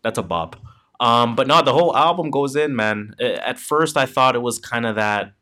That's 0.03 0.19
a 0.19 0.23
bop. 0.23 0.57
Um, 0.99 1.37
but 1.37 1.47
no, 1.47 1.63
the 1.63 1.75
whole 1.75 1.95
album 1.95 2.31
goes 2.31 2.57
in, 2.57 2.75
man. 2.75 3.15
At 3.21 3.59
first, 3.59 3.99
I 3.99 4.07
thought 4.07 4.35
it 4.35 4.43
was 4.43 4.59
kind 4.59 4.87
of 4.87 4.97
that 4.97 5.33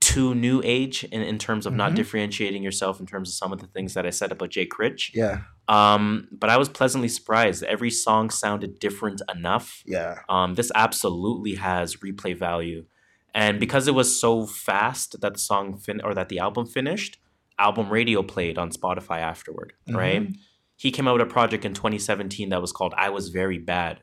too 0.00 0.34
new 0.34 0.62
age 0.64 1.04
in, 1.04 1.20
in 1.22 1.38
terms 1.38 1.66
of 1.66 1.74
not 1.74 1.92
Mhm. 1.92 1.96
differentiating 1.96 2.62
yourself 2.62 2.98
in 3.00 3.06
terms 3.06 3.28
of 3.28 3.34
some 3.34 3.52
of 3.52 3.60
the 3.60 3.66
things 3.66 3.94
that 3.94 4.06
I 4.06 4.10
said 4.10 4.32
about 4.32 4.48
Jay 4.50 4.64
Critch. 4.66 5.12
Yeah, 5.14 5.42
Um, 5.68 6.26
but 6.32 6.48
I 6.50 6.56
was 6.56 6.68
pleasantly 6.70 7.08
surprised. 7.08 7.62
Every 7.64 7.90
song 7.90 8.30
sounded 8.30 8.78
different 8.78 9.20
enough. 9.32 9.82
yeah. 9.86 10.20
Um, 10.28 10.54
this 10.54 10.72
absolutely 10.74 11.56
has 11.56 11.96
replay 11.96 12.36
value, 12.36 12.86
and 13.34 13.60
because 13.60 13.86
it 13.86 13.94
was 13.94 14.18
so 14.18 14.46
fast 14.46 15.20
that 15.20 15.34
the 15.34 15.38
song 15.38 15.76
fin- 15.76 16.00
or 16.02 16.14
that 16.14 16.28
the 16.30 16.38
album 16.38 16.64
finished, 16.66 17.18
album 17.58 17.90
radio 17.90 18.22
played 18.22 18.56
on 18.56 18.70
Spotify 18.70 19.18
afterward. 19.20 19.74
Right? 19.86 20.22
Mhm. 20.28 20.34
He 20.76 20.90
came 20.90 21.06
out 21.06 21.12
with 21.18 21.28
a 21.28 21.30
project 21.30 21.66
in 21.66 21.74
2017 21.74 22.48
that 22.48 22.62
was 22.62 22.72
called 22.72 22.94
"I 22.96 23.10
Was 23.10 23.28
Very 23.28 23.58
Bad," 23.58 24.02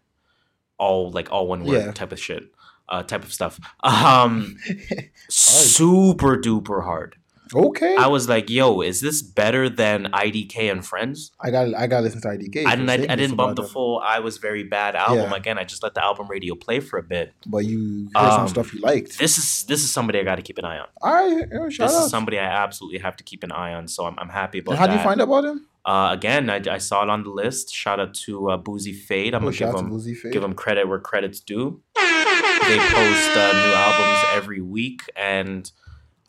all 0.77 1.09
like 1.11 1.31
all 1.31 1.47
one 1.47 1.63
word 1.63 1.85
Yeah. 1.85 1.91
type 1.91 2.11
of 2.11 2.19
shit, 2.19 2.51
uh, 2.89 3.03
type 3.03 3.23
of 3.23 3.33
stuff. 3.33 3.59
Um, 3.83 4.57
super 5.29 6.37
duper 6.37 6.83
hard. 6.83 7.16
Okay. 7.53 7.95
I 7.95 8.07
was 8.07 8.27
like, 8.29 8.49
"Yo, 8.49 8.81
is 8.81 9.01
this 9.01 9.21
better 9.21 9.69
than 9.69 10.05
IDK 10.13 10.71
and 10.71 10.85
Friends?" 10.85 11.31
I 11.39 11.49
got 11.51 11.73
I 11.73 11.87
got 11.87 11.97
to 11.97 12.03
listen 12.03 12.21
to 12.21 12.27
IDK. 12.29 12.65
I 12.65 12.75
didn't. 12.75 12.89
I, 12.89 13.13
I 13.13 13.15
didn't 13.15 13.35
bump 13.35 13.55
the 13.55 13.61
them. 13.63 13.71
full 13.71 13.99
"I 13.99 14.19
Was 14.19 14.37
Very 14.37 14.63
Bad" 14.63 14.95
album 14.95 15.31
Yeah. 15.31 15.35
again. 15.37 15.57
I 15.57 15.63
just 15.63 15.83
let 15.83 15.93
the 15.93 16.03
album 16.03 16.27
radio 16.27 16.55
play 16.55 16.79
for 16.79 16.97
a 16.99 17.03
bit. 17.03 17.33
but 17.45 17.59
you 17.65 18.09
heard 18.15 18.31
some 18.31 18.41
Um, 18.41 18.47
stuff 18.47 18.73
you 18.73 18.81
liked. 18.81 19.17
This 19.19 19.37
is 19.37 19.63
this 19.65 19.83
is 19.83 19.91
somebody 19.91 20.19
I 20.19 20.23
got 20.23 20.35
to 20.35 20.41
keep 20.41 20.57
an 20.57 20.65
eye 20.65 20.79
on. 20.79 20.87
All 21.01 21.13
right, 21.13 21.47
yo, 21.51 21.69
shout 21.69 21.87
this 21.89 21.97
out. 21.97 22.03
is 22.05 22.09
somebody 22.11 22.39
I 22.39 22.45
absolutely 22.63 22.99
have 22.99 23.15
to 23.17 23.23
keep 23.23 23.43
an 23.43 23.51
eye 23.51 23.73
on. 23.73 23.87
So 23.87 24.05
I'm, 24.05 24.17
I'm 24.19 24.29
happy 24.29 24.59
about 24.59 24.71
and 24.73 24.79
how 24.79 24.87
that. 24.87 24.93
do 24.93 24.97
you 24.99 25.03
find 25.03 25.21
out 25.21 25.25
about 25.27 25.45
him? 25.45 25.67
Uh, 25.85 26.09
again, 26.11 26.49
I, 26.49 26.61
I 26.69 26.79
saw 26.79 27.03
it 27.03 27.09
on 27.09 27.23
the 27.23 27.29
list. 27.29 27.73
Shout 27.73 27.99
out 28.01 28.13
to 28.25 28.49
uh, 28.49 28.57
Boozy 28.57 28.91
Fade. 28.91 29.33
I'm 29.33 29.41
Oh, 29.45 29.51
gonna 29.51 29.57
give 29.57 29.71
them 29.73 30.31
give 30.33 30.41
them 30.41 30.53
credit 30.53 30.85
where 30.89 30.99
credit's 30.99 31.39
due. 31.39 31.81
They 31.95 32.77
post 32.79 33.37
uh, 33.37 33.53
new 33.53 33.73
albums 33.73 34.25
every 34.33 34.59
week, 34.59 35.01
and 35.15 35.71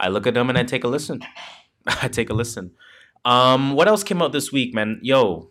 I 0.01 0.09
look 0.09 0.26
at 0.26 0.34
them 0.34 0.49
and 0.49 0.59
I 0.59 0.62
take 0.64 0.84
a 0.84 0.88
listen. 0.88 1.20
I 1.86 2.09
take 2.09 2.30
a 2.30 2.34
listen. 2.34 2.72
Um, 3.24 3.72
what 3.72 3.88
else 3.88 4.05
came 4.05 4.22
out 4.22 4.32
this 4.32 4.53
week, 4.53 4.74
man? 4.74 5.01
Yo, 5.03 5.51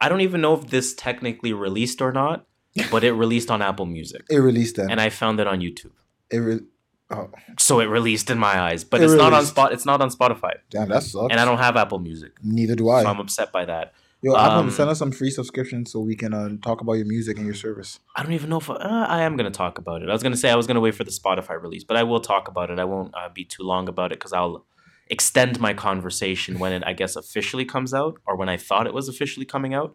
I 0.00 0.08
don't 0.08 0.20
even 0.20 0.40
know 0.40 0.54
if 0.54 0.68
this 0.68 0.94
technically 0.94 1.52
released 1.52 2.00
or 2.00 2.12
not, 2.12 2.46
but 2.90 3.02
it 3.04 3.12
released 3.12 3.50
on 3.50 3.62
Apple 3.62 3.86
Music, 3.86 4.22
It 4.30 4.38
released 4.38 4.76
them. 4.76 4.88
and 4.90 5.00
I 5.00 5.08
found 5.10 5.40
it 5.40 5.46
on 5.46 5.60
YouTube. 5.60 5.92
it 6.30 6.38
re- 6.38 6.60
Oh, 7.08 7.30
So 7.56 7.78
it 7.78 7.84
released 7.84 8.30
in 8.30 8.38
my 8.38 8.58
eyes, 8.58 8.82
but 8.82 9.00
It 9.00 9.04
it's 9.04 9.14
not 9.14 9.32
on 9.32 9.46
spot. 9.46 9.72
It's 9.72 9.86
not 9.86 10.00
on 10.00 10.10
Spotify, 10.10 10.54
damn, 10.70 10.88
that 10.88 11.04
sucks. 11.04 11.30
and 11.30 11.38
I 11.40 11.44
don't 11.44 11.58
have 11.58 11.76
Apple 11.76 12.00
Music, 12.00 12.32
Neither 12.42 12.74
do 12.74 12.90
I. 12.90 13.02
so 13.04 13.08
I'm 13.08 13.20
upset 13.20 13.52
by 13.52 13.64
that. 13.64 13.92
Yo, 14.26 14.34
Apple, 14.34 14.58
um, 14.58 14.70
send 14.72 14.90
us 14.90 14.98
some 14.98 15.12
free 15.12 15.30
subscriptions 15.30 15.92
so 15.92 16.00
we 16.00 16.16
can 16.16 16.34
uh, 16.34 16.48
talk 16.60 16.80
about 16.80 16.94
your 16.94 17.06
music 17.06 17.36
and 17.36 17.46
your 17.46 17.54
service. 17.54 18.00
I 18.16 18.24
don't 18.24 18.32
even 18.32 18.50
know 18.50 18.56
if 18.56 18.68
uh, 18.68 18.74
I 18.74 19.22
am 19.22 19.36
going 19.36 19.48
to 19.48 19.56
talk 19.56 19.78
about 19.78 20.02
it. 20.02 20.08
I 20.08 20.12
was 20.12 20.20
going 20.20 20.32
to 20.32 20.36
say 20.36 20.50
I 20.50 20.56
was 20.56 20.66
going 20.66 20.74
to 20.74 20.80
wait 20.80 20.96
for 20.96 21.04
the 21.04 21.12
Spotify 21.12 21.62
release, 21.62 21.84
but 21.84 21.96
I 21.96 22.02
will 22.02 22.18
talk 22.18 22.48
about 22.48 22.68
it. 22.68 22.80
I 22.80 22.86
won't 22.86 23.14
uh, 23.14 23.28
be 23.32 23.44
too 23.44 23.62
long 23.62 23.88
about 23.88 24.10
it 24.10 24.18
because 24.18 24.32
I'll 24.32 24.66
extend 25.06 25.60
my 25.60 25.74
conversation 25.74 26.58
when 26.58 26.72
it, 26.72 26.82
I 26.84 26.92
guess, 26.92 27.14
officially 27.14 27.64
comes 27.64 27.94
out 27.94 28.18
or 28.26 28.34
when 28.34 28.48
I 28.48 28.56
thought 28.56 28.88
it 28.88 28.94
was 28.94 29.08
officially 29.08 29.46
coming 29.46 29.74
out. 29.74 29.94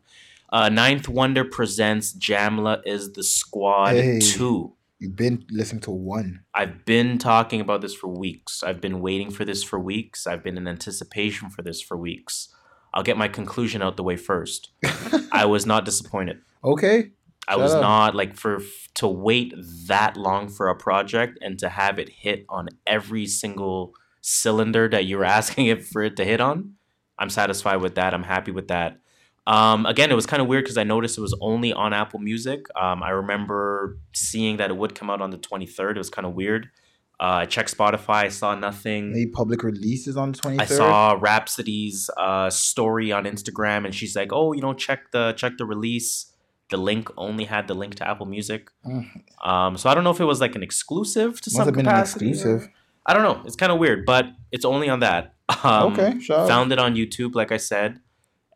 Uh, 0.50 0.70
Ninth 0.70 1.10
Wonder 1.10 1.44
presents 1.44 2.18
Jamla 2.18 2.84
is 2.86 3.12
the 3.12 3.26
Squad 3.26 3.96
Hey. 3.96 4.20
2. 4.20 4.74
You've 5.00 5.18
been 5.18 5.44
listening 5.50 5.82
to 5.82 5.92
one. 5.92 6.46
I've 6.54 6.86
been 6.86 7.18
talking 7.18 7.60
about 7.60 7.82
this 7.82 7.94
for 7.94 8.08
weeks. 8.08 8.64
I've 8.64 8.80
been 8.80 9.02
waiting 9.02 9.30
for 9.30 9.44
this 9.44 9.62
for 9.62 9.78
weeks. 9.78 10.26
I've 10.26 10.42
been 10.42 10.56
in 10.56 10.70
anticipation 10.70 11.50
for 11.50 11.64
this 11.64 11.82
for 11.82 11.98
weeks. 11.98 12.48
I'll 12.94 13.04
get 13.04 13.18
my 13.18 13.28
conclusion 13.28 13.82
out 13.82 13.98
the 13.98 14.04
way 14.04 14.18
first. 14.18 14.70
I 15.32 15.46
was 15.46 15.66
not 15.66 15.86
disappointed. 15.86 16.42
Okay. 16.64 17.12
I 17.48 17.54
Shut 17.54 17.60
was 17.60 17.74
up. 17.74 17.82
not 17.82 18.16
like 18.16 18.36
for 18.36 18.62
to 18.96 19.08
wait 19.08 19.54
that 19.88 20.18
long 20.18 20.50
for 20.50 20.68
a 20.68 20.76
project 20.76 21.40
and 21.42 21.58
to 21.60 21.70
have 21.70 22.00
it 22.00 22.10
hit 22.10 22.46
on 22.50 22.70
every 22.86 23.26
single 23.26 23.94
cylinder 24.22 24.88
that 24.90 25.06
you 25.06 25.18
were 25.18 25.26
asking 25.40 25.68
it 25.68 25.84
for 25.86 26.04
it 26.04 26.16
to 26.18 26.26
hit 26.26 26.42
on. 26.42 26.76
I'm 27.18 27.30
satisfied 27.30 27.78
with 27.78 27.96
that. 27.96 28.14
I'm 28.14 28.24
happy 28.24 28.52
with 28.52 28.68
that. 28.70 28.98
Um, 29.48 29.86
again, 29.86 30.12
it 30.12 30.16
was 30.16 30.26
kind 30.26 30.42
of 30.42 30.48
weird 30.48 30.66
because 30.66 30.78
I 30.78 30.84
noticed 30.84 31.18
it 31.18 31.22
was 31.22 31.38
only 31.42 31.74
on 31.74 31.94
Apple 31.94 32.20
Music. 32.20 32.66
Um, 32.80 33.02
I 33.02 33.10
remember 33.10 33.98
seeing 34.14 34.58
that 34.58 34.70
it 34.70 34.78
would 34.78 34.94
come 34.96 35.10
out 35.10 35.22
on 35.22 35.32
the 35.32 35.38
23rd. 35.38 35.92
It 35.92 35.98
was 35.98 36.10
kind 36.10 36.26
of 36.28 36.34
weird. 36.34 36.70
Uh, 37.22 37.42
I 37.44 37.46
checked 37.46 37.78
Spotify. 37.78 38.24
I 38.26 38.30
saw 38.30 38.56
nothing. 38.56 39.12
Maybe 39.12 39.30
public 39.30 39.62
releases 39.64 40.18
on 40.18 40.32
the 40.32 40.40
23rd. 40.40 40.62
I 40.62 40.66
saw 40.66 41.18
Rapsody's 41.22 42.10
uh, 42.18 42.50
story 42.50 43.12
on 43.12 43.26
Instagram, 43.26 43.86
and 43.86 43.94
she's 43.94 44.16
like, 44.16 44.34
"Oh, 44.34 44.54
you 44.54 44.62
know, 44.62 44.74
check 44.74 45.12
the 45.12 45.34
check 45.34 45.58
the 45.60 45.66
release. 45.66 46.34
The 46.72 46.78
link 46.78 47.10
only 47.18 47.44
had 47.46 47.68
the 47.68 47.76
link 47.76 47.96
to 47.96 48.08
Apple 48.08 48.26
Music. 48.26 48.72
Mm. 48.88 49.06
Um, 49.46 49.78
so 49.78 49.90
I 49.90 49.94
don't 49.94 50.04
know 50.04 50.10
if 50.10 50.20
it 50.20 50.26
was 50.26 50.42
like 50.42 50.56
an 50.56 50.64
exclusive 50.64 51.40
to 51.42 51.50
Must 51.50 51.56
some 51.58 51.66
have 51.66 51.76
been 51.76 51.86
an 51.86 51.92
capacity. 51.94 52.28
or- 52.28 52.30
exclusive. 52.32 52.70
I 53.06 53.14
don't 53.14 53.24
know. 53.24 53.42
It's 53.46 53.56
kind 53.56 53.72
of 53.72 53.78
weird, 53.80 54.06
but 54.06 54.26
it's 54.52 54.66
only 54.66 54.90
on 54.90 55.00
that. 55.02 55.36
Um, 55.64 55.94
okay, 55.94 56.20
shout 56.20 56.40
out. 56.40 56.48
Found 56.48 56.72
it 56.72 56.80
on 56.80 56.96
YouTube, 56.96 57.36
like 57.36 57.52
I 57.52 57.58
said, 57.58 58.00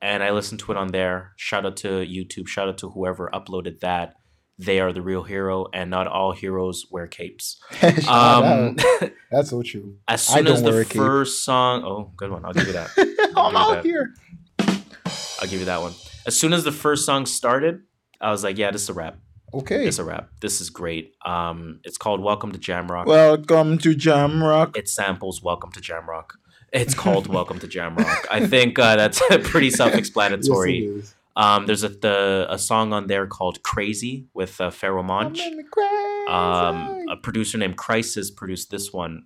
and 0.01 0.23
I 0.23 0.31
listened 0.31 0.59
to 0.61 0.71
it 0.71 0.77
on 0.77 0.87
there. 0.87 1.33
Shout 1.35 1.65
out 1.65 1.75
to 1.77 1.89
YouTube. 1.89 2.47
Shout 2.47 2.69
out 2.69 2.77
to 2.79 2.89
whoever 2.89 3.29
uploaded 3.33 3.81
that. 3.81 4.15
They 4.57 4.79
are 4.79 4.93
the 4.93 5.01
real 5.01 5.23
hero, 5.23 5.67
and 5.73 5.89
not 5.89 6.07
all 6.07 6.31
heroes 6.31 6.85
wear 6.89 7.07
capes. 7.07 7.59
Um. 8.07 8.77
That's 9.31 9.49
so 9.49 9.61
true. 9.61 9.97
as 10.07 10.21
soon 10.21 10.47
as 10.47 10.63
the 10.63 10.71
wear 10.71 10.81
a 10.81 10.85
cape. 10.85 10.95
first 10.97 11.43
song, 11.43 11.83
oh, 11.83 12.13
good 12.15 12.31
one. 12.31 12.45
I'll 12.45 12.53
give 12.53 12.67
you 12.67 12.73
that. 12.73 12.89
I'm 13.35 13.55
out 13.55 13.83
here. 13.83 14.13
I'll 14.59 15.47
give 15.49 15.59
you 15.59 15.65
that 15.65 15.81
one. 15.81 15.93
As 16.25 16.39
soon 16.39 16.53
as 16.53 16.63
the 16.63 16.71
first 16.71 17.05
song 17.05 17.25
started, 17.25 17.81
I 18.21 18.31
was 18.31 18.43
like, 18.43 18.57
yeah, 18.57 18.71
this 18.71 18.83
is 18.83 18.89
a 18.89 18.93
rap. 18.93 19.17
Okay. 19.53 19.85
It's 19.85 19.99
a 19.99 20.03
rap. 20.05 20.29
This 20.41 20.61
is 20.61 20.69
great. 20.69 21.13
Um, 21.25 21.79
it's 21.83 21.97
called 21.97 22.21
Welcome 22.21 22.51
to 22.53 22.59
Jamrock. 22.59 23.05
Welcome 23.07 23.77
to 23.79 23.93
Jamrock. 23.93 24.77
it 24.77 24.87
samples 24.87 25.41
Welcome 25.43 25.71
to 25.73 25.81
Jamrock. 25.81 26.31
It's 26.71 26.93
called 26.93 27.27
Welcome 27.27 27.59
to 27.59 27.67
Jamrock. 27.67 28.25
I 28.31 28.47
think 28.47 28.79
uh, 28.79 28.95
that's 28.95 29.21
pretty 29.43 29.69
self-explanatory. 29.69 30.95
Yes. 30.95 31.15
Um, 31.37 31.65
there's 31.65 31.83
a 31.83 31.89
the, 31.89 32.47
a 32.49 32.57
song 32.57 32.93
on 32.93 33.07
there 33.07 33.27
called 33.27 33.61
Crazy 33.63 34.27
with 34.33 34.59
uh, 34.61 34.69
Pharoahe 34.71 35.03
Monch. 35.05 35.41
I'm 35.41 35.51
in 35.51 35.57
the 35.57 35.63
crazy. 35.63 36.27
Um, 36.29 37.05
a 37.09 37.17
producer 37.17 37.57
named 37.57 37.77
Khrysis 37.77 38.33
produced 38.35 38.71
this 38.71 38.93
one. 38.93 39.23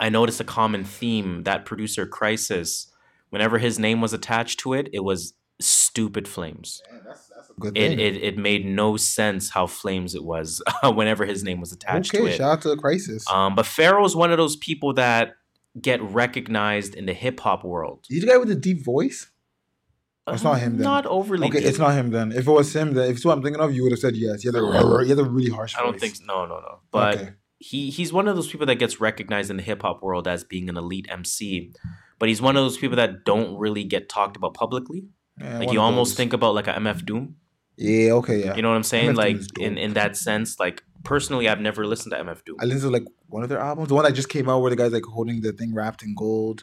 I 0.00 0.08
noticed 0.08 0.40
a 0.40 0.44
common 0.44 0.84
theme. 0.84 1.42
That 1.42 1.64
producer 1.66 2.06
Khrysis, 2.06 2.86
whenever 3.30 3.58
his 3.58 3.78
name 3.78 4.00
was 4.00 4.12
attached 4.12 4.60
to 4.60 4.72
it, 4.72 4.88
it 4.92 5.00
was 5.00 5.34
stupid 5.60 6.26
flames. 6.26 6.82
Man, 6.90 7.02
that's, 7.06 7.26
that's 7.28 7.50
a 7.50 7.54
good 7.60 7.76
It, 7.76 7.88
thing. 7.90 8.00
it 8.00 8.16
it 8.16 8.38
made 8.38 8.64
no 8.64 8.96
sense 8.96 9.50
how 9.50 9.66
flames 9.66 10.14
it 10.14 10.24
was 10.24 10.62
whenever 10.82 11.26
his 11.26 11.44
name 11.44 11.60
was 11.60 11.72
attached 11.72 12.12
to 12.12 12.26
it. 12.26 12.36
shout 12.38 12.52
out 12.52 12.62
to 12.62 12.68
Khrysis. 12.76 13.30
Um, 13.30 13.54
but 13.54 13.66
Pharoahe's 13.66 14.16
one 14.16 14.30
of 14.32 14.38
those 14.38 14.56
people 14.56 14.94
that 14.94 15.34
get 15.80 16.00
recognized 16.02 16.94
in 16.94 17.06
the 17.06 17.14
hip 17.14 17.38
hop 17.40 17.64
world. 17.64 18.06
Is 18.10 18.16
he 18.16 18.20
the 18.20 18.32
guy 18.32 18.38
with 18.38 18.48
the 18.48 18.54
deep 18.54 18.82
voice? 18.84 19.28
It's 20.28 20.44
not 20.44 20.60
him 20.60 20.76
then. 20.76 20.84
Not 20.84 21.04
overly. 21.06 21.48
Okay, 21.48 21.58
deep. 21.58 21.68
it's 21.68 21.78
not 21.78 21.94
him 21.94 22.10
then. 22.10 22.30
If 22.32 22.46
it 22.46 22.50
was 22.50 22.74
him, 22.74 22.94
then 22.94 23.10
if 23.10 23.16
it's 23.16 23.24
what 23.24 23.36
I'm 23.36 23.42
thinking 23.42 23.60
of, 23.60 23.74
you 23.74 23.82
would 23.82 23.92
have 23.92 23.98
said 23.98 24.14
yes. 24.14 24.42
He 24.42 24.48
had 24.48 24.54
a, 24.54 25.02
he 25.02 25.08
had 25.10 25.18
a 25.18 25.24
really 25.24 25.50
harsh 25.50 25.74
I 25.76 25.80
don't 25.82 25.92
voice. 25.92 26.00
think. 26.00 26.16
So. 26.16 26.24
No, 26.26 26.46
no, 26.46 26.60
no. 26.60 26.78
But 26.92 27.16
Okay. 27.16 27.30
he 27.58 27.90
he's 27.90 28.12
one 28.12 28.28
of 28.28 28.36
those 28.36 28.46
people 28.48 28.66
that 28.66 28.76
gets 28.76 29.00
recognized 29.00 29.50
in 29.50 29.56
the 29.56 29.62
hip 29.64 29.82
hop 29.82 30.00
world 30.02 30.28
as 30.28 30.44
being 30.44 30.68
an 30.68 30.76
elite 30.76 31.06
MC. 31.10 31.72
But 32.20 32.28
he's 32.28 32.40
one 32.40 32.56
of 32.56 32.62
those 32.62 32.78
people 32.78 32.96
that 32.96 33.24
don't 33.24 33.58
really 33.58 33.82
get 33.82 34.08
talked 34.08 34.36
about 34.36 34.54
publicly. 34.54 35.08
Yeah, 35.40 35.58
like 35.58 35.72
you 35.72 35.80
almost 35.80 36.12
those. 36.12 36.16
think 36.18 36.32
about 36.32 36.54
like 36.54 36.68
a 36.68 36.74
MF 36.74 37.04
Doom. 37.04 37.36
Yeah, 37.76 38.12
okay, 38.12 38.44
yeah. 38.44 38.54
You 38.54 38.62
know 38.62 38.68
what 38.68 38.76
I'm 38.76 38.82
saying? 38.84 39.14
MF 39.14 39.16
like 39.16 39.36
in 39.58 39.76
in 39.76 39.94
that 39.94 40.16
sense, 40.16 40.60
like 40.60 40.84
personally, 41.02 41.48
I've 41.48 41.60
never 41.60 41.84
listened 41.84 42.12
to 42.12 42.22
MF 42.22 42.44
Doom. 42.44 42.56
I 42.60 42.64
listened 42.66 42.82
to 42.82 42.90
like 42.90 43.08
one 43.26 43.42
of 43.42 43.48
their 43.48 43.58
albums, 43.58 43.88
the 43.88 43.94
one 43.96 44.04
that 44.04 44.12
just 44.12 44.28
came 44.28 44.48
out 44.48 44.60
where 44.60 44.70
the 44.70 44.76
guy's 44.76 44.92
like 44.92 45.04
holding 45.04 45.40
the 45.40 45.52
thing 45.52 45.74
wrapped 45.74 46.04
in 46.04 46.14
gold. 46.14 46.62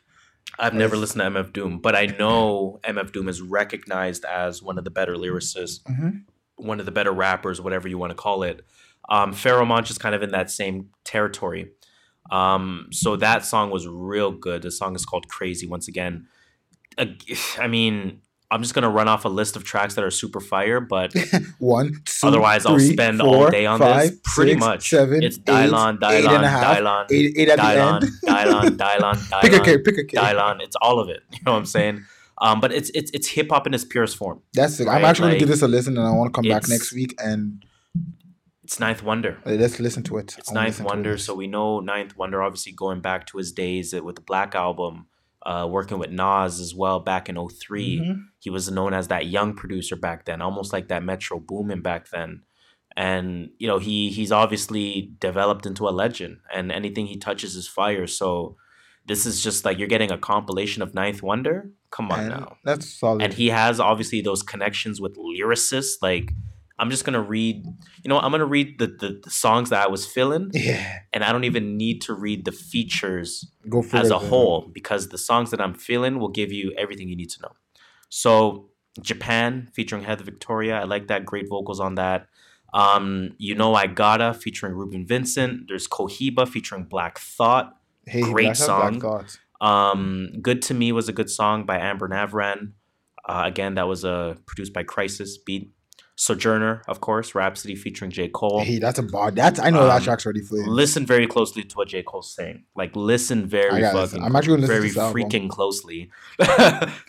I've 0.58 0.74
never 0.74 0.98
listened 0.98 1.22
to 1.22 1.30
MF 1.44 1.54
Doom, 1.54 1.80
but 1.80 1.96
I 1.96 2.08
know 2.08 2.80
MF 2.84 3.12
Doom 3.12 3.30
is 3.30 3.42
recognized 3.42 4.26
as 4.26 4.62
one 4.62 4.78
of 4.78 4.84
the 4.84 4.92
better 4.92 5.16
lyricists, 5.16 5.82
Mm-hmm. 5.84 6.10
one 6.58 6.80
of 6.80 6.86
the 6.86 6.92
better 6.92 7.12
rappers, 7.12 7.62
whatever 7.62 7.88
you 7.88 7.98
want 7.98 8.12
to 8.12 8.16
call 8.16 8.44
it. 8.44 8.66
Um, 9.10 9.34
Pharoahe 9.34 9.68
Monch 9.68 9.90
is 9.90 9.98
kind 9.98 10.14
of 10.16 10.22
in 10.24 10.32
that 10.32 10.50
same 10.52 10.90
territory. 11.06 11.72
Um, 12.32 12.88
so 12.92 13.16
that 13.16 13.46
song 13.46 13.72
was 13.72 13.88
real 13.88 14.32
good. 14.32 14.62
The 14.62 14.72
song 14.72 14.96
is 14.96 15.06
called 15.06 15.28
Crazy. 15.30 15.66
Once 15.68 15.88
again, 15.88 16.28
Ag- 16.98 17.24
I 17.58 17.68
mean, 17.68 18.22
I'm 18.52 18.62
just 18.64 18.74
gonna 18.74 18.90
run 18.90 19.08
off 19.08 19.26
a 19.26 19.30
list 19.30 19.56
of 19.56 19.64
tracks 19.64 19.94
that 19.96 20.04
are 20.04 20.10
super 20.12 20.40
fire, 20.40 20.80
but 20.80 21.14
One, 21.60 21.94
two, 22.06 22.28
otherwise 22.28 22.66
I'll 22.66 22.76
three, 22.76 22.94
spend 22.94 23.22
all 23.22 23.50
day 23.50 23.66
on 23.68 23.80
five, 23.80 24.10
this. 24.10 24.20
Pretty 24.24 24.54
six, 24.54 24.60
much, 24.60 24.90
seven, 24.90 25.22
it's 25.22 25.38
eight, 25.38 25.46
Dylon, 25.46 25.96
eight 25.96 26.26
Dylon, 26.26 26.36
and 26.36 26.46
a 26.46 26.50
half, 26.50 26.78
Dylon, 26.78 27.06
eight, 27.12 27.34
eight 27.38 27.50
at 27.50 27.60
Dylon, 27.60 28.00
the 28.02 28.06
end. 28.08 28.18
Dylon, 28.26 28.78
Dylon, 28.78 29.42
pick 29.42 29.54
a 29.54 29.60
Dylon, 29.60 29.86
pick 29.86 29.98
a 30.00 30.04
cake. 30.06 30.20
Dylon. 30.20 30.62
It's 30.62 30.76
all 30.82 31.00
of 31.00 31.10
it. 31.10 31.22
You 31.32 31.40
know 31.46 31.52
what 31.52 31.60
I'm 31.60 31.66
saying? 31.66 32.04
Um, 32.42 32.60
but 32.60 32.72
it's 32.72 32.90
it's 32.92 33.12
it's 33.12 33.28
hip 33.28 33.50
hop 33.52 33.68
in 33.68 33.74
its 33.74 33.84
purest 33.84 34.16
form. 34.18 34.42
That's 34.54 34.80
it. 34.80 34.88
I'm 34.88 35.04
actually 35.06 35.26
like, 35.26 35.32
gonna 35.34 35.40
give 35.40 35.50
this 35.50 35.62
a 35.62 35.68
listen, 35.68 35.98
and 35.98 36.08
I 36.08 36.12
want 36.12 36.34
to 36.34 36.42
come 36.42 36.50
back 36.50 36.68
next 36.70 36.94
week 36.94 37.14
and 37.22 37.64
It's 38.64 38.80
Ninth 38.80 39.04
Wonder. 39.04 39.38
let's 39.46 39.80
listen 39.80 40.04
to 40.04 40.18
it. 40.18 40.36
It's 40.38 40.50
I 40.50 40.54
Ninth 40.54 40.80
Wonder, 40.82 41.12
this. 41.14 41.26
so 41.26 41.36
we 41.36 41.48
know 41.48 41.82
Ninth 41.82 42.18
Wonder. 42.18 42.42
Obviously, 42.42 42.72
going 42.72 43.02
back 43.02 43.28
to 43.28 43.38
his 43.38 43.52
days 43.52 43.94
with 43.94 44.16
the 44.16 44.22
Black 44.22 44.56
Album, 44.56 45.08
uh, 45.46 45.68
working 45.70 45.98
with 46.00 46.12
Nas 46.12 46.60
as 46.60 46.76
well 46.76 47.00
back 47.00 47.30
in 47.30 47.36
3 47.36 48.00
Mhm. 48.00 48.26
He 48.40 48.50
was 48.50 48.70
known 48.70 48.94
as 48.94 49.08
that 49.08 49.28
young 49.28 49.54
producer 49.56 49.96
back 49.96 50.26
then, 50.26 50.42
almost 50.42 50.74
like 50.74 50.88
that 50.90 51.04
Metro 51.04 51.40
Boomin 51.40 51.82
back 51.82 52.10
then. 52.10 52.42
And 52.98 53.52
you 53.60 53.68
know 53.68 53.78
he 53.80 54.10
he's 54.10 54.32
obviously 54.32 55.12
developed 55.20 55.66
into 55.66 55.88
a 55.88 55.92
legend, 55.92 56.40
and 56.54 56.72
anything 56.72 57.06
he 57.08 57.18
touches 57.18 57.56
is 57.56 57.68
fire. 57.68 58.08
So 58.08 58.58
this 59.06 59.26
is 59.26 59.42
just 59.42 59.64
like 59.66 59.78
you're 59.80 59.88
getting 59.88 60.12
a 60.12 60.18
compilation 60.18 60.82
of 60.82 60.94
Ninth 60.94 61.24
Wonder. 61.24 61.70
Come 61.92 62.12
on 62.12 62.20
And 62.20 62.30
now. 62.30 62.58
That's 62.66 62.88
solid. 63.00 63.22
and 63.24 63.34
he 63.34 63.48
has 63.50 63.80
obviously 63.80 64.22
those 64.22 64.44
connections 64.44 65.00
with 65.02 65.16
lyricists. 65.18 65.96
Like, 66.02 66.34
I'm 66.80 66.90
just 66.90 67.06
gonna 67.06 67.22
read. 67.22 67.66
You 67.66 68.10
know, 68.10 68.18
I'm 68.20 68.32
gonna 68.32 68.46
read 68.46 68.80
the, 68.80 68.88
the 68.88 69.20
the 69.24 69.30
songs 69.30 69.70
that 69.70 69.86
I 69.86 69.90
was 69.90 70.06
feeling, 70.06 70.50
yeah, 70.54 71.00
and 71.14 71.24
I 71.24 71.32
don't 71.32 71.44
even 71.44 71.78
need 71.78 72.02
to 72.04 72.14
read 72.14 72.46
the 72.46 72.52
features 72.52 73.52
as 73.94 74.10
it, 74.10 74.16
a 74.16 74.20
man. 74.20 74.30
whole 74.30 74.70
because 74.74 75.10
the 75.10 75.18
songs 75.18 75.52
that 75.52 75.62
I'm 75.62 75.74
feeling 75.74 76.20
will 76.20 76.30
give 76.30 76.52
you 76.52 76.74
everything 76.78 77.10
you 77.10 77.16
need 77.16 77.30
to 77.32 77.42
know. 77.42 77.52
So, 78.10 78.70
Japan 79.02 79.70
featuring 79.74 80.04
Heather 80.04 80.24
Victoria, 80.24 80.80
I 80.80 80.86
like 80.86 81.08
that. 81.08 81.26
Great 81.26 81.50
vocals 81.50 81.80
on 81.80 81.96
that. 81.96 82.28
Um, 82.74 83.36
you 83.38 83.56
know, 83.56 83.76
I 83.76 83.88
gotta 83.88 84.34
featuring 84.34 84.74
Reuben 84.74 85.06
Vincent. 85.06 85.68
There's 85.68 85.88
Cohiba 85.88 86.48
featuring 86.48 86.86
Black 86.86 87.20
Thought. 87.20 87.76
Hey, 88.06 88.22
great 88.22 88.58
Hat, 88.58 88.58
Black 88.58 89.02
song. 89.02 89.26
Um, 89.62 90.30
Good 90.42 90.62
to 90.64 90.74
Me 90.74 90.92
was 90.92 91.10
a 91.10 91.14
good 91.14 91.30
song 91.30 91.66
by 91.66 91.80
Amber 91.80 92.08
Navran. 92.08 92.74
Uh, 93.28 93.44
again, 93.46 93.76
that 93.76 93.88
was 93.88 94.06
uh, 94.06 94.36
produced 94.46 94.74
by 94.74 94.84
Khrysis 94.84 95.32
Beat. 95.46 95.72
Sojourner, 96.22 96.82
of 96.90 97.00
course, 97.00 97.34
Rapsody 97.34 97.76
featuring 97.76 98.12
J. 98.12 98.28
Cole. 98.28 98.60
Hey, 98.60 98.78
that's 98.78 99.00
a 99.00 99.04
bar. 99.04 99.32
That's 99.32 99.58
I 99.58 99.70
know 99.70 99.86
that 99.88 99.96
Um, 100.00 100.04
track's 100.04 100.26
already. 100.26 100.42
Listen 100.52 101.06
very 101.06 101.26
closely 101.28 101.64
to 101.64 101.76
what 101.78 101.88
J. 101.88 102.04
Cole's 102.04 102.30
saying. 102.36 102.66
Like, 102.76 102.94
listen 102.94 103.46
very 103.48 103.82
fucking, 103.82 103.98
listen. 104.00 104.24
I'm 104.24 104.36
actually 104.36 104.58
gonna 104.58 104.68
listen 104.68 104.76
to 104.76 104.80
very 104.82 104.90
this 104.90 104.98
album. 104.98 105.22
freaking 105.22 105.50
closely 105.50 106.12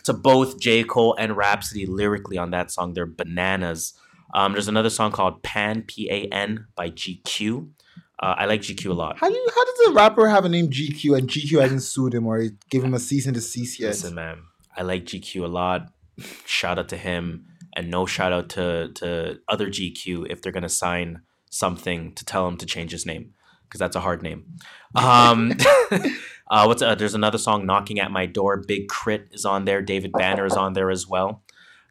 to 0.03 0.13
both 0.13 0.59
J. 0.61 0.85
Cole 0.85 1.13
and 1.19 1.35
Rapsody 1.35 1.85
lyrically 1.85 2.37
on 2.37 2.51
that 2.51 2.71
song. 2.71 2.93
They're 2.93 3.05
bananas. 3.05 3.95
Um, 4.33 4.53
there's 4.53 4.69
another 4.69 4.89
song 4.89 5.11
called 5.11 5.43
Pan, 5.43 5.81
P 5.81 6.09
A 6.09 6.27
N, 6.33 6.67
by 6.75 6.89
GQ. 6.89 7.67
Uh, 8.17 8.35
I 8.37 8.45
like 8.45 8.61
GQ 8.61 8.91
a 8.91 8.93
lot. 8.93 9.17
How 9.17 9.27
do 9.27 9.35
you, 9.35 9.47
how 9.53 9.65
does 9.65 9.87
a 9.89 9.91
rapper 9.91 10.29
have 10.29 10.45
a 10.45 10.49
name 10.49 10.69
GQ 10.69 11.17
and 11.17 11.27
GQ 11.27 11.59
hasn't 11.61 11.81
sued 11.83 12.13
him 12.13 12.25
or 12.27 12.45
give 12.69 12.81
him 12.81 12.93
a 12.93 12.99
cease 12.99 13.25
and 13.25 13.33
desist 13.35 13.77
yet? 13.77 13.87
Listen, 13.89 14.15
man, 14.15 14.43
I 14.77 14.83
like 14.83 15.03
GQ 15.03 15.43
a 15.43 15.47
lot. 15.47 15.91
Shout 16.45 16.79
out 16.79 16.87
to 16.89 16.97
him, 16.97 17.47
and 17.75 17.89
no 17.89 18.05
shout 18.05 18.33
out 18.33 18.49
to 18.49 18.91
to 18.95 19.39
other 19.47 19.67
GQ 19.67 20.27
if 20.29 20.41
they're 20.41 20.51
gonna 20.51 20.69
sign 20.69 21.21
something 21.49 22.13
to 22.15 22.23
tell 22.25 22.47
him 22.47 22.57
to 22.57 22.65
change 22.65 22.91
his 22.91 23.05
name. 23.05 23.33
because 23.63 23.79
that's 23.79 23.95
a 23.95 24.01
hard 24.01 24.21
name. 24.21 24.43
Um, 24.95 25.53
uh, 26.51 26.65
what's 26.65 26.81
uh, 26.81 26.95
there's 26.95 27.15
another 27.15 27.37
song, 27.37 27.65
"Knocking 27.65 27.99
at 28.01 28.11
My 28.11 28.25
Door." 28.25 28.63
Big 28.67 28.89
K.R.I.T. 28.89 29.23
is 29.31 29.45
on 29.45 29.63
there. 29.63 29.81
David 29.81 30.11
Banner 30.11 30.45
is 30.45 30.53
on 30.53 30.73
there 30.73 30.91
as 30.91 31.07
well. 31.07 31.41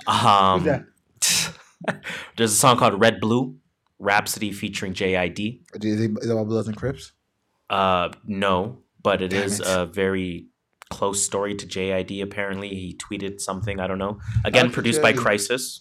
Um, 0.07 0.65
there's 2.37 2.53
a 2.53 2.57
song 2.57 2.77
called 2.77 3.01
"Red 3.01 3.19
Blue," 3.21 3.57
Rapsody 3.99 4.53
featuring 4.53 4.93
JID. 4.93 5.61
Is 5.83 6.01
it, 6.01 6.11
is 6.21 6.29
it 6.29 6.33
about 6.33 6.49
Bloods 6.49 6.69
and 6.69 6.77
Crips? 6.77 7.13
Uh, 7.71 8.11
no, 8.27 8.81
but 9.03 9.23
it 9.23 9.29
Damn 9.31 9.45
is 9.45 9.61
it. 9.61 9.67
a 9.67 9.87
very 9.87 10.49
close 10.91 11.25
story 11.25 11.55
to 11.55 11.67
JID. 11.67 12.23
Apparently, 12.23 12.69
he 12.69 12.97
tweeted 12.97 13.41
something. 13.41 13.81
I 13.81 13.87
don't 13.87 13.99
know. 13.99 14.21
Again, 14.45 14.71
produced 14.71 15.01
by 15.01 15.13
Khrysis. 15.13 15.81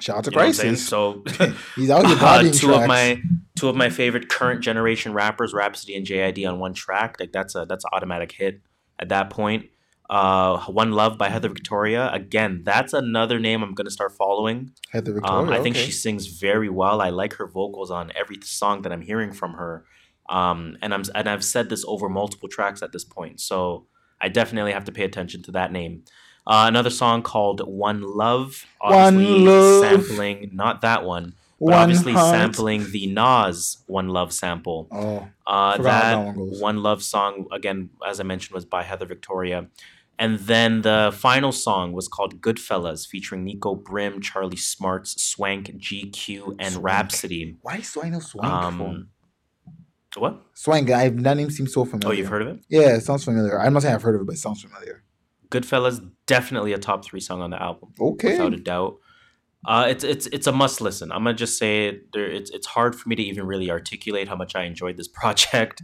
Shout 0.00 0.18
out 0.18 0.24
to 0.24 0.30
You 0.30 0.36
know 0.36 0.42
what 0.42 0.46
I'm 0.46 0.52
saying? 0.52 0.74
Khrysis. 0.74 0.78
So 0.78 1.24
He's 1.76 1.90
out 1.90 2.06
here 2.06 2.16
uh, 2.20 2.42
two 2.42 2.50
tracks. 2.50 2.64
of 2.64 2.86
my 2.86 3.22
two 3.56 3.68
of 3.68 3.76
my 3.76 3.90
favorite 3.90 4.28
current 4.28 4.60
generation 4.60 5.12
rappers, 5.12 5.52
Rapsody 5.52 5.96
and 5.96 6.06
JID, 6.06 6.48
on 6.48 6.60
one 6.60 6.74
track. 6.74 7.16
Like 7.18 7.32
that's 7.32 7.54
a 7.54 7.66
that's 7.68 7.84
an 7.84 7.90
automatic 7.92 8.32
hit 8.32 8.60
at 8.98 9.08
that 9.08 9.30
point. 9.30 9.66
Uh, 10.08 10.60
One 10.66 10.92
Love 10.92 11.18
by 11.18 11.28
Heather 11.28 11.50
Victoria. 11.50 12.10
Again, 12.12 12.62
that's 12.64 12.94
another 12.94 13.38
name 13.38 13.62
I'm 13.62 13.74
gonna 13.74 13.90
start 13.90 14.12
following. 14.12 14.70
Heather 14.90 15.12
Victoria. 15.12 15.42
Um, 15.42 15.48
I 15.50 15.60
think 15.60 15.76
okay. 15.76 15.84
she 15.84 15.92
sings 15.92 16.26
very 16.26 16.68
well. 16.68 17.00
I 17.02 17.10
like 17.10 17.34
her 17.34 17.46
vocals 17.46 17.90
on 17.90 18.12
every 18.14 18.36
song 18.42 18.82
that 18.82 18.92
I'm 18.92 19.02
hearing 19.02 19.32
from 19.32 19.54
her. 19.54 19.84
Um, 20.28 20.76
and 20.80 20.94
I'm 20.94 21.02
and 21.14 21.28
I've 21.28 21.44
said 21.44 21.68
this 21.68 21.84
over 21.86 22.08
multiple 22.08 22.48
tracks 22.48 22.82
at 22.82 22.92
this 22.92 23.04
point, 23.04 23.40
so 23.40 23.86
I 24.20 24.28
definitely 24.28 24.72
have 24.72 24.84
to 24.84 24.92
pay 24.92 25.04
attention 25.04 25.42
to 25.44 25.52
that 25.52 25.72
name. 25.72 26.04
Uh, 26.46 26.64
another 26.66 26.90
song 26.90 27.22
called 27.22 27.60
"One 27.66 28.00
Love," 28.02 28.64
One 28.80 28.94
obviously 28.94 29.38
Love. 29.44 29.82
sampling 30.06 30.50
not 30.54 30.80
that 30.80 31.04
one, 31.04 31.34
but 31.60 31.64
One 31.66 31.74
obviously 31.74 32.12
heart. 32.14 32.34
sampling 32.34 32.90
the 32.90 33.06
Nas 33.06 33.78
"One 33.86 34.08
Love" 34.08 34.32
sample. 34.32 34.88
Oh, 34.90 35.28
Uh, 35.46 35.76
that 35.76 35.82
that 35.82 36.16
one 36.24 36.36
one 36.58 36.82
love 36.82 37.02
song 37.02 37.46
again, 37.52 37.90
as 38.06 38.18
I 38.18 38.22
mentioned, 38.22 38.54
was 38.54 38.64
by 38.64 38.82
Heather 38.82 39.04
Victoria, 39.06 39.66
and 40.18 40.38
then 40.38 40.80
the 40.82 41.14
final 41.14 41.52
song 41.52 41.92
was 41.92 42.08
called 42.08 42.40
"Goodfellas," 42.40 43.06
featuring 43.06 43.44
Niko 43.46 43.80
Brim, 43.84 44.20
Charlie 44.22 44.56
Smarts, 44.56 45.22
Swank, 45.22 45.76
GQ, 45.76 46.56
and 46.58 46.72
Swank. 46.72 46.84
Rapsody. 46.84 47.56
why 47.60 47.76
is 47.76 47.94
I 48.02 48.08
know 48.08 48.20
Swank? 48.20 48.50
Um, 48.52 49.08
what? 50.16 50.40
Swank. 50.54 50.90
I've 50.90 51.22
that 51.22 51.36
name 51.36 51.50
seems 51.50 51.72
so 51.72 51.84
familiar. 51.84 52.08
Oh, 52.14 52.16
you've 52.18 52.28
heard 52.28 52.42
of 52.42 52.48
it? 52.48 52.60
Yeah, 52.68 52.94
it 52.96 53.02
sounds 53.02 53.24
familiar. 53.24 53.60
I'm 53.60 53.72
not 53.72 53.82
saying 53.82 53.94
I've 53.94 54.02
heard 54.02 54.14
of 54.14 54.22
it, 54.22 54.26
but 54.26 54.34
it 54.34 54.38
sounds 54.38 54.62
familiar. 54.62 55.02
"Goodfellas" 55.50 56.10
definitely 56.26 56.72
a 56.72 56.78
top 56.78 57.04
three 57.04 57.20
song 57.20 57.40
on 57.40 57.50
the 57.50 57.60
album, 57.62 57.90
Okay. 58.00 58.32
without 58.32 58.52
a 58.54 58.58
doubt. 58.58 58.96
Uh, 59.66 59.86
it's 59.88 60.04
it's 60.04 60.26
it's 60.28 60.46
a 60.46 60.52
must 60.52 60.80
listen. 60.80 61.10
I'm 61.10 61.24
gonna 61.24 61.34
just 61.34 61.58
say 61.58 61.88
it. 61.88 62.12
There, 62.12 62.24
it's 62.26 62.50
it's 62.50 62.66
hard 62.66 62.94
for 62.94 63.08
me 63.08 63.16
to 63.16 63.22
even 63.22 63.46
really 63.46 63.70
articulate 63.70 64.28
how 64.28 64.36
much 64.36 64.54
I 64.54 64.64
enjoyed 64.64 64.96
this 64.96 65.08
project. 65.20 65.82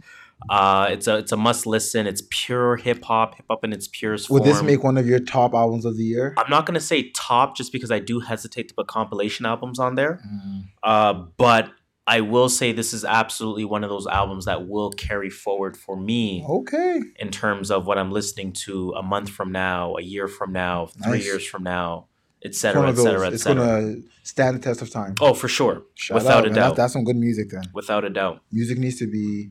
Uh, 0.49 0.87
it's 0.89 1.07
a 1.07 1.17
it's 1.17 1.31
a 1.31 1.37
must 1.37 1.65
listen. 1.65 2.07
It's 2.07 2.21
pure 2.29 2.77
hip 2.77 3.03
hop, 3.05 3.35
hip 3.35 3.45
hop 3.49 3.63
in 3.63 3.71
its 3.73 3.87
purest 3.87 4.29
Would 4.29 4.39
form. 4.43 4.49
this 4.49 4.61
make 4.63 4.83
one 4.83 4.97
of 4.97 5.07
your 5.07 5.19
top 5.19 5.53
albums 5.53 5.85
of 5.85 5.97
the 5.97 6.03
year? 6.03 6.33
I'm 6.37 6.49
not 6.49 6.65
gonna 6.65 6.79
say 6.81 7.09
top 7.11 7.55
just 7.55 7.71
because 7.71 7.91
I 7.91 7.99
do 7.99 8.19
hesitate 8.21 8.67
to 8.69 8.73
put 8.73 8.87
compilation 8.87 9.45
albums 9.45 9.79
on 9.79 9.95
there. 9.95 10.19
Mm. 10.27 10.63
Uh, 10.83 11.13
but 11.37 11.69
I 12.07 12.21
will 12.21 12.49
say 12.49 12.71
this 12.71 12.93
is 12.93 13.03
absolutely 13.03 13.65
one 13.65 13.83
of 13.83 13.89
those 13.89 14.05
albums 14.05 14.45
that 14.45 14.67
will 14.67 14.91
carry 14.91 15.29
forward 15.31 15.75
for 15.75 15.97
me 15.97 16.45
Okay. 16.47 17.01
in 17.17 17.31
terms 17.31 17.71
of 17.71 17.87
what 17.87 17.97
I'm 17.97 18.11
listening 18.11 18.51
to 18.65 18.91
a 18.91 19.01
month 19.01 19.29
from 19.29 19.51
now, 19.51 19.95
a 19.97 20.01
year 20.03 20.27
from 20.27 20.53
now, 20.53 20.87
three 21.03 21.13
Nice. 21.13 21.25
years 21.25 21.45
from 21.47 21.63
now, 21.63 22.05
et 22.43 22.49
It's 22.49 22.59
cetera, 22.59 22.81
one 22.81 22.89
et 22.91 22.95
cetera, 22.97 23.27
et 23.27 23.33
It's 23.33 23.43
gonna 23.43 23.95
stand 24.21 24.55
the 24.57 24.59
test 24.61 24.83
of 24.83 24.91
time. 24.91 25.15
Oh, 25.19 25.33
for 25.33 25.47
sure, 25.47 25.81
Shout 25.95 26.15
without 26.15 26.37
out, 26.39 26.45
a 26.45 26.49
man. 26.49 26.55
doubt, 26.55 26.67
That's, 26.69 26.77
that's 26.77 26.93
some 26.93 27.03
good 27.05 27.15
music 27.15 27.49
then. 27.49 27.63
without 27.73 28.03
a 28.05 28.09
doubt. 28.11 28.41
Music 28.51 28.77
needs 28.77 28.97
to 28.99 29.07
be 29.07 29.49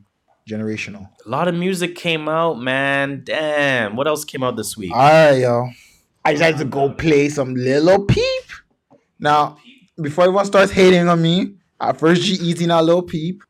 generational. 0.49 1.09
A 1.25 1.29
lot 1.29 1.49
of 1.49 1.55
music 1.55 1.95
came 1.95 2.29
out, 2.29 2.57
man. 2.61 3.21
Damn, 3.25 3.97
what 3.97 4.07
else 4.07 4.23
came 4.23 4.43
out 4.43 4.55
this 4.55 4.77
week? 4.77 4.93
All 4.93 4.99
right, 4.99 5.31
yo. 5.39 5.69
I 6.23 6.31
decided 6.33 6.57
to 6.59 6.65
go 6.65 6.89
play 6.89 7.27
some 7.27 7.53
Lil 7.53 8.05
Peep. 8.05 8.43
Now, 9.19 9.57
before 10.01 10.23
everyone 10.23 10.45
starts 10.45 10.71
hating 10.71 11.07
on 11.09 11.21
me, 11.21 11.55
at 11.79 11.97
first 11.99 12.21
G 12.23 12.33
eating 12.33 12.71
a 12.71 12.81
Lil 12.81 13.01
Peep. 13.03 13.43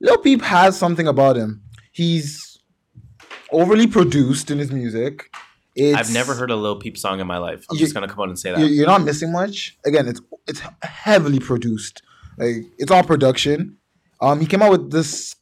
Lil 0.00 0.18
Peep 0.18 0.42
has 0.42 0.78
something 0.78 1.06
about 1.06 1.36
him. 1.36 1.62
He's 1.92 2.58
overly 3.50 3.86
produced 3.86 4.50
in 4.50 4.58
his 4.58 4.70
music. 4.72 5.30
It's, 5.76 5.98
I've 5.98 6.12
never 6.12 6.34
heard 6.34 6.50
a 6.50 6.56
Lil 6.56 6.76
Peep 6.76 6.96
song 6.96 7.20
in 7.20 7.26
my 7.26 7.38
life. 7.38 7.64
I'm 7.70 7.76
You- 7.76 7.80
just 7.80 7.94
gonna 7.94 8.08
come 8.08 8.20
out 8.20 8.28
and 8.28 8.38
say 8.38 8.50
that. 8.52 8.60
You're, 8.60 8.68
you're 8.68 8.86
not 8.86 9.02
missing 9.02 9.32
much. 9.32 9.76
Again, 9.84 10.06
it's 10.08 10.20
it's 10.46 10.60
heavily 10.82 11.38
produced. 11.40 12.02
Like 12.38 12.56
it's 12.78 12.90
all 12.90 13.02
production. 13.02 13.76
Um, 14.20 14.40
he 14.40 14.46
came 14.46 14.62
out 14.62 14.70
with 14.70 14.90
this 14.92 15.34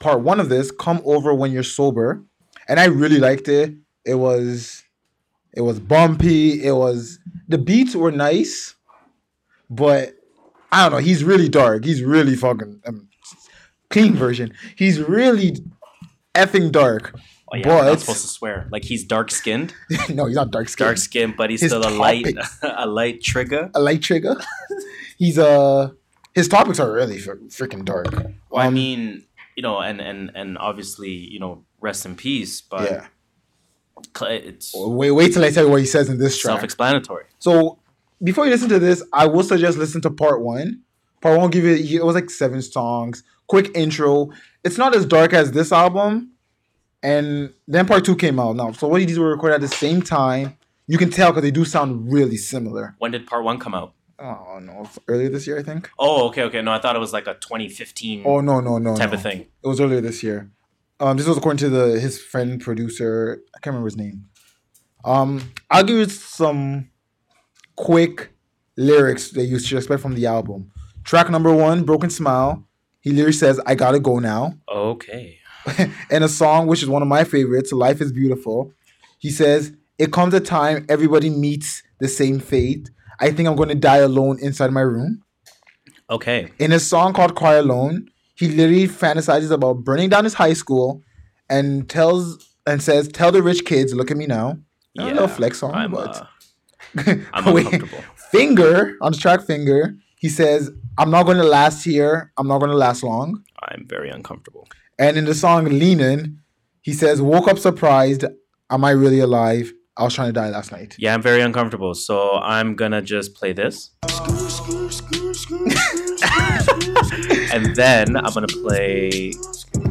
part 0.00 0.20
one 0.20 0.40
of 0.40 0.48
this. 0.48 0.70
Come 0.70 1.00
over 1.04 1.32
when 1.34 1.52
you're 1.52 1.62
sober, 1.62 2.22
and 2.68 2.80
I 2.80 2.86
really 2.86 3.18
liked 3.18 3.48
it. 3.48 3.74
It 4.04 4.14
was, 4.14 4.82
it 5.52 5.60
was 5.60 5.78
bumpy. 5.78 6.64
It 6.64 6.72
was 6.72 7.18
the 7.46 7.58
beats 7.58 7.94
were 7.94 8.10
nice, 8.12 8.74
but 9.70 10.14
I 10.70 10.82
don't 10.82 10.92
know. 10.92 10.98
He's 10.98 11.24
really 11.24 11.48
dark. 11.48 11.84
He's 11.84 12.02
really 12.02 12.36
fucking 12.36 12.82
um, 12.86 13.08
clean 13.90 14.14
version. 14.14 14.52
He's 14.76 15.00
really 15.00 15.56
effing 16.34 16.70
dark. 16.72 17.14
oh 17.52 17.56
yeah, 17.56 17.66
we're 17.68 17.84
not 17.84 18.00
supposed 18.00 18.22
to 18.22 18.28
swear. 18.28 18.68
Like 18.70 18.84
he's 18.84 19.04
dark 19.04 19.30
skinned. 19.30 19.72
no, 20.10 20.26
he's 20.26 20.36
not 20.36 20.50
dark 20.50 20.68
skinned. 20.68 20.86
dark 20.86 20.98
skinned, 20.98 21.34
but 21.36 21.48
he's 21.50 21.62
His 21.62 21.70
still 21.72 21.86
a 21.86 21.90
light, 21.90 22.26
a 22.62 22.86
light 22.86 23.22
trigger. 23.22 23.70
a 23.74 23.80
light 23.80 24.02
trigger. 24.02 24.36
He's 25.18 25.36
uh 25.38 25.90
his 26.34 26.46
topics 26.46 26.78
are 26.78 26.92
really 26.92 27.16
freaking 27.18 27.84
dark. 27.84 28.06
Well, 28.50 28.62
I 28.62 28.66
Um, 28.68 28.74
mean, 28.74 29.24
you 29.56 29.62
know, 29.64 29.80
and 29.80 30.00
and 30.00 30.30
and 30.34 30.56
obviously, 30.58 31.10
you 31.10 31.40
know, 31.40 31.64
rest 31.80 32.06
in 32.06 32.14
peace. 32.14 32.60
But 32.60 32.88
yeah. 32.90 33.06
it's 34.28 34.72
Wait, 34.76 35.10
wait 35.10 35.32
till 35.32 35.44
I 35.44 35.50
tell 35.50 35.64
you 35.64 35.70
what 35.70 35.80
he 35.80 35.86
says 35.86 36.08
in 36.08 36.18
this 36.18 36.38
track. 36.38 36.52
self-explanatory. 36.52 37.24
So 37.40 37.78
before 38.22 38.44
you 38.44 38.50
listen 38.50 38.68
to 38.70 38.78
this, 38.78 39.02
I 39.12 39.26
will 39.26 39.42
suggest 39.42 39.78
listen 39.78 40.00
to 40.02 40.10
part 40.10 40.42
one. 40.42 40.82
Part 41.20 41.34
one 41.34 41.42
will 41.42 41.48
give 41.48 41.64
you 41.64 42.00
it 42.00 42.04
was 42.04 42.14
like 42.14 42.30
seven 42.30 42.62
songs, 42.62 43.22
quick 43.48 43.70
intro. 43.74 44.30
It's 44.64 44.78
not 44.78 44.94
as 44.94 45.04
dark 45.04 45.32
as 45.32 45.52
this 45.52 45.72
album, 45.72 46.32
and 47.02 47.52
then 47.66 47.86
part 47.86 48.04
two 48.04 48.16
came 48.16 48.38
out 48.38 48.56
now. 48.56 48.72
So 48.72 48.88
what 48.88 48.98
these 49.06 49.18
were 49.18 49.30
recorded 49.30 49.56
at 49.56 49.60
the 49.60 49.68
same 49.68 50.02
time. 50.02 50.56
You 50.90 50.96
can 50.96 51.10
tell 51.10 51.30
because 51.30 51.42
they 51.42 51.50
do 51.50 51.66
sound 51.66 52.10
really 52.10 52.38
similar. 52.38 52.94
When 52.98 53.10
did 53.10 53.26
part 53.26 53.44
one 53.44 53.58
come 53.58 53.74
out? 53.74 53.92
Oh 54.18 54.58
no, 54.60 54.88
earlier 55.06 55.28
this 55.28 55.46
year 55.46 55.58
I 55.58 55.62
think. 55.62 55.90
Oh, 55.98 56.28
okay, 56.28 56.42
okay. 56.44 56.62
No, 56.62 56.72
I 56.72 56.78
thought 56.80 56.96
it 56.96 56.98
was 56.98 57.12
like 57.12 57.26
a 57.26 57.34
2015 57.34 58.22
Oh 58.24 58.40
no, 58.40 58.60
no, 58.60 58.78
no, 58.78 58.96
type 58.96 59.10
no. 59.10 59.16
of 59.16 59.22
thing. 59.22 59.40
It 59.62 59.68
was 59.68 59.80
earlier 59.80 60.00
this 60.00 60.22
year. 60.22 60.50
Um, 60.98 61.16
this 61.16 61.26
was 61.26 61.36
according 61.36 61.58
to 61.58 61.68
the 61.68 62.00
his 62.00 62.20
friend 62.20 62.60
producer. 62.60 63.42
I 63.54 63.60
can't 63.60 63.74
remember 63.74 63.86
his 63.86 63.96
name. 63.96 64.24
Um, 65.04 65.52
I'll 65.70 65.84
give 65.84 65.96
you 65.96 66.06
some 66.06 66.90
quick 67.78 68.30
lyrics 68.76 69.30
that 69.30 69.44
you 69.44 69.58
should 69.58 69.78
expect 69.78 70.02
from 70.02 70.14
the 70.14 70.26
album. 70.26 70.70
Track 71.04 71.30
number 71.30 71.52
one, 71.54 71.84
"Broken 71.84 72.10
Smile." 72.10 72.64
He 73.00 73.10
literally 73.10 73.32
says, 73.32 73.60
"I 73.66 73.74
gotta 73.74 74.00
go 74.00 74.18
now." 74.18 74.54
Okay. 74.70 75.38
and 76.10 76.24
a 76.24 76.28
song 76.28 76.66
which 76.66 76.82
is 76.82 76.88
one 76.88 77.02
of 77.02 77.08
my 77.08 77.24
favorites, 77.24 77.72
"Life 77.72 78.00
is 78.00 78.12
Beautiful." 78.12 78.72
He 79.18 79.30
says, 79.30 79.72
"It 79.98 80.12
comes 80.12 80.34
a 80.34 80.40
time 80.40 80.84
everybody 80.88 81.30
meets 81.30 81.82
the 82.00 82.08
same 82.08 82.40
fate. 82.40 82.90
I 83.20 83.30
think 83.30 83.48
I'm 83.48 83.56
going 83.56 83.68
to 83.70 83.74
die 83.74 83.98
alone 83.98 84.38
inside 84.40 84.72
my 84.72 84.82
room." 84.82 85.22
Okay. 86.10 86.50
in 86.58 86.72
a 86.72 86.80
song 86.80 87.12
called 87.12 87.36
Cry 87.36 87.56
Alone, 87.56 88.08
he 88.34 88.48
literally 88.48 88.88
fantasizes 88.88 89.50
about 89.50 89.84
burning 89.84 90.08
down 90.08 90.24
his 90.24 90.32
high 90.34 90.54
school 90.54 91.02
and 91.50 91.86
tells 91.88 92.48
and 92.66 92.82
says, 92.82 93.08
Tell 93.08 93.30
the 93.30 93.42
rich 93.42 93.64
kids, 93.64 93.94
look 93.94 94.10
at 94.10 94.16
me 94.16 94.26
now. 94.26 94.58
Not 94.94 95.10
a 95.10 95.12
little 95.12 95.28
flex 95.28 95.58
song, 95.58 95.74
I'm, 95.74 95.90
but 95.90 96.16
uh, 96.16 96.26
I'm 97.32 97.56
uncomfortable. 97.56 98.02
Finger 98.30 98.96
on 99.00 99.12
the 99.12 99.18
track 99.18 99.42
Finger, 99.42 99.94
he 100.16 100.28
says, 100.28 100.70
I'm 100.98 101.10
not 101.10 101.24
gonna 101.24 101.44
last 101.44 101.84
here, 101.84 102.32
I'm 102.36 102.48
not 102.48 102.58
gonna 102.58 102.74
last 102.74 103.02
long. 103.02 103.44
I'm 103.62 103.86
very 103.86 104.10
uncomfortable. 104.10 104.68
And 104.98 105.16
in 105.16 105.24
the 105.24 105.34
song 105.34 105.64
Leanin', 105.66 106.40
he 106.82 106.92
says, 106.92 107.22
Woke 107.22 107.48
up 107.48 107.58
surprised, 107.58 108.24
am 108.70 108.84
I 108.84 108.90
really 108.90 109.20
alive? 109.20 109.72
I 109.96 110.04
was 110.04 110.14
trying 110.14 110.28
to 110.28 110.32
die 110.32 110.48
last 110.50 110.70
night. 110.70 110.94
Yeah, 110.98 111.14
I'm 111.14 111.22
very 111.22 111.40
uncomfortable. 111.40 111.94
So 111.94 112.38
I'm 112.38 112.76
gonna 112.76 113.02
just 113.02 113.34
play 113.34 113.52
this, 113.52 113.90
and 117.52 117.74
then 117.74 118.16
I'm 118.16 118.32
gonna 118.32 118.46
play 118.46 119.32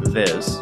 this. 0.04 0.56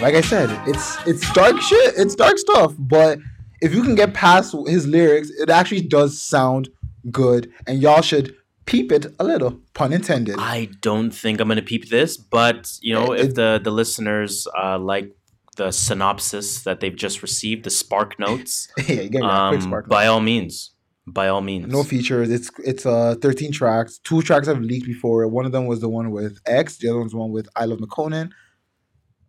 Like 0.00 0.16
I 0.16 0.20
said, 0.22 0.50
it's 0.66 1.06
it's 1.06 1.32
dark 1.32 1.60
shit. 1.60 1.94
It's 1.96 2.16
dark 2.16 2.36
stuff. 2.38 2.74
But 2.76 3.20
if 3.62 3.74
you 3.74 3.82
can 3.82 3.94
get 3.94 4.12
past 4.14 4.54
his 4.66 4.86
lyrics, 4.86 5.30
it 5.30 5.48
actually 5.50 5.82
does 5.82 6.20
sound 6.20 6.68
good, 7.10 7.50
and 7.66 7.80
y'all 7.82 8.02
should 8.02 8.34
peep 8.66 8.92
it 8.92 9.06
a 9.18 9.24
little. 9.24 9.60
Pun 9.74 9.92
intended. 9.92 10.36
I 10.38 10.68
don't 10.80 11.10
think 11.12 11.40
I'm 11.40 11.48
gonna 11.48 11.62
peep 11.62 11.88
this, 11.88 12.16
but 12.16 12.72
you 12.80 12.94
know, 12.94 13.12
It- 13.12 13.20
if 13.24 13.34
the 13.34 13.60
the 13.62 13.70
listeners 13.70 14.46
uh, 14.62 14.78
like 14.78 15.08
the 15.56 15.70
synopsis 15.70 16.62
that 16.62 16.80
they've 16.80 16.96
just 17.06 17.22
received, 17.22 17.64
the 17.64 17.70
spark 17.70 18.18
notes, 18.26 18.68
yeah, 18.88 19.02
you 19.02 19.08
get 19.08 19.22
me 19.22 19.28
a 19.28 19.48
quick 19.48 19.60
um, 19.60 19.68
spark. 19.68 19.88
by 19.88 20.06
all 20.06 20.20
means, 20.20 20.70
By 21.06 21.26
all 21.28 21.40
means. 21.42 21.66
No 21.78 21.82
features. 21.82 22.30
It's 22.30 22.50
it's 22.64 22.84
uh 22.86 23.16
13 23.20 23.52
tracks. 23.52 23.98
Two 23.98 24.22
tracks 24.22 24.46
have 24.46 24.60
leaked 24.60 24.86
before. 24.86 25.26
One 25.28 25.44
of 25.46 25.52
them 25.52 25.66
was 25.66 25.80
the 25.80 25.88
one 25.88 26.10
with 26.10 26.38
X. 26.46 26.78
The 26.78 26.88
other 26.88 27.00
one's 27.00 27.12
the 27.12 27.18
one 27.18 27.32
with 27.32 27.48
iLoveMakonnen. 27.62 28.30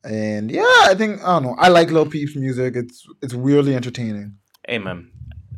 And 0.04 0.51
yeah, 0.51 0.62
I 0.84 0.95
think 0.97 1.22
I 1.22 1.28
don't 1.34 1.43
know. 1.43 1.56
I 1.58 1.70
like 1.70 1.89
Lil 1.91 2.06
Peep's 2.06 2.36
music. 2.36 2.76
It's 2.76 3.08
it's 3.22 3.34
weirdly 3.34 3.76
entertaining. 3.76 4.38
hey, 4.68 4.78
man. 4.80 5.10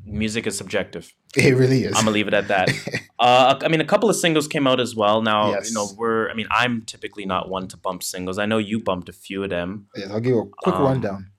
Music 0.07 0.45
is 0.45 0.55
subjective. 0.55 1.11
It 1.35 1.55
really 1.57 1.83
is. 1.83 1.93
I'm 1.95 2.03
gonna 2.05 2.11
leave 2.11 2.27
it 2.27 2.33
at 2.35 2.47
that. 2.49 2.69
uh, 3.19 3.57
I 3.59 3.67
mean, 3.69 3.81
a 3.81 3.85
couple 3.85 4.07
of 4.07 4.15
singles 4.15 4.47
came 4.47 4.67
out 4.67 4.79
as 4.79 4.95
well. 4.95 5.23
Now, 5.23 5.49
Yes. 5.49 5.69
you 5.69 5.73
know, 5.73 5.87
we're. 5.97 6.29
I 6.29 6.35
mean, 6.35 6.45
I'm 6.51 6.83
typically 6.83 7.25
not 7.25 7.49
one 7.49 7.67
to 7.69 7.77
bump 7.77 8.03
singles. 8.03 8.37
I 8.37 8.45
know 8.45 8.59
you 8.59 8.79
bumped 8.79 9.09
a 9.09 9.13
few 9.13 9.43
of 9.43 9.49
them. 9.49 9.87
Yes, 9.95 10.11
I'll 10.11 10.19
give 10.19 10.33
you 10.33 10.39
a 10.41 10.45
quick 10.61 10.75
Um, 10.75 10.83
rundown. 10.83 11.31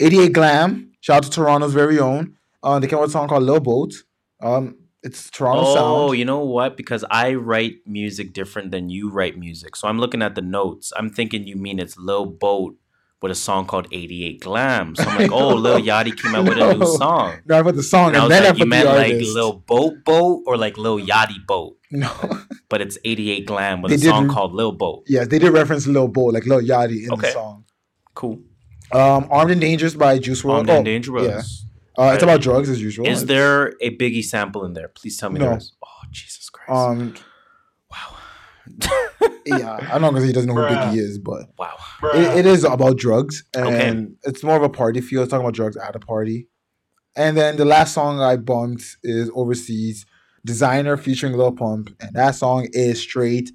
88 0.00 0.32
Glam, 0.32 0.92
shout 1.00 1.18
out 1.18 1.22
to 1.24 1.30
Toronto's 1.30 1.72
very 1.72 1.98
own. 2.00 2.34
Uh, 2.62 2.78
they 2.80 2.86
came 2.88 2.98
out 2.98 3.02
with 3.02 3.10
a 3.10 3.12
song 3.12 3.28
called 3.28 3.44
Lil 3.44 3.60
Boat. 3.60 3.92
Um, 4.40 4.76
it's 5.02 5.30
Toronto 5.30 5.62
oh, 5.66 5.74
sound. 6.08 6.18
you 6.18 6.24
know 6.24 6.40
what? 6.44 6.76
Because 6.76 7.04
I 7.10 7.34
write 7.34 7.76
music 7.86 8.32
different 8.32 8.70
than 8.70 8.88
you 8.88 9.10
write 9.10 9.36
music. 9.38 9.76
So 9.76 9.88
I'm 9.88 9.98
looking 9.98 10.22
at 10.22 10.34
the 10.34 10.42
notes. 10.42 10.92
I'm 10.96 11.10
thinking 11.10 11.46
you 11.46 11.56
mean 11.56 11.78
it's 11.78 11.96
Lil 11.96 12.26
Boat 12.26 12.76
with 13.20 13.30
a 13.32 13.34
song 13.36 13.66
called 13.66 13.86
88 13.92 14.40
Glam. 14.40 14.94
So 14.96 15.04
I'm 15.04 15.18
like, 15.22 15.30
oh, 15.32 15.54
Lil 15.54 15.80
Yachty 15.80 16.16
came 16.20 16.34
out 16.34 16.44
with 16.44 16.58
a 16.58 16.74
new 16.74 16.86
song. 16.96 17.38
No, 17.46 17.58
I 17.58 17.62
put 17.62 17.76
the 17.76 17.82
song 17.82 18.08
And 18.08 18.16
I 18.16 18.20
was 18.24 18.30
then 18.30 18.42
I 18.42 18.46
like, 18.46 18.54
put 18.54 18.58
you 18.60 18.66
meant 18.66 18.88
like. 18.88 19.14
Lil 19.20 19.52
Boat 19.54 20.04
Boat 20.04 20.42
or 20.46 20.56
like 20.56 20.76
Lil 20.78 20.98
Yachty 21.00 21.44
Boat. 21.46 21.76
No, 21.90 22.10
But 22.68 22.80
it's 22.80 22.96
88 23.04 23.46
Glam 23.46 23.82
with 23.82 23.90
They 23.90 23.96
a 23.96 23.98
did 23.98 24.08
song 24.08 24.28
called 24.28 24.54
Lil 24.54 24.72
Boat. 24.72 25.04
yeah, 25.06 25.24
they 25.24 25.38
did 25.38 25.52
reference 25.52 25.86
Lil 25.86 26.08
Boat, 26.08 26.32
like 26.34 26.46
Lil 26.46 26.60
Yachty 26.62 27.04
in 27.04 27.12
Okay. 27.12 27.26
the 27.28 27.32
song. 27.32 27.64
Cool. 28.14 28.40
Um, 28.92 29.26
Armed 29.30 29.50
and 29.52 29.60
Dangerous 29.60 29.94
by 29.94 30.18
Juice 30.18 30.42
WRLD. 30.42 30.54
Armed 30.56 30.70
Oh, 30.70 30.76
and 30.76 30.84
Dangerous. 30.84 31.66
Uh, 31.98 32.12
it's 32.14 32.22
about 32.22 32.40
drugs 32.40 32.68
as 32.70 32.80
usual. 32.80 33.06
Is 33.06 33.22
It's- 33.22 33.28
there 33.28 33.74
a 33.80 33.96
Biggie 33.96 34.24
sample 34.24 34.64
in 34.64 34.72
there? 34.72 34.88
Please 34.88 35.18
tell 35.18 35.30
me 35.30 35.38
No. 35.40 35.48
there 35.50 35.58
is. 35.58 35.72
Oh, 35.84 35.88
Jesus 36.10 36.48
Christ. 36.50 36.70
Um, 36.70 37.14
wow. 37.90 38.16
yeah, 39.46 39.76
I'm 39.92 40.00
not 40.00 40.10
gonna 40.10 40.20
say 40.20 40.28
he 40.28 40.32
doesn't 40.32 40.48
know 40.48 40.54
who 40.54 40.60
Bruh. 40.62 40.92
Biggie 40.92 40.98
is, 40.98 41.18
but 41.18 41.46
wow. 41.58 41.74
it, 42.14 42.38
it 42.38 42.46
is 42.46 42.64
about 42.64 42.96
drugs, 42.96 43.44
and 43.54 43.66
Okay. 43.66 44.06
it's 44.24 44.42
more 44.42 44.56
of 44.56 44.62
a 44.62 44.68
party 44.68 45.00
feel. 45.00 45.22
It's 45.22 45.30
talking 45.30 45.44
about 45.44 45.54
drugs 45.54 45.76
at 45.76 45.94
a 45.96 45.98
party. 45.98 46.48
And 47.14 47.36
then 47.36 47.56
the 47.56 47.64
last 47.66 47.92
song 47.92 48.20
I 48.20 48.36
bumped 48.36 48.96
is 49.02 49.30
Overseas 49.34 50.06
Designer 50.46 50.96
featuring 50.96 51.34
Lil 51.36 51.52
Pump, 51.52 51.90
and 52.00 52.14
that 52.16 52.34
song 52.36 52.68
is 52.72 53.00
straight 53.00 53.50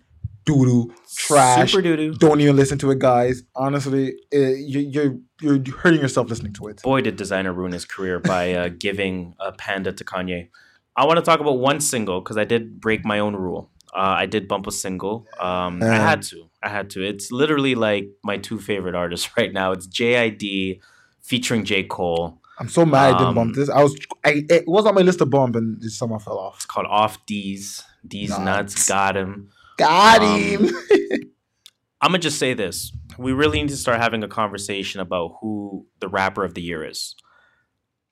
doo 0.48 0.66
doo 0.66 0.94
trash. 1.16 1.72
Super 1.72 1.82
doo 1.84 1.96
doo. 1.98 2.14
Don't 2.16 2.42
even 2.42 2.56
listen 2.56 2.78
to 2.80 2.90
it, 2.92 3.00
guys. 3.00 3.44
Honestly, 3.56 4.16
it, 4.32 4.58
you, 4.72 4.80
you're 4.80 5.16
you're 5.42 5.76
hurting 5.78 6.02
yourself 6.02 6.30
listening 6.30 6.54
to 6.54 6.68
it. 6.68 6.82
Boy, 6.82 7.02
did 7.02 7.18
Desiigner 7.18 7.56
ruin 7.56 7.72
his 7.74 7.86
career 7.86 8.20
by 8.20 8.54
uh, 8.54 8.70
giving 8.86 9.36
a 9.40 9.52
panda 9.52 9.92
to 9.94 10.04
Kanye. 10.04 10.50
I 10.96 11.06
want 11.06 11.18
to 11.18 11.22
talk 11.30 11.40
about 11.40 11.60
one 11.60 11.80
single 11.80 12.22
because 12.22 12.38
I 12.38 12.44
did 12.46 12.82
break 12.82 13.06
my 13.06 13.20
own 13.20 13.36
rule. 13.36 13.70
Uh, 13.96 14.16
I 14.24 14.26
did 14.26 14.48
bump 14.48 14.66
a 14.68 14.72
single. 14.72 15.26
Um, 15.40 15.84
I 15.84 15.88
Uh. 15.98 16.02
had 16.10 16.22
to. 16.32 16.50
I 16.64 16.70
had 16.70 16.90
to. 16.92 17.04
It's 17.04 17.32
literally 17.32 17.76
like 17.76 18.08
my 18.24 18.38
two 18.38 18.58
favorite 18.60 18.96
artists 18.96 19.30
right 19.38 19.54
now. 19.54 19.72
It's 19.74 19.88
JID 19.88 20.80
featuring 21.22 21.64
J. 21.66 21.84
Cole. 21.84 22.40
I'm 22.60 22.70
so 22.70 22.86
mad 22.86 23.14
I 23.14 23.18
didn't 23.20 23.28
Um, 23.28 23.36
bump 23.36 23.56
this. 23.56 23.70
I 23.70 23.84
was 23.84 23.96
I, 24.26 24.44
it 24.50 24.64
was 24.68 24.86
on 24.88 24.96
my 24.96 25.02
list 25.02 25.20
to 25.20 25.26
bump, 25.28 25.56
and 25.56 25.84
it 25.84 25.92
somehow 25.92 26.18
fell 26.18 26.40
off. 26.40 26.56
It's 26.56 26.66
called 26.66 26.88
Off 26.90 27.24
Deez. 27.28 27.84
D's 28.08 28.30
Nuts. 28.30 28.42
nuts 28.74 28.88
got 28.88 29.16
him. 29.18 29.50
Got 29.78 30.22
Um, 30.22 30.40
him. 30.40 30.66
I'm 32.02 32.10
gonna 32.12 32.20
just 32.20 32.38
say 32.40 32.54
this: 32.54 32.92
we 33.18 33.32
really 33.32 33.60
need 33.62 33.70
to 33.70 33.78
start 33.78 34.00
having 34.00 34.24
a 34.24 34.28
conversation 34.28 35.00
about 35.00 35.38
who 35.42 35.86
the 36.00 36.08
rapper 36.08 36.44
of 36.44 36.54
the 36.54 36.62
year 36.62 36.84
is. 36.84 37.16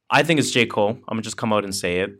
I 0.09 0.23
think 0.23 0.39
it's 0.39 0.51
J. 0.51 0.65
Cole. 0.65 0.91
I'm 0.91 1.01
gonna 1.09 1.21
just 1.21 1.37
come 1.37 1.51
out 1.53 1.63
and 1.63 1.75
say 1.75 1.99
it. 1.99 2.11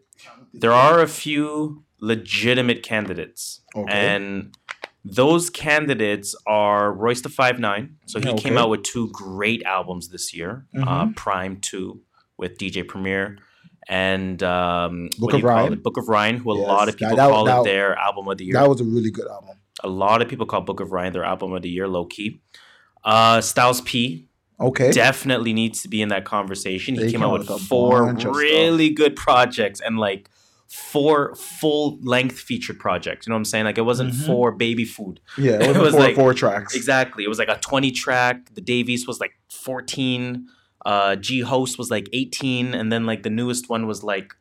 There 0.53 0.71
are 0.73 1.01
a 1.01 1.07
few 1.07 1.83
legitimate 1.99 2.83
candidates, 2.83 3.61
Okay. 3.75 3.91
and 3.91 4.55
those 5.03 5.49
candidates 5.49 6.35
are 6.47 6.91
Royce 6.93 7.21
da 7.21 7.29
Five 7.29 7.59
Nine. 7.59 7.97
So 8.05 8.19
he 8.19 8.27
Yeah, 8.29 8.35
came 8.35 8.57
out 8.57 8.69
with 8.69 8.83
two 8.83 9.09
great 9.11 9.63
albums 9.63 10.09
this 10.09 10.33
year: 10.33 10.65
uh, 10.75 11.05
Mhm. 11.05 11.15
PRhyme 11.15 11.61
Two 11.61 12.01
with 12.37 12.57
DJ 12.57 12.83
Premier. 12.87 13.37
And 13.87 14.41
um, 14.43 15.09
Book 15.19 15.33
of 15.33 15.43
Ryan. 15.43 15.79
Book 15.81 15.97
of 15.97 16.07
Ryan, 16.09 16.37
who 16.37 16.51
a 16.53 16.57
Yes, 16.59 16.67
lot 16.67 16.89
of 16.89 16.97
people 16.97 17.15
that- 17.17 17.29
call 17.29 17.45
that- 17.45 17.61
it 17.61 17.63
their 17.65 17.95
album 17.95 18.27
of 18.27 18.37
the 18.37 18.45
year 18.45 18.53
that 18.53 18.67
was 18.67 18.81
a 18.81 18.83
really 18.83 19.11
good 19.11 19.27
album. 19.27 19.57
a 19.83 19.87
lot 19.89 20.21
of 20.21 20.27
people 20.27 20.45
call 20.45 20.61
Book 20.61 20.79
of 20.79 20.91
Ryan 20.91 21.13
their 21.13 21.23
album 21.23 21.53
of 21.53 21.61
the 21.61 21.69
year, 21.69 21.87
low 21.87 22.05
key. 22.05 22.41
Uh, 23.03 23.41
Styles 23.41 23.81
P 23.81 24.27
Okay. 24.59 24.91
definitely 24.91 25.53
needs 25.53 25.81
to 25.83 25.87
be 25.89 26.01
in 26.01 26.09
that 26.09 26.25
conversation. 26.25 26.95
He 26.95 27.01
came 27.01 27.11
came 27.11 27.23
out 27.23 27.33
with 27.33 27.49
with 27.49 27.61
four 27.61 28.13
really 28.13 28.89
good 28.89 29.15
projects 29.15 29.79
and 29.81 29.99
like 29.99 30.29
four 30.67 31.35
full 31.35 31.99
length 32.01 32.39
featured 32.39 32.79
projects. 32.79 33.27
You 33.27 33.31
know 33.31 33.35
what 33.35 33.39
I'm 33.41 33.45
saying? 33.45 33.65
Like 33.65 33.77
it 33.77 33.81
wasn't 33.85 34.13
Mhm. 34.13 34.25
four 34.25 34.51
baby 34.51 34.85
food. 34.85 35.19
yeah, 35.37 35.53
it 35.55 35.61
it 35.61 35.67
was, 35.67 35.77
was 35.77 35.91
four, 35.93 35.99
like- 36.01 36.15
four 36.15 36.33
tracks. 36.33 36.73
Exactly. 36.73 37.23
It 37.23 37.27
was 37.27 37.37
like 37.37 37.49
a 37.49 37.57
20 37.59 37.91
track. 37.91 38.53
The 38.55 38.61
Davies 38.61 39.05
was 39.05 39.19
like 39.19 39.33
14. 39.51 40.47
Uh, 40.85 41.15
G 41.15 41.41
Host 41.41 41.77
was 41.77 41.89
like 41.89 42.07
18, 42.13 42.73
and 42.75 42.91
then 42.91 43.05
like 43.05 43.23
the 43.23 43.29
newest 43.29 43.69
one 43.69 43.87
was 43.87 44.03
like 44.03 44.33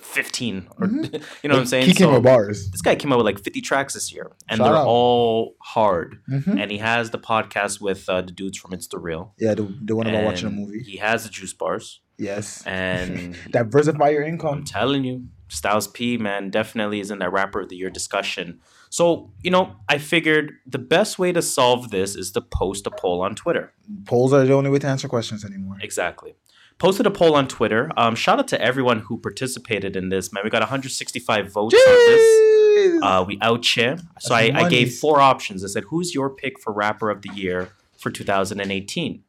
15. 0.00 0.68
Or 0.78 0.86
Mhm. 0.86 1.12
you 1.42 1.48
know 1.48 1.54
what 1.54 1.60
I'm 1.60 1.66
saying? 1.66 1.86
He 1.86 1.94
came 1.94 2.08
So- 2.08 2.14
with 2.14 2.22
bars. 2.22 2.70
this 2.70 2.82
guy 2.82 2.94
came 2.94 3.12
out 3.12 3.18
with 3.18 3.26
like 3.26 3.38
50 3.42 3.60
tracks 3.60 3.94
this 3.94 4.12
year, 4.12 4.30
and 4.48 4.58
Shout 4.58 4.66
they're 4.66 4.76
out. 4.76 4.86
all 4.86 5.56
hard. 5.60 6.16
Mhm. 6.30 6.60
And 6.60 6.70
he 6.70 6.78
has 6.78 7.10
the 7.10 7.18
podcast 7.18 7.80
with 7.80 8.08
uh, 8.08 8.22
the 8.22 8.32
dudes 8.32 8.58
from 8.58 8.72
It's 8.72 8.86
the 8.88 8.98
Real. 8.98 9.34
Yeah, 9.38 9.54
the, 9.54 9.72
the 9.84 9.96
one 9.96 10.06
about 10.06 10.24
watching 10.24 10.48
a 10.48 10.52
movie. 10.52 10.82
He 10.82 10.96
has 10.98 11.24
the 11.24 11.30
juice 11.30 11.52
bars, 11.52 12.00
Yes. 12.18 12.62
and 12.66 13.36
Diversify 13.50 14.10
your 14.10 14.22
income. 14.22 14.58
I'm 14.58 14.64
telling 14.64 15.04
you, 15.04 15.24
Styles 15.48 15.86
P 15.88 16.16
man 16.16 16.50
definitely 16.50 17.00
is 17.00 17.10
in 17.10 17.18
that 17.18 17.32
rapper 17.32 17.60
of 17.60 17.68
the 17.68 17.76
year 17.76 17.90
discussion. 17.90 18.60
So 18.92 19.30
you 19.42 19.50
know, 19.50 19.76
I 19.88 19.96
figured 19.96 20.52
the 20.66 20.78
best 20.78 21.18
way 21.18 21.32
to 21.32 21.40
solve 21.40 21.90
this 21.90 22.14
is 22.14 22.30
to 22.32 22.42
post 22.42 22.86
a 22.86 22.90
poll 22.90 23.22
on 23.22 23.34
Twitter. 23.34 23.72
Polls 24.04 24.34
are 24.34 24.44
the 24.44 24.52
only 24.52 24.68
way 24.68 24.78
to 24.80 24.86
answer 24.86 25.08
questions 25.08 25.46
anymore. 25.46 25.78
Exactly. 25.80 26.34
Posted 26.76 27.06
a 27.06 27.10
poll 27.10 27.34
on 27.34 27.48
Twitter. 27.48 27.90
Um, 27.96 28.14
shout 28.14 28.38
out 28.38 28.48
to 28.48 28.60
everyone 28.60 28.98
who 29.00 29.16
participated 29.16 29.96
in 29.96 30.10
this. 30.10 30.30
Man, 30.30 30.44
we 30.44 30.50
got 30.50 30.60
165 30.60 31.50
votes 31.50 31.74
on 31.74 32.06
this. 32.06 33.02
Uh, 33.02 33.24
we 33.26 33.38
out 33.40 33.64
here. 33.64 33.96
So 34.20 34.34
I, 34.34 34.50
I 34.54 34.68
gave 34.68 34.92
four 34.92 35.20
options. 35.20 35.64
I 35.64 35.68
said, 35.68 35.84
who's 35.84 36.14
your 36.14 36.28
pick 36.28 36.58
for 36.60 36.70
rapper 36.72 37.08
of 37.08 37.22
the 37.22 37.30
year 37.32 37.70
for 37.96 38.10
2018? 38.10 39.22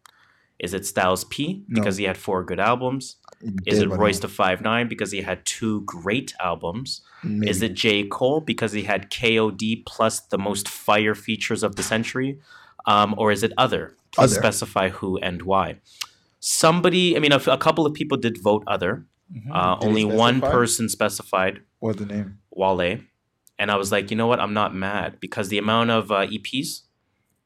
Is 0.60 0.74
it 0.74 0.86
Styles 0.86 1.24
P 1.26 1.64
No. 1.68 1.80
because 1.80 1.96
he 1.98 2.04
had 2.04 2.18
four 2.18 2.44
good 2.44 2.60
albums? 2.60 3.16
Is 3.66 3.80
it 3.80 3.90
Royce 3.90 4.20
da 4.20 4.28
Five 4.28 4.62
Nine 4.62 4.88
because 4.90 5.12
he 5.12 5.22
had 5.22 5.46
two 5.46 5.82
great 5.82 6.34
albums? 6.40 7.02
Maybe. 7.24 7.50
Is 7.50 7.62
it 7.62 7.74
J 7.74 8.04
Cole 8.08 8.42
because 8.42 8.72
he 8.74 8.84
had 8.84 9.10
KOD 9.10 9.86
plus 9.86 10.20
the 10.20 10.38
most 10.38 10.68
fire 10.68 11.16
features 11.16 11.64
of 11.64 11.76
the 11.76 11.84
century? 11.84 12.40
Um, 12.86 13.16
or 13.18 13.32
is 13.32 13.44
it 13.44 13.54
other? 13.58 13.94
Please 14.12 14.32
Other. 14.34 14.42
specify 14.42 14.90
who 14.90 15.18
and 15.20 15.42
why. 15.44 15.80
Somebody, 16.40 17.16
I 17.16 17.20
mean, 17.20 17.32
a 17.32 17.58
couple 17.58 17.86
of 17.86 17.94
people 17.94 18.18
did 18.18 18.38
vote 18.42 18.64
other. 18.68 19.06
Mhm. 19.34 19.50
Uh, 19.52 19.76
Did 19.80 19.88
only 19.88 20.06
one 20.06 20.42
person 20.42 20.90
specified 20.90 21.62
What's 21.80 22.00
the 22.00 22.06
name? 22.06 22.38
Wale. 22.52 23.00
And 23.58 23.72
I 23.72 23.76
was 23.76 23.92
like, 23.92 24.12
you 24.12 24.18
know 24.18 24.28
what? 24.28 24.40
I'm 24.40 24.54
not 24.54 24.76
mad 24.76 25.20
because 25.20 25.50
the 25.50 25.58
amount 25.58 25.90
of 25.92 26.12
uh, 26.12 26.26
EPs. 26.28 26.82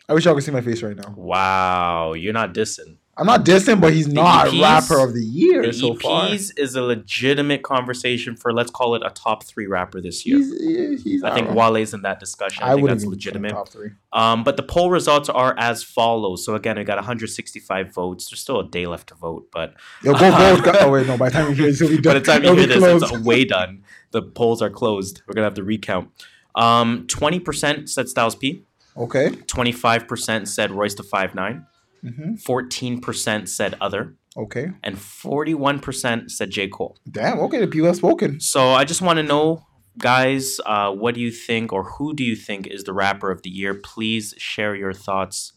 I 0.10 0.14
wish 0.14 0.26
y'all 0.26 0.34
could 0.36 0.44
see 0.44 0.52
my 0.52 0.62
face 0.62 0.82
right 0.82 0.96
now. 0.96 1.14
Wow, 1.16 2.14
you're 2.14 2.34
not 2.34 2.54
dissing. 2.54 2.98
I'm 3.20 3.26
not 3.26 3.44
dissing, 3.46 3.82
but 3.82 3.94
he's 3.94 4.06
The 4.08 4.14
not 4.14 4.48
EPs 4.48 4.62
rapper 4.62 5.00
of 5.04 5.14
the 5.14 5.24
year 5.24 5.66
The 5.66 5.74
so 5.74 5.96
far. 5.96 6.28
EPs 6.28 6.52
is 6.58 6.76
a 6.76 6.82
legitimate 6.84 7.64
conversation 7.64 8.36
for 8.36 8.54
let's 8.54 8.70
call 8.70 8.94
it 8.96 9.02
a 9.06 9.10
top 9.10 9.44
three 9.44 9.66
rapper 9.66 10.00
this 10.02 10.26
year. 10.26 10.38
He's, 10.38 11.04
he's 11.04 11.24
I 11.24 11.34
think 11.34 11.48
not- 11.48 11.56
Wale's 11.56 11.94
in 11.94 12.04
that 12.04 12.20
discussion. 12.20 12.64
I, 12.64 12.74
I 12.74 12.76
think 12.76 12.88
that's 12.90 13.06
legitimate. 13.06 13.52
Top 13.52 13.70
three. 13.70 13.90
Um, 14.14 14.44
but 14.44 14.56
the 14.58 14.64
poll 14.64 14.92
results 14.92 15.30
are 15.30 15.56
as 15.58 15.82
follows. 15.84 16.46
So 16.46 16.54
again, 16.56 16.78
we 16.78 16.84
got 16.84 16.98
165 16.98 17.94
votes. 17.94 18.30
There's 18.30 18.40
still 18.40 18.60
a 18.60 18.68
day 18.68 18.86
left 18.86 19.08
to 19.10 19.16
vote, 19.16 19.48
but 19.52 19.74
Yo, 20.04 20.14
go 20.14 20.30
vote. 20.32 20.64
guys. 20.64 20.76
Oh 20.82 20.92
wait, 20.92 21.08
no. 21.08 21.18
By 21.18 21.30
the 21.30 21.34
time 21.34 21.50
you 21.50 21.56
hear 21.56 21.66
this, 21.68 21.82
it'll 21.82 21.96
be 21.96 22.02
by 22.02 22.14
done. 22.14 22.22
the 22.22 22.26
time 22.26 22.44
you 22.44 22.54
hear 22.56 22.68
this, 22.68 23.04
it's 23.12 23.20
way 23.20 23.46
done. 23.46 23.84
The 24.12 24.22
polls 24.22 24.62
are 24.62 24.70
closed. 24.70 25.22
We're 25.28 25.34
gonna 25.34 25.46
have 25.46 25.56
to 25.56 25.64
recount. 25.64 26.10
Um, 26.56 27.06
20% 27.08 27.88
said 27.90 28.10
Styles 28.10 28.36
P. 28.36 28.64
Okay. 28.96 29.30
25% 29.30 30.48
said 30.48 30.72
Royce 30.72 30.96
da 30.96 31.04
Five 31.04 31.36
Nine. 31.36 31.66
Hmm 32.02 32.36
14% 32.36 33.48
said 33.48 33.76
other. 33.82 34.16
Okay. 34.36 34.68
And 34.84 34.96
41% 34.98 36.30
said 36.32 36.50
J. 36.52 36.68
Cole. 36.68 36.98
Damn. 37.10 37.40
Okay. 37.40 37.60
The 37.60 37.68
people 37.68 37.88
have 37.88 37.96
spoken. 37.96 38.40
So 38.40 38.70
I 38.70 38.84
just 38.86 39.02
want 39.02 39.18
to 39.18 39.24
know, 39.24 39.66
guys, 39.98 40.60
uh, 40.66 40.92
what 40.92 41.16
do 41.16 41.22
you 41.22 41.32
think 41.32 41.74
or 41.74 41.84
who 41.84 42.14
do 42.14 42.24
you 42.24 42.36
think 42.36 42.68
is 42.68 42.84
the 42.84 42.94
rapper 42.94 43.32
of 43.32 43.42
the 43.42 43.50
year? 43.50 43.74
Please 43.74 44.34
share 44.38 44.76
your 44.76 44.94
thoughts 44.94 45.54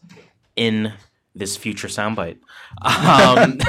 in 0.55 0.93
this 1.35 1.55
future 1.57 1.87
soundbite. 1.87 2.39
Um, 2.81 3.59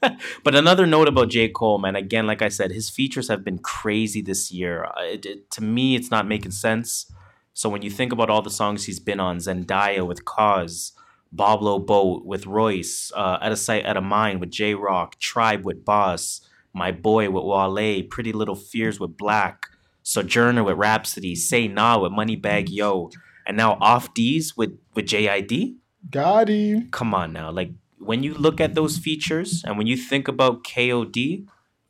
but 0.44 0.54
another 0.54 0.86
note 0.86 1.08
about 1.08 1.28
J. 1.30 1.48
Cole, 1.48 1.78
man, 1.78 1.96
again, 1.96 2.26
like 2.26 2.40
I 2.42 2.48
said, 2.48 2.70
his 2.70 2.88
features 2.88 3.28
have 3.28 3.44
been 3.44 3.58
crazy 3.58 4.22
this 4.22 4.50
year. 4.52 4.84
Uh, 4.84 5.02
It, 5.02 5.26
it- 5.26 5.50
to 5.52 5.62
me, 5.62 5.96
it's 5.96 6.10
not 6.10 6.26
making 6.26 6.52
sense. 6.52 7.10
So 7.52 7.68
when 7.68 7.82
you 7.82 7.90
think 7.90 8.12
about 8.12 8.30
all 8.30 8.40
the 8.42 8.50
songs 8.50 8.86
he's 8.86 9.00
been 9.00 9.20
on, 9.20 9.38
Zendaya 9.38 10.06
with 10.06 10.24
Cozz, 10.24 10.92
Boblo 11.34 11.84
Boat 11.84 12.24
with 12.24 12.46
Royce, 12.46 13.12
uh, 13.14 13.38
At 13.40 13.52
a 13.52 13.56
Sight, 13.56 13.84
At 13.84 13.96
a 13.96 14.00
Mind 14.00 14.40
with 14.40 14.50
Jay 14.50 14.74
Rock, 14.74 15.18
Tribe 15.18 15.64
with 15.64 15.84
Bas, 15.84 16.40
My 16.72 16.90
Boy 16.92 17.30
with 17.30 17.44
Wale, 17.44 18.02
Pretty 18.10 18.32
Little 18.32 18.56
Fears 18.56 18.98
with 18.98 19.16
6LACK, 19.16 19.64
Sojourner 20.02 20.64
with 20.64 20.76
Rapsody, 20.76 21.34
Say 21.34 21.68
Nah 21.68 21.98
with 22.00 22.12
Moneybagg 22.12 22.68
Yo, 22.70 23.10
and 23.46 23.56
now 23.56 23.78
Off 23.80 24.12
Deez 24.14 24.56
with 24.56 24.78
with 24.94 25.06
JID. 25.06 25.76
Got 26.10 26.48
him. 26.48 26.88
Come 26.90 27.14
on 27.14 27.32
now, 27.32 27.50
like 27.50 27.70
when 27.98 28.22
you 28.22 28.34
look 28.34 28.60
at 28.60 28.74
those 28.74 28.96
features 28.96 29.62
and 29.64 29.76
when 29.76 29.86
you 29.86 29.96
think 29.96 30.26
about 30.26 30.64
KOD 30.64 31.46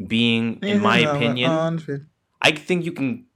being, 0.06 0.58
in 0.62 0.80
my 0.82 0.98
opinion, 0.98 1.50
I 2.42 2.50
think 2.52 2.84
you 2.84 2.92
can 2.92 3.26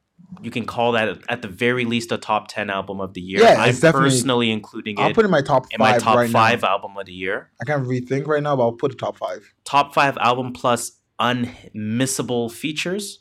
you 0.43 0.51
can 0.51 0.65
call 0.67 0.93
that 0.93 1.19
at 1.29 1.43
the 1.43 1.49
very 1.49 1.85
least 1.85 2.13
a 2.13 2.19
top 2.19 2.49
ten 2.49 2.71
album 2.71 3.01
of 3.01 3.15
the 3.15 3.21
year. 3.21 3.41
Yeah, 3.41 3.57
I'm 3.59 3.77
personally 3.77 4.51
including 4.51 4.99
I'll 4.99 5.09
it 5.11 5.15
put 5.15 5.25
it 5.25 5.27
in 5.27 5.31
my 5.31 5.41
top 5.43 5.67
in 5.71 5.79
five 5.79 5.95
my 5.95 5.99
top 5.99 6.17
right 6.17 6.31
five 6.31 6.63
now. 6.63 6.69
album 6.69 6.97
of 6.97 7.07
the 7.07 7.13
year. 7.13 7.51
I 7.61 7.65
can't 7.65 7.87
rethink 7.87 8.27
right 8.27 8.43
now, 8.43 8.57
but 8.57 8.63
I'll 8.63 8.73
put 8.73 8.93
it 8.93 8.99
top 8.99 9.17
five. 9.17 9.53
Top 9.65 9.95
five 9.95 10.17
album 10.19 10.53
plus 10.53 10.99
unmissable 11.21 12.51
features. 12.53 13.21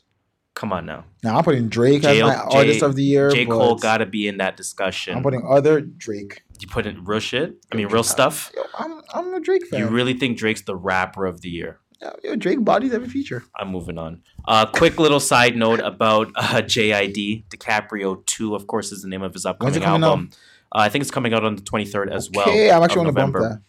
Come 0.54 0.72
on 0.72 0.86
now, 0.86 1.04
Now 1.24 1.36
I'm 1.38 1.42
putting 1.42 1.68
Drake 1.68 2.04
as 2.04 2.16
J- 2.16 2.22
my 2.22 2.34
J- 2.34 2.58
artist 2.58 2.82
of 2.82 2.94
the 2.94 3.02
year. 3.02 3.28
J 3.28 3.44
Cole 3.44 3.74
got 3.74 3.98
to 3.98 4.06
be 4.06 4.28
in 4.28 4.36
that 4.36 4.56
discussion. 4.56 5.16
I'm 5.16 5.22
putting 5.24 5.44
other 5.44 5.80
Drake. 5.80 6.42
you 6.60 6.68
put 6.68 6.86
in 6.86 7.02
real 7.04 7.18
shit. 7.18 7.56
I 7.72 7.76
mean, 7.76 7.88
real 7.88 8.04
stuff. 8.04 8.52
I'm 8.78 9.02
I'm 9.12 9.34
a 9.34 9.40
Drake 9.40 9.66
fan. 9.66 9.80
You 9.80 9.88
really 9.88 10.14
think 10.14 10.38
Drake's 10.38 10.62
the 10.62 10.76
rapper 10.76 11.26
of 11.26 11.40
the 11.40 11.48
year? 11.48 11.80
Yo, 12.22 12.36
Drake 12.36 12.64
bodies 12.64 12.92
every 12.92 13.08
feature. 13.08 13.44
I'm 13.58 13.68
moving 13.68 13.98
on. 13.98 14.22
Uh, 14.46 14.66
quick 14.66 14.98
little 14.98 15.20
side 15.20 15.56
note 15.56 15.80
about 15.80 16.28
uh, 16.36 16.62
JID 16.62 17.44
DiCaprio 17.48 18.24
2, 18.26 18.54
of 18.54 18.66
course, 18.66 18.92
is 18.92 19.02
the 19.02 19.08
name 19.08 19.22
of 19.22 19.32
his 19.32 19.46
upcoming 19.46 19.82
album. 19.82 20.30
Uh, 20.74 20.80
I 20.80 20.88
think 20.88 21.02
it's 21.02 21.10
coming 21.10 21.32
out 21.32 21.44
on 21.44 21.56
the 21.56 21.62
23rd 21.62 22.10
as 22.10 22.30
well. 22.30 22.48
Okay, 22.48 22.70
I'm 22.70 22.82
actually 22.82 23.06
to 23.06 23.12
bump 23.12 23.34
November. 23.34 23.62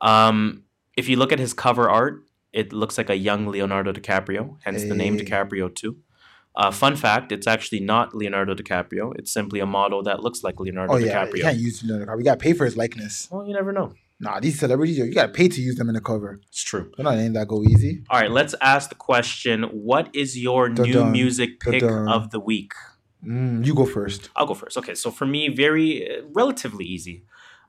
Um, 0.00 0.64
if 0.96 1.08
you 1.08 1.16
look 1.16 1.32
at 1.32 1.38
his 1.38 1.52
cover 1.52 1.90
art, 1.90 2.22
it 2.52 2.72
looks 2.72 2.96
like 2.96 3.10
a 3.10 3.16
young 3.16 3.46
Leonardo 3.48 3.92
DiCaprio, 3.92 4.56
hence 4.64 4.82
the 4.84 4.94
name 4.94 5.18
DiCaprio 5.18 5.74
2. 5.74 5.96
Uh, 6.54 6.70
fun 6.70 6.96
fact: 6.96 7.32
It's 7.32 7.46
actually 7.46 7.80
not 7.80 8.14
Leonardo 8.14 8.54
DiCaprio. 8.54 9.12
It's 9.18 9.30
simply 9.30 9.60
a 9.60 9.66
model 9.66 10.02
that 10.04 10.22
looks 10.22 10.42
like 10.42 10.58
Leonardo 10.58 10.94
Oh 10.94 10.96
yeah, 10.96 11.24
you 11.24 11.32
DiCaprio. 11.32 11.42
can't 11.42 11.58
use 11.58 11.84
Leonardo 11.84 12.16
We 12.16 12.24
gotta 12.24 12.40
pay 12.40 12.54
for 12.54 12.64
his 12.64 12.78
likeness. 12.78 13.28
Well, 13.30 13.46
you 13.46 13.52
never 13.52 13.72
know. 13.72 13.92
Nah, 14.18 14.40
these 14.40 14.58
celebrities, 14.58 14.96
you 14.98 15.12
gotta 15.12 15.32
pay 15.32 15.48
to 15.48 15.60
use 15.60 15.76
them 15.76 15.88
in 15.88 15.94
the 15.94 16.00
cover. 16.00 16.40
It's 16.48 16.62
true. 16.62 16.90
They're 16.96 17.04
not 17.04 17.16
that 17.34 17.48
go 17.48 17.62
easy. 17.62 18.02
All 18.08 18.18
right, 18.20 18.30
let's 18.30 18.54
ask 18.62 18.88
the 18.88 18.94
question: 18.94 19.64
What 19.64 20.08
is 20.14 20.38
your 20.38 20.68
new 20.70 20.84
Dun-dun, 20.84 21.12
music 21.12 21.60
pick 21.60 21.80
dun-dun. 21.82 22.08
of 22.08 22.30
the 22.30 22.40
week? 22.40 22.72
Mm, 23.24 23.66
you 23.66 23.74
go 23.74 23.84
first. 23.84 24.30
I'll 24.36 24.46
go 24.46 24.54
first. 24.54 24.76
Okay, 24.78 24.94
so 24.94 25.10
for 25.10 25.26
me, 25.26 25.48
very 25.48 26.18
uh, 26.18 26.22
relatively 26.32 26.84
easy. 26.86 27.24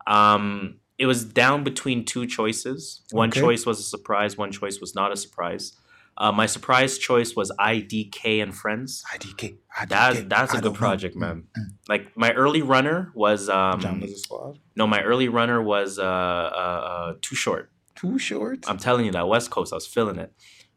Um, 0.05 0.79
it 0.97 1.05
was 1.05 1.25
down 1.25 1.63
between 1.63 2.05
two 2.05 2.25
choices. 2.25 3.01
One 3.11 3.29
Okay. 3.29 3.41
choice 3.41 3.65
was 3.65 3.79
a 3.79 3.83
surprise. 3.83 4.37
One 4.37 4.51
choice 4.51 4.79
was 4.79 4.95
not 4.95 5.11
a 5.11 5.17
surprise. 5.17 5.73
Uh, 6.17 6.31
my 6.31 6.45
surprise 6.47 6.97
choice 6.97 7.35
was 7.35 7.51
IDK 7.59 8.41
and 8.41 8.55
Friends. 8.55 9.03
IDK. 9.13 9.57
That's 9.87 10.17
IDK, 10.19 10.29
that's 10.29 10.53
a 10.53 10.57
I 10.57 10.61
good 10.61 10.73
know. 10.73 10.77
project, 10.77 11.15
Mm, 11.15 11.19
man. 11.19 11.43
mm. 11.57 11.63
Like 11.87 12.17
my 12.17 12.31
early 12.33 12.61
runner 12.63 13.11
was 13.13 13.49
um 13.49 13.81
squad. 14.15 14.59
no, 14.75 14.87
my 14.87 15.01
early 15.03 15.29
runner 15.29 15.61
was 15.61 15.99
uh, 15.99 16.03
uh, 16.03 16.05
uh 16.91 17.13
too 17.21 17.35
short. 17.35 17.71
Too 17.95 18.17
short. 18.19 18.59
I'm 18.67 18.77
telling 18.77 19.05
you 19.05 19.11
that 19.11 19.27
West 19.27 19.49
Coast, 19.51 19.71
I 19.73 19.75
was 19.75 19.87
feeling 19.87 20.17
it. 20.17 20.31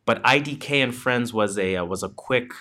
But 0.07 0.23
IDK 0.25 0.83
and 0.83 0.95
Friends 0.95 1.33
was 1.33 1.57
a 1.59 1.77
uh, 1.77 1.85
was 1.85 2.03
a 2.03 2.09
quick 2.11 2.53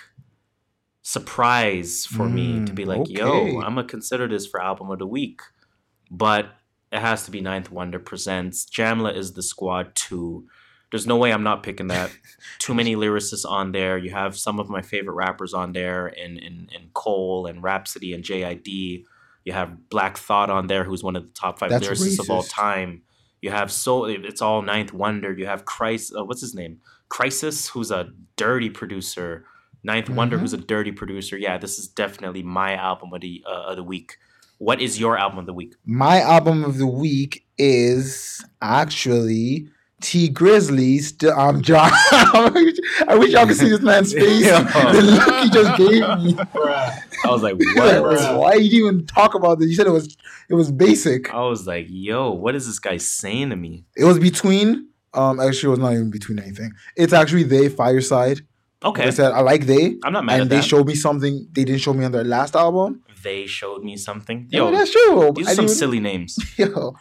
surprise 1.02 2.06
for 2.06 2.28
me 2.28 2.64
to 2.64 2.72
Mm, 2.72 2.74
be 2.74 2.84
like, 2.84 3.00
okay. 3.00 3.12
yo, 3.14 3.60
I'm 3.60 3.74
gonna 3.74 3.84
consider 3.84 4.28
this 4.28 4.46
for 4.46 4.60
album 4.62 4.90
of 4.90 4.98
the 4.98 5.06
week. 5.06 5.40
But 6.10 6.46
it 6.92 7.00
has 7.00 7.24
to 7.24 7.30
be 7.30 7.40
Ninth 7.40 7.70
Wonder 7.70 7.98
presents 7.98 8.66
Jamla 8.66 9.14
is 9.14 9.32
the 9.34 9.42
squad 9.42 9.94
two. 9.94 10.46
There's 10.90 11.06
no 11.06 11.16
way 11.16 11.32
I'm 11.32 11.42
not 11.42 11.62
picking 11.62 11.88
that. 11.88 12.10
Too 12.58 12.74
many 12.74 12.96
lyricists 12.96 13.48
on 13.48 13.72
there. 13.72 13.96
You 13.96 14.10
have 14.10 14.36
some 14.36 14.58
of 14.58 14.68
my 14.68 14.82
favorite 14.82 15.14
rappers 15.14 15.54
on 15.54 15.72
there 15.72 16.08
in 16.08 16.36
in, 16.38 16.68
in 16.72 16.90
Cole 16.94 17.46
and 17.46 17.62
Rapsody 17.62 18.12
and 18.12 18.24
JID. 18.24 19.04
You 19.44 19.52
have 19.52 19.88
Black 19.88 20.18
Thought 20.18 20.50
on 20.50 20.66
there, 20.66 20.84
who's 20.84 21.02
one 21.02 21.16
of 21.16 21.22
the 21.22 21.32
top 21.32 21.58
five 21.58 21.70
That's 21.70 21.86
lyricists 21.86 22.18
of 22.18 22.28
all 22.30 22.42
time. 22.42 23.02
You 23.40 23.50
have 23.50 23.72
so 23.72 24.04
it's 24.04 24.42
all 24.42 24.62
Ninth 24.62 24.92
Wonder. 24.92 25.32
You 25.32 25.46
have 25.46 25.64
Christ. 25.64 26.12
Uh, 26.16 26.24
what's 26.24 26.40
his 26.42 26.54
name? 26.54 26.80
Khrysis, 27.08 27.70
who's 27.70 27.90
a 27.90 28.10
dirty 28.36 28.70
producer. 28.70 29.44
Ninth 29.82 30.10
Wonder, 30.10 30.36
Mhm. 30.36 30.40
who's 30.40 30.52
a 30.52 30.58
dirty 30.58 30.92
producer. 30.92 31.38
Yeah, 31.38 31.56
this 31.56 31.78
is 31.78 31.88
definitely 31.88 32.42
my 32.42 32.74
album 32.74 33.12
of 33.14 33.22
the 33.22 33.42
uh, 33.46 33.70
of 33.70 33.76
the 33.76 33.82
week. 33.82 34.18
What 34.58 34.80
is 34.82 35.00
your 35.00 35.16
album 35.16 35.38
of 35.38 35.46
the 35.46 35.54
week? 35.54 35.74
My 35.86 36.20
album 36.20 36.64
of 36.64 36.76
the 36.76 36.86
week 36.86 37.46
is 37.56 38.44
actually 38.60 39.70
Tee 40.00 40.30
Grizzley's 40.30 41.08
Still 41.08 41.38
I'm 41.38 41.60
John. 41.68 41.90
I 41.92 43.16
wish 43.18 43.30
y'all 43.32 43.46
could 43.46 43.56
see 43.56 43.68
this 43.68 43.80
man's 43.80 44.12
face. 44.14 44.46
Yo. 44.46 44.62
the 44.62 45.02
look 45.02 45.44
he 45.44 45.50
just 45.50 45.76
gave 45.76 46.00
me. 46.24 46.36
I 47.24 47.28
was 47.30 47.42
like, 47.42 47.54
Like, 47.76 48.02
what? 48.02 48.38
Why 48.38 48.54
you 48.54 48.70
didn't 48.70 48.86
even 48.86 49.06
talk 49.06 49.34
about 49.34 49.58
this? 49.58 49.68
You 49.68 49.74
said 49.74 49.86
it 49.86 49.90
was 49.90 50.16
it 50.48 50.54
was 50.54 50.70
basic. 50.72 51.32
I 51.32 51.42
was 51.42 51.66
like, 51.66 51.86
yo, 51.88 52.30
what 52.32 52.54
is 52.54 52.66
this 52.66 52.78
guy 52.78 52.96
saying 52.96 53.50
to 53.50 53.56
me? 53.56 53.84
It 53.96 54.04
was 54.04 54.18
between 54.18 54.88
um 55.14 55.40
actually 55.40 55.68
it 55.68 55.70
was 55.70 55.78
not 55.80 55.92
even 55.92 56.10
between 56.10 56.38
anything. 56.38 56.72
It's 56.96 57.12
actually 57.12 57.42
they 57.44 57.68
Fireside. 57.68 58.40
Okay, 58.82 59.04
They 59.04 59.10
said 59.10 59.32
I 59.32 59.40
like 59.40 59.66
they 59.66 59.96
I'm 60.02 60.12
not 60.14 60.24
mad 60.24 60.34
and 60.34 60.42
at 60.44 60.48
they 60.48 60.56
that. 60.56 60.64
showed 60.64 60.86
me 60.86 60.94
something 60.94 61.46
they 61.52 61.64
didn't 61.64 61.82
show 61.82 61.92
me 61.92 62.04
on 62.04 62.12
their 62.12 62.24
last 62.24 62.56
album. 62.56 63.02
they 63.22 63.44
showed 63.46 63.84
me 63.84 63.98
something. 63.98 64.46
Yo, 64.50 64.70
Yo, 64.70 64.76
that's 64.76 64.90
true. 64.90 65.32
these 65.36 65.48
I 65.48 65.52
are 65.52 65.54
some 65.54 65.68
silly 65.68 66.00
names. 66.00 66.38
Yo. 66.56 66.96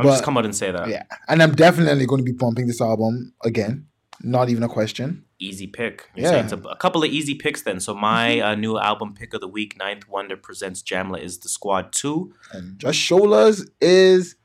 I'll 0.00 0.06
But- 0.06 0.12
just 0.12 0.24
come 0.24 0.36
out 0.38 0.44
and 0.44 0.54
say 0.54 0.70
that. 0.70 0.88
Yeah. 0.88 1.04
And 1.28 1.42
I'm 1.42 1.54
definitely 1.54 2.06
going 2.06 2.18
to 2.24 2.24
be 2.24 2.32
pumping 2.32 2.66
this 2.66 2.80
album 2.80 3.32
again. 3.44 3.86
Not 4.22 4.50
even 4.50 4.62
a 4.62 4.68
question. 4.68 5.24
Easy 5.38 5.66
pick. 5.66 6.10
You're 6.14 6.30
Yeah. 6.32 6.48
a, 6.50 6.56
a 6.68 6.76
couple 6.76 7.02
of 7.02 7.08
easy 7.10 7.34
picks 7.34 7.62
then. 7.62 7.80
So 7.80 7.94
my 7.94 8.40
uh, 8.40 8.54
new 8.54 8.76
album 8.78 9.14
pick 9.14 9.32
of 9.32 9.40
the 9.40 9.48
week, 9.48 9.78
Ninth 9.78 10.06
Wonder 10.08 10.36
presents 10.36 10.82
Jamla 10.82 11.22
is 11.22 11.38
the 11.38 11.48
Squad 11.48 11.92
Two. 11.92 12.32
And 12.52 12.78
Just 12.78 12.98
Shoulders 12.98 13.66
is 13.80 14.36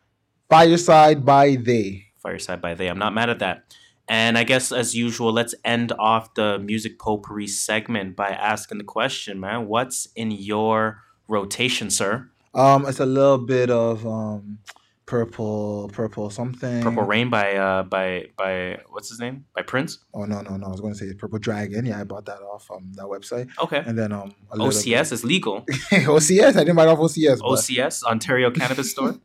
Fireside 0.49 1.25
by 1.25 1.55
They. 1.55 2.05
Fireside 2.21 2.61
by 2.61 2.73
They. 2.73 2.87
I'm 2.87 2.99
not 2.99 3.13
mad 3.13 3.29
at 3.29 3.39
that. 3.39 3.75
And 4.07 4.37
I 4.37 4.43
guess 4.43 4.71
as 4.71 4.95
usual, 4.95 5.33
let's 5.33 5.55
end 5.65 5.91
off 5.97 6.33
the 6.35 6.59
music 6.59 6.99
potpourri 6.99 7.47
segment 7.47 8.15
by 8.15 8.29
asking 8.29 8.77
the 8.77 8.83
question, 8.83 9.39
man. 9.39 9.67
What's 9.67 10.07
in 10.15 10.29
your 10.31 11.01
rotation, 11.27 11.89
sir? 11.89 12.29
Um, 12.53 12.85
it's 12.85 12.99
a 12.99 13.05
little 13.05 13.39
bit 13.39 13.69
of 13.69 14.05
um 14.07 14.59
purple, 15.05 15.89
purple 15.93 16.29
something. 16.29 16.81
Purple 16.81 17.03
Rain 17.03 17.29
by 17.29 17.55
uh 17.55 17.83
by 17.83 18.27
by 18.37 18.79
what's 18.89 19.09
his 19.09 19.19
name? 19.19 19.45
By 19.55 19.61
Prince? 19.61 19.99
Oh 20.13 20.25
no, 20.25 20.41
no, 20.41 20.57
no. 20.57 20.67
I 20.67 20.69
was 20.69 20.81
gonna 20.81 20.95
say 20.95 21.13
Purple 21.13 21.39
Dragon. 21.39 21.85
Yeah, 21.85 21.99
I 21.99 22.03
bought 22.03 22.25
that 22.25 22.39
off 22.41 22.69
um 22.71 22.91
that 22.95 23.05
website. 23.05 23.49
Okay. 23.61 23.83
And 23.85 23.97
then 23.97 24.11
um 24.11 24.33
OCS 24.51 25.11
is 25.11 25.23
legal. 25.23 25.61
OCS. 25.91 26.55
I 26.55 26.59
didn't 26.59 26.75
buy 26.75 26.83
it 26.83 26.89
off 26.89 26.99
OCS. 26.99 27.39
but- 27.39 27.47
OCS, 27.59 28.03
Ontario 28.03 28.51
Cannabis 28.51 28.91
Store. 28.91 29.15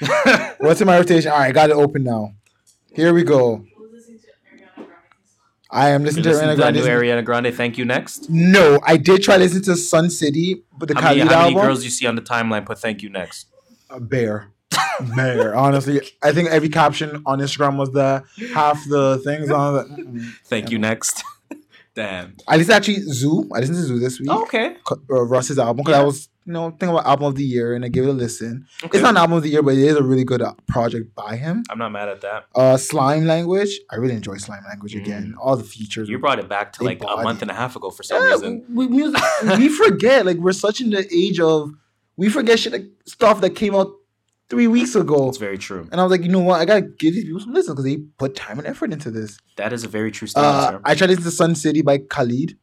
What's 0.58 0.80
in 0.80 0.86
my 0.86 0.98
rotation? 0.98 1.30
All 1.30 1.38
right, 1.38 1.48
I 1.48 1.52
got 1.52 1.70
it 1.70 1.76
open 1.76 2.04
now. 2.04 2.32
Here 2.94 3.12
we 3.12 3.22
go. 3.24 3.64
I 5.68 5.90
am 5.90 6.04
listening 6.04 6.22
to 6.22 6.28
listen 6.30 6.46
Ariana 6.48 6.56
to 6.56 6.72
new 6.72 6.82
Grande. 6.82 7.02
Ariana 7.02 7.24
Grande. 7.24 7.54
Thank 7.54 7.76
you. 7.76 7.84
Next. 7.84 8.30
No, 8.30 8.78
I 8.86 8.96
did 8.96 9.22
try 9.22 9.36
listening 9.36 9.64
to 9.64 9.76
Sun 9.76 10.10
City, 10.10 10.62
but 10.78 10.88
the 10.88 10.94
How 10.94 11.08
many, 11.08 11.20
Khalid 11.20 11.32
how 11.32 11.42
many 11.42 11.54
album. 11.56 11.66
girls 11.68 11.84
you 11.84 11.90
see 11.90 12.06
on 12.06 12.14
the 12.14 12.22
timeline 12.22 12.64
put 12.64 12.78
thank 12.78 13.02
you 13.02 13.10
next? 13.10 13.48
A 13.90 14.00
bear. 14.00 14.52
Bear. 15.16 15.54
Honestly, 15.54 16.00
I 16.22 16.32
think 16.32 16.48
every 16.50 16.68
caption 16.68 17.22
on 17.26 17.38
Instagram 17.40 17.76
was 17.76 17.90
that. 17.92 18.24
Half 18.54 18.84
the 18.88 19.18
things 19.24 19.50
on 19.50 19.74
the. 19.74 19.82
mm-mm. 20.02 20.32
Thank 20.44 20.70
you 20.70 20.78
next. 20.78 21.22
Damn. 21.94 22.36
I 22.46 22.56
listened 22.58 22.74
actually 22.74 23.00
Zoo. 23.00 23.48
I 23.54 23.60
listened 23.60 23.78
to 23.78 23.84
Zoo 23.84 23.98
this 23.98 24.20
week. 24.20 24.28
Oh, 24.30 24.42
okay. 24.42 24.76
Uh, 24.90 25.22
Russ's 25.22 25.58
album 25.58 25.78
because 25.78 25.92
Yeah. 25.96 26.02
I 26.02 26.04
was 26.04 26.28
you 26.44 26.52
know 26.52 26.68
thinking 26.70 26.90
about 26.90 27.06
album 27.06 27.24
of 27.28 27.34
the 27.36 27.42
year 27.42 27.74
and 27.74 27.84
I 27.86 27.88
gave 27.88 28.04
it 28.04 28.08
a 28.10 28.12
listen. 28.12 28.66
okay. 28.84 28.98
It's 28.98 29.02
not 29.02 29.10
an 29.10 29.16
album 29.16 29.38
of 29.38 29.42
the 29.42 29.48
year, 29.48 29.62
but 29.62 29.72
it 29.74 29.78
is 29.78 29.96
a 29.96 30.02
really 30.02 30.22
good 30.24 30.42
uh, 30.42 30.52
project 30.68 31.14
by 31.14 31.36
him. 31.36 31.64
I'm 31.70 31.78
not 31.78 31.92
mad 31.92 32.10
at 32.10 32.20
that. 32.20 32.44
Uh, 32.54 32.76
Slime 32.76 33.24
Language. 33.24 33.80
I 33.90 33.96
really 33.96 34.14
enjoy 34.14 34.36
Slime 34.36 34.62
Language 34.68 34.94
again. 34.94 35.34
All 35.40 35.56
the 35.56 35.64
features. 35.64 36.08
Mm. 36.08 36.10
You 36.12 36.18
brought 36.18 36.38
it 36.38 36.50
back 36.50 36.74
to 36.74 36.84
like 36.84 37.02
a 37.02 37.22
month 37.22 37.40
and 37.40 37.50
a 37.50 37.54
half 37.54 37.76
ago 37.76 37.88
for 37.90 38.02
some 38.02 38.22
Yeah, 38.22 38.30
reason. 38.32 38.64
we, 38.74 38.88
music, 38.88 39.22
we 39.56 39.70
forget. 39.70 40.26
Like 40.26 40.36
we're 40.36 40.52
such 40.52 40.82
in 40.82 40.90
the 40.90 41.08
age 41.14 41.40
of 41.40 41.70
we 42.18 42.28
forget 42.28 42.58
shit 42.58 42.72
like 42.74 42.86
stuff 43.06 43.40
that 43.40 43.50
came 43.50 43.74
out 43.74 43.90
three 44.48 44.66
weeks 44.66 44.94
ago. 44.94 45.28
It's 45.28 45.38
very 45.38 45.58
true. 45.58 45.88
And 45.90 46.00
I 46.00 46.04
was 46.04 46.10
like, 46.10 46.22
you 46.22 46.28
know 46.28 46.40
what? 46.40 46.60
I 46.60 46.64
gotta 46.64 46.82
give 46.82 47.14
these 47.14 47.24
people 47.24 47.40
some 47.40 47.52
listen 47.52 47.74
because 47.74 47.84
they 47.84 47.96
put 48.18 48.36
time 48.36 48.58
and 48.58 48.66
effort 48.66 48.92
into 48.92 49.10
this. 49.10 49.38
That 49.56 49.72
is 49.72 49.84
a 49.84 49.88
very 49.88 50.10
true 50.10 50.28
statement, 50.28 50.54
Uh. 50.54 50.80
I 50.84 50.94
tried 50.94 51.08
to 51.08 51.12
listen 51.14 51.24
to 51.24 51.30
Sun 51.30 51.54
City 51.56 51.82
by 51.82 51.98
Khalid, 51.98 52.56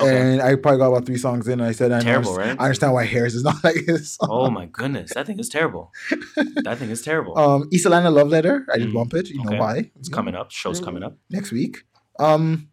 Okay. 0.00 0.32
and 0.32 0.42
I 0.42 0.54
probably 0.56 0.78
got 0.78 0.88
about 0.88 1.06
three 1.06 1.16
songs 1.16 1.48
in. 1.48 1.54
And 1.60 1.62
I 1.68 1.72
said, 1.72 1.90
I 1.92 2.00
Terrible, 2.00 2.30
understand, 2.32 2.58
right? 2.58 2.62
I 2.62 2.64
understand 2.66 2.92
why 2.92 3.04
Harris 3.04 3.34
is 3.34 3.42
not 3.50 3.62
like 3.64 3.86
this. 3.86 4.16
Oh 4.20 4.50
my 4.50 4.66
goodness, 4.66 5.12
that 5.14 5.26
thing 5.26 5.38
is 5.38 5.48
terrible. 5.48 5.92
that 6.64 6.76
thing 6.78 6.90
is 6.90 7.02
terrible. 7.02 7.38
Um, 7.38 7.68
Atlanta 7.72 8.10
Love 8.10 8.28
Letter. 8.28 8.66
I 8.72 8.78
did 8.78 8.90
Mm, 8.90 8.94
bump 8.94 9.14
it. 9.14 9.28
You 9.30 9.40
okay. 9.40 9.50
know 9.54 9.60
why? 9.60 9.90
it's 9.98 10.08
coming 10.08 10.34
up. 10.34 10.50
Show's 10.50 10.80
coming 10.80 11.02
up. 11.02 11.16
next 11.30 11.50
week. 11.52 11.84
Um, 12.18 12.68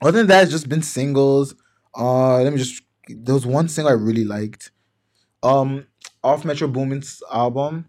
other 0.00 0.18
than 0.18 0.26
that, 0.28 0.42
it's 0.44 0.52
just 0.52 0.68
been 0.68 0.82
singles. 0.82 1.54
Uh, 1.96 2.42
let 2.42 2.52
me 2.52 2.58
just. 2.58 2.82
There 3.08 3.34
was 3.34 3.44
one 3.46 3.68
single 3.68 3.90
I 3.92 3.96
really 3.96 4.24
liked. 4.24 4.70
Um, 5.42 5.86
off 6.22 6.44
Metro 6.44 6.68
Boomin's 6.68 7.20
album, 7.32 7.86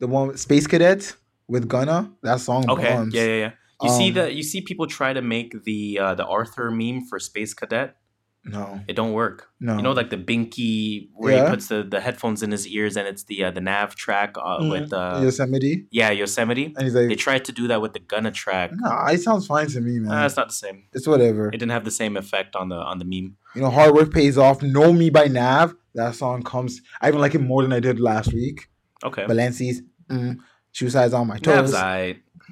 the 0.00 0.06
one 0.08 0.28
with 0.28 0.40
Space 0.40 0.66
Cadet 0.66 1.14
with 1.48 1.68
Gunna. 1.68 2.10
That 2.22 2.40
song 2.40 2.68
Okay. 2.68 2.90
bombs. 2.94 3.14
Yeah, 3.14 3.24
yeah, 3.24 3.36
yeah. 3.44 3.50
You 3.82 3.88
see 3.90 4.08
Um, 4.08 4.14
the 4.14 4.32
you 4.34 4.42
see 4.42 4.60
people 4.60 4.86
try 4.86 5.12
to 5.12 5.22
make 5.22 5.50
the 5.64 5.98
uh, 5.98 6.14
the 6.14 6.26
Arthur 6.26 6.70
meme 6.70 7.00
for 7.08 7.18
Space 7.18 7.54
Cadet. 7.54 7.96
No, 8.42 8.80
It 8.88 8.94
don't 8.96 9.12
work. 9.12 9.48
no. 9.60 9.76
You 9.76 9.82
know, 9.82 9.92
like 9.92 10.08
the 10.08 10.16
Binky 10.16 11.10
where 11.14 11.34
Yeah. 11.36 11.44
he 11.44 11.50
puts 11.50 11.66
the, 11.68 11.82
the 11.82 12.00
headphones 12.00 12.42
in 12.42 12.50
his 12.52 12.66
ears 12.66 12.96
and 12.96 13.06
it's 13.06 13.24
the 13.24 13.44
uh, 13.44 13.50
the 13.50 13.60
nav 13.60 13.94
track 13.96 14.30
uh, 14.38 14.60
Mhm. 14.60 14.70
with 14.70 14.92
uh, 14.94 15.20
Yosemite, 15.22 15.86
yeah 15.90 16.10
Yosemite. 16.10 16.66
and 16.74 16.82
he's 16.84 16.94
like, 16.94 17.08
They 17.08 17.16
tried 17.16 17.44
to 17.48 17.52
do 17.52 17.68
that 17.68 17.82
with 17.82 17.92
the 17.92 17.98
Gunna 18.12 18.30
track. 18.30 18.70
nah, 18.74 19.08
it 19.14 19.20
sounds 19.20 19.46
fine 19.46 19.66
to 19.68 19.80
me, 19.82 19.98
man. 20.00 20.10
Uh, 20.12 20.24
it's 20.26 20.38
not 20.38 20.48
the 20.48 20.54
same. 20.64 20.84
it's 20.94 21.06
whatever. 21.06 21.48
It 21.48 21.58
didn't 21.60 21.72
have 21.78 21.84
the 21.84 21.90
same 22.02 22.16
effect 22.16 22.56
on 22.56 22.70
the 22.70 22.76
on 22.90 22.98
the 22.98 23.04
meme. 23.12 23.36
You 23.54 23.60
know, 23.62 23.70
hard 23.78 23.92
work 23.94 24.10
pays 24.20 24.38
off. 24.38 24.62
Know 24.62 24.90
Me 25.00 25.10
by 25.10 25.26
Nav. 25.26 25.74
That 25.94 26.14
song 26.14 26.42
comes. 26.42 26.80
I 27.02 27.08
even 27.08 27.20
like 27.20 27.34
it 27.34 27.42
more 27.42 27.60
than 27.62 27.72
I 27.74 27.80
did 27.80 28.00
last 28.00 28.32
week. 28.32 28.68
Okay. 29.04 29.24
Balenci's, 29.24 29.82
mm, 30.10 30.38
shoe 30.72 30.90
size 30.90 31.12
on 31.12 31.26
my 31.26 31.38
toes. 31.38 31.72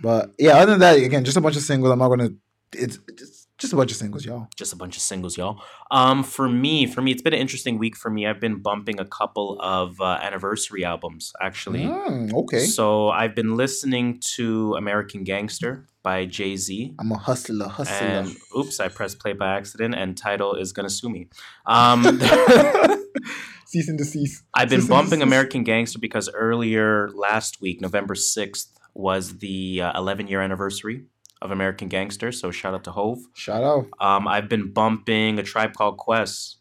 But 0.00 0.32
yeah, 0.38 0.52
other 0.58 0.72
than 0.72 0.80
that, 0.80 0.96
again, 0.96 1.24
just 1.24 1.36
a 1.36 1.40
bunch 1.40 1.56
of 1.56 1.62
singles. 1.62 1.92
I'm 1.92 1.98
not 1.98 2.08
gonna. 2.08 2.30
It's 2.72 2.98
just, 3.18 3.37
just 3.58 3.72
a 3.72 3.76
bunch 3.76 3.90
of 3.90 3.96
singles, 3.96 4.24
y'all. 4.24 4.46
just 4.56 4.72
a 4.72 4.76
bunch 4.76 4.96
of 4.96 5.02
singles, 5.02 5.36
y'all. 5.36 5.60
Um, 5.90 6.22
for 6.22 6.48
me, 6.48 6.86
for 6.86 7.02
me, 7.02 7.10
it's 7.10 7.22
been 7.22 7.34
an 7.34 7.40
interesting 7.40 7.76
week 7.78 7.96
for 7.96 8.08
me. 8.10 8.26
I've 8.26 8.40
been 8.40 8.62
bumping 8.62 9.00
a 9.00 9.04
couple 9.04 9.58
of 9.60 10.00
uh, 10.00 10.18
anniversary 10.22 10.84
albums, 10.84 11.32
actually. 11.40 11.82
Mm, 11.84 12.32
okay. 12.34 12.60
So 12.60 13.08
I've 13.10 13.34
been 13.34 13.56
listening 13.56 14.20
to 14.36 14.74
American 14.76 15.24
Gangster 15.24 15.86
by 16.04 16.24
Jay 16.26 16.56
Z. 16.56 16.94
I'm 17.00 17.10
a 17.10 17.18
hustler, 17.18 17.68
hustler. 17.68 17.96
And 18.06 18.36
oops, 18.56 18.78
I 18.78 18.88
pressed 18.88 19.18
play 19.18 19.32
by 19.32 19.56
accident, 19.56 19.94
and 19.94 20.16
Tidal 20.16 20.54
is 20.54 20.72
gonna 20.72 20.90
sue 20.90 21.10
me. 21.10 21.28
Um, 21.66 22.04
Cease 23.66 23.88
and 23.88 23.98
desist. 23.98 24.44
I've 24.54 24.70
been 24.70 24.80
Cease 24.80 24.88
bumping. 24.88 25.20
American 25.20 25.62
Gangster 25.64 25.98
because 25.98 26.30
earlier 26.32 27.10
last 27.10 27.60
week, 27.60 27.80
November 27.80 28.14
sixth, 28.14 28.72
was 28.94 29.38
the 29.38 29.80
uh, 29.82 29.98
11 29.98 30.26
year 30.26 30.40
anniversary 30.40 31.04
of 31.40 31.50
American 31.50 31.88
Gangster. 31.88 32.32
So 32.32 32.50
shout 32.50 32.74
out 32.74 32.84
to 32.84 32.92
Hove. 32.92 33.20
Shout 33.34 33.62
out. 33.62 33.86
Um, 34.00 34.26
I've 34.26 34.48
been 34.48 34.72
bumping 34.72 35.38
a 35.38 35.42
tribe 35.42 35.74
called 35.74 35.96
Quest. 35.96 36.56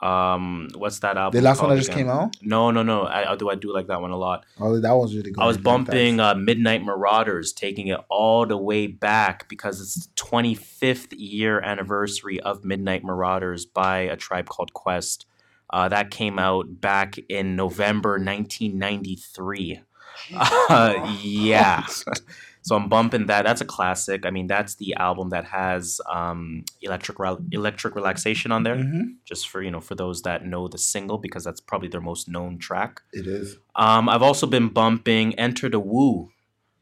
Um, 0.00 0.68
what's 0.74 0.98
that 0.98 1.16
album? 1.16 1.38
The 1.38 1.42
last 1.42 1.60
one 1.60 1.70
that 1.70 1.76
just 1.76 1.88
again? 1.88 2.04
came 2.04 2.10
out. 2.10 2.36
No, 2.42 2.70
no, 2.70 2.82
no. 2.82 3.02
I, 3.04 3.32
I 3.32 3.36
do. 3.36 3.48
I 3.48 3.54
do 3.54 3.72
like 3.72 3.86
that 3.86 4.00
one 4.00 4.10
a 4.10 4.16
lot. 4.16 4.44
Oh, 4.60 4.78
that 4.78 4.92
was 4.92 5.14
really 5.16 5.30
good. 5.30 5.40
I 5.40 5.46
was 5.46 5.56
bumping 5.56 6.20
uh, 6.20 6.34
Midnight 6.34 6.84
Marauders, 6.84 7.52
taking 7.52 7.86
it 7.86 8.00
all 8.10 8.44
the 8.44 8.58
way 8.58 8.86
back 8.88 9.48
because 9.48 9.80
it's 9.80 10.06
the 10.06 10.12
25th 10.16 11.14
year 11.16 11.60
anniversary 11.60 12.40
of 12.40 12.64
Midnight 12.64 13.04
Marauders 13.04 13.64
by 13.64 14.00
a 14.00 14.16
tribe 14.16 14.48
called 14.48 14.74
Quest. 14.74 15.24
Uh, 15.70 15.88
that 15.88 16.10
came 16.10 16.38
out 16.38 16.80
back 16.80 17.16
in 17.28 17.56
November 17.56 18.10
1993. 18.10 19.80
Uh, 20.34 21.16
yeah. 21.22 21.86
So 22.66 22.74
I'm 22.74 22.88
bumping 22.88 23.26
that. 23.26 23.44
That's 23.44 23.60
a 23.60 23.64
classic. 23.64 24.26
I 24.26 24.30
mean, 24.30 24.48
that's 24.48 24.74
the 24.74 24.94
album 24.96 25.30
that 25.30 25.44
has 25.44 26.00
um, 26.12 26.64
electric 26.82 27.20
Rel- 27.20 27.38
electric 27.52 27.94
relaxation 27.94 28.50
on 28.50 28.64
there. 28.64 28.74
Mhm. 28.74 29.14
Just 29.24 29.48
for 29.48 29.62
you 29.62 29.70
know, 29.70 29.80
for 29.80 29.94
those 29.94 30.22
that 30.22 30.44
know 30.44 30.66
the 30.66 30.76
single, 30.76 31.16
because 31.18 31.44
that's 31.44 31.60
probably 31.60 31.86
their 31.86 32.00
most 32.00 32.28
known 32.28 32.58
track. 32.58 33.02
It 33.12 33.28
is. 33.28 33.56
Um, 33.76 34.08
I've 34.08 34.22
also 34.22 34.48
been 34.48 34.68
bumping 34.68 35.34
Enter 35.36 35.68
the 35.68 35.78
Wu, 35.78 36.30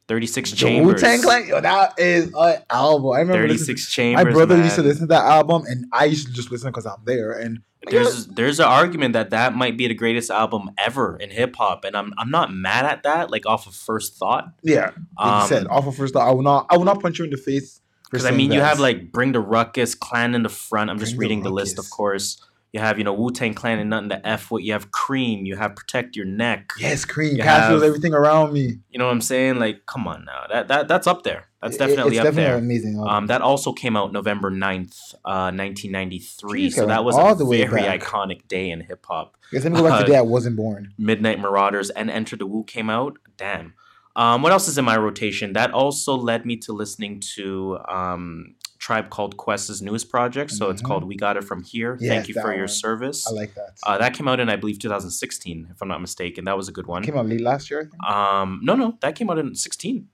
36 0.07 0.49
The 0.51 0.55
Chambers. 0.57 1.01
Wu 1.03 1.07
Tang 1.07 1.21
Clan. 1.21 1.47
Yo, 1.47 1.61
that 1.61 1.93
is 1.99 2.31
an 2.35 2.63
album. 2.71 3.11
I 3.11 3.19
remember 3.19 3.47
listening- 3.47 3.57
36 3.77 3.91
Chambers. 3.91 4.25
My 4.25 4.31
brother 4.31 4.55
man. 4.55 4.63
used 4.65 4.75
to 4.77 4.81
listen 4.81 5.01
to 5.01 5.13
that 5.13 5.25
album, 5.25 5.65
and 5.67 5.85
I 5.93 6.05
used 6.05 6.25
to 6.27 6.33
just 6.33 6.49
listen 6.51 6.69
because 6.71 6.87
I'm 6.87 7.03
there. 7.05 7.31
And 7.31 7.59
There's 7.89 8.27
there's 8.27 8.59
an 8.59 8.65
argument 8.67 9.13
that 9.13 9.29
that 9.31 9.55
might 9.55 9.77
be 9.77 9.87
the 9.87 9.93
greatest 9.93 10.29
album 10.29 10.71
ever 10.77 11.17
in 11.17 11.29
hip 11.29 11.55
hop, 11.55 11.83
and 11.85 11.95
I'm 11.95 12.13
I'm 12.17 12.29
not 12.29 12.53
mad 12.53 12.85
at 12.85 13.03
that. 13.03 13.29
Like 13.31 13.45
off 13.45 13.67
of 13.67 13.75
first 13.75 14.15
thought, 14.17 14.51
yeah, 14.63 14.91
like 15.17 15.27
Um, 15.27 15.41
you 15.41 15.47
said, 15.47 15.67
off 15.67 15.87
of 15.87 15.95
first 15.95 16.13
thought, 16.13 16.27
I 16.27 16.31
will 16.31 16.43
not. 16.43 16.67
I 16.69 16.77
will 16.77 16.85
not 16.85 17.01
punch 17.01 17.19
you 17.19 17.25
in 17.25 17.31
the 17.31 17.37
face. 17.37 17.81
because 18.09 18.25
I 18.25 18.31
mean 18.31 18.51
you 18.51 18.61
have 18.61 18.79
like 18.79 19.11
Bring 19.11 19.31
the 19.31 19.39
Ruckus, 19.39 19.95
Clan 19.95 20.35
in 20.35 20.43
the 20.43 20.49
front. 20.49 20.89
I'm 20.89 20.99
just 20.99 21.15
Bring 21.15 21.17
the 21.17 21.21
reading 21.21 21.43
the 21.43 21.49
list, 21.51 21.79
of 21.79 21.89
course. 21.89 22.41
You 22.75 22.81
have 22.81 22.97
you 22.97 23.05
know 23.05 23.13
Wu 23.13 23.31
Tang 23.31 23.53
Clan 23.53 23.79
and 23.79 23.89
nothing 23.89 24.09
to 24.09 24.27
f 24.27 24.51
with. 24.51 24.61
You 24.65 24.73
have 24.73 24.91
Cream. 24.91 25.45
You 25.45 25.55
have 25.55 25.77
Protect 25.77 26.17
Your 26.17 26.25
Neck. 26.25 26.71
yes, 26.77 27.05
cream, 27.05 27.37
You 27.37 27.43
have- 27.43 27.81
everything 27.81 28.13
around 28.13 28.51
me. 28.51 28.79
You 28.89 28.99
know 28.99 29.05
what 29.05 29.13
I'm 29.13 29.21
saying? 29.21 29.59
Like, 29.59 29.85
come 29.85 30.05
on 30.09 30.25
now. 30.25 30.41
That 30.51 30.67
that 30.67 30.87
that's 30.89 31.07
up 31.07 31.23
there. 31.23 31.45
That's 31.61 31.77
definitely 31.77 32.17
it's 32.17 32.19
up 32.19 32.25
definitely 32.25 32.43
there. 32.43 32.57
amazing. 32.57 32.95
album. 32.97 33.07
Um, 33.09 33.27
that 33.27 33.41
also 33.41 33.71
came 33.71 33.95
out 33.95 34.11
November 34.11 34.51
9th, 34.51 35.13
uh, 35.23 35.51
1993. 35.55 36.67
Jeez, 36.69 36.73
so 36.73 36.85
that 36.85 37.05
was 37.05 37.15
all 37.15 37.31
a 37.31 37.35
the 37.35 37.45
way 37.45 37.65
very 37.65 37.83
back. 37.83 38.01
iconic 38.01 38.45
day 38.49 38.69
in 38.69 38.81
hip 38.81 39.05
hop. 39.07 39.37
Guess 39.53 39.63
let 39.63 39.71
me 39.71 39.77
go 39.79 39.85
back 39.85 39.93
uh, 39.93 39.99
to 39.99 40.03
the 40.05 40.11
day 40.11 40.17
I 40.17 40.21
wasn't 40.21 40.57
born. 40.57 40.93
Midnight 40.97 41.39
Marauders 41.39 41.89
and 41.91 42.09
Enter 42.11 42.35
the 42.35 42.45
Wu 42.45 42.65
came 42.65 42.89
out. 42.89 43.17
Damn. 43.37 43.73
Um, 44.17 44.41
what 44.41 44.51
else 44.51 44.67
is 44.67 44.77
in 44.77 44.83
my 44.83 44.97
rotation? 44.97 45.53
That 45.53 45.71
also 45.71 46.15
led 46.15 46.45
me 46.45 46.57
to 46.57 46.73
listening 46.73 47.21
to 47.35 47.79
um, 47.87 48.55
Tribe 48.85 49.09
Called 49.09 49.35
Quest's 49.35 49.81
newest 49.81 50.09
project. 50.09 50.51
So 50.51 50.69
it's 50.69 50.79
Mhm. 50.79 50.85
called 50.85 51.03
We 51.05 51.15
Got 51.15 51.37
It 51.37 51.43
From 51.43 51.63
Here. 51.63 51.97
Yes, 51.99 52.07
Thank 52.07 52.27
you 52.27 52.35
for 52.35 52.55
your 52.55 52.67
service. 52.67 53.25
I 53.27 53.31
like 53.31 53.55
that. 53.55 53.71
uh, 53.83 53.97
that 53.97 54.13
came 54.13 54.27
out 54.27 54.39
in, 54.39 54.47
I 54.47 54.57
believe, 54.57 54.77
2016, 54.77 55.69
if 55.71 55.81
I'm 55.81 55.87
not 55.87 56.01
mistaken. 56.01 56.45
That 56.45 56.55
was 56.55 56.67
a 56.67 56.71
good 56.71 56.85
one. 56.85 57.01
Came 57.01 57.17
out 57.17 57.25
late 57.27 57.41
last 57.41 57.71
year. 57.71 57.79
I 57.79 57.85
think. 57.89 58.03
Um, 58.03 58.59
no, 58.61 58.75
no, 58.75 58.95
that 59.01 59.15
came 59.15 59.31
out 59.31 59.39
in 59.39 59.55
16. 59.55 60.07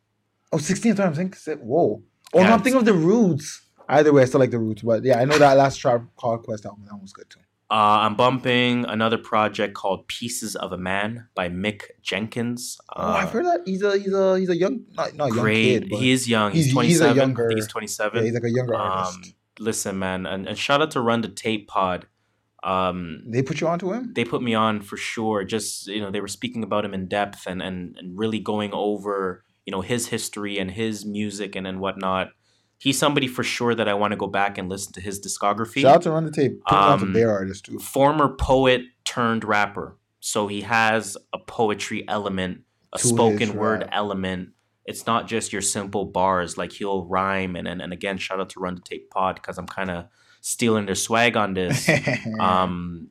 Oh, 0.53 0.57
16th 0.57 0.95
time. 0.97 1.11
I 1.11 1.15
think. 1.15 1.37
Whoa. 1.59 2.01
Oh, 2.33 2.39
Yeah, 2.39 2.47
no, 2.47 2.53
I'm 2.53 2.61
thinking 2.61 2.79
of 2.79 2.85
the 2.85 2.93
Roots. 2.93 3.61
Either 3.89 4.13
way, 4.13 4.21
I 4.21 4.25
still 4.25 4.39
like 4.39 4.51
the 4.51 4.59
Roots, 4.59 4.83
but 4.83 5.03
yeah, 5.03 5.19
I 5.19 5.25
know 5.25 5.37
that 5.37 5.57
last 5.57 5.75
Tribe 5.75 6.07
Called 6.15 6.43
Quest 6.43 6.65
album. 6.65 6.85
That 6.85 6.93
one 6.93 7.01
was 7.01 7.11
good 7.11 7.29
too. 7.29 7.41
Uh, 7.71 8.03
I'm 8.03 8.15
bumping 8.15 8.83
another 8.85 9.17
project 9.17 9.73
called 9.75 10.05
Pieces 10.07 10.57
of 10.57 10.73
a 10.73 10.77
Man 10.77 11.27
by 11.35 11.47
Mick 11.47 11.83
Jenkins. 12.01 12.77
Oh, 12.93 13.01
Uh, 13.01 13.05
I've 13.21 13.29
heard 13.31 13.45
that 13.45 13.61
he's 13.65 13.81
a 13.81 13.97
he's 13.97 14.13
a 14.13 14.37
he's 14.37 14.49
a 14.49 14.57
young 14.57 14.81
not 14.97 15.15
not 15.15 15.31
a 15.31 15.35
young 15.35 15.45
kid, 15.45 15.87
he 15.89 16.11
is 16.11 16.27
young. 16.27 16.51
He's, 16.51 16.65
he's- 16.65 16.85
he's 16.85 16.99
a 16.99 17.05
27. 17.05 17.17
I 17.19 17.21
younger- 17.23 17.49
he's 17.55 17.63
yeah, 17.65 17.71
27. 17.71 18.23
he's 18.25 18.33
like 18.33 18.43
a 18.43 18.51
younger 18.51 18.75
um, 18.75 18.81
artist. 18.81 19.33
listen, 19.59 19.97
man, 19.97 20.25
and, 20.25 20.47
and 20.49 20.57
shout 20.57 20.81
out 20.81 20.91
to 20.91 20.99
Run 21.01 21.21
the 21.21 21.29
Tape 21.29 21.69
Pod. 21.69 22.07
Um, 22.63 23.23
They 23.25 23.41
put 23.41 23.59
you 23.61 23.67
onto 23.67 23.91
him. 23.93 24.11
they 24.13 24.25
put 24.25 24.41
me 24.43 24.53
on 24.53 24.81
for 24.81 24.97
sure. 24.97 25.43
Just 25.45 25.87
you 25.87 26.01
know, 26.01 26.11
they 26.11 26.21
were 26.21 26.27
speaking 26.27 26.63
about 26.63 26.83
him 26.85 26.93
in 26.93 27.07
depth 27.07 27.47
and 27.47 27.61
and, 27.61 27.95
and 27.97 28.17
really 28.19 28.39
going 28.39 28.71
over 28.73 29.43
you 29.65 29.71
know 29.71 29.81
his 29.81 30.07
history 30.09 30.59
and 30.59 30.71
his 30.71 31.05
music 31.05 31.55
and 31.55 31.65
and 31.65 31.79
whatnot. 31.79 32.31
He's 32.81 32.97
somebody 32.97 33.27
for 33.27 33.43
sure 33.43 33.75
that 33.75 33.87
I 33.87 33.93
want 33.93 34.11
to 34.11 34.17
go 34.17 34.25
back 34.25 34.57
and 34.57 34.67
listen 34.67 34.91
to 34.93 35.01
his 35.01 35.21
discography. 35.21 35.81
Shout 35.81 35.95
out 35.97 36.01
to 36.01 36.11
Run 36.11 36.25
the 36.25 36.31
Tape. 36.31 36.59
Um, 36.65 36.77
onto 36.77 37.05
Um, 37.05 37.13
their 37.13 37.29
artist 37.31 37.65
too. 37.65 37.77
former 37.77 38.35
poet 38.35 38.81
turned 39.05 39.43
rapper. 39.43 39.97
So 40.19 40.47
he 40.47 40.61
has 40.61 41.15
a 41.31 41.37
poetry 41.37 42.03
element, 42.07 42.61
a 42.91 42.97
To 42.97 43.07
spoken 43.07 43.53
word 43.55 43.81
rap. 43.81 43.89
element. 43.91 44.49
It's 44.85 45.05
not 45.05 45.27
just 45.27 45.53
your 45.53 45.61
simple 45.61 46.05
bars. 46.05 46.57
Like 46.57 46.71
he'll 46.71 47.05
rhyme 47.05 47.55
and 47.55 47.67
and, 47.67 47.81
and 47.83 47.93
again, 47.93 48.17
shout 48.17 48.39
out 48.39 48.49
to 48.51 48.59
Run 48.59 48.73
the 48.75 48.81
Tape 48.81 49.11
Pod 49.11 49.35
because 49.35 49.59
I'm 49.59 49.67
kind 49.67 49.91
of 49.91 50.05
stealing 50.41 50.87
their 50.87 50.95
swag 50.95 51.37
on 51.37 51.53
this. 51.53 51.87
um, 52.39 53.09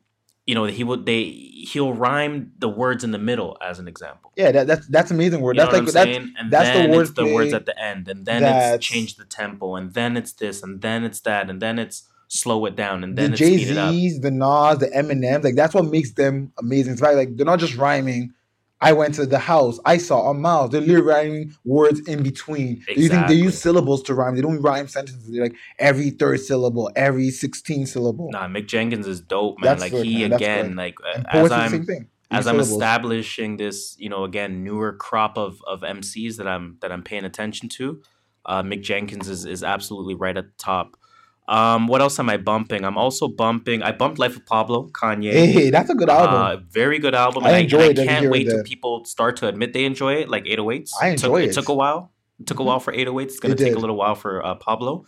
you 0.51 0.55
know, 0.55 0.65
he 0.65 0.83
would 0.83 1.05
they 1.05 1.23
he'll 1.23 1.93
rhyme 1.93 2.51
the 2.59 2.67
words 2.67 3.05
in 3.05 3.11
the 3.11 3.17
middle 3.17 3.57
as 3.61 3.79
an 3.79 3.87
example. 3.87 4.33
yeah, 4.35 4.51
that, 4.51 4.67
that's 4.67 4.85
that's 4.87 5.09
amazing 5.09 5.39
word. 5.39 5.55
You 5.55 5.61
That's 5.63 5.73
like 5.73 5.85
that's? 5.85 6.17
And 6.17 6.51
that's 6.51 6.77
the 6.77 6.99
it's 6.99 7.11
the 7.11 7.33
words 7.33 7.53
at 7.53 7.65
the 7.65 7.81
end, 7.81 8.09
and 8.09 8.25
then 8.25 8.43
it's 8.43 8.85
change 8.85 9.15
the 9.15 9.23
tempo, 9.23 9.75
and 9.75 9.93
then 9.93 10.17
it's 10.17 10.33
this, 10.33 10.61
and 10.61 10.81
then 10.81 11.05
it's 11.05 11.21
that, 11.21 11.49
and 11.49 11.61
then 11.61 11.79
it's 11.79 12.03
slow 12.27 12.65
it 12.65 12.75
down, 12.75 13.01
and 13.05 13.17
the 13.17 13.21
then 13.21 13.31
it's 13.31 13.39
Jay 13.39 13.55
speed 13.59 13.69
it 13.69 13.77
up. 13.77 13.91
Z's, 13.93 14.19
the 14.19 14.29
Nas, 14.29 14.79
the 14.79 14.87
Eminems. 14.87 15.45
Like 15.45 15.55
that's 15.55 15.73
what 15.73 15.85
makes 15.85 16.11
them 16.11 16.51
amazing. 16.59 16.91
It's 16.91 17.01
right, 17.01 17.15
like 17.15 17.37
they're 17.37 17.45
not 17.45 17.59
just 17.59 17.77
rhyming. 17.77 18.33
I 18.81 18.93
went 18.93 19.13
to 19.15 19.27
the 19.27 19.37
house. 19.37 19.79
I 19.85 19.97
saw 19.97 20.31
a 20.31 20.33
mouse. 20.33 20.71
They're 20.71 20.81
literally 20.81 21.01
rhyming 21.03 21.55
words 21.63 21.99
in 22.07 22.23
between. 22.23 22.83
They, 22.87 22.95
using, 22.95 23.27
they 23.27 23.35
use 23.35 23.61
syllables 23.61 24.01
to 24.03 24.15
rhyme. 24.15 24.35
They 24.35 24.41
don't 24.41 24.59
rhyme 24.59 24.87
sentences. 24.87 25.31
They're 25.31 25.43
like 25.43 25.55
every 25.77 26.09
third 26.09 26.39
syllable, 26.39 26.91
every 26.95 27.29
16 27.29 27.85
syllable. 27.85 28.31
Nah, 28.31 28.47
Mick 28.47 28.67
Jenkins 28.67 29.05
is 29.05 29.21
dope, 29.21 29.59
man. 29.59 29.69
That's 29.69 29.81
like 29.81 29.91
good, 29.91 30.05
he 30.05 30.21
man. 30.21 30.33
Again, 30.33 30.75
like 30.75 30.95
and 31.15 31.27
as 31.27 31.49
poets 31.49 31.71
do 31.71 31.79
the 31.79 31.85
same 31.85 32.07
I'm 32.31 32.39
as 32.39 32.47
I'm 32.47 32.59
establishing 32.59 33.57
this, 33.57 33.95
you 33.99 34.09
know, 34.09 34.23
again, 34.23 34.63
newer 34.63 34.93
crop 34.93 35.37
of 35.37 35.61
of 35.67 35.81
MCs 35.81 36.37
that 36.37 36.47
I'm 36.47 36.77
that 36.81 36.91
I'm 36.91 37.03
paying 37.03 37.25
attention 37.25 37.69
to. 37.69 38.01
Uh, 38.45 38.63
Mick 38.63 38.81
Jenkins 38.81 39.29
is 39.29 39.45
is 39.45 39.63
absolutely 39.63 40.15
right 40.15 40.35
at 40.35 40.45
the 40.45 40.53
top. 40.57 40.97
Um, 41.47 41.87
what 41.87 42.01
else 42.01 42.17
am 42.19 42.29
I 42.29 42.37
bumping? 42.37 42.85
I'm 42.85 42.97
also 42.97 43.27
bumping. 43.27 43.83
I 43.83 43.91
bumped 43.91 44.19
Life 44.19 44.37
of 44.37 44.45
Pablo, 44.45 44.89
Kanye. 44.93 45.31
Hey, 45.33 45.69
that's 45.69 45.89
a 45.89 45.95
good 45.95 46.09
album. 46.09 46.35
Uh, 46.35 46.55
very 46.69 46.97
good 46.99 47.13
album. 47.15 47.43
I 47.43 47.57
enjoy 47.57 47.81
I, 47.81 47.85
it 47.89 47.99
I 47.99 48.05
can't 48.05 48.29
wait 48.29 48.47
till 48.47 48.63
people 48.63 49.03
start 49.05 49.35
to 49.37 49.47
admit 49.47 49.73
they 49.73 49.83
enjoy 49.85 50.13
it, 50.15 50.29
like 50.29 50.45
808s. 50.45 50.91
I 51.01 51.07
It 51.09 51.17
took, 51.17 51.25
enjoy 51.25 51.41
it. 51.43 51.49
it. 51.49 51.53
took 51.53 51.67
a 51.69 51.73
while. 51.73 52.11
It 52.39 52.47
took 52.47 52.59
a 52.59 52.63
while 52.63 52.79
for 52.79 52.93
808s. 52.93 53.23
It's 53.23 53.35
It 53.43 53.47
to 53.49 53.55
take 53.55 53.75
a 53.75 53.79
little 53.79 53.97
while 53.97 54.15
for 54.15 54.45
uh, 54.45 54.55
Pablo. 54.55 55.05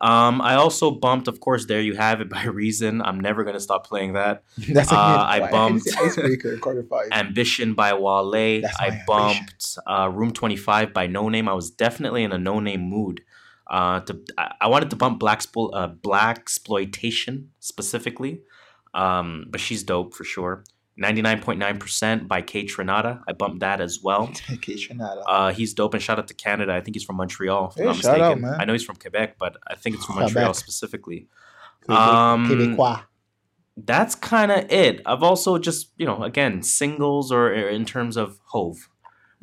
Um, 0.00 0.42
I 0.42 0.56
also 0.56 0.90
bumped, 0.90 1.28
of 1.28 1.38
course, 1.40 1.66
There 1.66 1.80
You 1.80 1.94
Have 1.94 2.20
It 2.20 2.28
by 2.28 2.42
Reason. 2.62 3.00
I'm 3.00 3.20
never 3.20 3.44
going 3.44 3.54
to 3.54 3.60
stop 3.60 3.86
playing 3.86 4.14
that. 4.14 4.42
that's 4.58 4.90
uh, 4.92 4.94
a 4.96 4.98
I 4.98 5.50
bumped- 5.50 5.86
Icebreaker, 5.96 6.58
Carter 6.58 6.82
Five. 6.82 7.08
Ambition 7.12 7.74
by 7.74 7.94
Wale. 7.94 8.62
That's 8.62 8.78
my 8.80 8.86
I 8.86 9.02
bumped 9.06 9.78
uh, 9.86 10.10
Room 10.12 10.32
25 10.32 10.92
by 10.92 11.06
Noname. 11.06 11.48
I 11.48 11.52
was 11.54 11.70
definitely 11.70 12.24
in 12.24 12.32
a 12.32 12.38
no 12.38 12.58
name 12.58 12.80
mood. 12.82 13.20
Uh, 13.68 14.00
to, 14.00 14.20
I, 14.36 14.68
wanted 14.68 14.90
to 14.90 14.96
bump 14.96 15.18
Black, 15.18 15.40
Splo- 15.40 15.70
uh, 15.72 15.88
Blaxploitation 15.88 17.46
specifically, 17.60 18.42
um, 18.92 19.46
but 19.48 19.60
she's 19.60 19.82
dope 19.82 20.14
for 20.14 20.24
sure. 20.24 20.64
99.9% 21.02 22.28
by 22.28 22.40
Kaytranada. 22.42 23.20
I 23.26 23.32
bumped 23.32 23.60
that 23.60 23.80
as 23.80 24.00
well. 24.02 24.28
Kaytranada. 24.48 25.22
Uh, 25.26 25.52
he's 25.52 25.74
dope 25.74 25.94
and 25.94 26.02
shout 26.02 26.18
out 26.18 26.28
to 26.28 26.34
Canada. 26.34 26.72
I 26.72 26.80
think 26.80 26.94
he's 26.94 27.04
from 27.04 27.16
Montreal. 27.16 27.72
If 27.74 27.76
I'm 27.78 27.82
Hey, 27.82 27.86
not 27.86 27.96
shout 27.96 28.20
out, 28.20 28.40
man. 28.40 28.56
I 28.60 28.64
know 28.64 28.72
he's 28.72 28.84
from 28.84 28.96
Quebec, 28.96 29.36
but 29.38 29.56
I 29.66 29.74
think 29.74 29.96
it's 29.96 30.04
from 30.04 30.16
Quebec. 30.16 30.34
Montreal 30.34 30.54
specifically. 30.54 31.26
Um, 31.88 32.48
Quebecois. 32.48 33.02
That's 33.76 34.14
kind 34.14 34.52
of 34.52 34.70
it. 34.70 35.02
I've 35.04 35.24
also 35.24 35.58
just, 35.58 35.90
you 35.96 36.06
know, 36.06 36.22
again, 36.22 36.62
singles 36.62 37.32
or 37.32 37.46
or 37.48 37.68
in 37.68 37.84
terms 37.84 38.16
of 38.16 38.38
Hove. 38.50 38.88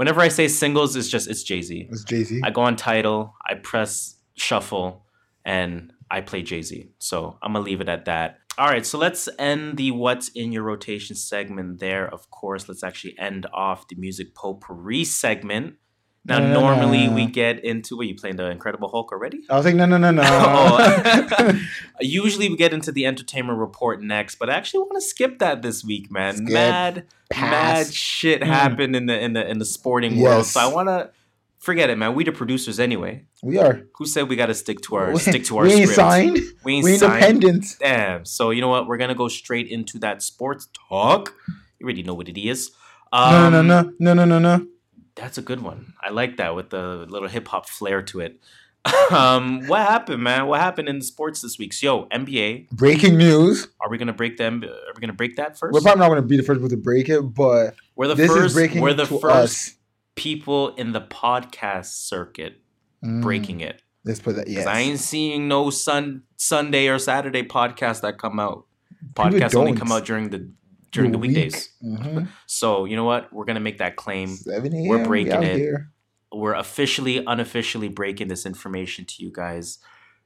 Whenever 0.02 0.20
I 0.20 0.30
say 0.30 0.48
singles, 0.48 0.96
it's 0.96 1.08
just, 1.08 1.30
it's 1.30 1.44
Jay 1.44 1.62
Z. 1.62 1.88
It's 1.92 2.04
Jay 2.04 2.24
Z. 2.24 2.42
I 2.44 2.50
go 2.50 2.62
on 2.62 2.76
Tidal, 2.76 3.36
I 3.48 3.54
press 3.54 4.16
shuffle, 4.34 5.06
and 5.46 5.94
I 6.10 6.22
play 6.22 6.42
Jay 6.42 6.64
Z. 6.64 6.90
So 6.98 7.38
I'm 7.44 7.54
gonna 7.54 7.64
leave 7.64 7.82
it 7.82 7.88
at 7.88 8.06
that. 8.06 8.40
All 8.58 8.68
right, 8.68 8.84
so 8.84 8.98
let's 8.98 9.30
end 9.38 9.78
the 9.78 9.92
what's 9.92 10.30
in 10.30 10.52
your 10.52 10.64
rotation 10.64 11.16
segment 11.16 11.80
there. 11.80 12.12
Of 12.12 12.32
course, 12.32 12.68
let's 12.68 12.84
actually 12.84 13.14
end 13.20 13.46
off 13.54 13.88
the 13.90 13.96
music 13.96 14.34
potpourri 14.34 15.04
segment. 15.04 15.76
Now, 16.24 16.38
No, 16.38 16.48
no, 16.48 16.54
no, 16.54 16.60
normally 16.62 17.08
no. 17.08 17.14
we 17.16 17.26
get 17.26 17.64
into. 17.66 17.98
What 17.98 18.08
you 18.08 18.16
playing 18.16 18.36
the 18.36 18.50
Incredible 18.52 18.90
Hulk 18.90 19.12
already? 19.12 19.42
I 19.50 19.56
was 19.58 19.66
like, 19.66 19.74
no, 19.76 19.86
no, 19.86 19.98
no, 19.98 20.12
no. 20.12 20.22
Oh. 20.24 21.60
Usually 22.02 22.48
we 22.50 22.56
get 22.58 22.74
into 22.74 22.92
the 22.92 23.06
entertainment 23.06 23.58
report 23.58 24.02
next, 24.02 24.36
but 24.36 24.50
I 24.50 24.54
actually 24.54 24.80
want 24.82 24.94
to 24.96 25.02
skip 25.02 25.40
that 25.40 25.62
this 25.62 25.84
week, 25.84 26.12
man. 26.12 26.36
Skip. 26.38 26.50
Mad, 26.50 27.06
Pass. 27.30 27.52
mad 27.88 27.94
shit 27.94 28.42
Mm. 28.42 28.46
happened 28.48 28.96
in 28.96 29.06
the 29.08 29.20
in 29.20 29.34
the 29.34 29.50
in 29.50 29.58
the 29.60 29.66
sporting 29.66 30.20
world. 30.20 30.46
So 30.46 30.60
I 30.60 30.68
want 30.68 30.90
to 30.90 31.10
forget 31.58 31.90
it, 31.90 31.98
man. 31.98 32.14
We 32.16 32.24
the 32.24 32.32
producers 32.32 32.80
anyway. 32.80 33.26
we 33.42 33.58
are. 33.58 33.82
Who 33.98 34.06
said 34.06 34.30
we 34.30 34.36
got 34.36 34.48
to 34.48 34.54
stick 34.56 34.82
to 34.82 34.96
our 34.98 35.12
we, 35.14 35.20
stick 35.30 35.44
to 35.46 35.58
our 35.58 35.64
we 35.64 35.72
ain't 35.74 35.82
script? 35.90 35.96
signed. 35.96 36.40
We 36.64 36.74
ain't 36.76 36.84
We 36.84 36.98
signed. 36.98 37.24
independent. 37.26 37.66
Damn. 37.80 38.26
So 38.26 38.52
you 38.52 38.62
know 38.62 38.68
what? 38.70 38.88
We're 38.88 38.98
gonna 38.98 39.16
go 39.16 39.28
straight 39.28 39.68
into 39.68 39.98
that 40.00 40.22
sports 40.22 40.68
talk. 40.90 41.34
You 41.80 41.86
already 41.86 42.04
know 42.04 42.14
what 42.14 42.30
it 42.30 42.38
is. 42.40 42.70
No, 43.14 43.50
no, 43.50 43.60
Um, 43.60 43.68
no, 43.68 43.92
no, 44.00 44.14
no, 44.14 44.26
no, 44.26 44.40
no. 44.40 44.68
That's 45.16 45.38
a 45.38 45.42
good 45.42 45.62
one. 45.62 45.94
I 46.02 46.10
like 46.10 46.38
that 46.38 46.56
with 46.56 46.70
the 46.70 47.06
little 47.10 47.28
hip 47.28 47.48
hop 47.48 47.68
flair 47.70 48.02
to 48.04 48.22
it. 48.22 48.40
um, 49.12 49.68
what 49.68 49.82
happened, 49.82 50.24
man? 50.24 50.48
What 50.48 50.60
happened 50.60 50.90
in 50.90 51.00
the 51.00 51.06
sports 51.06 51.42
this 51.42 51.60
week? 51.60 51.72
So, 51.74 51.86
yo, 51.86 52.06
NBA. 52.08 52.70
Breaking 52.72 53.16
news. 53.18 53.68
Are 53.80 53.90
we 53.90 53.98
gonna 53.98 54.14
break 54.14 54.38
them? 54.38 54.64
Are 54.64 54.94
we 54.96 55.02
gonna 55.02 55.14
break 55.14 55.36
that 55.36 55.60
1st 55.60 55.72
We're 55.72 55.82
probably 55.82 56.00
not 56.00 56.08
going 56.08 56.22
to 56.22 56.28
be 56.28 56.38
the 56.38 56.44
first 56.44 56.60
people 56.60 56.70
to 56.70 56.78
break 56.78 57.08
it, 57.10 57.22
but 57.22 57.76
we're 57.96 58.08
the 58.08 58.16
this 58.16 58.32
first. 58.32 58.46
is 58.48 58.54
breaking 58.54 58.82
we're 58.82 58.94
the 58.94 59.06
first 59.06 59.30
us. 59.30 59.76
people 60.16 60.74
in 60.76 60.94
the 60.94 61.02
podcast 61.02 61.86
circuit 61.94 62.62
Mm, 63.04 63.22
breaking 63.22 63.62
it. 63.62 63.82
Let's 64.06 64.20
put 64.20 64.36
that. 64.36 64.48
Yes. 64.48 64.68
I 64.68 64.80
ain't 64.80 65.00
seeing 65.00 65.48
no 65.48 65.70
sun 65.70 66.24
Sunday 66.38 66.88
or 66.88 67.00
Saturday 67.00 67.44
podcasts 67.44 68.02
that 68.02 68.18
come 68.18 68.40
out. 68.40 68.66
Podcasts 69.14 69.56
only 69.56 69.74
come 69.74 69.92
out 69.92 70.06
during 70.06 70.30
the 70.30 70.52
during 70.92 71.12
the, 71.12 71.18
week. 71.18 71.30
weekdays. 71.30 71.70
Mhm. 71.84 72.28
So 72.46 72.86
you 72.86 72.96
know 72.96 73.06
what? 73.06 73.32
We're 73.34 73.46
gonna 73.46 73.60
make 73.60 73.78
that 73.80 73.96
claim. 73.96 74.38
We're 74.46 75.06
breaking 75.06 75.34
out 75.34 75.44
it. 75.44 75.58
Here. 75.58 75.92
We're 76.34 76.54
officially, 76.54 77.24
unofficially 77.26 77.90
breaking 77.90 78.30
this 78.30 78.46
information 78.46 79.04
to 79.06 79.24
you 79.24 79.32
guys. 79.34 79.80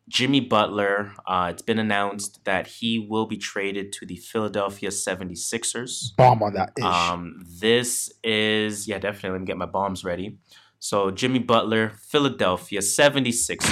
Jimmy 0.07 0.39
Butler, 0.39 1.13
uh, 1.25 1.47
it's 1.51 1.63
been 1.63 1.79
announced 1.79 2.45
that 2.45 2.67
he 2.67 2.99
will 2.99 3.25
be 3.25 3.37
traded 3.37 3.91
to 3.93 4.05
the 4.05 4.15
Philadelphia 4.17 4.89
76ers. 4.89 6.15
Bomb 6.15 6.43
on 6.43 6.53
that. 6.53 6.79
Um, 6.79 7.43
this 7.59 8.13
is, 8.23 8.87
yeah, 8.87 8.99
definitely. 8.99 9.31
Let 9.31 9.41
me 9.41 9.45
get 9.47 9.57
my 9.57 9.65
bombs 9.65 10.03
ready. 10.03 10.37
So, 10.77 11.09
Jimmy 11.09 11.39
Butler, 11.39 11.93
Philadelphia 11.97 12.81
76ers. 12.81 13.63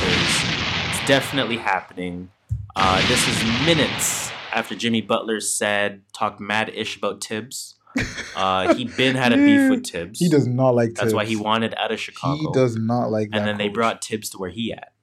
It's 0.90 1.07
definitely 1.07 1.57
happening. 1.57 2.32
Uh, 2.76 3.07
this 3.07 3.28
is 3.28 3.44
minutes 3.68 4.23
after 4.54 4.76
Jimmy 4.76 5.02
Butler 5.02 5.40
said, 5.40 6.02
talked 6.14 6.40
mad 6.40 6.70
ish 6.74 6.98
about 6.98 7.24
Thibs. 7.24 7.76
Uh, 8.36 8.74
he 8.74 8.86
been 8.86 9.16
had 9.16 9.32
a 9.32 9.36
beef 9.36 9.70
with 9.70 9.86
Thibs. 9.86 10.18
he 10.18 10.28
does 10.28 10.48
not 10.48 10.74
like. 10.74 10.96
That's 10.96 11.14
why 11.14 11.26
he 11.26 11.36
wanted 11.36 11.76
out 11.78 11.92
of 11.92 12.00
Chicago. 12.00 12.36
He 12.42 12.48
does 12.52 12.76
not 12.76 13.12
like. 13.12 13.30
That 13.30 13.38
and 13.38 13.48
then 13.48 13.58
they 13.60 13.70
brought 13.70 14.04
Thibs 14.04 14.30
to 14.32 14.40
where 14.40 14.50
he 14.50 14.74
at. 14.74 14.94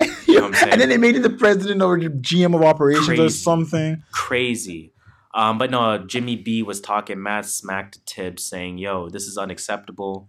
Yeah, 0.26 0.40
know 0.40 0.40
what 0.40 0.44
I'm 0.48 0.54
saying? 0.54 0.72
and 0.72 0.80
then 0.80 0.88
they 0.88 0.96
made 0.96 1.14
him 1.14 1.22
the 1.22 1.30
president 1.30 1.80
or 1.82 1.96
the 2.00 2.08
GM 2.08 2.56
of 2.56 2.62
operations 2.62 3.20
or 3.20 3.28
something. 3.28 4.02
Crazy. 4.10 4.92
Um, 5.32 5.58
but 5.58 5.70
no, 5.70 5.98
Jimmy 5.98 6.34
B 6.34 6.64
was 6.64 6.80
talking 6.80 7.22
mad 7.22 7.46
smack 7.46 7.92
to 7.92 8.00
Thibs, 8.00 8.44
saying, 8.44 8.78
"Yo, 8.78 9.08
this 9.08 9.24
is 9.28 9.38
unacceptable. 9.38 10.28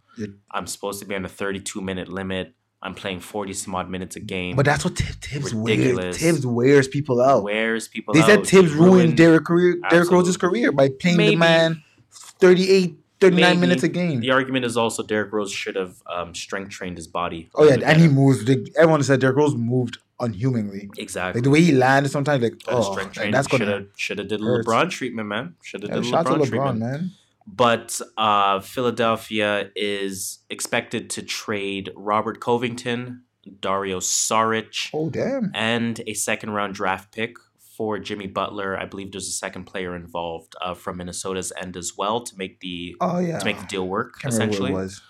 I'm 0.52 0.68
supposed 0.68 1.00
to 1.00 1.06
be 1.08 1.16
on 1.16 1.26
a 1.26 1.30
32 1.30 1.82
minute 1.82 2.08
limit. 2.08 2.54
I'm 2.84 2.96
playing 2.96 3.20
40 3.20 3.54
some 3.54 3.76
odd 3.76 3.90
minutes 3.90 4.16
a 4.16 4.20
game. 4.20 4.56
But 4.56 4.66
that's 4.66 4.84
what 4.84 4.98
Thibs, 4.98 5.16
Thibs 5.28 5.54
wears. 5.54 6.18
Thibs 6.18 6.46
wears 6.46 6.88
people 6.88 7.22
out. 7.22 7.44
wears 7.44 7.88
people 7.88 8.14
They 8.14 8.22
out. 8.22 8.28
They 8.28 8.34
said 8.36 8.46
Thibs 8.48 8.72
He 8.74 8.78
ruined 8.80 9.18
Derrick 9.18 9.46
career, 9.46 9.78
Derrick 9.90 10.10
Rose's 10.10 10.36
career 10.38 10.72
by 10.72 10.90
playing 11.00 11.18
Maybe. 11.18 11.36
the 11.36 11.40
man 11.40 11.84
38, 12.12 12.96
39 13.20 13.42
Maybe. 13.50 13.60
minutes 13.62 13.84
a 13.84 13.88
game. 13.88 14.20
The 14.20 14.32
argument 14.32 14.66
is 14.66 14.78
also 14.78 15.04
Derrick 15.04 15.32
Rose 15.32 15.52
should 15.52 15.76
have 15.76 16.02
um, 16.08 16.34
strength 16.34 16.72
trained 16.72 16.98
his 16.98 17.08
body. 17.08 17.50
oh 17.56 17.64
yeah, 17.66 17.78
and 17.84 18.02
he 18.02 18.08
moves. 18.08 18.50
Everyone 18.76 19.04
said 19.04 19.20
Derrick 19.22 19.38
Rose 19.38 19.54
moved 19.56 20.00
unhumanly. 20.20 20.90
exactly. 20.98 21.40
Like 21.40 21.44
the 21.44 21.50
way 21.52 21.62
he 21.62 21.72
landed, 21.72 22.10
sometimes 22.10 22.42
like 22.44 22.54
oh, 22.68 22.92
strength 22.94 23.18
like, 23.18 23.32
that's 23.32 23.48
Should 23.50 23.60
gonna. 23.60 23.72
have 23.72 23.88
should 23.96 24.18
have 24.18 24.28
did 24.28 24.42
a. 24.42 24.44
LeBron 24.44 24.90
treatment, 24.90 25.28
man. 25.28 25.56
Should 25.62 25.84
have 25.84 25.90
Yeah, 25.92 25.96
did 26.02 26.06
a 26.06 26.12
LeBron, 26.12 26.24
LeBron, 26.26 26.48
treatment. 26.48 26.80
man. 26.80 27.12
But 27.54 28.00
uh, 28.18 28.62
Philadelphia 28.62 29.70
is 29.76 30.40
expected 30.50 31.10
to 31.12 31.22
trade 31.22 31.92
Robert 31.96 32.40
Covington, 32.40 33.24
Dario 33.60 34.00
Saric, 34.00 34.90
Oh 34.94 35.10
damn. 35.10 35.52
and 35.54 36.00
a 36.08 36.14
second 36.14 36.52
round 36.52 36.74
draft 36.76 37.12
pick 37.14 37.36
for 37.78 38.00
Jimmy 38.00 38.28
Butler. 38.28 38.78
I 38.80 38.86
believe 38.86 39.12
there's 39.12 39.28
a 39.28 39.32
second 39.32 39.66
player 39.66 39.96
involved 39.96 40.54
uh, 40.62 40.74
from 40.76 40.98
Minnesota's 40.98 41.52
end 41.60 41.76
as 41.76 41.94
well 41.98 42.22
to 42.22 42.38
make 42.38 42.60
the 42.62 42.96
Oh 43.02 43.20
yeah. 43.20 43.40
to 43.40 43.46
make 43.46 43.60
the 43.60 43.66
deal 43.68 43.88
work. 43.88 44.20
Can't 44.22 44.34
essentially, 44.34 44.72
was. 44.72 45.02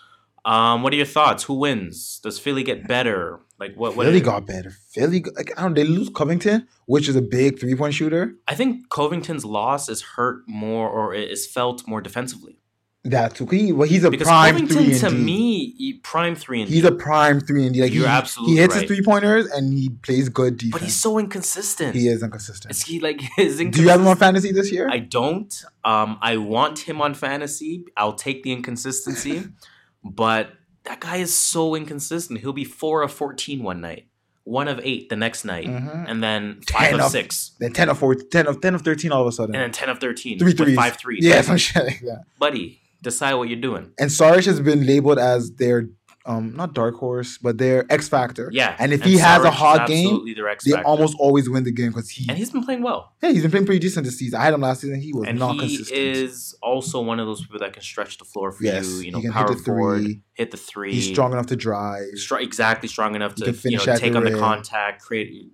Um, 0.46 0.82
what 0.84 0.92
are 0.94 0.96
your 0.96 1.06
thoughts? 1.06 1.44
Who 1.44 1.54
wins? 1.56 2.20
Does 2.24 2.40
Philly 2.40 2.64
get 2.64 2.88
better? 2.88 3.40
Like 3.60 3.76
what? 3.76 3.96
what 3.96 4.06
Philly 4.08 4.22
got 4.22 4.48
better. 4.48 4.72
Philly, 4.92 5.20
got- 5.20 5.36
like, 5.36 5.52
I 5.58 5.62
don't. 5.62 5.76
They 5.76 5.84
lose 5.84 6.10
Covington, 6.10 6.68
which 6.86 7.08
is 7.08 7.16
a 7.16 7.22
big 7.22 7.60
three 7.60 7.76
point 7.76 7.94
shooter. 7.94 8.36
I 8.48 8.56
think 8.56 8.90
Covington's 8.90 9.46
loss 9.46 9.88
is 9.88 10.02
hurt 10.02 10.44
more 10.48 10.90
or 10.90 11.14
is 11.14 11.46
felt 11.46 11.88
more 11.88 12.02
defensively 12.02 12.58
That 13.04 13.36
too. 13.36 13.46
He, 13.46 13.72
well, 13.72 13.88
he's 13.88 14.04
a 14.04 14.10
because 14.10 14.28
prime 14.28 14.54
Covington 14.56 14.78
three. 14.86 15.00
to 15.00 15.08
and 15.08 15.18
D. 15.18 15.24
me, 15.24 15.94
prime 16.04 16.36
three 16.36 16.62
and 16.62 16.70
he's 16.70 16.84
a 16.86 16.92
prime 16.92 17.40
three 17.40 17.66
and 17.66 17.74
D. 17.76 17.82
Like 17.84 17.94
You're 17.94 18.08
he, 18.08 18.10
absolutely 18.12 18.56
he 18.56 18.62
hits 18.62 18.74
right. 18.76 18.82
his 18.82 18.88
three 18.90 19.04
pointers 19.06 19.46
and 19.48 19.72
he 19.74 19.90
plays 19.90 20.28
good 20.30 20.58
defense. 20.58 20.72
but 20.74 20.82
he's 20.82 21.00
so 21.00 21.20
inconsistent. 21.20 21.96
he 21.96 22.08
is 22.08 22.22
inconsistent. 22.24 22.72
Is 22.72 22.82
he 22.84 23.00
like 23.00 23.22
his 23.38 23.58
Do 23.58 23.82
you 23.84 23.90
have 23.90 24.02
him 24.02 24.08
on 24.08 24.18
fantasy 24.18 24.52
this 24.52 24.72
year? 24.72 24.88
I 24.90 24.98
don't. 25.00 25.54
Um, 25.84 26.18
I 26.22 26.38
want 26.38 26.80
him 26.80 27.00
on 27.02 27.14
fantasy. 27.14 27.86
I'll 27.96 28.14
take 28.14 28.42
the 28.44 28.52
inconsistency, 28.54 29.44
but 30.04 30.50
that 30.86 31.00
guy 31.00 31.18
is 31.18 31.34
so 31.34 31.76
inconsistent. 31.76 32.40
He'll 32.40 32.54
be 32.54 32.64
four 32.66 33.04
of 33.04 33.12
14 33.12 33.62
one 33.64 33.82
night, 33.82 34.08
one 34.44 34.68
of 34.68 34.80
eight 34.84 35.10
the 35.10 35.16
next 35.16 35.46
night, 35.46 35.68
Mhm. 35.68 36.06
and 36.08 36.24
then 36.24 36.62
five 36.72 36.90
Ten 36.90 36.94
of, 37.00 37.06
of- 37.08 37.12
six, 37.12 37.52
Then 37.60 37.74
ten 37.74 37.90
of 37.90 38.00
four, 38.00 38.16
10 38.16 38.48
of 38.48 38.62
ten 38.62 38.74
of 38.76 38.82
thirteen 38.82 39.12
all 39.12 39.22
of 39.22 39.28
a 39.28 39.32
sudden. 39.32 39.54
and 39.56 39.64
then 39.64 39.72
10 39.72 39.90
of 39.90 40.00
13 40.00 40.40
Three 40.40 40.54
threes. 40.54 40.76
five 40.76 40.98
threes. 40.98 41.24
Yeah, 41.24 41.42
some 41.50 41.58
shit 41.58 41.84
like 41.86 42.00
that. 42.02 42.24
buddy, 42.40 42.80
decide 43.04 43.34
what 43.36 43.50
you're 43.50 43.60
doing. 43.62 43.92
And 44.00 44.10
Saric 44.10 44.46
has 44.46 44.60
been 44.60 44.86
labeled 44.86 45.20
as 45.20 45.52
their 45.54 45.88
um 46.26 46.56
not 46.56 46.74
dark 46.74 46.96
horse, 46.96 47.38
but 47.40 47.58
their 47.58 47.86
X 47.92 48.08
factor. 48.08 48.50
Yeah, 48.54 48.76
And 48.80 48.94
if 48.94 49.04
he 49.04 49.18
has 49.18 49.44
a 49.44 49.50
hot 49.52 49.88
game, 49.88 50.24
They 50.66 50.74
almost 50.84 51.16
always 51.20 51.50
win 51.50 51.64
the 51.64 51.72
game 51.72 51.90
because 51.90 52.10
he 52.10 52.28
and 52.30 52.38
he's 52.38 52.52
been 52.52 52.64
playing 52.64 52.84
well. 52.84 53.14
yeah, 53.24 53.32
he's 53.32 53.42
been 53.42 53.52
playing 53.52 53.66
pretty 53.66 53.80
decent 53.80 54.06
this 54.06 54.18
season. 54.20 54.40
I 54.40 54.44
had 54.46 54.54
him 54.54 54.62
last 54.62 54.82
season. 54.82 55.02
He 55.02 55.14
was 55.14 55.28
and 55.28 55.40
not 55.40 55.54
he 55.56 55.60
consistent. 55.78 55.98
is 56.00 56.56
also 56.62 57.02
one 57.02 57.20
of 57.20 57.26
those 57.26 57.42
people 57.42 57.60
that 57.60 57.74
can 57.74 57.82
stretch 57.82 58.18
the 58.20 58.26
floor 58.26 58.52
for 58.52 58.64
yes, 58.64 58.88
you. 58.88 59.02
You 59.02 59.12
know, 59.14 59.22
can 59.22 59.32
power 59.32 59.48
hit 59.50 59.58
the 59.58 59.64
forward, 59.64 60.04
three. 60.04 60.22
hit 60.34 60.52
the 60.52 60.58
three. 60.58 60.94
He's 60.94 61.08
strong 61.08 61.32
enough 61.34 61.48
to 61.48 61.56
drive, 61.56 62.06
Str- 62.16 62.38
exactly 62.38 62.88
strong 62.88 63.16
enough 63.16 63.34
He 63.36 63.52
to 63.52 63.70
you 63.70 63.78
know 63.78 63.96
take 63.98 64.16
on 64.16 64.24
the 64.24 64.38
contact, 64.38 65.02
create 65.02 65.52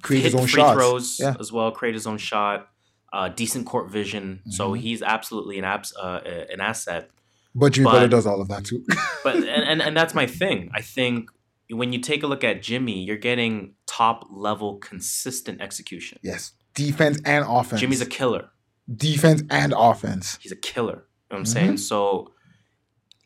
create 0.00 0.22
hit 0.22 0.32
his 0.32 0.34
own 0.40 0.46
free 0.46 0.60
shots. 0.62 0.74
throws 0.74 1.20
Yeah. 1.20 1.34
as 1.40 1.52
well, 1.52 1.70
create 1.72 1.94
his 1.94 2.06
own 2.06 2.18
shot. 2.18 2.68
Uh, 3.10 3.28
decent 3.30 3.64
court 3.66 3.90
vision, 3.90 4.40
so 4.50 4.72
Mhm. 4.72 4.80
he's 4.80 5.00
absolutely 5.02 5.58
an 5.58 5.64
abs- 5.64 5.96
uh, 5.96 6.20
an 6.52 6.60
asset. 6.60 7.10
But 7.54 7.72
Jimmy 7.72 7.84
But- 7.86 7.92
Butler 7.92 8.08
does 8.08 8.26
all 8.26 8.40
of 8.40 8.48
that 8.48 8.64
too. 8.64 8.84
But 9.24 9.36
and, 9.36 9.46
and 9.46 9.82
and 9.82 9.96
that's 9.96 10.14
my 10.14 10.26
thing. 10.26 10.70
I 10.74 10.80
think 10.82 11.30
when 11.70 11.92
you 11.92 11.98
take 12.00 12.22
a 12.22 12.26
look 12.26 12.44
at 12.44 12.62
Jimmy, 12.62 13.02
you're 13.02 13.16
getting 13.18 13.74
top 13.86 14.26
level 14.30 14.76
consistent 14.78 15.60
execution. 15.60 16.18
yes, 16.22 16.52
defense 16.74 17.20
and 17.24 17.44
offense. 17.48 17.80
Jimmy's 17.80 18.00
a 18.00 18.06
killer. 18.06 18.50
defense 18.96 19.42
and 19.50 19.74
offense. 19.76 20.38
He's 20.40 20.52
a 20.52 20.56
killer. 20.56 20.92
You 20.94 20.98
know 20.98 21.02
what 21.28 21.36
I'm 21.38 21.44
Mhm. 21.44 21.48
saying? 21.48 21.76
So 21.78 22.32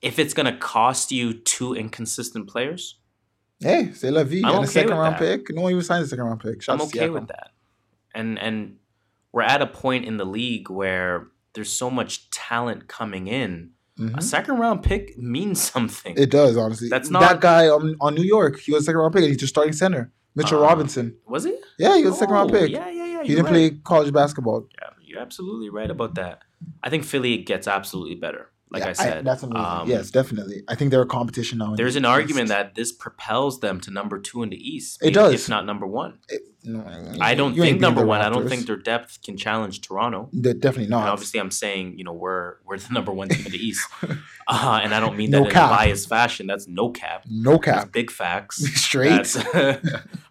if 0.00 0.18
it's 0.18 0.34
gonna 0.34 0.56
cost 0.56 1.12
you 1.12 1.34
two 1.34 1.74
inconsistent 1.74 2.48
players, 2.48 2.98
Hey, 3.60 3.92
c'est 3.94 4.10
la 4.10 4.24
vie. 4.24 4.38
I'm 4.44 4.46
and 4.46 4.54
okay 4.56 4.64
a 4.64 4.66
second 4.72 4.96
round 4.98 5.14
that. 5.14 5.20
pick. 5.20 5.54
No 5.54 5.62
one 5.62 5.70
even 5.72 5.84
signed 5.84 6.02
a 6.04 6.08
second 6.08 6.24
round 6.24 6.40
pick. 6.40 6.54
I'm 6.68 6.78
Shouts 6.78 6.90
to 6.90 6.98
okay 6.98 7.10
with 7.10 7.28
that. 7.28 7.50
And 8.12 8.38
and 8.40 8.78
we're 9.30 9.42
at 9.42 9.62
a 9.62 9.66
point 9.68 10.04
in 10.04 10.16
the 10.16 10.26
league 10.26 10.68
where 10.68 11.28
there's 11.54 11.70
so 11.70 11.88
much 11.90 12.28
talent 12.30 12.88
coming 12.88 13.28
in. 13.28 13.70
Mhm. 13.98 14.16
A 14.16 14.22
second 14.22 14.56
round 14.58 14.82
pick 14.82 15.18
means 15.18 15.60
something. 15.72 16.14
It 16.16 16.30
does 16.30 16.56
honestly. 16.56 16.88
That's 16.88 17.08
that 17.10 17.40
guy 17.40 17.68
on, 17.68 17.96
on 18.00 18.14
New 18.14 18.22
York. 18.24 18.58
He 18.58 18.72
was 18.72 18.82
a 18.82 18.86
second 18.86 19.00
round 19.00 19.12
pick. 19.12 19.22
and 19.22 19.28
He's 19.30 19.38
just 19.40 19.52
starting 19.52 19.72
center. 19.74 20.10
Mitchell 20.34 20.60
Uh, 20.60 20.68
Robinson. 20.68 21.14
Was 21.26 21.44
he? 21.44 21.54
Yeah, 21.78 21.96
he 21.98 22.04
was 22.04 22.14
a 22.14 22.18
second 22.18 22.34
round 22.34 22.50
Oh, 22.50 22.58
pick. 22.58 22.70
Yeah, 22.70 22.88
yeah, 22.88 23.04
yeah. 23.04 23.22
he 23.22 23.28
didn't 23.30 23.44
right. 23.44 23.50
play 23.52 23.70
college 23.84 24.12
basketball. 24.14 24.66
Yeah, 24.80 24.88
you're 25.02 25.20
absolutely 25.20 25.68
right 25.68 25.90
about 25.90 26.14
that. 26.14 26.40
I 26.82 26.88
think 26.88 27.04
Philly 27.04 27.36
gets 27.38 27.68
absolutely 27.68 28.14
better. 28.14 28.50
Like 28.72 28.82
Yeah, 28.84 28.88
I 28.88 28.92
said, 28.94 29.24
that's 29.24 29.42
amazing. 29.42 29.64
Um, 29.64 29.88
yes, 29.88 30.10
definitely. 30.10 30.62
I 30.68 30.74
think 30.74 30.90
they're 30.90 31.02
a 31.02 31.06
competition 31.06 31.58
now. 31.58 31.74
There's 31.76 31.94
the 31.94 31.98
an 31.98 32.04
argument 32.06 32.48
that 32.48 32.74
this 32.74 32.90
propels 32.90 33.60
them 33.60 33.80
to 33.82 33.90
number 33.90 34.18
two 34.18 34.42
in 34.42 34.48
the 34.50 34.56
East. 34.56 34.98
It 35.02 35.06
maybe, 35.06 35.14
does. 35.14 35.34
if 35.34 35.48
not 35.48 35.66
number 35.66 35.86
one. 35.86 36.18
It- 36.28 36.42
no, 36.64 36.84
I 37.20 37.34
don't 37.34 37.56
think 37.56 37.80
number 37.80 38.06
one. 38.06 38.20
I 38.20 38.28
don't 38.28 38.48
think 38.48 38.66
their 38.66 38.76
depth 38.76 39.20
can 39.24 39.36
challenge 39.36 39.80
Toronto. 39.80 40.28
They're 40.32 40.54
definitely 40.54 40.84
And 40.84 40.90
not. 40.90 41.08
obviously, 41.08 41.40
I'm 41.40 41.50
saying 41.50 41.98
you 41.98 42.04
know 42.04 42.12
we're 42.12 42.58
we're 42.64 42.78
the 42.78 42.92
number 42.94 43.10
one 43.10 43.28
team 43.30 43.44
in 43.46 43.50
the 43.50 43.58
East, 43.58 43.84
uh, 44.46 44.80
and 44.80 44.94
I 44.94 45.00
don't 45.00 45.16
mean 45.16 45.32
that 45.32 45.40
No 45.40 45.44
in 45.46 45.50
cap. 45.50 45.72
a 45.72 45.74
biased 45.74 46.08
fashion. 46.08 46.46
That's 46.46 46.68
no 46.68 46.90
cap. 46.90 47.24
no 47.28 47.54
That's 47.54 47.64
cap. 47.64 47.90
big 47.92 48.12
facts. 48.12 48.58
Straight. 48.80 49.36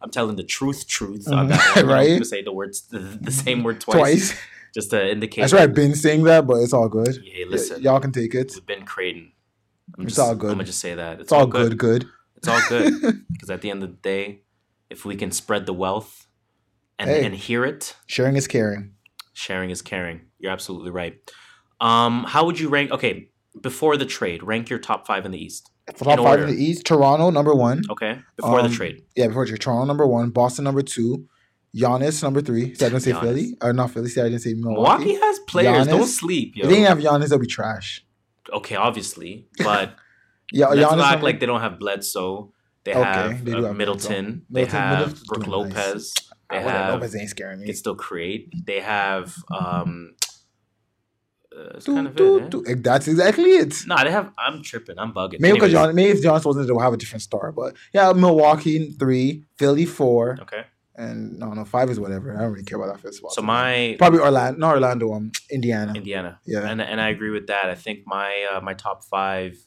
I'm 0.01 0.09
telling 0.09 0.37
the 0.37 0.43
truth, 0.45 0.87
truth 0.87 1.27
on 1.27 1.49
that 1.49 1.75
one. 1.75 1.83
I'm 1.85 1.91
Right? 1.91 2.07
going 2.07 2.19
to 2.19 2.25
say 2.25 2.41
the 2.41 2.53
words, 2.53 2.79
the, 2.83 2.99
the 2.99 3.31
same 3.31 3.61
word 3.61 3.81
twice, 3.81 3.97
Twice. 3.97 4.33
Just 4.73 4.89
to 4.91 5.11
indicate. 5.11 5.41
That's 5.41 5.53
why 5.53 5.59
I've 5.63 5.73
been 5.73 5.95
saying 5.95 6.23
that, 6.23 6.47
but 6.47 6.55
it's 6.57 6.73
all 6.73 6.89
good. 6.89 7.17
Hey, 7.23 7.43
Y- 7.45 7.49
listen, 7.49 7.81
y'all 7.81 7.99
can 7.99 8.11
take 8.11 8.33
it. 8.35 8.51
we've 8.55 8.65
been 8.65 8.85
creating. 8.85 9.31
I'm 9.97 10.05
It's 10.05 10.15
just, 10.15 10.27
all 10.27 10.35
good. 10.35 10.51
I'm 10.51 10.57
gonna 10.57 10.65
just 10.65 10.79
say 10.79 10.95
that 10.95 11.13
it's, 11.15 11.23
It's 11.23 11.31
all 11.31 11.45
good, 11.47 11.77
good. 11.77 12.05
It's 12.37 12.47
all 12.47 12.61
good 12.69 13.25
because 13.31 13.49
at 13.49 13.61
the 13.61 13.69
end 13.69 13.83
of 13.83 13.89
the 13.89 13.95
day, 13.97 14.43
if 14.89 15.05
we 15.05 15.15
can 15.15 15.31
spread 15.31 15.65
the 15.65 15.73
wealth 15.73 16.27
and 16.97 17.09
Hey. 17.09 17.25
and 17.25 17.35
hear 17.35 17.65
it, 17.65 17.95
Sharing 18.07 18.35
is 18.35 18.47
caring. 18.47 18.93
sharing 19.33 19.69
is 19.69 19.81
caring. 19.81 20.21
You're 20.39 20.51
absolutely 20.51 20.91
right. 20.91 21.15
Um, 21.81 22.23
how 22.27 22.45
would 22.45 22.59
you 22.59 22.69
rank? 22.69 22.91
Okay, 22.91 23.29
before 23.59 23.97
the 23.97 24.05
trade, 24.05 24.43
rank 24.43 24.69
your 24.69 24.79
top 24.79 25.05
five 25.07 25.25
in 25.25 25.31
the 25.31 25.43
East. 25.43 25.69
For 25.95 26.05
top 26.05 26.19
In 26.19 26.23
five 26.23 26.39
order. 26.39 26.43
in 26.45 26.55
the 26.55 26.63
East, 26.63 26.85
Toronto 26.85 27.29
number 27.31 27.53
one. 27.53 27.81
Okay, 27.89 28.19
before 28.37 28.59
Um, 28.61 28.69
the 28.69 28.75
trade. 28.75 29.01
Yeah, 29.15 29.27
before 29.27 29.45
you, 29.45 29.57
Toronto 29.57 29.85
number 29.85 30.05
one, 30.07 30.29
Boston 30.29 30.63
number 30.63 30.81
two, 30.83 31.27
Giannis 31.75 32.21
number 32.23 32.41
three. 32.41 32.75
See, 32.75 32.85
I 32.85 32.89
didn't 32.89 33.01
say 33.01 33.11
Giannis. 33.11 33.21
Philly 33.21 33.57
or 33.61 33.73
not 33.73 33.91
Philly. 33.91 34.09
See, 34.09 34.19
I 34.21 34.25
didn't 34.25 34.39
say 34.41 34.53
Milwaukee. 34.53 35.05
Milwaukee 35.05 35.25
has 35.25 35.39
players. 35.39 35.87
Don't 35.87 36.05
sleep, 36.07 36.53
yo. 36.55 36.63
If 36.65 36.69
they 36.69 36.75
didn't 36.77 36.87
have 36.89 36.97
Giannis, 36.99 37.29
they'll 37.29 37.39
be 37.39 37.47
trash. 37.47 38.05
okay, 38.51 38.75
obviously, 38.75 39.47
but 39.63 39.95
Yeah, 40.53 40.67
let's 40.67 40.81
Giannis 40.91 40.97
not 40.97 41.13
act 41.13 41.23
like 41.23 41.39
they 41.39 41.45
don't 41.45 41.61
have 41.61 41.79
Bledsoe. 41.79 42.51
They 42.83 42.91
Okay, 42.91 42.99
have, 43.01 43.45
they 43.45 43.53
uh, 43.53 43.63
have 43.67 43.75
Middleton. 43.77 44.45
Bledsoe. 44.49 44.71
They 44.71 44.77
have 44.77 44.89
Middleton's 44.99 45.23
Brook 45.27 45.45
doing 45.45 45.69
nice. 45.69 45.77
Lopez. 45.87 46.13
They 46.49 46.61
have 46.61 46.93
Lopez 46.93 47.15
ain't 47.15 47.29
scaring 47.29 47.59
me. 47.61 47.67
can 47.67 47.75
still 47.75 47.95
create. 47.95 48.51
They 48.65 48.81
have 48.81 49.33
um. 49.49 50.15
Uh, 51.55 51.63
that's 51.73 51.85
Do, 51.85 51.95
kind 51.95 52.07
of 52.07 52.15
do, 52.15 52.37
it. 52.37 52.43
eh? 52.43 52.47
do. 52.49 52.63
Eh, 52.67 52.75
That's 52.79 53.07
exactly 53.09 53.43
it. 53.51 53.75
Nah, 53.85 54.03
they 54.05 54.11
have. 54.11 54.31
I'm 54.37 54.61
tripping. 54.63 54.97
I'm 54.97 55.13
bugging. 55.13 55.39
Maybe 55.41 55.53
because 55.55 55.71
John, 55.71 55.93
maybe 55.93 56.17
if 56.17 56.23
Giannis 56.23 56.45
wasn't, 56.45 56.67
they'll 56.67 56.79
have 56.79 56.93
a 56.93 56.97
different 56.97 57.21
star. 57.23 57.51
But 57.51 57.75
yeah, 57.93 58.11
Milwaukee 58.13 58.91
three, 58.93 59.43
Philly 59.57 59.85
four, 59.85 60.37
Okay. 60.41 60.63
And 61.01 61.39
no, 61.39 61.47
no 61.53 61.65
five 61.65 61.89
is 61.89 61.99
whatever. 61.99 62.35
I 62.37 62.41
don't 62.41 62.51
really 62.53 62.63
care 62.63 62.81
about 62.81 63.01
that 63.01 63.13
spot. 63.13 63.33
So 63.33 63.41
my 63.41 63.95
probably 63.97 64.19
Orlando, 64.19 64.59
not 64.59 64.73
Orlando, 64.75 65.13
um, 65.13 65.31
Indiana. 65.49 65.93
Indiana. 65.95 66.39
Yeah. 66.45 66.69
And 66.69 66.81
and 66.81 66.99
I 67.01 67.09
agree 67.09 67.31
with 67.31 67.47
that. 67.47 67.65
I 67.65 67.75
think 67.75 67.99
my 68.05 68.47
uh, 68.51 68.61
my 68.61 68.73
top 68.73 69.03
five. 69.03 69.57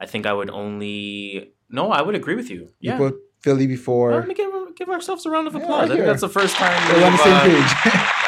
I 0.00 0.06
think 0.06 0.26
I 0.26 0.32
would 0.32 0.50
only. 0.50 1.52
No, 1.70 1.90
I 1.90 2.02
would 2.02 2.14
agree 2.14 2.34
with 2.36 2.50
you. 2.50 2.60
You 2.80 2.92
Yeah. 2.92 2.96
put 2.98 3.14
Philly 3.40 3.66
Well, 3.66 3.76
before. 3.76 4.12
let 4.14 4.28
me 4.28 4.34
give 4.34 4.50
give 4.76 4.88
ourselves 4.88 5.26
a 5.26 5.30
round 5.30 5.46
of 5.48 5.54
Yeah, 5.54 5.60
applause. 5.62 5.90
I 5.90 5.94
think 5.94 6.06
that's 6.06 6.20
the 6.20 6.28
first 6.28 6.54
time 6.56 6.72
We're 6.94 7.04
on 7.04 7.12
the 7.12 7.18
same 7.18 7.34
uh, 7.34 7.42
page. 7.42 7.72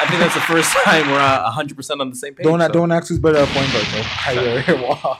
I 0.01 0.05
think 0.09 0.19
that's 0.19 0.33
the 0.35 0.41
first 0.41 0.71
time 0.83 1.07
we're 1.09 1.19
uh, 1.19 1.49
100% 1.51 2.01
on 2.01 2.09
the 2.09 2.15
same 2.15 2.33
page. 2.35 2.43
don't 2.43 2.59
so. 2.59 2.67
don't 2.67 2.91
ask 2.91 3.07
who's 3.07 3.19
better 3.19 3.37
at 3.37 3.47
point 3.49 3.71
guard 3.71 3.85
though. 3.93 4.03
Kyrie. 4.03 4.81
wow. 4.83 5.19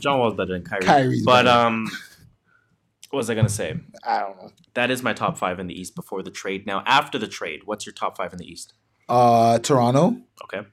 John 0.00 0.18
Wall's 0.20 0.34
better 0.34 0.52
than 0.54 0.62
Kyrie. 0.64 0.84
Kyrie's 0.84 1.24
but 1.24 1.44
better. 1.44 1.50
um, 1.66 1.86
what 3.14 3.18
was 3.18 3.30
I 3.30 3.34
gonna 3.36 3.48
say? 3.48 3.76
I 4.04 4.18
don't 4.20 4.36
know. 4.36 4.50
That 4.74 4.90
is 4.90 5.02
my 5.02 5.12
top 5.12 5.38
five 5.38 5.60
in 5.60 5.68
the 5.68 5.80
East 5.80 5.94
before 5.94 6.22
the 6.24 6.32
trade. 6.32 6.66
Now, 6.66 6.82
after 6.84 7.16
the 7.18 7.28
trade, 7.28 7.60
what's 7.64 7.86
your 7.86 7.92
top 7.92 8.16
five 8.16 8.32
in 8.32 8.38
the 8.40 8.44
East? 8.50 8.74
Uh, 9.08 9.58
Toronto. 9.60 10.16
Okay, 10.44 10.66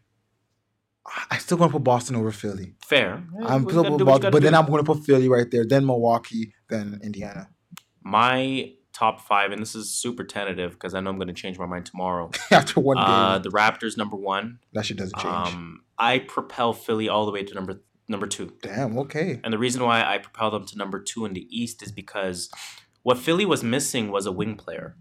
I 1.29 1.37
still 1.37 1.57
gonna 1.57 1.71
put 1.71 1.83
Boston 1.83 2.15
over 2.15 2.31
Philly. 2.31 2.73
fair. 2.83 3.23
I'm 3.45 3.63
still 3.63 3.83
gotta 3.83 3.89
put 3.91 3.97
do 3.99 4.05
Boston, 4.05 4.21
gotta 4.23 4.31
but 4.31 4.41
then. 4.43 4.55
I'm 4.55 4.65
gonna 4.65 4.83
put 4.83 5.03
Philly 5.05 5.29
right 5.29 5.49
there. 5.51 5.65
Then 5.65 5.85
Milwaukee. 5.85 6.53
Then 6.69 6.99
Indiana. 7.03 7.49
my 8.03 8.71
top 8.93 9.21
five, 9.21 9.51
and 9.51 9.61
this 9.61 9.73
is 9.75 9.93
super 9.93 10.23
tentative 10.23 10.71
because 10.73 10.93
I 10.93 10.99
know 10.99 11.09
I'm 11.11 11.19
gonna 11.19 11.33
change 11.33 11.59
my 11.59 11.65
mind 11.65 11.85
tomorrow. 11.85 12.31
After 12.51 12.79
one 12.79 12.97
game, 12.97 13.05
Uh, 13.05 13.37
the 13.39 13.49
Raptors 13.49 13.97
number 13.97 14.15
one. 14.17 14.59
that 14.73 14.85
shit 14.85 14.97
doesn't 14.97 15.17
change. 15.19 15.33
Um, 15.33 15.83
I 15.97 16.19
propel 16.19 16.73
Philly 16.73 17.07
all 17.09 17.25
the 17.25 17.31
way 17.31 17.43
to 17.43 17.53
number 17.53 17.81
number 18.11 18.27
two. 18.27 18.53
Damn. 18.61 18.97
Okay. 18.99 19.39
And 19.43 19.51
the 19.53 19.57
reason 19.57 19.83
why 19.83 20.03
I 20.03 20.17
propel 20.19 20.51
them 20.51 20.65
to 20.67 20.77
number 20.77 20.99
two 20.99 21.25
in 21.25 21.33
the 21.33 21.47
East 21.49 21.81
is 21.81 21.91
because 21.91 22.49
what 23.03 23.17
Philly 23.17 23.45
was 23.45 23.63
missing 23.63 24.11
was 24.11 24.25
a 24.25 24.31
wing 24.31 24.55
player, 24.55 24.95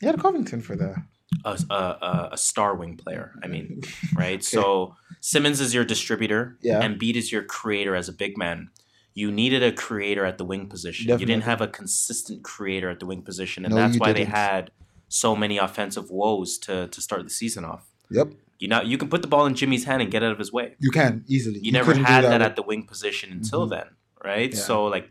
You 0.00 0.08
had 0.08 0.20
Covington 0.20 0.60
for 0.60 0.76
that. 0.76 0.96
a, 1.44 1.58
a, 1.70 1.74
a, 1.74 2.28
a 2.32 2.36
star 2.36 2.74
wing 2.74 2.96
player. 2.96 3.32
I 3.42 3.46
mean, 3.46 3.80
right? 4.14 4.42
So 4.44 4.94
Simmons 5.20 5.60
is 5.60 5.72
your 5.74 5.84
distributor, 5.84 6.58
Yeah. 6.60 6.82
Embiid 6.86 7.14
is 7.16 7.32
your 7.32 7.42
creator 7.44 7.94
as 7.96 8.08
a 8.08 8.12
big 8.12 8.36
man. 8.36 8.68
You 9.14 9.32
needed 9.32 9.62
a 9.62 9.72
creator 9.72 10.26
at 10.26 10.36
the 10.36 10.44
wing 10.44 10.68
position. 10.68 11.08
You 11.18 11.24
didn't 11.24 11.44
have 11.44 11.62
a 11.62 11.68
consistent 11.68 12.44
creator 12.44 12.90
at 12.90 13.00
the 13.00 13.06
wing 13.06 13.22
position, 13.22 13.64
and 13.64 13.74
No, 13.74 13.80
that's 13.80 13.98
why 13.98 14.12
they 14.12 14.24
didn't. 14.24 14.34
had 14.34 14.70
so 15.08 15.34
many 15.34 15.56
offensive 15.56 16.10
woes 16.10 16.58
to 16.58 16.88
to 16.88 17.00
start 17.00 17.24
the 17.24 17.30
season 17.30 17.64
off. 17.64 17.84
Yep. 18.10 18.28
You 18.58 18.68
know, 18.68 18.80
you 18.82 18.96
can 18.98 19.08
put 19.08 19.22
the 19.22 19.28
ball 19.28 19.46
in 19.46 19.54
Jimmy's 19.54 19.84
hand 19.84 20.00
and 20.02 20.10
get 20.10 20.22
out 20.22 20.32
of 20.32 20.38
his 20.38 20.52
way. 20.52 20.74
You 20.78 20.90
can 20.90 21.24
easily. 21.28 21.60
You, 21.62 21.72
never 21.72 21.94
had 21.94 22.24
that, 22.24 22.32
with- 22.40 22.42
at 22.42 22.56
the 22.56 22.62
wing 22.62 22.86
position 22.86 23.30
until 23.32 23.66
Mhm. 23.66 23.70
then, 23.70 23.86
right? 24.24 24.52
Yeah. 24.52 24.58
So 24.60 24.84
like, 24.86 25.10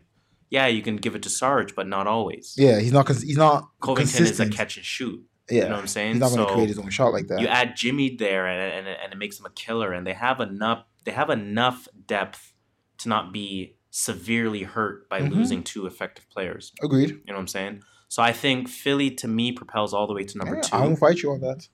yeah, 0.50 0.66
you 0.66 0.82
can 0.82 0.96
give 0.96 1.14
it 1.14 1.22
to 1.22 1.30
Sarge, 1.30 1.74
but 1.74 1.86
not 1.86 2.06
always. 2.06 2.54
Yeah, 2.56 2.78
he's 2.80 2.92
not. 2.92 3.06
Cons- 3.06 3.22
he's 3.22 3.36
not 3.36 3.68
Covington 3.80 4.24
is 4.26 4.40
a 4.40 4.48
catch 4.48 4.76
and 4.76 4.84
shoot. 4.86 5.20
Yeah, 5.48 5.54
You 5.54 5.68
know 5.68 5.74
what 5.76 5.80
I'm 5.82 5.86
saying? 5.86 6.12
he's 6.14 6.20
not 6.20 6.30
going 6.30 6.40
to 6.44 6.48
So 6.48 6.54
create 6.54 6.68
his 6.70 6.78
own 6.78 6.90
shot 6.90 7.12
like 7.12 7.28
that. 7.28 7.40
you 7.40 7.46
add 7.46 7.76
Jimmy 7.76 8.16
there, 8.16 8.46
and, 8.48 8.86
and 8.86 8.96
and 9.02 9.12
it 9.12 9.16
makes 9.16 9.38
him 9.38 9.46
a 9.46 9.50
killer. 9.50 9.92
And 9.92 10.04
they 10.06 10.12
have 10.12 10.40
enough. 10.40 10.84
They 11.04 11.12
have 11.12 11.30
enough 11.30 11.86
depth 12.06 12.52
to 12.98 13.08
not 13.08 13.32
be 13.32 13.76
severely 13.90 14.64
hurt 14.64 15.08
by 15.08 15.20
Mhm. 15.20 15.30
losing 15.30 15.62
two 15.62 15.86
effective 15.86 16.28
players. 16.30 16.72
Agreed. 16.82 17.10
You 17.10 17.16
know 17.28 17.34
what 17.34 17.38
I'm 17.40 17.46
saying? 17.48 17.82
So 18.08 18.22
I 18.22 18.32
think 18.32 18.68
Philly 18.68 19.10
to 19.12 19.28
me 19.28 19.52
propels 19.52 19.94
all 19.94 20.06
the 20.06 20.14
way 20.14 20.24
to 20.24 20.38
number 20.38 20.56
Yeah, 20.56 20.60
two. 20.62 20.76
I 20.76 20.80
won't 20.80 20.98
fight 20.98 21.22
you 21.22 21.30
on 21.32 21.40
that. 21.40 21.68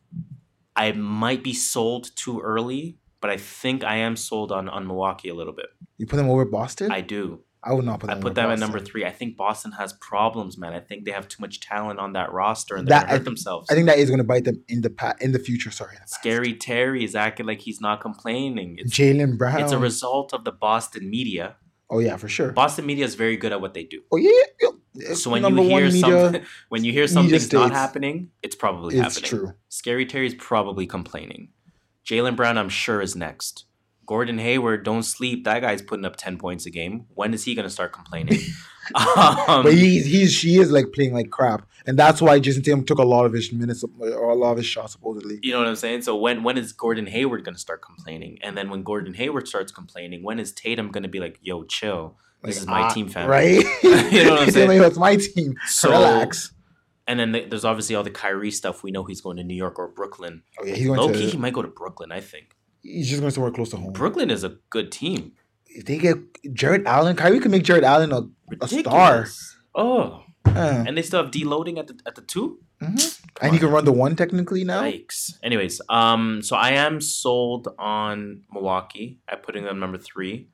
I 0.77 0.93
might 0.93 1.43
be 1.43 1.53
sold 1.55 2.15
too 2.17 2.41
early, 2.41 2.99
but 3.21 3.31
I 3.31 3.37
think 3.37 3.85
I 3.85 3.97
am 3.97 4.17
sold 4.17 4.53
on 4.53 4.69
on 4.69 4.87
Milwaukee 4.87 5.29
a 5.29 5.35
little 5.35 5.53
bit. 5.53 5.67
You 5.99 6.07
put 6.07 6.17
them 6.17 6.29
over 6.29 6.45
Boston. 6.45 6.91
I 6.91 7.01
do. 7.01 7.41
I, 7.65 7.73
would 7.75 7.85
not 7.85 8.01
put 8.01 8.09
them. 8.09 8.19
I 8.19 8.21
put 8.21 8.35
them 8.35 8.51
at 8.51 8.59
number 8.59 8.81
three. 8.81 9.05
I 9.05 9.11
think 9.11 9.37
Boston 9.37 9.71
has 9.73 9.93
problems, 9.93 10.59
man. 10.59 10.73
I 10.73 10.81
think 10.81 11.05
they 11.05 11.13
have 11.13 11.29
too 11.29 11.41
much 11.41 11.61
talent 11.61 12.01
on 12.01 12.15
that 12.15 12.33
roster 12.33 12.75
and 12.75 12.89
they're 12.89 12.99
hurt 12.99 13.09
I- 13.11 13.19
themselves. 13.19 13.69
I 13.71 13.75
think 13.75 13.87
that 13.87 13.99
is 13.99 14.09
going 14.09 14.19
to 14.19 14.25
bite 14.25 14.45
them 14.45 14.65
in 14.67 14.83
the 14.83 14.91
pa- 14.91 15.15
in 15.21 15.31
the 15.31 15.39
future. 15.39 15.71
Sorry, 15.71 15.97
Scary 16.07 16.55
Terry 16.55 17.05
is 17.05 17.15
acting 17.15 17.47
like 17.47 17.61
he's 17.61 17.81
not 17.81 18.01
complaining. 18.01 18.77
It's, 18.79 18.93
Jaylen 18.93 19.39
Brown. 19.39 19.61
it's 19.61 19.71
a 19.73 19.79
result 19.79 20.33
of 20.35 20.45
the 20.45 20.51
Boston 20.53 21.09
media. 21.09 21.57
oh 21.89 22.01
yeah, 22.01 22.17
for 22.17 22.29
sure. 22.29 22.51
Boston 22.51 22.85
media 22.87 23.05
is 23.05 23.15
very 23.15 23.37
good 23.37 23.53
at 23.53 23.61
what 23.61 23.75
they 23.75 23.85
do. 23.85 24.03
Oh 24.11 24.17
yeah, 24.17 24.31
yeah. 24.61 24.71
So 25.15 25.31
when 25.31 25.43
Number 25.43 25.63
you 25.63 25.69
hear 25.69 25.87
media, 25.87 26.01
something, 26.01 26.43
when 26.69 26.85
you 26.85 26.93
hear 26.93 27.07
something's 27.07 27.53
not 27.53 27.73
happening, 27.73 28.31
it's 28.43 28.55
probably 28.55 28.97
happening. 28.97 29.07
it's 29.07 29.17
happening. 29.17 29.47
true. 29.47 29.55
Scary 29.69 30.07
Terry's 30.07 30.35
probably 30.35 30.87
complaining. 30.87 31.49
Jaylen 32.05 32.37
Brown, 32.37 32.59
I'm 32.59 32.69
sure, 32.69 33.01
is 33.01 33.17
next. 33.17 33.65
Gordon 34.05 34.39
Hayward, 34.39 34.85
don't 34.85 35.05
sleep. 35.05 35.45
That 35.45 35.61
guy's 35.61 35.81
putting 35.81 36.05
up 36.05 36.17
ten 36.17 36.37
points 36.37 36.67
a 36.67 36.71
game. 36.71 37.07
When 37.15 37.33
is 37.33 37.45
he 37.45 37.55
going 37.55 37.65
to 37.65 37.71
start 37.71 37.93
complaining? 37.93 38.41
um, 38.95 39.63
but 39.63 39.73
he's 39.75 40.05
he's 40.07 40.33
she 40.33 40.57
is 40.57 40.73
like 40.73 40.93
playing 40.93 41.15
like 41.15 41.31
crap, 41.31 41.67
and 41.87 41.97
that's 41.97 42.21
why 42.21 42.41
Jayson 42.41 42.63
Tatum 42.63 42.85
took 42.85 42.99
a 42.99 43.05
lot 43.05 43.25
of 43.25 43.33
his 43.33 43.53
minutes 43.53 43.85
or 44.01 44.31
a 44.31 44.35
lot 44.35 44.53
of 44.53 44.57
his 44.59 44.67
shots 44.67 44.93
supposedly. 44.93 45.39
You 45.43 45.53
know 45.53 45.59
what 45.59 45.69
I'm 45.69 45.77
saying? 45.77 46.03
So 46.03 46.17
when 46.17 46.43
when 46.43 46.59
is 46.59 46.73
Gordon 46.73 47.07
Hayward 47.07 47.45
going 47.45 47.55
to 47.55 47.61
start 47.61 47.81
complaining? 47.81 48.39
And 48.43 48.57
then 48.57 48.71
when 48.71 48.83
Gordon 48.83 49.15
Hayward 49.15 49.47
starts 49.47 49.71
complaining, 49.71 50.23
when 50.23 50.41
is 50.41 50.53
Tatum 50.53 50.91
going 50.91 51.05
to 51.05 51.09
be 51.09 51.21
like, 51.21 51.39
"Yo, 51.41 51.63
chill. 51.63 52.17
This 52.45 52.57
Like, 52.57 52.63
is 52.63 52.67
my 52.67 52.89
team, 52.95 53.09
fam." 53.09 53.29
right? 53.29 53.65
You 54.13 54.25
know 54.25 54.31
what 54.33 54.43
I'm 54.43 54.51
saying? 54.51 54.83
It's 54.83 54.99
my 54.99 55.17
team. 55.17 55.55
So 55.69 55.91
Relax. 55.91 56.53
and 57.07 57.19
then 57.21 57.33
th- 57.33 57.51
there's 57.51 57.65
obviously 57.65 57.95
all 57.97 58.03
the 58.03 58.11
Kyrie 58.11 58.51
stuff. 58.51 58.83
We 58.83 58.91
know 58.91 59.05
he's 59.05 59.21
going 59.21 59.37
to 59.39 59.45
New 59.45 59.55
York 59.55 59.79
or 59.79 59.89
Brooklyn. 59.89 60.43
Oh 60.61 60.65
yeah, 60.65 60.75
he's 60.75 60.87
going 60.87 60.99
Low 61.01 61.09
to. 61.09 61.15
key, 61.15 61.31
he 61.31 61.37
might 61.39 61.53
go 61.55 61.63
to 61.63 61.69
Brooklyn. 61.69 62.13
I 62.13 62.21
think 62.21 62.57
he's 62.83 63.09
just 63.09 63.21
going 63.21 63.31
to 63.31 63.35
somewhere 63.35 63.53
close 63.53 63.71
to 63.71 63.77
home. 63.77 63.93
Brooklyn 63.93 64.31
is 64.31 64.45
a 64.45 64.57
good 64.71 64.91
team. 64.93 65.33
if 65.67 65.85
they 65.87 65.99
get 65.99 66.17
Jarrett 66.53 66.87
Allen, 66.87 67.17
Kyrie 67.17 67.41
could 67.41 67.51
make 67.51 67.63
Jarrett 67.65 67.85
Allen 67.85 68.13
a, 68.13 68.23
a 68.61 68.69
star. 68.69 69.27
Oh, 69.75 70.25
Uh, 70.45 70.85
and 70.87 70.99
they 70.99 71.03
still 71.03 71.23
have 71.23 71.31
deloading 71.33 71.79
at 71.79 71.87
the 71.87 71.97
at 72.05 72.15
the 72.17 72.23
two. 72.23 72.59
mhm. 72.83 73.19
And 73.41 73.53
he 73.55 73.59
can 73.59 73.71
run 73.71 73.85
the 73.87 73.93
one 73.93 74.17
technically 74.17 74.65
now. 74.65 74.83
Yikes. 74.83 75.39
Anyways, 75.43 75.81
um, 75.89 76.43
so 76.43 76.57
I 76.57 76.71
am 76.73 77.01
sold 77.01 77.69
on 77.79 78.43
Milwaukee. 78.53 79.21
I'm 79.29 79.39
putting 79.39 79.65
them 79.65 79.79
number 79.81 79.97
three. 79.99 80.49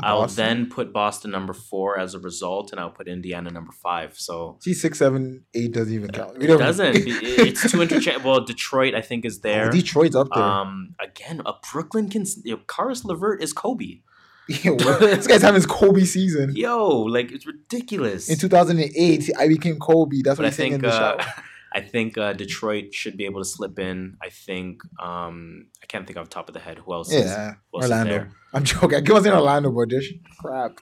I'll 0.00 0.26
then 0.26 0.68
put 0.68 0.92
Boston 0.92 1.30
number 1.30 1.52
four 1.52 1.98
as 1.98 2.14
a 2.14 2.18
result, 2.18 2.72
and 2.72 2.80
I'll 2.80 2.90
put 2.90 3.06
Indiana 3.06 3.50
number 3.50 3.72
five. 3.72 4.18
So 4.18 4.58
See, 4.60 4.74
six, 4.74 4.98
seven, 4.98 5.44
eight 5.54 5.72
doesn't 5.72 5.92
even 5.92 6.10
count. 6.10 6.38
We 6.38 6.46
it 6.48 6.58
doesn't. 6.58 6.96
It's 6.96 7.70
too 7.70 7.80
interchangeable. 7.80 8.32
Well, 8.32 8.44
Detroit, 8.44 8.94
I 8.94 9.00
think, 9.00 9.24
is 9.24 9.40
there. 9.40 9.68
Oh, 9.68 9.70
Detroit's 9.70 10.16
up 10.16 10.28
there. 10.34 10.42
Um, 10.42 10.96
again, 11.00 11.42
a 11.46 11.52
Brooklyn 11.72 12.10
can. 12.10 12.24
You 12.42 12.56
know, 12.56 12.62
Caris 12.66 13.04
LeVert 13.04 13.42
is 13.42 13.52
Kobe. 13.52 14.00
Yo, 14.48 14.76
this 14.76 15.26
guy's 15.26 15.42
having 15.42 15.54
his 15.54 15.66
Kobe 15.66 16.04
season. 16.04 16.54
Yo, 16.54 16.88
like 16.88 17.30
it's 17.32 17.46
ridiculous. 17.46 18.28
In 18.28 18.36
2008, 18.36 19.30
I 19.38 19.48
became 19.48 19.78
Kobe. 19.78 20.16
That's 20.22 20.36
but 20.36 20.44
what 20.44 20.46
I 20.48 20.50
saying 20.50 20.72
in 20.74 20.80
think 20.80 20.92
the 20.92 20.96
uh, 20.96 21.22
shower. 21.22 21.32
I 21.74 21.80
think 21.80 22.16
uh, 22.16 22.32
Detroit 22.34 22.94
should 22.94 23.16
be 23.16 23.24
able 23.24 23.40
to 23.40 23.44
slip 23.44 23.78
in. 23.80 24.16
I 24.22 24.28
think 24.30 24.82
um, 25.00 25.66
I 25.82 25.86
can't 25.86 26.06
think 26.06 26.16
off 26.18 26.26
the 26.26 26.30
top 26.30 26.48
of 26.48 26.54
the 26.54 26.60
head 26.60 26.78
who 26.78 26.94
else. 26.94 27.12
is, 27.12 27.24
Yeah, 27.26 27.54
who 27.72 27.78
else 27.78 27.86
is 27.86 27.90
Orlando. 27.90 28.26
I'm 28.52 28.62
joking. 28.64 28.96
I 28.96 29.00
give 29.00 29.16
us 29.16 29.26
in 29.26 29.32
Orlando, 29.32 29.70
but 29.72 29.88
this 29.90 30.06
crap. 30.38 30.78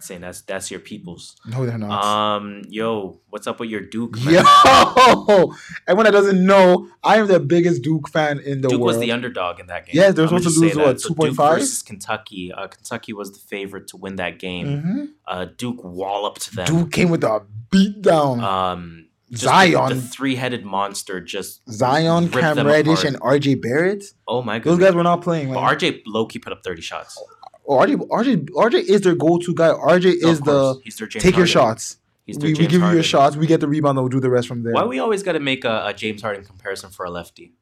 Saying 0.00 0.20
that's 0.20 0.42
that's 0.42 0.70
your 0.70 0.80
peoples. 0.80 1.34
No, 1.46 1.64
they're 1.64 1.78
not. 1.78 2.04
Um, 2.04 2.60
yo, 2.68 3.20
what's 3.30 3.46
up 3.46 3.58
with 3.58 3.70
your 3.70 3.80
Duke? 3.80 4.22
Man? 4.22 4.34
Yo, 4.34 4.42
everyone 5.88 6.04
that 6.04 6.10
doesn't 6.12 6.44
know, 6.44 6.88
I 7.02 7.16
am 7.16 7.26
the 7.26 7.40
biggest 7.40 7.80
Duke 7.82 8.10
fan 8.10 8.38
in 8.40 8.60
the 8.60 8.68
Duke 8.68 8.80
world. 8.80 8.92
Duke 8.92 8.98
was 8.98 8.98
the 8.98 9.12
underdog 9.12 9.60
in 9.60 9.68
that 9.68 9.86
game. 9.86 9.94
Yeah, 9.96 10.10
they 10.10 10.20
were 10.20 10.28
I'm 10.28 10.40
supposed 10.40 10.56
to 10.56 10.60
lose, 10.60 10.76
what. 10.76 11.00
So 11.00 11.08
Duke 11.14 11.34
2.5? 11.34 11.54
versus 11.54 11.82
Kentucky. 11.82 12.52
Uh, 12.52 12.66
Kentucky 12.66 13.14
was 13.14 13.32
the 13.32 13.38
favorite 13.38 13.86
to 13.88 13.96
win 13.96 14.16
that 14.16 14.38
game. 14.38 14.66
Mhm. 14.66 15.08
Uh, 15.26 15.46
Duke 15.56 15.82
walloped 15.82 16.54
them. 16.54 16.66
Duke 16.66 16.92
came 16.92 17.08
with 17.08 17.24
a 17.24 17.40
beat 17.70 18.02
down. 18.02 18.40
Um, 18.40 19.03
Zion, 19.34 19.88
the, 19.96 20.00
three-headed 20.02 20.64
monster, 20.64 21.20
just 21.20 21.62
Zion, 21.70 22.28
Cam 22.30 22.66
Reddish, 22.66 23.04
and 23.04 23.18
RJ 23.20 23.60
Barrett. 23.62 24.04
oh 24.28 24.42
my 24.42 24.58
god, 24.58 24.70
Those 24.72 24.78
guys 24.78 24.94
were 24.94 25.02
not 25.02 25.22
playing. 25.22 25.48
But 25.52 25.60
Man. 25.62 25.74
RJ 25.76 26.02
Loki 26.06 26.38
put 26.38 26.52
up 26.52 26.62
thirty 26.62 26.82
shots. 26.82 27.18
Oh, 27.66 27.78
RJ, 27.78 27.96
RJ, 28.08 28.50
RJ 28.50 28.74
is 28.82 29.00
their 29.00 29.14
go-to 29.14 29.54
guy. 29.54 29.68
RJ 29.68 30.20
No, 30.20 30.28
is 30.28 30.40
the 30.40 30.74
course. 30.74 30.78
he's 30.84 30.96
their 30.96 31.08
James 31.08 31.22
take 31.22 31.36
your 31.36 31.46
shots. 31.46 31.96
He's 32.26 32.36
their 32.36 32.48
We, 32.48 32.54
we 32.54 32.66
give 32.66 32.82
you 32.82 32.90
your 32.92 33.02
shots. 33.02 33.36
We 33.36 33.46
get 33.46 33.60
the 33.60 33.68
rebound. 33.68 33.96
and 33.98 34.04
We'll 34.04 34.10
do 34.10 34.20
the 34.20 34.28
rest 34.30 34.48
from 34.48 34.62
there. 34.62 34.74
Why 34.74 34.84
we 34.84 34.98
always 34.98 35.22
got 35.22 35.32
to 35.32 35.40
make 35.40 35.64
a, 35.64 35.86
a 35.86 35.94
James 35.94 36.20
Harden 36.22 36.44
comparison 36.44 36.90
for 36.90 37.06
a 37.06 37.10
lefty? 37.10 37.54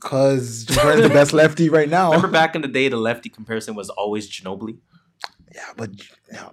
Because 0.00 0.64
Jordan's 0.64 1.02
the 1.02 1.08
best 1.08 1.32
lefty 1.32 1.68
right 1.68 1.88
now. 1.88 2.06
Remember 2.10 2.28
back 2.28 2.54
in 2.56 2.62
the 2.62 2.68
day, 2.68 2.88
the 2.88 2.96
lefty 2.96 3.28
comparison 3.28 3.74
was 3.74 3.88
always 3.90 4.28
Ginobili. 4.30 4.78
Yeah, 5.54 5.62
but 5.76 5.90
yeah, 6.32 6.48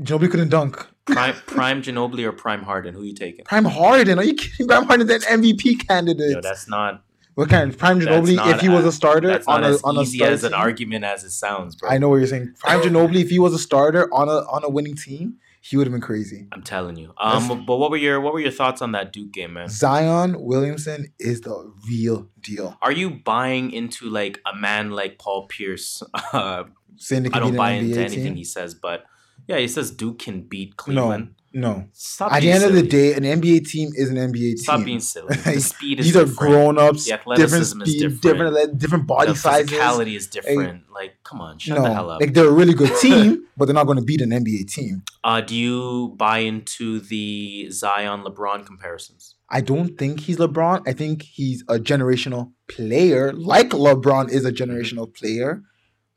Ginobili 0.00 0.30
couldn't 0.30 0.48
dunk. 0.50 0.86
Prime 1.06 1.34
Prime 1.46 1.82
Ginobili 1.82 2.24
or 2.24 2.32
Prime 2.32 2.62
Harden? 2.62 2.94
Who 2.94 3.02
you 3.02 3.14
taking? 3.14 3.44
Prime 3.44 3.64
Harden. 3.64 4.18
Are 4.18 4.24
you 4.24 4.34
kidding? 4.34 4.66
Prime 4.66 4.84
Harden's 4.84 5.10
an 5.10 5.20
MVP 5.42 5.86
candidate. 5.86 6.30
Yo, 6.32 6.40
that's 6.40 6.68
not 6.68 7.02
what 7.34 7.48
kind 7.48 7.70
of 7.70 7.78
Prime 7.78 7.98
that's 7.98 8.10
Ginobili 8.10 8.54
if 8.54 8.60
he 8.60 8.68
was 8.68 8.84
a 8.84 8.92
starter 8.92 9.28
that's 9.28 9.46
on 9.46 9.62
not 9.62 9.70
a 9.70 9.74
as 9.74 9.82
on 9.82 9.96
a 9.96 10.02
easy 10.02 10.22
as 10.22 10.44
an 10.44 10.52
team? 10.52 10.60
argument 10.60 11.04
as 11.04 11.24
it 11.24 11.30
sounds, 11.30 11.74
bro. 11.76 11.90
I 11.90 11.98
know 11.98 12.08
what 12.08 12.16
you're 12.16 12.26
saying. 12.26 12.54
Prime 12.58 12.80
Ginobili, 12.80 13.20
if 13.22 13.30
he 13.30 13.38
was 13.38 13.52
a 13.54 13.58
starter 13.58 14.12
on 14.14 14.28
a 14.28 14.38
on 14.50 14.64
a 14.64 14.68
winning 14.68 14.94
team, 14.96 15.38
he 15.60 15.76
would 15.76 15.86
have 15.86 15.92
been 15.92 16.00
crazy. 16.00 16.46
I'm 16.52 16.62
telling 16.62 16.96
you. 16.96 17.12
Um, 17.18 17.64
but 17.66 17.76
what 17.76 17.90
were 17.90 17.96
your 17.96 18.20
what 18.20 18.32
were 18.34 18.40
your 18.40 18.50
thoughts 18.50 18.80
on 18.82 18.92
that 18.92 19.12
Duke 19.12 19.32
game, 19.32 19.54
man? 19.54 19.68
Zion 19.68 20.40
Williamson 20.42 21.12
is 21.18 21.40
the 21.40 21.72
real 21.88 22.28
deal. 22.40 22.76
Are 22.82 22.92
you 22.92 23.10
buying 23.10 23.72
into 23.72 24.08
like 24.08 24.40
a 24.50 24.56
man 24.56 24.90
like 24.90 25.18
Paul 25.18 25.46
Pierce? 25.48 26.02
Uh, 26.32 26.64
I 27.10 27.38
don't 27.40 27.56
buy 27.56 27.72
into 27.72 27.98
anything 27.98 28.24
team. 28.24 28.34
he 28.36 28.44
says, 28.44 28.74
but 28.74 29.04
yeah, 29.46 29.58
he 29.58 29.68
says 29.68 29.90
Duke 29.90 30.18
can 30.18 30.42
beat 30.42 30.76
Cleveland. 30.76 31.34
No. 31.56 31.86
Stop 31.92 32.32
At 32.32 32.40
the 32.42 32.50
end 32.50 32.64
of 32.64 32.72
the 32.72 32.82
day, 32.82 33.14
an 33.14 33.22
NBA 33.22 33.68
team 33.68 33.90
is 33.94 34.10
an 34.10 34.16
NBA 34.16 34.32
team. 34.32 34.56
Stop 34.56 34.84
being 34.84 34.98
silly. 34.98 35.36
The 35.44 35.60
speed 35.60 36.00
is 36.00 36.06
These 36.06 36.16
are 36.16 36.26
grown 36.26 36.78
ups, 36.78 37.04
The 37.04 37.10
different 37.12 37.38
athleticism 37.38 37.82
is 37.82 37.88
speed, 37.90 37.98
different. 38.00 38.22
different 38.22 38.54
different, 38.56 38.78
different 38.78 39.06
body 39.06 39.30
the 39.30 39.36
sizes. 39.38 39.70
physicality 39.70 40.16
is 40.16 40.26
different. 40.26 40.90
like, 40.92 41.12
come 41.22 41.40
on, 41.40 41.58
shut 41.60 41.76
no, 41.78 41.84
the 41.84 41.94
hell 41.94 42.10
up. 42.10 42.20
like 42.20 42.34
they're 42.34 42.48
a 42.48 42.52
really 42.52 42.74
good 42.74 42.90
team, 43.00 43.46
but 43.56 43.66
they're 43.66 43.74
not 43.74 43.84
going 43.86 43.98
to 43.98 44.04
beat 44.04 44.20
an 44.20 44.30
NBA 44.30 44.68
team. 44.72 45.04
uh, 45.22 45.40
do 45.42 45.54
you 45.54 46.14
buy 46.16 46.38
into 46.38 46.98
the 46.98 47.70
Zion 47.70 48.24
LeBron 48.24 48.66
comparisons? 48.66 49.36
I 49.48 49.60
don't 49.60 49.96
think 49.96 50.20
he's 50.20 50.38
LeBron. 50.38 50.82
I 50.88 50.92
think 50.92 51.22
he's 51.22 51.62
a 51.68 51.78
generational 51.78 52.50
player, 52.68 53.32
like 53.32 53.68
LeBron 53.70 54.28
is 54.30 54.44
a 54.44 54.50
generational 54.50 55.14
player, 55.14 55.62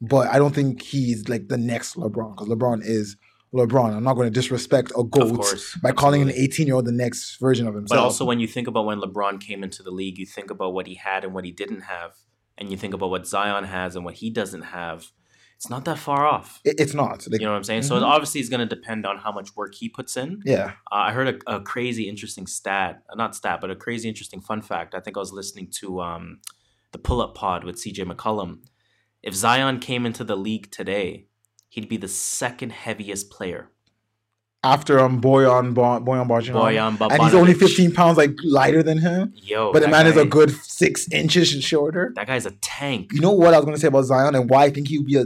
but 0.01 0.27
I 0.27 0.37
don't 0.37 0.53
think 0.53 0.81
he's 0.81 1.27
like 1.29 1.47
the 1.47 1.57
next 1.57 1.95
LeBron 1.95 2.35
because 2.35 2.47
LeBron 2.47 2.81
is 2.83 3.15
LeBron. 3.53 3.95
I'm 3.95 4.03
not 4.03 4.13
going 4.15 4.27
to 4.27 4.33
disrespect 4.33 4.91
a 4.97 5.03
goat 5.03 5.39
by 5.81 5.91
calling 5.91 6.21
an 6.21 6.31
18 6.31 6.67
year 6.67 6.75
old 6.75 6.85
the 6.85 6.91
next 6.91 7.37
version 7.39 7.67
of 7.67 7.73
himself. 7.73 7.97
But 7.97 8.03
also, 8.03 8.25
when 8.25 8.39
you 8.39 8.47
think 8.47 8.67
about 8.67 8.85
when 8.85 8.99
LeBron 8.99 9.39
came 9.39 9.63
into 9.63 9.81
the 9.83 9.91
league, 9.91 10.17
you 10.19 10.25
think 10.25 10.51
about 10.51 10.73
what 10.73 10.85
he 10.87 10.95
had 10.95 11.23
and 11.23 11.33
what 11.33 11.45
he 11.45 11.51
didn't 11.51 11.81
have, 11.81 12.11
and 12.57 12.69
you 12.69 12.77
think 12.77 12.93
about 12.93 13.09
what 13.09 13.25
Zion 13.25 13.63
has 13.63 13.95
and 13.95 14.03
what 14.05 14.15
he 14.15 14.29
doesn't 14.29 14.63
have. 14.63 15.11
It's 15.55 15.71
not 15.71 15.85
that 15.85 15.97
far 15.97 16.23
off. 16.27 16.61
It- 16.63 16.79
it's 16.79 16.93
not. 16.93 17.25
Like, 17.27 17.39
You 17.41 17.47
know 17.47 17.51
what 17.53 17.57
I'm 17.57 17.63
saying? 17.63 17.81
So 17.81 17.95
it 17.97 18.01
Mhm. 18.01 18.05
obviously 18.09 18.41
it's 18.41 18.49
going 18.49 18.59
to 18.67 18.75
depend 18.75 19.07
on 19.07 19.17
how 19.17 19.31
much 19.31 19.55
work 19.55 19.73
he 19.73 19.89
puts 19.89 20.15
in. 20.15 20.39
yeah. 20.45 20.73
Uh, 20.91 20.95
I 21.07 21.11
heard 21.13 21.41
a, 21.47 21.55
a 21.55 21.61
crazy 21.61 22.07
interesting 22.07 22.45
stat, 22.45 23.01
uh, 23.11 23.15
not 23.15 23.35
stat, 23.35 23.59
but 23.59 23.71
a 23.71 23.75
crazy 23.75 24.07
interesting 24.07 24.39
fun 24.39 24.61
fact. 24.61 24.93
I 24.93 24.99
think 24.99 25.17
I 25.17 25.19
was 25.19 25.31
listening 25.31 25.69
to 25.79 25.99
um, 26.01 26.41
the 26.91 26.99
Pull 26.99 27.21
Up 27.21 27.33
Pod 27.33 27.63
with 27.63 27.77
CJ 27.77 28.03
McCollum. 28.03 28.59
If 29.23 29.33
Zion 29.33 29.79
came 29.79 30.05
into 30.05 30.23
the 30.23 30.35
league 30.35 30.71
today, 30.71 31.25
he'd 31.69 31.89
be 31.89 31.97
the 31.97 32.07
second 32.07 32.71
heaviest 32.71 33.29
player. 33.29 33.71
After 34.63 34.99
um 34.99 35.21
Boyan 35.21 35.73
Bo- 35.73 36.01
Boyan 36.01 36.27
Bogdanovic. 36.27 36.97
Boyan 36.99 37.11
and 37.11 37.23
he's 37.23 37.33
only 37.33 37.53
15 37.53 37.93
pounds 37.93 38.17
like 38.17 38.31
lighter 38.43 38.83
than 38.83 38.97
him. 38.97 39.33
Yo, 39.35 39.71
but 39.71 39.81
the 39.81 39.87
man 39.87 40.07
is 40.07 40.17
a 40.17 40.25
good 40.25 40.51
six 40.51 41.09
inches 41.11 41.49
shorter. 41.63 42.11
That 42.15 42.27
guy's 42.27 42.45
a 42.45 42.51
tank. 42.51 43.11
You 43.13 43.21
know 43.21 43.31
what 43.31 43.53
I 43.53 43.57
was 43.57 43.65
gonna 43.65 43.77
say 43.77 43.87
about 43.87 44.03
Zion 44.03 44.35
and 44.35 44.49
why 44.49 44.65
I 44.65 44.69
think 44.71 44.87
he 44.87 44.97
would 44.97 45.07
be 45.07 45.17
a 45.17 45.25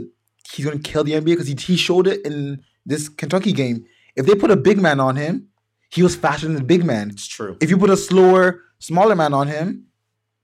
he's 0.52 0.66
gonna 0.66 0.78
kill 0.78 1.02
the 1.02 1.12
NBA 1.12 1.24
because 1.24 1.48
he, 1.48 1.54
he 1.54 1.76
showed 1.76 2.06
it 2.06 2.24
in 2.24 2.62
this 2.84 3.08
Kentucky 3.08 3.52
game. 3.52 3.84
If 4.14 4.26
they 4.26 4.34
put 4.34 4.50
a 4.50 4.56
big 4.56 4.78
man 4.78 5.00
on 5.00 5.16
him, 5.16 5.48
he 5.90 6.02
was 6.02 6.14
faster 6.14 6.46
than 6.46 6.56
the 6.56 6.64
big 6.64 6.84
man. 6.84 7.10
It's 7.10 7.26
true. 7.26 7.56
If 7.60 7.70
you 7.70 7.78
put 7.78 7.90
a 7.90 7.96
slower, 7.96 8.60
smaller 8.78 9.16
man 9.16 9.32
on 9.34 9.48
him, 9.48 9.86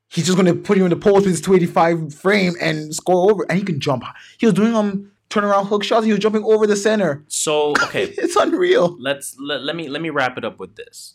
he's 0.09 0.27
just 0.27 0.37
gonna 0.37 0.55
put 0.55 0.77
you 0.79 0.85
in 0.85 0.91
the 0.91 0.97
post 0.97 1.17
with 1.27 1.27
his 1.27 1.41
285 1.41 2.15
frame 2.15 2.55
and 2.61 2.95
score 2.95 3.31
over. 3.31 3.45
And 3.49 3.59
he 3.59 3.65
can 3.65 3.81
jump. 3.81 4.05
He 4.39 4.47
was 4.47 4.55
doing 4.55 4.75
um 4.75 5.11
turnaround 5.31 5.67
hook 5.69 5.85
shots. 5.85 6.05
He 6.07 6.13
was 6.13 6.21
jumping 6.21 6.43
over 6.45 6.67
the 6.67 6.77
center. 6.77 7.25
So 7.29 7.71
okay, 7.83 8.05
It's 8.19 8.37
unreal. 8.37 8.97
let's 9.01 9.37
let, 9.39 9.63
let 9.63 9.77
me 9.77 9.89
let 9.89 10.03
me 10.03 10.11
wrap 10.11 10.39
it 10.39 10.45
up 10.45 10.59
with 10.61 10.77
this. 10.77 11.15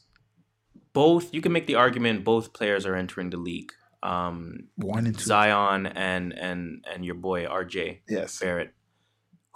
Both 0.93 1.33
you 1.33 1.41
can 1.41 1.51
make 1.51 1.65
the 1.67 1.75
argument 1.75 2.23
both 2.23 2.53
players 2.53 2.85
are 2.85 2.95
entering 2.95 3.29
the 3.31 3.37
league. 3.37 3.71
Um, 4.03 4.67
One 4.75 5.05
and 5.05 5.17
two. 5.17 5.23
Zion 5.25 5.85
and 5.87 6.33
and 6.37 6.85
and 6.93 7.05
your 7.05 7.15
boy 7.15 7.45
RJ 7.45 7.99
Yes. 8.07 8.39
Barrett. 8.39 8.73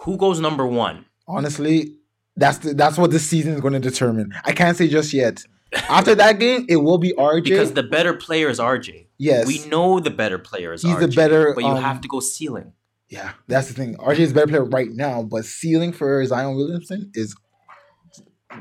Who 0.01 0.17
goes 0.17 0.39
number 0.39 0.65
one? 0.65 1.05
Honestly, 1.27 1.95
that's 2.37 2.59
the, 2.59 2.73
that's 2.73 2.97
what 2.97 3.11
this 3.11 3.27
season 3.27 3.53
is 3.55 3.61
going 3.61 3.73
to 3.73 3.79
determine. 3.79 4.31
I 4.45 4.53
can't 4.53 4.77
say 4.77 4.87
just 4.87 5.11
yet. 5.11 5.43
After 5.89 6.15
that 6.15 6.39
game, 6.39 6.65
it 6.69 6.77
will 6.77 6.97
be 6.99 7.11
RJ. 7.13 7.43
Because 7.43 7.73
the 7.73 7.83
better 7.83 8.13
player 8.13 8.47
is 8.47 8.59
RJ. 8.59 9.06
Yes, 9.17 9.45
We 9.47 9.65
know 9.67 9.99
the 9.99 10.09
better 10.11 10.37
player 10.37 10.73
is 10.73 10.81
He's 10.81 10.95
RJ. 10.95 10.99
the 10.99 11.07
better, 11.15 11.53
but 11.53 11.63
you 11.63 11.69
um, 11.69 11.81
have 11.81 12.01
to 12.01 12.07
go 12.07 12.19
ceiling. 12.19 12.73
yeah, 13.09 13.31
that's 13.47 13.67
the 13.67 13.73
thing. 13.73 13.95
RJ 13.97 14.19
is 14.19 14.31
a 14.31 14.33
better 14.35 14.47
player 14.47 14.63
right 14.65 14.89
now, 14.91 15.23
but 15.23 15.45
ceiling 15.45 15.91
for 15.93 16.23
Zion 16.25 16.55
Williamson 16.55 17.11
is 17.13 17.35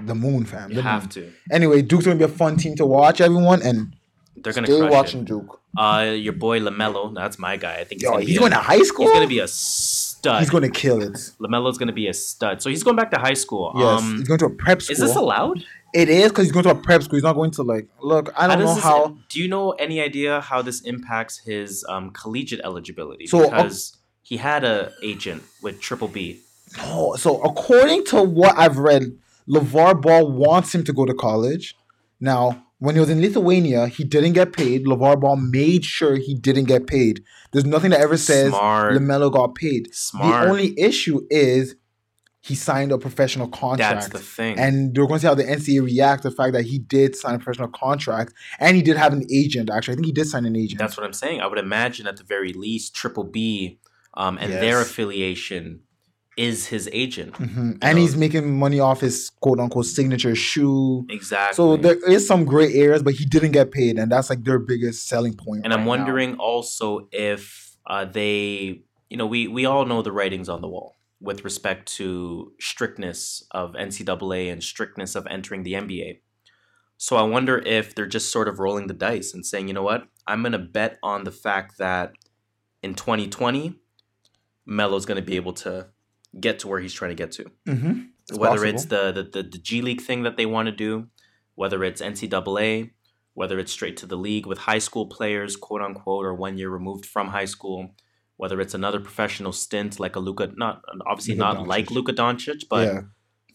the 0.05 0.15
moon, 0.15 0.45
fam. 0.45 0.71
You 0.71 0.77
the 0.77 0.83
have 0.83 1.03
moon. 1.03 1.09
to. 1.11 1.33
Anyway, 1.51 1.83
Duke's 1.83 2.05
going 2.05 2.19
to 2.19 2.27
be 2.27 2.31
a 2.31 2.35
fun 2.35 2.57
team 2.57 2.75
to 2.77 2.87
watch, 2.87 3.21
everyone, 3.21 3.63
and 3.63 3.95
They're 4.37 4.53
gonna 4.53 4.67
crush 4.67 4.91
watching 4.91 5.21
it. 5.21 5.27
Duke. 5.27 5.61
Uh, 5.79 6.15
your 6.17 6.33
boy 6.33 6.59
Lamelo. 6.61 7.15
That's 7.15 7.39
my 7.39 7.57
guy. 7.57 7.75
I 7.77 7.85
think 7.85 8.01
he's 8.01 8.03
Yo, 8.05 8.11
gonna 8.13 8.25
he's 8.25 8.35
be. 8.35 8.39
going 8.39 8.53
a, 8.53 8.57
to 8.57 8.61
high 8.63 8.83
school. 8.83 9.07
he's 9.07 9.15
gonna 9.15 9.27
be 9.27 9.39
a 9.41 9.49
stud. 9.49 10.41
He's 10.41 10.51
going 10.51 10.63
to 10.65 10.71
kill 10.71 11.03
it. 11.03 11.13
Lamelo's 11.41 11.79
gonna 11.79 11.93
be 11.93 12.09
a 12.09 12.15
stud. 12.15 12.63
So 12.63 12.69
he's 12.71 12.83
going 12.83 12.97
back 12.97 13.11
to 13.13 13.19
high 13.19 13.35
school. 13.35 13.73
Yes, 13.77 13.85
Um, 14.01 14.19
he's 14.19 14.29
going 14.29 14.39
to 14.41 14.47
a 14.47 14.51
prep 14.51 14.83
school. 14.83 14.93
is 14.95 14.99
this 15.01 15.15
allowed? 15.17 15.63
It 15.97 16.11
is 16.11 16.29
because 16.29 16.45
he's 16.45 16.53
going 16.53 16.65
to 16.65 16.71
a 16.71 16.75
prep 16.75 17.03
school. 17.03 17.17
He's 17.17 17.25
not 17.25 17.33
going 17.33 17.51
to 17.53 17.63
like 17.63 17.89
look. 18.01 18.31
I 18.37 18.47
don't 18.47 18.59
does 18.59 18.69
know 18.69 18.75
this- 18.75 18.85
how. 18.85 19.17
Do 19.29 19.41
you 19.41 19.49
know 19.49 19.71
any 19.73 20.01
idea 20.01 20.41
how 20.43 20.61
this 20.63 20.83
impacts 20.83 21.39
his 21.39 21.85
um, 21.89 22.11
collegiate 22.11 22.61
eligibility? 22.63 23.27
So, 23.27 23.45
uh, 23.45 23.51
because 23.51 23.97
he 24.23 24.37
had 24.37 24.63
a 24.63 24.93
agent 25.03 25.43
with 25.63 25.81
Triple 25.81 26.09
B. 26.09 26.41
No, 26.79 27.15
so 27.17 27.41
according 27.43 28.05
to 28.07 28.23
what 28.23 28.59
I've 28.59 28.77
read, 28.79 29.17
LeVar 29.49 30.03
Ball 30.03 30.31
wants 30.31 30.75
him 30.75 30.85
to 30.85 30.93
go 30.93 31.07
to 31.07 31.15
college. 31.15 31.77
Now, 32.21 32.67
when 32.79 32.95
he 32.95 33.01
was 33.01 33.09
in 33.09 33.23
Lithuania, 33.23 33.87
he 33.87 34.05
didn't 34.05 34.35
get 34.35 34.53
paid. 34.53 34.85
LeVar 34.85 35.21
Ball 35.21 35.37
made 35.37 35.85
sure 35.85 36.17
he 36.17 36.35
didn't 36.35 36.65
get 36.65 36.87
paid. 36.87 37.23
There's 37.53 37.65
nothing 37.65 37.93
that 37.93 38.01
ever 38.01 38.19
says 38.19 38.51
Smart. 38.51 38.95
LaMelo 38.95 39.33
got 39.33 39.55
paid. 39.55 39.95
Smart. 39.95 40.45
The 40.45 40.51
only 40.51 40.79
issue 40.79 41.27
is 41.31 41.77
he 42.47 42.55
signed 42.55 42.93
a 42.93 42.99
professional 42.99 43.49
contract. 43.49 43.95
That's 43.95 44.09
the 44.09 44.19
thing. 44.19 44.59
and 44.59 44.95
they're 44.95 45.07
going 45.07 45.19
to 45.19 45.21
see 45.21 45.27
how 45.27 45.35
the 45.35 45.45
NCAA 45.45 45.83
reacts 45.85 46.23
to 46.23 46.31
the 46.31 46.37
fact 46.37 46.53
that 46.53 46.65
he 46.65 46.79
did 46.79 47.17
sign 47.17 47.35
a 47.35 47.39
professional 47.39 47.69
contract 47.69 48.33
and 48.61 48.77
he 48.77 48.83
did 48.83 48.97
have 48.97 49.13
an 49.13 49.25
agent. 49.33 49.69
Actually, 49.71 49.93
I 49.93 49.97
think 49.97 50.07
he 50.07 50.13
did 50.13 50.27
sign 50.29 50.45
an 50.47 50.55
agent. 50.57 50.79
That's 50.79 50.97
what 50.97 51.05
I'm 51.05 51.13
saying. 51.13 51.41
I 51.41 51.47
would 51.47 51.59
imagine 51.59 52.07
at 52.07 52.17
the 52.19 52.25
very 52.25 52.53
least, 52.53 52.95
Triple 52.95 53.25
B 53.25 53.79
um, 54.15 54.39
and 54.41 54.53
their 54.53 54.81
affiliation 54.81 55.81
is 56.37 56.67
his 56.67 56.89
agent. 56.93 57.33
Mhm. 57.35 57.79
And 57.81 57.81
know- 57.83 57.95
he's 57.97 58.15
making 58.17 58.59
money 58.59 58.79
off 58.79 59.01
his 59.01 59.31
quote 59.41 59.59
unquote 59.59 59.87
signature 59.87 60.35
shoe. 60.35 61.07
Exactly. 61.09 61.57
So 61.57 61.77
there 61.79 61.97
is 62.11 62.27
some 62.27 62.45
gray 62.45 62.73
areas, 62.75 63.03
but 63.03 63.15
he 63.15 63.25
didn't 63.25 63.53
get 63.53 63.71
paid, 63.71 63.99
and 63.99 64.13
that's 64.13 64.29
like 64.31 64.45
their 64.45 64.59
biggest 64.59 65.09
selling 65.09 65.35
point. 65.35 65.63
and 65.65 65.73
I'm 65.73 65.81
right 65.81 65.85
now. 65.85 65.89
wondering 65.89 66.37
also 66.37 67.09
if 67.11 67.73
uh, 67.87 68.05
they, 68.05 68.83
you 69.09 69.17
know, 69.17 69.27
we 69.27 69.47
we 69.49 69.65
all 69.65 69.87
know 69.87 70.03
the 70.03 70.13
writings 70.13 70.49
on 70.49 70.61
the 70.61 70.69
wall 70.69 70.96
with 71.21 71.45
respect 71.45 71.87
to 71.97 72.53
strictness 72.61 73.43
of 73.51 73.73
NCAA 73.75 74.53
and 74.53 74.63
strictness 74.63 75.15
of 75.15 75.27
entering 75.29 75.63
the 75.63 75.73
NBA. 75.75 76.21
So 76.99 77.17
I 77.17 77.23
wonder 77.23 77.59
if 77.59 77.95
they're 77.95 78.07
just 78.07 78.31
sort 78.33 78.49
of 78.49 78.59
rolling 78.59 78.87
the 78.87 78.95
dice 78.95 79.33
and 79.35 79.45
saying, 79.45 79.69
you 79.69 79.75
know 79.75 79.83
what, 79.83 80.09
I'm 80.27 80.43
gonna 80.43 80.59
bet 80.59 80.99
on 81.03 81.25
the 81.25 81.31
fact 81.33 81.79
that 81.79 82.13
in 82.83 82.95
2020, 82.95 83.79
Melo's 84.67 85.07
gonna 85.07 85.23
be 85.23 85.37
able 85.37 85.53
to 85.55 85.89
get 86.39 86.59
to 86.61 86.69
where 86.69 86.81
he's 86.81 86.93
trying 86.95 87.11
to 87.11 87.15
get 87.15 87.33
to. 87.33 87.45
Mhm. 87.67 88.09
It's 88.29 88.39
whether 88.39 88.57
possible. 88.57 88.75
it's 88.75 88.85
the, 88.87 89.13
the 89.13 89.23
the 89.23 89.43
the 89.49 89.59
G 89.59 89.81
League 89.83 90.01
thing 90.01 90.23
that 90.25 90.37
they 90.37 90.47
want 90.47 90.67
to 90.67 90.73
do, 90.73 91.09
whether 91.55 91.85
it's 91.85 92.03
NCAA, 92.03 92.91
whether 93.35 93.59
it's 93.59 93.73
straight 93.73 93.97
to 93.99 94.07
the 94.07 94.17
league 94.17 94.47
with 94.47 94.59
high 94.59 94.79
school 94.79 95.07
players, 95.07 95.57
quote 95.57 95.81
unquote, 95.83 96.25
or 96.27 96.35
one 96.35 96.59
year 96.59 96.69
removed 96.71 97.07
from 97.07 97.29
high 97.29 97.45
school, 97.45 97.95
whether 98.37 98.61
it's 98.61 98.75
another 98.75 99.01
professional 99.01 99.53
stint 99.53 99.99
like 99.99 100.17
a 100.17 100.21
Luka, 100.21 100.51
not 100.57 100.83
obviously 101.07 101.35
Luka 101.35 101.45
not 101.45 101.57
Doncic. 101.57 101.67
like 101.67 101.91
Luka 101.91 102.13
Doncic, 102.13 102.65
but 102.69 102.87
yeah, 102.87 103.01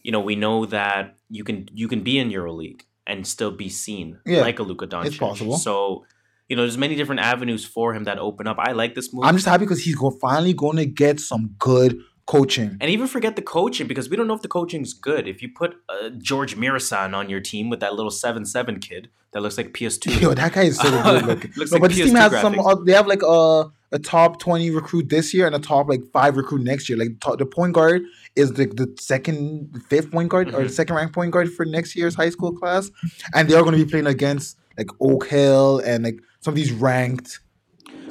you 0.02 0.12
know 0.12 0.20
we 0.20 0.36
know 0.36 0.66
that 0.66 1.16
you 1.28 1.44
can 1.44 1.68
you 1.72 1.88
can 1.88 2.02
be 2.02 2.18
in 2.18 2.30
EuroLeague 2.30 2.82
and 3.06 3.26
still 3.26 3.50
be 3.50 3.68
seen 3.68 4.18
Yeah, 4.26 4.40
like 4.40 4.58
a 4.58 4.62
Luka 4.62 4.86
Doncic. 4.86 5.06
It's 5.06 5.16
possible. 5.18 5.56
So 5.56 6.04
you 6.48 6.56
know 6.56 6.62
there's 6.62 6.78
many 6.78 6.94
different 6.94 7.20
avenues 7.20 7.64
for 7.64 7.94
him 7.94 8.04
that 8.04 8.18
open 8.18 8.46
up. 8.46 8.58
I 8.58 8.72
like 8.72 8.94
this 8.94 9.12
move. 9.12 9.24
I'm 9.24 9.36
just 9.36 9.46
happy 9.46 9.64
because 9.64 9.82
he's 9.82 9.96
go- 9.96 10.10
finally 10.10 10.52
going 10.52 10.76
to 10.76 10.86
get 10.86 11.20
some 11.20 11.54
good 11.58 12.00
coaching. 12.26 12.76
And 12.80 12.90
even 12.90 13.06
forget 13.06 13.36
the 13.36 13.42
coaching 13.42 13.86
because 13.86 14.08
we 14.08 14.16
don't 14.16 14.26
know 14.26 14.34
if 14.34 14.42
the 14.42 14.48
coaching's 14.48 14.92
good. 14.94 15.28
If 15.28 15.42
you 15.42 15.48
put 15.48 15.74
uh, 15.88 16.10
George 16.18 16.56
Mirasan 16.56 17.14
on 17.14 17.28
your 17.28 17.40
team 17.40 17.68
with 17.70 17.80
that 17.80 17.94
little 17.94 18.10
seven 18.10 18.44
seven 18.44 18.78
kid 18.80 19.08
that 19.32 19.40
looks 19.40 19.56
like 19.56 19.72
PS2, 19.72 20.20
Yo, 20.22 20.34
that 20.34 20.52
guy 20.52 20.64
is 20.64 20.78
so 20.78 20.90
good 20.90 21.26
looking. 21.26 21.52
Looks 21.56 21.72
no, 21.72 21.76
like 21.76 21.82
but 21.82 21.90
this 21.90 22.06
team 22.06 22.14
PS2 22.14 22.30
has 22.30 22.40
some. 22.40 22.58
Uh, 22.58 22.74
they 22.76 22.92
have 22.92 23.06
like 23.06 23.22
a 23.22 23.70
a 23.92 23.98
top 23.98 24.40
twenty 24.40 24.70
recruit 24.70 25.08
this 25.10 25.32
year 25.34 25.46
and 25.46 25.54
a 25.54 25.58
top 25.58 25.88
like 25.88 26.00
five 26.12 26.36
recruit 26.36 26.62
next 26.62 26.88
year. 26.88 26.98
Like 26.98 27.20
top, 27.20 27.38
the 27.38 27.46
point 27.46 27.74
guard 27.74 28.02
is 28.36 28.52
the 28.52 28.66
the 28.66 28.94
second, 28.98 29.82
fifth 29.88 30.10
point 30.10 30.28
guard 30.30 30.48
or 30.48 30.60
Mhm. 30.60 30.64
the 30.64 30.68
second 30.72 30.96
ranked 30.96 31.14
point 31.14 31.30
guard 31.30 31.52
for 31.52 31.64
next 31.64 31.94
year's 31.96 32.14
high 32.14 32.30
school 32.30 32.52
class, 32.52 32.90
and 33.34 33.48
they 33.48 33.54
are 33.54 33.62
going 33.62 33.78
to 33.78 33.84
be 33.84 33.90
playing 33.90 34.06
against 34.06 34.56
like 34.78 34.88
Oak 35.00 35.26
Hill 35.28 35.80
and 35.84 36.04
like 36.04 36.18
some 36.40 36.52
of 36.52 36.56
these 36.56 36.72
ranked. 36.72 37.40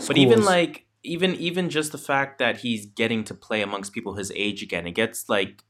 But 0.08 0.18
even 0.18 0.44
like 0.45 0.86
even 1.03 1.34
even 1.36 1.70
just 1.70 1.91
the 1.91 1.98
fact 1.98 2.38
that 2.40 2.58
he's 2.58 2.86
getting 2.86 3.24
to 3.26 3.34
play 3.34 3.62
amongst 3.62 3.91
people 3.94 4.14
his 4.16 4.32
age 4.36 4.62
again, 4.62 4.86
it 4.86 4.91
gets 4.91 5.28
like 5.30 5.64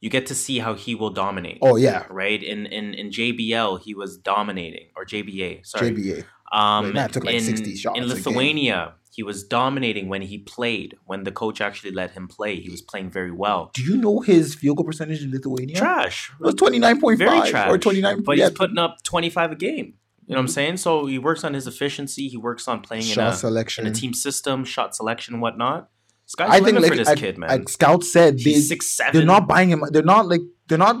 you 0.00 0.08
get 0.08 0.24
to 0.26 0.34
see 0.34 0.60
how 0.60 0.72
he 0.72 0.94
will 0.94 1.10
dominate. 1.10 1.58
oh 1.60 1.76
yeah, 1.76 2.04
Right 2.08 2.42
in 2.42 2.64
in 2.64 2.94
in 2.94 3.10
JBL, 3.10 3.82
he 3.82 3.94
was 3.94 4.16
dominating 4.16 4.86
or 4.96 5.04
JBA. 5.04 5.66
Sorry, 5.66 5.90
JBA. 5.90 6.24
Um, 6.52 6.94
Wait, 6.94 7.12
took, 7.12 7.24
like, 7.24 7.34
in, 7.36 7.42
60 7.42 7.76
shots 7.76 7.98
in 7.98 8.06
Lithuania. 8.06 8.94
He 9.20 9.22
was 9.22 9.44
dominating 9.44 10.08
when 10.08 10.22
he 10.22 10.38
played. 10.38 10.96
When 11.04 11.24
the 11.24 11.30
coach 11.30 11.60
actually 11.60 11.90
let 11.90 12.12
him 12.12 12.26
play, 12.26 12.58
he 12.58 12.70
was 12.70 12.80
playing 12.80 13.10
very 13.10 13.30
well. 13.30 13.70
Do 13.74 13.82
you 13.82 13.98
know 13.98 14.20
his 14.20 14.54
field 14.54 14.78
goal 14.78 14.86
percentage 14.86 15.22
in 15.22 15.30
Lithuania? 15.30 15.76
Trash, 15.76 16.32
It 16.40 16.42
was 16.42 16.54
twenty 16.54 16.78
nine 16.78 16.98
point 16.98 17.20
trash, 17.20 17.52
or 17.68 17.76
twenty 17.76 18.00
nine. 18.00 18.22
But 18.22 18.38
yeah, 18.38 18.48
he's 18.48 18.56
putting 18.56 18.78
up 18.78 19.02
twenty 19.02 19.28
five 19.28 19.52
a 19.52 19.56
game. 19.56 19.92
You 20.26 20.34
know 20.34 20.36
what 20.36 20.38
I'm 20.38 20.48
saying? 20.48 20.78
So 20.78 21.04
he 21.04 21.18
works 21.18 21.44
on 21.44 21.52
his 21.52 21.66
efficiency. 21.66 22.28
He 22.28 22.38
works 22.38 22.66
on 22.66 22.80
playing 22.80 23.02
in 23.02 23.08
shot 23.10 23.34
a, 23.34 23.36
selection. 23.36 23.84
in 23.86 23.92
a 23.92 23.94
team 23.94 24.14
system, 24.14 24.64
shot 24.64 24.96
selection, 24.96 25.40
whatnot. 25.40 25.90
I 26.38 26.60
think 26.60 26.80
like, 26.80 26.92
for 26.92 26.96
this 26.96 27.08
like, 27.08 27.18
kid, 27.18 27.36
man. 27.36 27.66
Scout 27.66 28.02
said, 28.02 28.38
they, 28.38 28.54
seven. 28.54 29.12
they're 29.12 29.26
not 29.26 29.46
buying 29.46 29.68
him. 29.68 29.84
They're 29.90 30.02
not 30.02 30.28
like 30.28 30.40
they're 30.66 30.78
not 30.78 30.96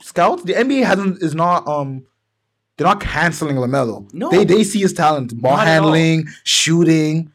scouts. 0.00 0.44
The 0.44 0.54
NBA 0.54 0.86
hasn't 0.86 1.22
is 1.22 1.34
not 1.34 1.68
um 1.68 2.06
they're 2.78 2.86
not 2.86 3.00
canceling 3.02 3.56
Lamelo. 3.56 4.10
No. 4.14 4.30
they 4.30 4.46
they 4.46 4.64
see 4.64 4.80
his 4.80 4.94
talent, 4.94 5.38
ball 5.38 5.58
Not 5.58 5.66
at 5.66 5.82
all. 5.82 5.92
handling, 5.92 6.28
shooting. 6.44 7.30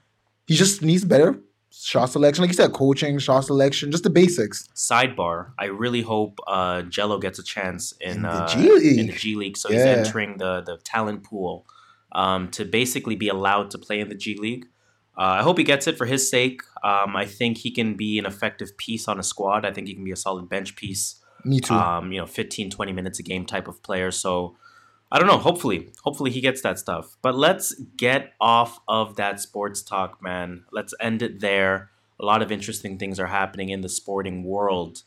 He 0.48 0.56
just 0.56 0.82
needs 0.82 1.04
better 1.06 1.40
shot 1.78 2.06
selection, 2.08 2.42
like 2.42 2.50
you 2.50 2.56
said, 2.56 2.74
coaching, 2.74 3.20
shot 3.20 3.42
selection, 3.42 3.92
just 3.92 4.04
the 4.04 4.10
basics. 4.10 4.68
Sidebar: 4.76 5.52
I 5.60 5.66
really 5.66 6.02
hope 6.02 6.40
uh, 6.48 6.84
Jello 6.84 7.20
gets 7.20 7.40
a 7.40 7.44
chance 7.44 7.94
in, 8.00 8.18
In 8.18 8.22
the 8.24 8.30
uh, 8.30 8.48
G 8.48 8.72
League. 8.72 9.00
in 9.00 9.08
the 9.08 9.14
G 9.14 9.36
League. 9.36 9.58
So 9.58 9.70
he's 9.70 9.82
entering 9.82 10.38
the 10.38 10.62
the 10.62 10.78
talent 10.84 11.24
pool 11.24 11.66
um, 12.12 12.50
to 12.52 12.66
basically 12.66 13.16
be 13.16 13.28
allowed 13.28 13.72
to 13.72 13.78
play 13.78 14.00
in 14.00 14.10
the 14.10 14.16
G 14.16 14.36
League. 14.38 14.68
Uh, 15.18 15.40
I 15.40 15.44
hope 15.44 15.58
he 15.58 15.64
gets 15.64 15.88
it 15.88 15.98
for 15.98 16.06
his 16.06 16.30
sake. 16.30 16.62
Um, 16.84 17.16
I 17.16 17.26
think 17.26 17.60
he 17.60 17.72
can 17.72 17.96
be 17.96 18.20
an 18.20 18.26
effective 18.26 18.76
piece 18.78 19.08
on 19.08 19.18
a 19.20 19.24
squad. 19.24 19.66
I 19.66 19.72
think 19.72 19.88
he 19.88 19.94
can 19.94 20.04
be 20.04 20.12
a 20.12 20.18
solid 20.18 20.50
bench 20.50 20.76
piece. 20.76 21.22
Me 21.46 21.60
too. 21.62 21.74
Um, 21.74 22.12
you 22.12 22.20
know, 22.20 22.26
15, 22.26 22.70
20 22.70 22.92
minutes 22.92 23.20
a 23.20 23.24
game 23.24 23.46
type 23.46 23.68
of 23.68 23.82
player. 23.82 24.12
So 24.12 24.58
I 25.12 25.20
don't 25.20 25.28
know. 25.28 25.38
Hopefully, 25.38 25.90
hopefully 26.04 26.32
he 26.32 26.42
gets 26.42 26.62
that 26.62 26.80
stuff. 26.80 27.16
But 27.22 27.36
let's 27.36 27.74
get 27.96 28.34
off 28.42 28.80
of 28.88 29.16
that 29.16 29.40
sports 29.40 29.82
talk, 29.82 30.22
man. 30.22 30.66
Let's 30.72 30.94
end 31.00 31.22
it 31.22 31.40
there. 31.40 31.92
A 32.20 32.26
lot 32.26 32.42
of 32.42 32.52
interesting 32.52 32.98
things 32.98 33.20
are 33.20 33.28
happening 33.28 33.70
in 33.70 33.82
the 33.82 33.90
sporting 33.90 34.44
world. 34.44 35.04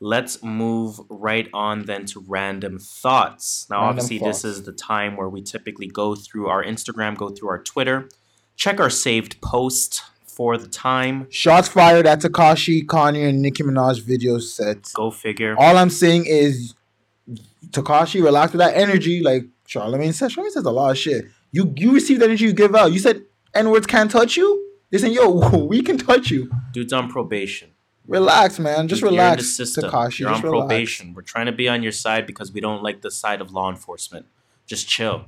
Let's 0.00 0.42
move 0.42 1.00
right 1.10 1.48
on 1.52 1.84
then 1.84 2.06
to 2.06 2.24
random 2.26 2.78
thoughts. 2.78 3.66
Now, 3.68 3.82
Random 3.82 3.90
obviously, 3.90 4.18
this 4.18 4.44
is 4.44 4.62
the 4.62 4.72
time 4.72 5.16
where 5.16 5.28
we 5.28 5.42
typically 5.42 5.88
go 5.88 6.14
through 6.14 6.48
our 6.48 6.64
Instagram, 6.64 7.16
go 7.16 7.28
through 7.28 7.50
our 7.50 7.62
Twitter, 7.62 8.08
check 8.56 8.80
our 8.80 8.88
saved 8.88 9.40
post 9.42 10.02
for 10.24 10.56
the 10.56 10.68
time. 10.68 11.26
Shots 11.30 11.68
fired 11.68 12.06
at 12.06 12.20
Tekashi, 12.20 12.86
Kanye, 12.86 13.28
and 13.28 13.42
Nicki 13.42 13.62
Minaj 13.62 14.00
video 14.00 14.38
set. 14.38 14.90
Go 14.94 15.10
figure. 15.10 15.54
All 15.58 15.76
I'm 15.76 15.90
saying 15.90 16.24
is 16.26 16.74
Tekashi, 17.70 18.22
relax 18.22 18.52
with 18.52 18.60
that 18.60 18.76
energy. 18.76 19.20
Like 19.22 19.44
Charlamagne 19.68 20.12
said, 20.14 20.30
Charlamagne 20.30 20.50
says 20.50 20.64
a 20.64 20.70
lot 20.70 20.90
of 20.90 20.98
shit. 20.98 21.26
You 21.52 21.72
you 21.76 21.92
receive 21.92 22.18
the 22.20 22.24
energy 22.26 22.44
you 22.46 22.52
give 22.52 22.74
out. 22.74 22.92
You 22.92 22.98
said 22.98 23.24
N 23.54 23.70
words 23.70 23.86
can't 23.86 24.10
touch 24.10 24.36
you. 24.36 24.66
They 24.90 24.98
saying, 24.98 25.12
yo, 25.14 25.30
we 25.66 25.82
can 25.82 25.98
touch 25.98 26.30
you. 26.30 26.50
Dude's 26.72 26.92
on 26.92 27.10
probation. 27.10 27.70
Relax, 28.08 28.58
man. 28.58 28.88
Just 28.88 29.02
You're 29.02 29.10
in 29.10 29.16
the 29.16 29.22
relax, 29.22 29.46
system. 29.56 29.84
Tekashi. 29.88 30.20
You're 30.20 30.30
on 30.30 30.42
relax. 30.42 30.60
probation. 30.66 31.14
We're 31.14 31.22
trying 31.22 31.46
to 31.46 31.52
be 31.52 31.68
on 31.68 31.82
your 31.82 31.92
side 31.92 32.26
because 32.26 32.50
we 32.52 32.60
don't 32.60 32.82
like 32.82 33.02
the 33.02 33.10
side 33.10 33.40
of 33.40 33.52
law 33.52 33.70
enforcement. 33.70 34.26
Just 34.66 34.88
chill, 34.88 35.26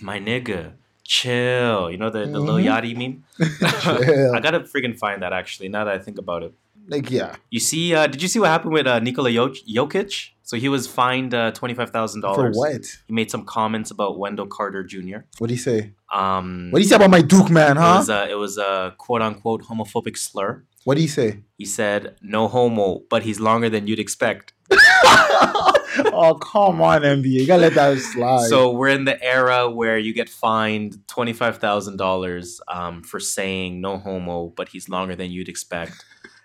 my 0.00 0.18
nigga. 0.18 0.72
Chill. 1.04 1.90
You 1.90 1.98
know 1.98 2.10
the 2.10 2.20
the 2.26 2.40
Lil 2.40 2.56
Mhm. 2.56 2.64
Yachty 2.64 2.96
meme. 2.96 3.24
I 4.34 4.40
gotta 4.40 4.60
freaking 4.60 4.98
find 4.98 5.22
that 5.22 5.32
actually. 5.32 5.68
Now 5.68 5.84
that 5.84 5.94
I 5.94 5.98
think 5.98 6.18
about 6.18 6.42
it, 6.42 6.52
Like, 6.86 7.10
yeah. 7.10 7.36
you 7.50 7.60
see, 7.60 7.94
uh, 7.94 8.06
did 8.06 8.20
you 8.22 8.28
see 8.28 8.38
what 8.38 8.48
happened 8.48 8.72
with 8.72 8.86
uh, 8.86 8.98
Nikola 9.00 9.30
Jokic? 9.30 10.30
So 10.42 10.58
he 10.58 10.68
was 10.68 10.86
fined 10.86 11.32
uh, 11.32 11.52
twenty 11.52 11.72
five 11.72 11.88
thousand 11.90 12.20
For 12.20 12.50
what? 12.50 12.84
He 13.06 13.14
made 13.14 13.30
some 13.30 13.46
comments 13.46 13.90
about 13.90 14.18
Wendell 14.18 14.46
Carter 14.46 14.84
Jr. 14.84 15.20
What 15.38 15.48
did 15.48 15.54
he 15.54 15.56
say? 15.56 15.92
Um, 16.12 16.68
What 16.70 16.80
did 16.80 16.84
he 16.84 16.88
say 16.90 16.96
about 16.96 17.08
my 17.10 17.22
Duke 17.22 17.48
man, 17.50 17.78
it 17.78 17.80
huh? 17.80 17.96
was 17.98 18.10
a, 18.10 18.30
it 18.30 18.34
was 18.34 18.58
a 18.58 18.94
quote 18.98 19.22
unquote 19.22 19.62
homophobic 19.62 20.18
slur. 20.18 20.62
what 20.84 20.96
did 20.96 21.00
he 21.00 21.08
say? 21.08 21.40
He 21.56 21.64
said, 21.64 22.16
"No 22.20 22.46
homo, 22.48 23.00
but 23.08 23.22
he's 23.22 23.40
longer 23.40 23.70
than 23.70 23.86
you'd 23.86 23.98
expect." 23.98 24.52
oh, 24.70 26.38
come 26.42 26.80
on, 26.82 27.02
NBA. 27.02 27.24
You 27.24 27.46
gotta 27.46 27.62
let 27.62 27.74
that 27.74 27.98
slide. 27.98 28.48
So 28.48 28.70
we're 28.72 28.88
in 28.88 29.04
the 29.04 29.22
era 29.22 29.70
where 29.70 29.98
you 29.98 30.12
get 30.12 30.28
fined 30.28 31.06
twenty 31.08 31.32
five 31.32 31.58
thousand 31.58 31.96
dollars 31.96 32.60
um, 32.68 33.02
for 33.02 33.18
saying 33.20 33.80
no 33.80 33.96
homo, 33.98 34.48
but 34.56 34.68
he's 34.68 34.88
longer 34.88 35.16
than 35.16 35.30
you'd 35.30 35.48
expect, 35.48 36.04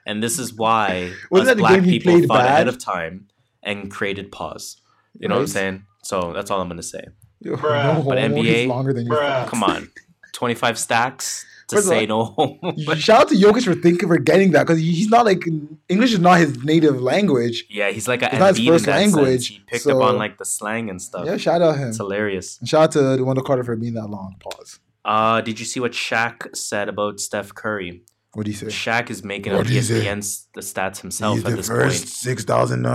and 0.09 0.21
this 0.23 0.39
is 0.39 0.53
why 0.53 1.13
us 1.31 1.45
that 1.45 1.57
the 1.57 1.61
black 1.63 1.83
people 1.83 2.11
played 2.13 2.27
thought 2.27 2.39
bad? 2.39 2.45
ahead 2.53 2.67
of 2.67 2.77
time 2.79 3.27
and 3.63 3.89
created 3.91 4.31
pause. 4.31 4.77
You 5.19 5.27
know 5.27 5.35
what 5.35 5.41
I'm 5.41 5.47
saying? 5.47 5.83
So 6.03 6.33
that's 6.33 6.49
all 6.51 6.59
I'm 6.61 6.67
gonna 6.69 6.83
say. 6.83 7.03
Bruh. 7.43 7.95
no 7.95 8.03
But 8.03 8.17
NBA, 8.17 8.67
longer 8.67 8.93
than 8.93 9.05
you. 9.05 9.11
bruh. 9.11 9.47
Come 9.47 9.63
on, 9.63 9.89
twenty 10.33 10.55
five 10.55 10.77
stacks 10.77 11.45
to 11.69 11.75
First 11.75 11.87
say 11.87 12.07
all, 12.07 12.35
no 12.61 12.75
but- 12.87 12.97
Shout 13.07 13.21
out 13.21 13.27
to 13.29 13.35
Jokic 13.35 13.63
for 13.63 13.75
thinking 13.75 14.07
for 14.09 14.17
getting 14.17 14.51
that 14.53 14.65
because 14.65 14.79
he's 14.79 15.09
not 15.09 15.23
like 15.25 15.43
English 15.87 16.13
is 16.13 16.19
not 16.19 16.39
his 16.39 16.63
native 16.63 16.99
language. 17.01 17.65
yeah, 17.69 17.91
he's 17.91 18.07
like 18.07 18.23
a 18.23 18.25
It's 18.25 18.39
not 18.39 18.55
his 18.55 18.59
Embiid 18.59 18.67
first 18.69 18.87
language, 18.87 19.25
sense. 19.29 19.47
He 19.47 19.59
picked 19.67 19.85
up 19.87 20.01
on 20.01 20.17
like 20.17 20.37
the 20.39 20.45
slang 20.45 20.89
and 20.89 20.99
stuff. 21.01 21.25
Yeah, 21.27 21.37
shout 21.37 21.61
out 21.61 21.77
him. 21.77 21.89
It's 21.89 21.97
hilarious. 21.97 22.57
And 22.59 22.67
shout 22.67 22.95
out 22.95 23.17
to 23.17 23.23
Wendell 23.23 23.43
Carter 23.43 23.63
for 23.63 23.75
being 23.75 23.93
that 23.93 24.07
long. 24.07 24.35
Pause. 24.39 24.79
Uh, 25.05 25.41
did 25.41 25.59
you 25.59 25.65
see 25.65 25.79
what 25.79 25.91
Shaq 25.93 26.55
said 26.55 26.89
about 26.89 27.19
Steph 27.19 27.53
Curry? 27.53 28.01
What 28.33 28.45
do 28.45 28.51
you 28.51 28.57
say? 28.57 28.67
Shaq 28.67 29.09
is 29.09 29.23
making 29.23 29.53
What 29.53 29.61
up 29.61 29.67
do 29.67 29.73
you 29.73 29.81
say? 29.81 30.05
ESPN's 30.05 30.47
the 30.53 30.61
stats 30.61 31.01
himself 31.01 31.37
He's 31.37 31.45
at 31.45 31.51
the 31.51 31.57
this 31.57 31.67
first 31.67 32.01
point. 32.03 32.09
six 32.09 32.43
thousand. 32.43 32.85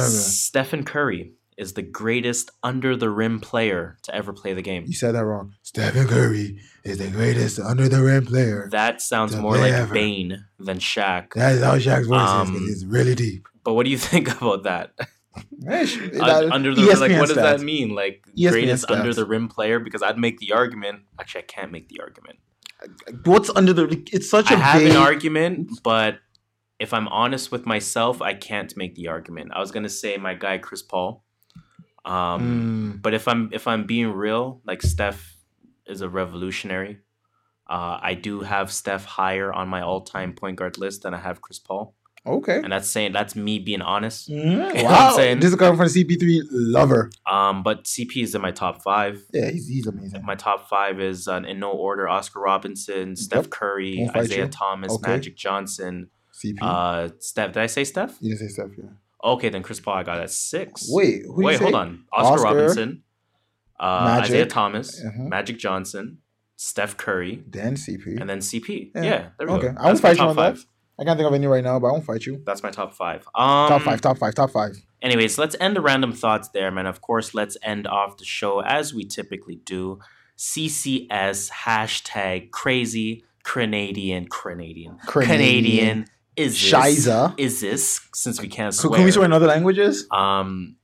Stephen 0.00 0.84
Curry 0.84 1.32
is 1.56 1.74
the 1.74 1.82
greatest 1.82 2.50
under 2.62 2.96
the 2.96 3.08
rim 3.10 3.40
player 3.40 3.96
to 4.02 4.14
ever 4.14 4.32
play 4.32 4.52
the 4.54 4.62
game. 4.62 4.84
You 4.86 4.94
said 4.94 5.14
that 5.14 5.24
wrong. 5.24 5.54
Stephen 5.62 6.06
Curry 6.08 6.58
is 6.84 6.98
the 6.98 7.08
greatest 7.10 7.58
under 7.60 7.88
the 7.88 8.02
rim 8.02 8.26
player. 8.26 8.68
That 8.70 9.00
sounds 9.00 9.34
more 9.36 9.56
like 9.56 9.72
ever. 9.72 9.94
Bane 9.94 10.44
than 10.58 10.78
Shaq. 10.78 11.32
That 11.34 11.52
is 11.52 11.62
how 11.62 11.76
Shaq's 11.78 12.06
voice 12.06 12.20
Um, 12.20 12.56
is. 12.56 12.70
It's 12.82 12.84
really 12.84 13.14
deep. 13.14 13.46
But 13.64 13.74
what 13.74 13.84
do 13.84 13.90
you 13.90 13.98
think 14.12 14.28
about 14.40 14.64
that? 14.64 14.92
Uh, 14.98 16.48
under 16.52 16.74
the 16.74 16.82
ESPN 16.82 17.00
like, 17.00 17.12
what 17.20 17.28
does 17.28 17.36
that 17.36 17.60
mean? 17.60 17.94
Like 17.94 18.24
ESPN 18.36 18.50
greatest 18.50 18.86
stats. 18.86 18.96
under 18.98 19.14
the 19.14 19.24
rim 19.24 19.48
player? 19.48 19.78
Because 19.78 20.02
I'd 20.02 20.18
make 20.18 20.38
the 20.38 20.52
argument. 20.52 21.02
Actually, 21.18 21.42
I 21.42 21.44
can't 21.46 21.72
make 21.72 21.88
the 21.88 22.00
argument. 22.00 22.38
What's 23.24 23.50
under 23.50 23.72
the? 23.72 24.02
It's 24.12 24.28
such 24.30 24.50
I 24.50 24.54
a 24.54 24.56
have 24.58 24.82
vague. 24.82 24.90
an 24.92 24.96
argument, 24.96 25.80
but 25.82 26.18
if 26.78 26.92
I'm 26.92 27.08
honest 27.08 27.52
with 27.52 27.64
myself, 27.66 28.20
I 28.22 28.34
can't 28.34 28.76
make 28.76 28.94
the 28.94 29.08
argument. 29.08 29.52
I 29.54 29.60
was 29.60 29.70
gonna 29.70 29.88
say 29.88 30.16
my 30.16 30.34
guy 30.34 30.58
Chris 30.58 30.82
Paul. 30.82 31.24
Um, 32.04 32.94
Mm, 32.96 33.02
But 33.02 33.14
if 33.14 33.28
I'm 33.28 33.50
if 33.52 33.66
I'm 33.68 33.84
being 33.86 34.08
real, 34.12 34.60
like 34.66 34.82
Steph 34.82 35.36
is 35.86 36.00
a 36.00 36.08
revolutionary. 36.08 36.98
Uh, 37.70 37.98
I 38.02 38.14
do 38.14 38.40
have 38.40 38.72
Steph 38.72 39.04
higher 39.04 39.52
on 39.52 39.68
my 39.68 39.82
all-time 39.82 40.34
point 40.34 40.56
guard 40.56 40.76
list 40.78 41.02
than 41.02 41.14
I 41.14 41.18
have 41.18 41.40
Chris 41.40 41.58
Paul, 41.60 41.94
okay. 42.26 42.58
and 42.62 42.72
that's 42.72 42.88
saying 42.90 43.12
that's 43.12 43.34
me 43.36 43.58
being 43.58 43.82
honest. 43.82 44.30
Mm, 44.30 44.44
know 44.56 44.66
what 44.66 44.76
I'm 44.76 44.84
wow. 44.84 45.12
saying? 45.16 45.40
This 45.40 45.50
is 45.50 45.56
coming 45.56 45.76
from 45.76 45.88
the 45.88 46.04
CP3 46.04 46.40
lover. 46.50 47.10
Um, 47.30 47.62
but 47.62 47.84
CP 47.84 48.22
is 48.22 48.34
in 48.34 48.40
my 48.42 48.50
top 48.52 48.82
five. 48.82 49.22
Yeah, 49.32 49.50
he's, 49.50 49.68
he's 49.68 49.86
amazing. 49.86 50.24
My 50.24 50.34
top 50.34 50.68
five 50.68 51.00
is 51.00 51.26
uh, 51.28 51.42
in 51.46 51.58
no 51.60 51.70
order: 51.72 52.08
Oscar 52.08 52.40
Robinson, 52.40 53.16
Steph 53.16 53.44
Yep. 53.44 53.50
Curry, 53.50 54.08
Isiah 54.16 54.44
you. 54.44 54.48
Thomas, 54.48 54.92
Okay. 54.92 55.10
Magic 55.10 55.36
Johnson, 55.36 56.10
CP. 56.42 56.58
uh, 56.62 57.08
Steph. 57.18 57.52
Did 57.52 57.62
I 57.62 57.66
say 57.66 57.84
Steph? 57.84 58.16
you 58.20 58.30
didn't 58.36 58.48
say 58.48 58.52
Steph, 58.54 58.70
yeah. 58.78 58.90
Okay, 59.24 59.48
then 59.50 59.62
Chris 59.62 59.78
Paul 59.80 59.94
I 59.94 60.02
got 60.02 60.18
at 60.20 60.30
six. 60.30 60.86
Wait, 60.88 61.22
who 61.24 61.40
you 61.42 61.46
Wait, 61.46 61.60
hold 61.60 61.74
on. 61.74 62.04
Oscar, 62.12 62.34
Oscar? 62.34 62.44
Robinson, 62.44 63.02
uh. 63.78 64.20
Isiah 64.24 64.46
Thomas, 64.46 65.00
Mhm. 65.04 65.28
Magic 65.28 65.58
Johnson, 65.58 66.18
Steph 66.56 66.96
Curry, 66.96 67.42
Then 67.48 67.74
CP. 67.76 68.20
and 68.20 68.28
then 68.28 68.38
CP. 68.40 68.90
Yeah. 68.94 69.02
Yeah, 69.02 69.28
there 69.38 69.46
we 69.48 69.52
Okay. 69.54 69.68
go. 69.68 69.68
I 69.68 69.70
won't 69.70 69.76
That's 69.84 70.02
my 70.02 70.08
fight 70.08 70.16
you 70.16 70.16
top 70.18 70.28
on 70.30 70.36
that. 70.36 70.58
I 70.98 71.04
can't 71.04 71.16
think 71.18 71.26
of 71.26 71.34
any 71.34 71.46
right 71.46 71.64
now, 71.64 71.78
but 71.78 71.88
I 71.88 71.92
won't 71.92 72.04
fight 72.04 72.26
you. 72.26 72.42
That's 72.44 72.62
my 72.62 72.70
top 72.70 72.94
five. 72.94 73.26
Um, 73.34 73.68
top 73.68 73.82
five, 73.82 74.00
top 74.00 74.18
five, 74.18 74.34
top 74.34 74.50
five. 74.50 74.76
Anyways, 75.00 75.38
let's 75.38 75.56
end 75.58 75.74
the 75.74 75.80
random 75.80 76.12
thoughts 76.12 76.48
there, 76.48 76.70
man. 76.70 76.86
Of 76.86 77.00
course, 77.00 77.34
let's 77.34 77.56
end 77.62 77.86
off 77.86 78.18
the 78.18 78.24
show 78.24 78.60
as 78.60 78.94
we 78.94 79.04
typically 79.04 79.56
do. 79.56 79.98
CCS 80.38 81.50
hashtag 81.50 82.50
crazy 82.50 83.24
Canadian 83.44 84.26
Canadian 84.28 84.98
Canadian. 85.06 86.06
Is 86.34 86.52
this 86.52 86.72
Shiza. 86.72 87.34
is 87.38 87.60
this 87.60 88.00
since 88.14 88.40
we 88.40 88.48
can't 88.48 88.74
swear. 88.74 88.96
can 88.96 89.04
we 89.04 89.10
swear 89.10 89.26
in 89.26 89.32
other 89.32 89.46
languages? 89.46 90.06
Um, 90.10 90.76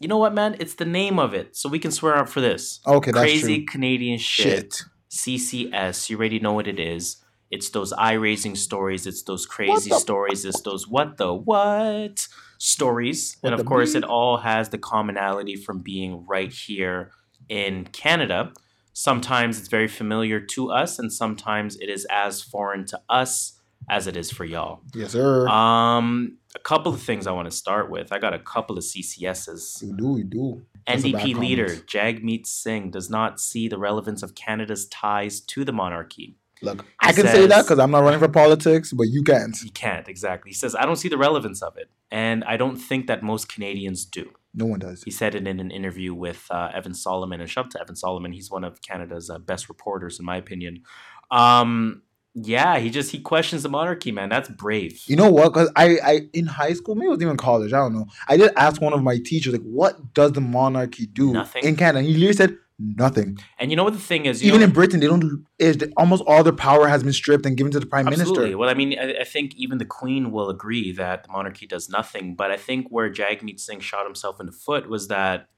you 0.00 0.08
know 0.08 0.16
what, 0.16 0.32
man? 0.34 0.56
It's 0.58 0.74
the 0.74 0.86
name 0.86 1.18
of 1.18 1.34
it, 1.34 1.56
so 1.56 1.68
we 1.68 1.78
can 1.78 1.90
swear 1.90 2.16
out 2.16 2.28
for 2.28 2.40
this. 2.40 2.80
Okay, 2.86 3.10
that's 3.10 3.22
Crazy. 3.22 3.64
Canadian 3.64 4.18
shit. 4.18 4.74
Shit. 4.74 4.82
CCS. 5.10 6.08
You 6.08 6.16
already 6.18 6.38
know 6.38 6.52
what 6.52 6.66
it 6.66 6.78
is. 6.80 7.22
It's 7.50 7.70
those 7.70 7.92
eye 7.92 8.14
raising 8.14 8.56
stories. 8.56 9.06
It's 9.06 9.22
those 9.22 9.46
crazy 9.46 9.90
stories. 9.90 10.44
It's 10.44 10.60
those 10.62 10.88
what 10.88 11.16
the 11.16 11.32
what 11.32 12.26
stories. 12.58 13.36
What 13.40 13.52
and 13.52 13.60
of 13.60 13.66
course, 13.66 13.92
beep? 13.92 14.02
it 14.02 14.08
all 14.08 14.38
has 14.38 14.70
the 14.70 14.78
commonality 14.78 15.56
from 15.56 15.78
being 15.78 16.24
right 16.26 16.52
here 16.52 17.12
in 17.48 17.84
Canada. 17.86 18.52
Sometimes 18.92 19.58
it's 19.58 19.68
very 19.68 19.88
familiar 19.88 20.40
to 20.40 20.70
us, 20.70 20.98
and 20.98 21.12
sometimes 21.12 21.76
it 21.76 21.88
is 21.88 22.06
as 22.10 22.42
foreign 22.42 22.84
to 22.86 23.00
us 23.08 23.60
as 23.88 24.06
it 24.06 24.16
is 24.16 24.30
for 24.30 24.44
y'all. 24.44 24.80
Yes, 24.94 25.12
sir. 25.12 25.46
Um, 25.48 26.38
a 26.54 26.58
couple 26.58 26.92
of 26.92 27.00
things 27.00 27.26
I 27.26 27.32
want 27.32 27.48
to 27.50 27.56
start 27.56 27.90
with. 27.90 28.12
I 28.12 28.18
got 28.18 28.34
a 28.34 28.38
couple 28.38 28.76
of 28.76 28.84
CCSs. 28.84 29.82
we 29.82 29.92
do, 29.92 30.08
we 30.08 30.22
do. 30.24 30.62
That's 30.86 31.02
NDP 31.02 31.36
leader. 31.36 31.66
Jagmeet 31.66 32.46
Singh 32.46 32.90
does 32.90 33.10
not 33.10 33.40
see 33.40 33.68
the 33.68 33.78
relevance 33.78 34.22
of 34.22 34.34
Canada's 34.34 34.86
ties 34.88 35.40
to 35.40 35.64
the 35.64 35.72
monarchy. 35.72 36.36
Look, 36.62 36.84
I 37.00 37.12
can 37.12 37.26
say 37.26 37.46
that 37.46 37.62
because 37.62 37.78
I'm 37.78 37.90
not 37.90 38.02
running 38.02 38.18
for 38.18 38.28
politics, 38.28 38.92
but 38.92 39.08
you 39.08 39.22
can't. 39.22 39.56
He 39.56 39.68
can't, 39.70 40.08
exactly. 40.08 40.50
He 40.50 40.54
says, 40.54 40.74
I 40.74 40.86
don't 40.86 40.96
see 40.96 41.08
the 41.08 41.18
relevance 41.18 41.62
of 41.62 41.76
it. 41.76 41.90
And 42.10 42.44
I 42.44 42.56
don't 42.56 42.76
think 42.76 43.08
that 43.08 43.22
most 43.22 43.48
Canadians 43.48 44.04
do. 44.06 44.30
No 44.54 44.64
one 44.64 44.78
does. 44.78 45.02
He 45.02 45.10
said 45.10 45.34
it 45.34 45.46
in 45.46 45.60
an 45.60 45.70
interview 45.70 46.14
with 46.14 46.46
uh, 46.50 46.70
Evan 46.72 46.94
Solomon. 46.94 47.40
And 47.40 47.50
shout 47.50 47.66
out 47.66 47.70
to 47.72 47.80
Evan 47.80 47.94
Solomon. 47.94 48.32
He's 48.32 48.50
one 48.50 48.64
of 48.64 48.80
Canada's 48.80 49.28
uh, 49.28 49.38
best 49.38 49.68
reporters, 49.68 50.18
in 50.18 50.24
my 50.24 50.36
opinion. 50.36 50.82
Um, 51.30 52.02
yeah, 52.34 52.78
he 52.78 52.90
just 52.90 53.10
he 53.12 53.18
questions 53.18 53.62
the 53.62 53.68
monarchy, 53.68 54.12
man. 54.12 54.28
That's 54.28 54.48
brave. 54.48 55.02
You 55.06 55.16
know 55.16 55.30
what? 55.30 55.52
Because 55.52 55.70
I, 55.76 55.98
I, 56.02 56.20
in 56.32 56.46
high 56.46 56.72
school, 56.72 56.94
maybe 56.94 57.06
it 57.06 57.10
was 57.10 57.22
even 57.22 57.36
college. 57.36 57.72
I 57.72 57.78
don't 57.78 57.94
know. 57.94 58.06
I 58.28 58.36
did 58.36 58.52
ask 58.56 58.80
one 58.80 58.92
of 58.92 59.02
my 59.02 59.18
teachers, 59.18 59.52
like, 59.52 59.62
what 59.62 60.14
does 60.14 60.32
the 60.32 60.40
monarchy 60.40 61.06
do 61.06 61.32
Nothing. 61.32 61.64
in 61.64 61.76
Canada? 61.76 61.98
And 61.98 62.08
he 62.08 62.14
literally 62.14 62.34
said 62.34 62.58
nothing. 62.78 63.38
And 63.58 63.70
you 63.70 63.76
know 63.76 63.84
what 63.84 63.94
the 63.94 63.98
thing 63.98 64.26
is? 64.26 64.42
You 64.42 64.48
Even 64.48 64.60
know, 64.60 64.66
in 64.66 64.72
Britain, 64.72 65.00
they 65.00 65.06
don't. 65.06 65.46
Is 65.58 65.78
almost 65.96 66.22
all 66.26 66.42
their 66.42 66.52
power 66.52 66.88
has 66.88 67.02
been 67.02 67.12
stripped 67.12 67.46
and 67.46 67.56
given 67.56 67.72
to 67.72 67.80
the 67.80 67.86
prime 67.86 68.06
Absolutely. 68.06 68.38
minister. 68.42 68.58
Well, 68.58 68.68
I 68.68 68.74
mean, 68.74 68.98
I, 68.98 69.20
I 69.20 69.24
think 69.24 69.54
even 69.56 69.78
the 69.78 69.84
Queen 69.84 70.30
will 70.30 70.50
agree 70.50 70.92
that 70.92 71.24
the 71.24 71.32
monarchy 71.32 71.66
does 71.66 71.88
nothing. 71.88 72.34
But 72.34 72.50
I 72.50 72.56
think 72.56 72.88
where 72.90 73.10
Jagmeet 73.10 73.60
Singh 73.60 73.80
shot 73.80 74.04
himself 74.04 74.40
in 74.40 74.46
the 74.46 74.52
foot 74.52 74.88
was 74.88 75.08
that 75.08 75.48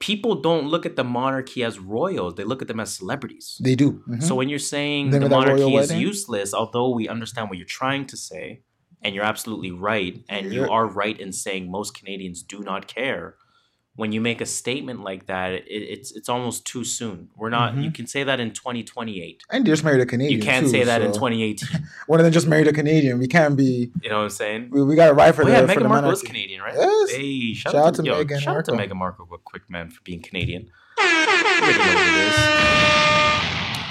people 0.00 0.34
don't 0.34 0.66
look 0.66 0.84
at 0.84 0.96
the 0.96 1.04
monarchy 1.04 1.64
as 1.64 1.78
royals; 1.78 2.34
they 2.34 2.44
look 2.44 2.62
at 2.62 2.68
them 2.68 2.80
as 2.80 2.94
celebrities. 2.94 3.60
They 3.62 3.74
do. 3.74 4.02
Mhm. 4.08 4.22
So 4.22 4.34
when 4.34 4.48
you're 4.48 4.58
saying 4.58 5.10
Then 5.10 5.20
the 5.20 5.24
with 5.26 5.30
that 5.30 5.48
royal 5.48 5.70
monarchy 5.70 5.94
is 5.94 6.00
useless, 6.00 6.52
although 6.52 6.90
we 6.90 7.08
understand 7.08 7.48
what 7.48 7.58
you're 7.58 7.66
trying 7.66 8.06
to 8.06 8.16
say, 8.16 8.62
and 9.00 9.14
you're 9.14 9.24
absolutely 9.24 9.70
right, 9.70 10.22
and 10.28 10.52
you 10.52 10.68
are 10.68 10.86
right 10.86 11.18
in 11.18 11.32
saying 11.32 11.70
most 11.70 11.94
Canadians 11.98 12.42
do 12.42 12.60
not 12.60 12.86
care. 12.86 13.36
When 13.96 14.10
you 14.10 14.20
make 14.20 14.40
a 14.40 14.46
statement 14.46 15.02
like 15.04 15.26
that, 15.26 15.52
it, 15.52 15.64
it's 15.68 16.10
it's 16.10 16.28
almost 16.28 16.66
too 16.66 16.82
soon. 16.82 17.28
We're 17.36 17.48
not. 17.48 17.76
You 17.76 17.90
Mhm. 17.90 17.94
can 17.94 18.06
say 18.08 18.24
that 18.24 18.40
in 18.40 18.50
2028. 18.50 19.44
and 19.50 19.64
just 19.64 19.84
married 19.84 20.00
a 20.00 20.06
Canadian. 20.06 20.40
You 20.40 20.44
can't 20.44 20.66
too, 20.66 20.70
say 20.72 20.82
that 20.84 21.00
in 21.00 21.12
2018. 21.12 21.86
One 22.08 22.18
of 22.18 22.24
them 22.24 22.32
just 22.32 22.48
married 22.48 22.66
a 22.66 22.72
Canadian. 22.72 23.20
We 23.20 23.28
can't 23.28 23.56
be. 23.56 23.92
You 24.02 24.10
know 24.10 24.16
what 24.18 24.22
I'm 24.24 24.30
saying? 24.30 24.70
We, 24.72 24.82
we 24.82 24.96
got 24.96 25.06
to 25.08 25.14
ride 25.14 25.36
for 25.36 25.42
Oh 25.42 25.46
the 25.46 25.52
yeah, 25.52 25.62
Meghan 25.66 25.88
Markle 25.88 26.10
is. 26.10 26.22
Canadian, 26.22 26.60
right? 26.62 26.74
Yes. 26.74 27.10
Hey, 27.12 27.54
shout, 27.54 27.72
Shout 27.72 27.86
out 27.86 27.94
to, 27.94 28.02
yo, 28.04 28.24
Meghan 28.24 28.40
shout 28.40 28.56
out 28.56 28.64
to. 28.64 28.72
Meghan 28.72 28.96
Markle 28.96 29.26
real 29.30 29.40
quick, 29.44 29.62
man, 29.70 29.90
for 29.90 30.00
being 30.02 30.20
Canadian. 30.22 30.70
You 30.98 31.04
already 31.04 31.78
know 31.78 31.84
what 31.84 32.06
it 32.08 32.28
is. 32.28 33.34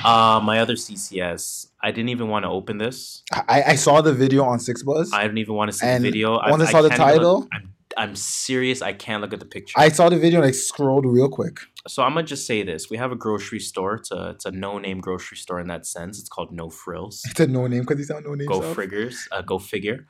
Uh, 0.06 0.42
my 0.44 0.60
other 0.60 0.76
CCS. 0.76 1.68
I 1.82 1.92
didn't 1.92 2.10
even 2.10 2.28
want 2.28 2.44
to 2.44 2.50
open 2.50 2.78
this. 2.78 3.24
I, 3.32 3.64
I 3.68 3.76
saw 3.76 4.02
the 4.02 4.12
video 4.14 4.44
on 4.44 4.60
6ixBuzz. 4.60 5.14
I 5.14 5.24
didn't 5.24 5.38
even 5.38 5.56
want 5.56 5.72
to 5.72 5.78
see 5.78 5.86
the 5.88 6.00
video. 6.00 6.34
once 6.50 6.62
I 6.64 6.72
saw 6.72 6.82
the 6.82 6.90
can't 6.90 7.00
even 7.02 7.14
title- 7.16 7.48
I'm, 7.54 7.73
I'm 7.98 8.16
serious. 8.16 8.82
I 8.82 8.94
can't 8.94 9.22
look 9.22 9.34
at 9.34 9.40
the 9.40 9.46
picture. 9.46 9.74
I 9.78 9.90
saw 9.90 10.10
the 10.10 10.18
video 10.18 10.40
and 10.40 10.48
I 10.48 10.52
scrolled 10.52 11.06
real 11.06 11.30
quick. 11.30 11.60
so 11.88 12.04
I'm 12.04 12.14
gonna 12.14 12.26
just 12.26 12.46
say 12.48 12.64
this: 12.64 12.90
we 12.90 12.98
have 12.98 13.12
a 13.12 13.16
grocery 13.16 13.60
store. 13.60 13.96
It's 13.96 14.12
a 14.12 14.30
it's 14.32 14.46
a 14.46 14.52
no 14.52 14.78
name 14.80 15.00
grocery 15.00 15.38
store 15.38 15.60
in 15.60 15.68
that 15.68 15.86
sense. 15.86 16.20
It's 16.20 16.30
called 16.30 16.52
No 16.52 16.70
Frills. 16.70 17.24
It's 17.30 17.40
a 17.40 17.48
no 17.48 17.68
name 17.68 17.82
because 17.82 17.98
he's 17.98 18.10
not 18.10 18.24
no 18.24 18.34
name. 18.36 18.48
Go 18.48 18.62
stuff. 18.62 18.76
friggers. 18.76 19.16
Uh, 19.32 19.42
go 19.42 19.60
figure. 19.60 20.08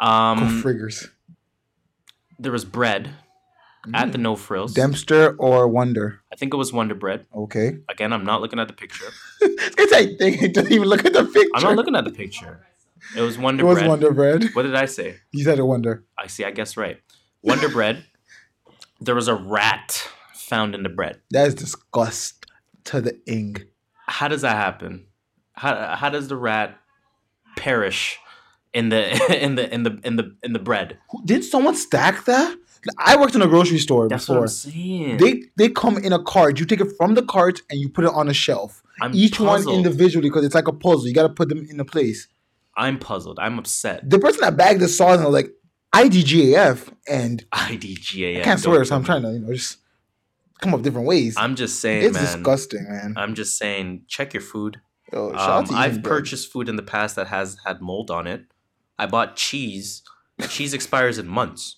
Um, 0.00 0.38
Go 0.38 0.68
friggers. 0.68 1.08
there 2.38 2.52
was 2.52 2.64
bread 2.64 3.10
at 3.92 4.12
the 4.12 4.18
No 4.18 4.34
Frills. 4.34 4.74
Dempster 4.74 5.36
or 5.38 5.68
Wonder. 5.68 6.20
I 6.32 6.36
think 6.36 6.52
it 6.52 6.56
was 6.56 6.72
Wonder 6.72 6.94
Bread. 6.94 7.26
Okay. 7.34 7.78
Again, 7.88 8.12
I'm 8.12 8.24
not 8.24 8.40
looking 8.40 8.58
at 8.58 8.66
the 8.66 8.74
picture. 8.74 9.06
it's 9.40 9.92
like 9.92 10.18
they 10.18 10.48
don't 10.52 10.70
even 10.72 10.88
look 10.88 11.04
at 11.04 11.12
the 11.12 11.24
picture. 11.24 11.50
I'm 11.54 11.62
not 11.62 11.76
looking 11.76 11.94
at 11.94 12.04
the 12.04 12.10
picture. 12.10 12.66
It 13.16 13.20
was 13.20 13.36
Wonder. 13.38 13.62
It 13.64 13.66
was 13.66 13.78
Bread. 13.78 13.88
Wonder 13.88 14.12
Bread. 14.12 14.44
What 14.54 14.62
did 14.62 14.74
I 14.74 14.86
say? 14.86 15.16
You 15.32 15.44
said 15.44 15.58
a 15.58 15.64
Wonder. 15.64 16.04
I 16.18 16.26
see. 16.26 16.44
I 16.44 16.50
guess 16.50 16.76
right. 16.76 16.98
Wonder 17.44 17.68
Bread. 17.68 18.04
There 19.00 19.14
was 19.14 19.28
a 19.28 19.34
rat 19.34 20.08
found 20.34 20.74
in 20.74 20.82
the 20.82 20.88
bread. 20.88 21.20
That 21.30 21.46
is 21.48 21.54
disgust 21.54 22.46
to 22.84 23.00
the 23.02 23.20
ing. 23.26 23.64
How 24.06 24.28
does 24.28 24.40
that 24.42 24.56
happen? 24.56 25.06
How 25.52 25.94
how 25.94 26.08
does 26.08 26.28
the 26.28 26.36
rat 26.36 26.78
perish 27.56 28.18
in 28.72 28.88
the 28.88 29.02
in 29.44 29.56
the 29.56 29.72
in 29.72 29.82
the 29.82 30.00
in 30.04 30.16
the 30.16 30.36
in 30.42 30.52
the 30.54 30.58
bread? 30.58 30.98
Did 31.24 31.44
someone 31.44 31.74
stack 31.76 32.24
that? 32.24 32.56
I 32.98 33.16
worked 33.16 33.34
in 33.34 33.42
a 33.42 33.46
grocery 33.46 33.78
store 33.78 34.08
That's 34.08 34.28
what 34.28 34.34
before. 34.34 34.44
I'm 34.44 34.48
saying. 34.48 35.16
They 35.18 35.42
they 35.56 35.68
come 35.68 35.98
in 35.98 36.12
a 36.12 36.22
cart. 36.22 36.58
You 36.60 36.66
take 36.66 36.80
it 36.80 36.92
from 36.96 37.14
the 37.14 37.22
cart 37.22 37.60
and 37.70 37.78
you 37.78 37.88
put 37.88 38.04
it 38.04 38.10
on 38.12 38.28
a 38.28 38.34
shelf. 38.34 38.82
I'm 39.00 39.14
Each 39.14 39.36
puzzled. 39.38 39.66
one 39.66 39.74
individually 39.74 40.28
because 40.28 40.44
it's 40.44 40.54
like 40.54 40.68
a 40.68 40.72
puzzle. 40.72 41.08
You 41.08 41.14
got 41.14 41.24
to 41.24 41.28
put 41.30 41.48
them 41.48 41.66
in 41.68 41.78
a 41.80 41.84
place. 41.84 42.28
I'm 42.76 42.98
puzzled. 42.98 43.38
I'm 43.38 43.58
upset. 43.58 44.08
The 44.08 44.18
person 44.18 44.40
that 44.42 44.56
bagged 44.56 44.80
the 44.80 44.88
sauce 44.88 45.20
and 45.20 45.32
like 45.32 45.50
IDGAF 45.94 46.92
and 47.08 47.44
IDGA. 47.50 48.40
I 48.40 48.44
can't 48.44 48.60
swear, 48.60 48.84
so 48.84 48.96
I'm 48.96 49.04
trying 49.04 49.22
to 49.22 49.32
you 49.32 49.38
know 49.40 49.52
just 49.52 49.78
come 50.60 50.74
up 50.74 50.82
different 50.82 51.06
ways. 51.06 51.34
I'm 51.36 51.54
just 51.56 51.80
saying, 51.80 52.04
it's 52.04 52.14
man. 52.14 52.22
disgusting, 52.24 52.84
man. 52.88 53.14
I'm 53.16 53.34
just 53.34 53.56
saying. 53.58 54.02
Check 54.08 54.34
your 54.34 54.40
food. 54.42 54.80
Yo, 55.12 55.32
Um, 55.34 55.66
I've 55.72 56.02
purchased 56.02 56.50
food 56.50 56.68
in 56.68 56.76
the 56.76 56.82
past 56.82 57.14
that 57.16 57.28
has 57.28 57.58
had 57.66 57.80
mold 57.80 58.10
on 58.10 58.26
it. 58.26 58.44
I 58.98 59.06
bought 59.06 59.36
cheese. 59.36 60.02
Cheese 60.48 60.74
expires 60.74 61.18
in 61.18 61.28
months. 61.28 61.76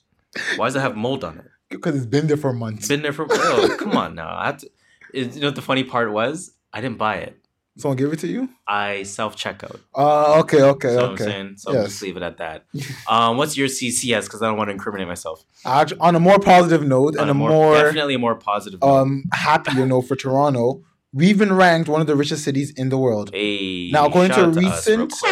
Why 0.56 0.66
does 0.68 0.76
it 0.76 0.80
have 0.80 0.96
mold 0.96 1.24
on 1.24 1.38
it? 1.38 1.44
because 1.68 1.96
it's 1.96 2.06
been 2.06 2.28
there 2.28 2.36
for 2.36 2.50
It's 2.50 2.58
months. 2.60 2.88
been 2.88 3.02
there 3.02 3.12
for. 3.12 3.26
Oh, 3.28 3.76
come 3.78 3.96
on 3.96 4.14
now. 4.14 4.34
I 4.36 4.46
have 4.46 4.58
to, 4.58 4.70
it, 5.12 5.34
you 5.34 5.40
know 5.40 5.48
what 5.48 5.56
the 5.56 5.62
funny 5.62 5.82
part 5.84 6.12
was? 6.12 6.52
I 6.72 6.80
didn't 6.80 6.98
buy 6.98 7.16
it. 7.16 7.36
Someone 7.78 7.96
give 7.98 8.10
it 8.12 8.18
to 8.20 8.26
you? 8.26 8.48
I 8.66 9.02
self 9.02 9.36
checkout. 9.36 9.80
Uh, 9.94 10.40
okay, 10.40 10.62
okay, 10.62 10.88
You 10.90 10.94
know 10.96 11.02
what 11.02 11.08
I'm 11.08 11.12
okay. 11.14 11.24
saying? 11.24 11.54
So 11.58 11.70
I'll 11.70 11.76
Yes. 11.76 11.86
just 11.88 12.02
leave 12.02 12.16
it 12.16 12.22
at 12.22 12.38
that. 12.38 12.64
Um, 13.08 13.36
what's 13.36 13.54
your 13.56 13.68
CCS? 13.68 14.24
Because 14.24 14.40
I 14.42 14.46
don't 14.46 14.56
want 14.56 14.68
to 14.68 14.72
incriminate 14.72 15.06
myself. 15.08 15.44
Actu- 15.64 15.96
on 16.00 16.16
a 16.16 16.20
more 16.20 16.38
positive 16.38 16.82
note 16.86 17.16
On 17.16 17.22
and 17.22 17.30
a 17.30 17.34
more, 17.34 17.74
definitely 17.74 18.14
a 18.14 18.18
more 18.18 18.34
positive. 18.34 18.80
note. 18.80 18.88
um 19.00 19.24
happier 19.32 19.84
note 19.86 20.02
for 20.02 20.16
Toronto, 20.16 20.82
we've 21.12 21.38
been 21.38 21.52
ranked 21.52 21.88
one 21.88 22.00
of 22.00 22.06
the 22.06 22.16
richest 22.16 22.44
cities 22.44 22.70
in 22.76 22.88
the 22.88 22.96
world. 22.98 23.30
hey, 23.34 23.90
now, 23.92 24.06
according 24.06 24.32
to 24.32 24.44
a 24.44 24.48
recent- 24.48 25.12
quick. 25.12 25.30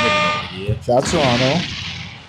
Hey, 0.00 0.58
you 0.58 0.66
have. 0.74 0.84
Shout 0.84 1.04
to 1.04 1.10
Toronto. 1.12 1.60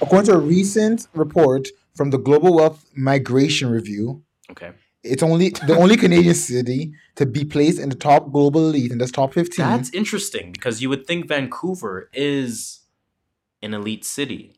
According 0.02 0.26
to 0.28 0.34
a 0.34 0.38
recent 0.40 1.08
report 1.14 1.68
from 1.96 2.10
the 2.12 2.18
Global 2.18 2.54
Wealth 2.56 2.86
Migration 2.96 3.70
Review, 3.72 4.24
Okay, 4.52 4.72
it's 5.04 5.24
only 5.24 5.50
the 5.50 5.76
only 5.78 5.98
Canadian 5.98 6.36
city 6.36 6.94
to 7.16 7.26
be 7.26 7.44
placed 7.46 7.80
in 7.80 7.90
the 7.90 7.96
top 7.96 8.32
global 8.32 8.70
elite, 8.70 8.92
in 8.92 8.98
that's 8.98 9.12
top 9.12 9.34
15. 9.34 9.66
that's 9.66 9.90
interesting 9.94 10.52
because 10.52 10.82
you 10.82 10.90
would 10.90 11.08
think 11.08 11.28
Vancouver 11.28 12.10
is 12.14 12.82
an 13.62 13.74
elite 13.74 14.06
city. 14.06 14.56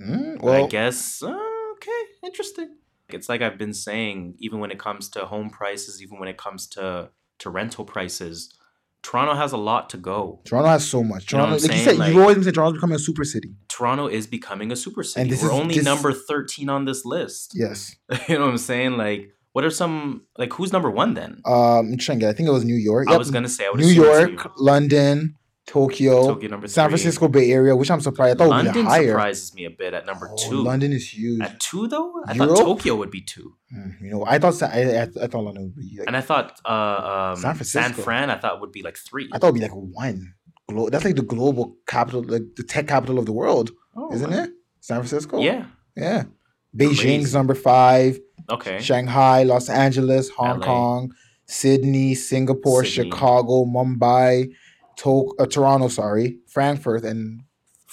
Mm, 0.00 0.40
well, 0.42 0.64
I 0.64 0.68
guess 0.68 1.22
uh, 1.22 1.38
okay, 1.72 1.90
interesting. 2.22 2.76
It's 3.10 3.28
like 3.28 3.40
I've 3.40 3.56
been 3.58 3.72
saying, 3.72 4.34
even 4.38 4.58
when 4.60 4.70
it 4.70 4.78
comes 4.78 5.08
to 5.10 5.24
home 5.24 5.48
prices, 5.50 6.02
even 6.02 6.18
when 6.18 6.28
it 6.28 6.36
comes 6.36 6.66
to 6.68 7.08
to 7.38 7.50
rental 7.50 7.84
prices, 7.84 8.52
Toronto 9.02 9.34
has 9.34 9.52
a 9.52 9.56
lot 9.56 9.88
to 9.90 9.96
go. 9.96 10.40
Toronto 10.44 10.68
has 10.68 10.88
so 10.88 11.02
much. 11.02 11.32
You 11.32 11.38
know 11.38 11.44
Toronto, 11.46 11.62
like 11.66 11.72
you 11.78 11.84
said, 11.84 11.96
Like- 11.96 12.08
you've 12.12 12.20
always 12.20 12.34
been 12.36 12.44
saying 12.44 12.54
Toronto's 12.54 12.78
becoming 12.78 12.96
a 12.96 12.98
super 12.98 13.24
city. 13.24 13.54
Toronto 13.68 14.06
is 14.08 14.26
becoming 14.26 14.70
a 14.72 14.76
super 14.76 15.02
city. 15.02 15.30
this 15.30 15.42
We're 15.42 15.48
is- 15.48 15.54
only 15.54 15.74
this- 15.76 15.84
number 15.84 16.12
thirteen 16.12 16.68
on 16.68 16.84
this 16.84 17.04
list. 17.04 17.52
Yes. 17.54 17.96
you 18.28 18.34
know 18.38 18.44
what 18.44 18.50
I'm 18.50 18.58
saying? 18.58 18.96
Like, 18.98 19.34
what 19.58 19.64
are 19.64 19.70
some 19.82 20.22
like 20.42 20.52
who's 20.52 20.72
number 20.72 20.90
one 21.02 21.10
then? 21.14 21.32
Um, 21.44 21.82
I'm 21.92 21.98
trying 21.98 22.18
to 22.18 22.26
get. 22.26 22.30
I 22.30 22.34
think 22.36 22.48
it 22.48 22.52
was 22.52 22.64
New 22.64 22.76
York. 22.90 23.08
I 23.08 23.12
Yep. 23.12 23.18
was 23.18 23.30
gonna 23.32 23.48
say 23.56 23.66
I 23.66 23.70
would 23.70 23.80
New 23.80 23.88
York, 24.04 24.52
London, 24.72 25.34
Tokyo, 25.66 26.14
Tokyo 26.32 26.48
number 26.48 26.68
San 26.68 26.84
three. 26.84 26.92
Francisco 26.92 27.26
Bay 27.28 27.50
Area, 27.58 27.74
which 27.80 27.90
I'm 27.90 28.00
surprised. 28.00 28.36
I 28.36 28.38
thought 28.38 28.48
would 28.50 28.66
London 28.66 28.74
be 28.74 28.82
higher. 28.82 29.08
surprises 29.08 29.54
me 29.54 29.64
a 29.64 29.70
bit 29.70 29.92
at 29.98 30.06
number 30.06 30.26
Oh, 30.32 30.36
two. 30.48 30.62
London 30.62 30.92
is 30.98 31.04
huge. 31.12 31.42
At 31.42 31.58
two 31.60 31.88
though, 31.88 32.10
I 32.26 32.34
Europe? 32.34 32.56
thought 32.56 32.64
Tokyo 32.64 32.94
would 33.00 33.10
be 33.10 33.20
two, 33.20 33.48
Hmm, 33.72 33.90
you 34.04 34.10
know, 34.12 34.24
I 34.24 34.38
thought 34.38 34.62
I, 34.62 34.66
I, 35.02 35.02
I 35.24 35.26
thought 35.30 35.44
London 35.48 35.62
would 35.64 35.76
be 35.76 35.96
like. 35.98 36.06
and 36.08 36.16
I 36.16 36.20
thought 36.28 36.46
uh, 36.64 37.32
um, 37.34 37.36
San 37.42 37.56
San 37.64 37.92
Fran 38.04 38.30
I 38.30 38.38
thought 38.38 38.60
would 38.62 38.72
be 38.72 38.82
like 38.88 38.96
three. 38.96 39.28
I 39.32 39.38
thought 39.38 39.48
it'd 39.48 39.60
be 39.62 39.66
like 39.68 39.74
one. 40.04 40.18
Glo- 40.70 40.88
that's 40.90 41.04
like 41.04 41.16
the 41.16 41.22
global 41.36 41.76
capital, 41.86 42.22
like 42.22 42.46
the 42.56 42.62
tech 42.62 42.86
capital 42.94 43.18
of 43.18 43.26
the 43.26 43.32
world, 43.32 43.70
Oh, 43.96 44.12
isn't 44.14 44.32
it? 44.32 44.50
San 44.80 44.98
Francisco. 45.00 45.40
Yeah. 45.40 45.64
yeah. 45.96 46.24
Beijing's 46.78 47.34
number 47.34 47.54
five. 47.54 48.18
Okay. 48.50 48.78
Shanghai, 48.80 49.42
Los 49.42 49.68
Angeles, 49.68 50.30
Hong 50.30 50.60
LA. 50.60 50.66
Kong, 50.66 51.12
Sydney, 51.46 52.14
Singapore, 52.14 52.84
Sydney. 52.84 53.10
Chicago, 53.10 53.64
Mumbai, 53.64 54.52
to- 54.96 55.34
uh, 55.38 55.46
Toronto, 55.46 55.88
sorry, 55.88 56.38
Frankfurt, 56.48 57.04
and 57.04 57.42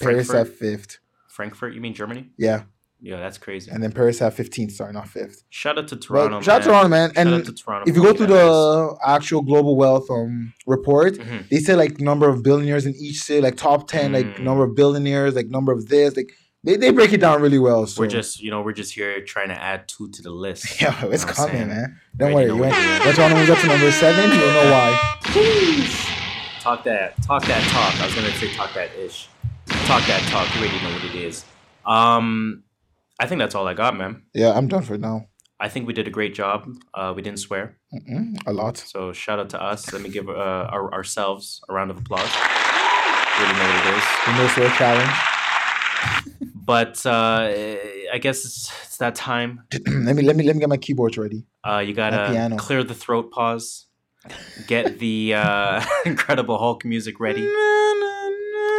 Paris 0.00 0.28
Frankfurt? 0.28 0.52
at 0.52 0.58
fifth. 0.58 0.98
Frankfurt, 1.28 1.74
you 1.74 1.80
mean 1.80 1.92
Germany? 1.94 2.30
Yeah, 2.38 2.62
Yeah, 3.00 3.20
that's 3.20 3.36
crazy. 3.38 3.70
and 3.70 3.82
then 3.82 3.92
Paris 3.92 4.22
at 4.22 4.34
15th, 4.34 4.72
sorry, 4.72 4.92
not 4.94 5.08
fifth. 5.08 5.42
Shout 5.50 5.76
out 5.78 5.88
to 5.88 5.96
But 5.96 6.02
Toronto. 6.02 6.40
shout 6.40 6.56
out 6.56 6.62
to 6.62 6.68
Toronto, 6.68 6.88
man. 6.88 7.08
Shout 7.14 7.26
out 7.26 7.32
And 7.34 7.44
to 7.44 7.52
Toronto. 7.52 7.90
if 7.90 7.96
you 7.96 8.02
go 8.02 8.12
through 8.14 8.26
the 8.28 8.96
actual 9.06 9.42
global 9.42 9.76
wealth 9.76 10.10
um 10.10 10.54
report. 10.66 11.14
Mhm. 11.18 11.48
they 11.50 11.58
say 11.58 11.74
like 11.74 12.00
number 12.00 12.28
of 12.28 12.42
billionaires 12.42 12.86
in 12.86 12.94
each 12.96 13.20
city, 13.22 13.40
like 13.42 13.56
top 13.56 13.86
10, 13.88 14.12
like 14.12 14.26
Mm. 14.26 14.44
number 14.44 14.64
of 14.64 14.74
billionaires, 14.74 15.34
like 15.34 15.48
number 15.48 15.72
of 15.72 15.88
this, 15.88 16.16
like 16.16 16.30
they, 16.66 16.76
they 16.76 16.90
break 16.90 17.12
it 17.14 17.20
down 17.20 17.40
really 17.40 17.58
well. 17.58 17.86
So 17.86 18.02
we're 18.02 18.08
just 18.08 18.40
you 18.40 18.50
know 18.50 18.60
we're 18.60 18.72
just 18.74 18.92
here 18.94 19.22
trying 19.24 19.48
to 19.48 19.54
add 19.60 19.88
two 19.88 20.10
to 20.10 20.20
the 20.22 20.30
list. 20.30 20.80
yeah, 20.82 20.92
it's 21.06 21.22
You 21.22 21.28
know 21.28 21.32
coming, 21.34 21.52
saying? 21.54 21.68
man. 21.68 22.00
Don't 22.16 22.32
Already 22.32 22.34
worry. 22.34 22.46
know 22.50 22.54
You 22.56 22.60
what 22.60 22.70
went, 22.72 22.84
it 22.84 22.90
is. 23.00 23.04
that's 23.04 23.18
why 23.18 23.32
when 23.32 23.40
we 23.40 23.46
got 23.46 23.60
to 23.62 23.66
number 23.68 23.92
seven, 23.92 24.30
you'll 24.30 24.52
know 24.52 24.70
why. 24.72 24.90
Talk 26.60 26.82
that, 26.84 27.22
talk 27.22 27.44
that 27.46 27.62
talk. 27.70 27.94
I 28.02 28.06
was 28.06 28.14
gonna 28.14 28.30
say 28.32 28.52
talk 28.54 28.74
that 28.74 28.90
ish. 28.98 29.28
Talk 29.86 30.04
that 30.06 30.20
talk. 30.30 30.52
You 30.54 30.60
already 30.62 30.84
know 30.84 30.92
what 30.92 31.04
it 31.04 31.14
is. 31.14 31.44
Um, 31.84 32.64
I 33.20 33.26
think 33.26 33.38
that's 33.38 33.54
all 33.54 33.66
I 33.68 33.74
got, 33.74 33.96
man. 33.96 34.22
Yeah, 34.34 34.52
I'm 34.52 34.66
done 34.68 34.82
for 34.82 34.98
now. 34.98 35.26
I 35.60 35.68
think 35.68 35.86
we 35.86 35.92
did 35.94 36.06
a 36.06 36.10
great 36.10 36.34
job. 36.34 36.68
Uh, 36.92 37.12
we 37.16 37.22
didn't 37.22 37.38
swear, 37.38 37.78
Mm-mm, 37.94 38.36
a 38.46 38.52
lot. 38.52 38.76
so 38.76 39.12
shout 39.12 39.38
out 39.38 39.48
to 39.50 39.62
us. 39.62 39.90
Let 39.92 40.02
me 40.02 40.10
give 40.10 40.28
uh, 40.28 40.32
our, 40.70 40.92
ourselves 40.92 41.60
a 41.68 41.72
round 41.72 41.90
of 41.90 41.96
applause. 41.98 42.28
Really 43.38 43.52
know 43.54 43.68
what 43.68 43.86
it 43.86 43.96
is. 43.96 44.04
The 44.26 44.36
no 44.36 44.48
swear 44.48 44.70
challenge. 44.76 45.35
But 46.54 47.04
uh, 47.06 47.48
I 48.12 48.18
guess 48.20 48.44
it's, 48.44 48.72
it's 48.84 48.96
that 48.96 49.14
time. 49.14 49.62
let 49.86 50.16
me 50.16 50.22
let 50.22 50.36
me 50.36 50.44
let 50.44 50.56
me 50.56 50.60
get 50.60 50.68
my 50.68 50.76
keyboards 50.76 51.16
ready. 51.16 51.46
Uh, 51.64 51.78
you 51.78 51.94
gotta 51.94 52.32
piano. 52.32 52.56
clear 52.56 52.82
the 52.82 52.94
throat 52.94 53.30
pause. 53.30 53.86
Get 54.66 54.98
the 54.98 55.34
uh, 55.34 55.84
Incredible 56.04 56.58
Hulk 56.58 56.84
music 56.84 57.20
ready. 57.20 57.42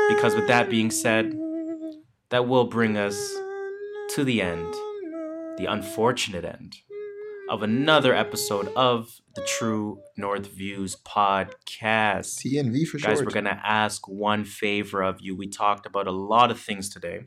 Because 0.09 0.35
with 0.35 0.47
that 0.47 0.69
being 0.69 0.91
said, 0.91 1.33
that 2.29 2.47
will 2.47 2.65
bring 2.65 2.97
us 2.97 3.15
to 4.11 4.23
the 4.25 4.41
end, 4.41 4.73
the 5.57 5.67
unfortunate 5.69 6.43
end 6.43 6.75
of 7.49 7.63
another 7.63 8.13
episode 8.13 8.67
of 8.75 9.19
the 9.35 9.41
True 9.43 9.99
North 10.17 10.47
Views 10.47 10.95
podcast. 10.95 12.39
TNV 12.45 12.85
for 12.87 12.99
sure. 12.99 13.09
Guys, 13.09 13.17
short. 13.19 13.25
we're 13.27 13.33
gonna 13.33 13.61
ask 13.63 14.07
one 14.07 14.43
favor 14.43 15.01
of 15.01 15.21
you. 15.21 15.35
We 15.35 15.47
talked 15.47 15.85
about 15.85 16.07
a 16.07 16.11
lot 16.11 16.51
of 16.51 16.59
things 16.59 16.89
today. 16.89 17.21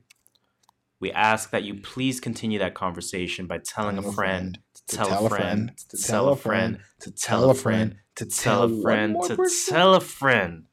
We 1.01 1.11
ask 1.13 1.51
that 1.51 1.63
you 1.63 1.81
please 1.81 2.21
continue 2.21 2.59
that 2.59 2.75
conversation 2.75 3.47
by 3.47 3.59
telling 3.65 3.97
a 3.97 4.13
friend, 4.13 4.59
to 4.89 4.97
tell 4.97 5.27
a 5.27 5.29
friend, 5.31 5.73
to 5.89 5.97
tell 5.97 6.29
a 6.29 6.37
friend, 6.37 6.79
to 7.01 7.11
tell 7.11 7.49
a 7.51 7.55
friend, 7.55 7.97
to 8.17 8.27
tell 8.27 8.63
a 8.65 8.83
friend, 8.83 9.17
to 9.27 9.37
tell 9.69 9.95
a 9.95 10.01
friend. 10.01 10.65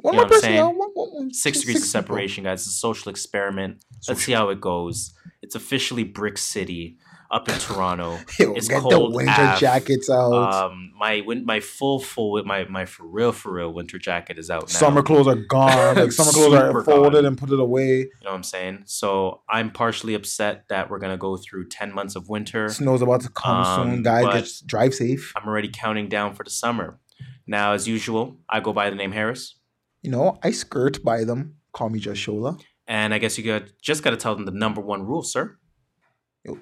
One 0.00 0.14
you 0.14 0.20
know 0.20 0.22
more 0.22 0.24
what 0.24 0.24
I'm 0.24 0.28
person. 0.28 0.42
saying? 0.42 0.64
One- 0.64 0.90
one- 0.94 1.08
one- 1.10 1.32
Six 1.34 1.60
degrees 1.60 1.76
of 1.76 1.82
people. 1.82 1.90
separation, 1.90 2.44
guys. 2.44 2.60
It's 2.60 2.68
a 2.68 2.78
social 2.78 3.10
experiment. 3.10 3.84
Let's 4.08 4.22
see 4.24 4.32
how 4.32 4.48
it 4.50 4.60
goes. 4.60 5.12
It's 5.42 5.54
officially 5.56 6.04
Brick 6.04 6.38
City 6.38 6.98
up 7.30 7.48
in 7.48 7.54
Toronto. 7.58 8.18
Yo, 8.38 8.54
It's 8.54 8.68
get 8.68 8.82
the 8.88 8.98
winter 9.00 9.30
AF. 9.36 9.58
jackets 9.60 10.08
out. 10.08 10.32
Um, 10.32 10.92
my 10.98 11.22
win- 11.26 11.44
my 11.44 11.60
full 11.60 11.98
full 12.00 12.42
my 12.44 12.64
my 12.64 12.86
for 12.86 13.06
real 13.06 13.32
for 13.32 13.52
real 13.52 13.72
winter 13.72 13.98
jacket 13.98 14.38
is 14.38 14.50
out 14.50 14.62
now. 14.62 14.66
summer 14.66 15.02
clothes 15.02 15.26
are 15.26 15.34
gone. 15.34 15.96
Like 15.96 16.12
summer 16.12 16.32
clothes 16.32 16.54
are 16.54 16.82
folded 16.84 17.12
gone. 17.12 17.26
and 17.26 17.36
put 17.38 17.50
it 17.50 17.60
away. 17.60 17.98
You 17.98 18.10
know 18.24 18.30
what 18.30 18.36
I'm 18.36 18.42
saying? 18.42 18.82
So 18.86 19.42
I'm 19.48 19.70
partially 19.70 20.14
upset 20.14 20.64
that 20.70 20.88
we're 20.90 20.98
gonna 20.98 21.18
go 21.18 21.36
through 21.36 21.68
ten 21.68 21.92
months 21.94 22.16
of 22.16 22.28
winter. 22.28 22.68
Snow's 22.70 23.02
about 23.02 23.20
to 23.22 23.28
come 23.28 23.56
Um, 23.58 23.90
soon, 23.90 24.02
guys. 24.02 24.40
Just 24.40 24.66
drive 24.66 24.94
safe. 24.94 25.32
I'm 25.36 25.46
already 25.46 25.68
counting 25.72 26.08
down 26.08 26.34
for 26.34 26.44
the 26.44 26.50
summer. 26.50 26.98
Now, 27.46 27.72
as 27.72 27.86
usual, 27.88 28.38
I 28.48 28.60
go 28.60 28.72
by 28.72 28.90
the 28.90 28.96
name 28.96 29.12
Harris, 29.12 29.56
You 30.02 30.10
know, 30.10 30.38
I 30.42 30.50
skirt 30.50 31.02
by 31.02 31.24
them. 31.24 31.56
Call 31.72 31.88
me 31.90 31.98
just 31.98 32.20
Shola. 32.26 32.60
and 32.86 33.12
I 33.14 33.18
guess 33.18 33.36
you 33.38 33.44
got 33.44 33.64
just 33.82 34.02
got 34.02 34.10
to 34.10 34.16
tell 34.16 34.34
them 34.34 34.44
the 34.46 34.50
number 34.52 34.80
one 34.80 35.02
rule, 35.02 35.22
sir. 35.22 35.58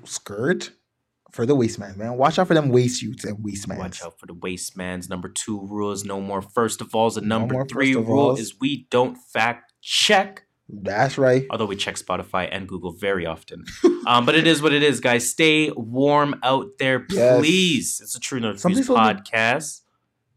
Skirt 0.05 0.71
for 1.33 1.45
the 1.47 1.55
waist 1.55 1.79
man. 1.79 2.17
Watch 2.17 2.39
out 2.39 2.49
for 2.49 2.55
them 2.55 2.71
waist 2.71 3.01
suits 3.01 3.25
and 3.25 3.43
waist 3.45 3.69
man. 3.69 3.79
Watch 3.79 4.03
out 4.03 4.19
for 4.19 4.27
the 4.27 4.35
wasteman's 4.35 5.09
number 5.09 5.29
two 5.29 5.61
rule 5.61 5.93
is 5.93 6.05
no 6.05 6.21
more 6.21 6.41
first 6.41 6.81
of 6.81 6.95
alls. 6.95 7.17
And 7.17 7.29
number 7.29 7.53
more 7.55 7.67
three 7.67 7.95
rule 7.95 8.29
alls. 8.31 8.41
is 8.41 8.55
we 8.61 8.87
don't 8.91 9.17
fact 9.17 9.73
check. 9.83 10.45
That's 10.69 11.17
right. 11.19 11.47
Although 11.51 11.67
we 11.67 11.77
check 11.77 11.95
Spotify 11.97 12.49
and 12.51 12.67
Google 12.67 12.93
very 12.93 13.25
often. 13.27 13.65
um, 14.07 14.27
but 14.27 14.35
it 14.35 14.47
is 14.47 14.61
what 14.63 14.73
it 14.73 14.83
is, 14.83 14.99
guys. 15.01 15.29
Stay 15.29 15.71
warm 15.77 16.41
out 16.43 16.67
there, 16.79 17.07
Yes. 17.11 17.39
please. 17.39 18.01
It's 18.03 18.17
a 18.17 18.21
True 18.21 18.41
North 18.41 18.59
Something's 18.59 18.87
Views 18.87 18.97
supposed 18.99 19.25
podcast. 19.25 19.83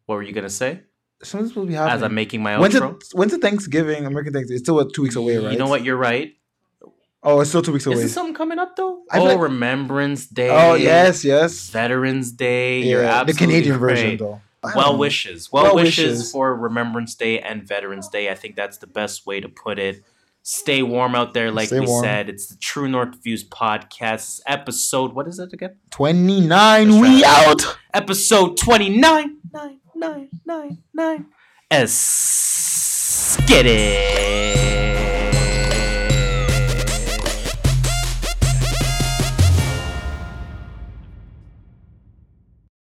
What 0.05 0.15
were 0.15 0.23
you 0.23 0.33
gonna 0.33 0.49
say? 0.49 0.81
Something's 1.23 1.51
supposed 1.51 1.67
to 1.67 1.71
be 1.71 1.75
happening. 1.75 1.95
As 1.95 2.03
I'm 2.03 2.13
making 2.13 2.43
my 2.43 2.57
when's 2.59 2.75
outro. 2.75 2.95
it, 3.01 3.07
when's 3.13 3.31
the 3.31 3.39
Thanksgiving? 3.39 4.05
American 4.05 4.33
Thanksgiving. 4.33 4.55
It's 4.55 4.63
still 4.63 4.75
what, 4.75 4.93
two 4.93 5.01
weeks 5.01 5.15
away, 5.15 5.37
right? 5.37 5.51
You 5.51 5.57
know 5.57 5.67
what? 5.67 5.83
You're 5.83 5.97
right. 5.97 6.33
Oh, 7.21 7.41
it's 7.41 7.49
still 7.49 7.61
two 7.61 7.73
weeks 7.73 7.85
away. 7.85 7.93
Is 7.95 7.99
away. 7.99 8.05
there 8.07 8.13
something 8.13 8.33
coming 8.33 8.59
up 8.59 8.75
though? 8.75 9.01
I 9.11 9.19
oh, 9.19 9.23
like- 9.25 9.39
Remembrance 9.39 10.25
Day. 10.25 10.49
Oh 10.49 10.75
yes, 10.75 11.23
yes. 11.25 11.69
Veterans 11.69 12.31
Day. 12.31 12.81
You're 12.81 13.01
Yeah, 13.03 13.23
the 13.23 13.31
absolutely 13.31 13.45
Canadian 13.45 13.77
version 13.77 14.17
though. 14.17 14.41
Well 14.75 14.93
know. 14.93 14.97
wishes. 14.99 15.51
Well, 15.51 15.63
Well 15.63 15.75
wishes, 15.75 16.17
wishes. 16.17 16.31
for 16.31 16.55
Remembrance 16.55 17.15
Day 17.15 17.39
and 17.39 17.63
Veterans 17.67 18.07
Day. 18.09 18.29
I 18.29 18.35
think 18.35 18.55
that's 18.55 18.77
the 18.77 18.87
best 18.87 19.25
way 19.25 19.39
to 19.39 19.47
put 19.49 19.79
it. 19.79 20.03
Stay 20.43 20.81
warm 20.83 21.15
out 21.15 21.33
there, 21.33 21.51
like 21.51 21.67
Stay 21.67 21.81
we 21.81 21.85
warm. 21.85 22.03
said. 22.03 22.29
It's 22.29 22.47
the 22.47 22.55
True 22.57 22.87
North 22.87 23.21
Views 23.23 23.43
podcast 23.47 24.39
episode. 24.47 25.13
What 25.13 25.27
is 25.27 25.39
it 25.39 25.51
again? 25.53 25.75
Twenty 25.91 26.39
nine. 26.41 26.99
We 26.99 27.23
right. 27.23 27.47
out. 27.49 27.77
Episode 27.93 28.57
29. 28.57 29.37
Nine, 29.51 29.79
nine, 29.95 30.29
nine, 30.45 30.77
nine. 30.93 31.25
Es- 31.69 33.37
get 33.47 33.65
it. 33.65 34.98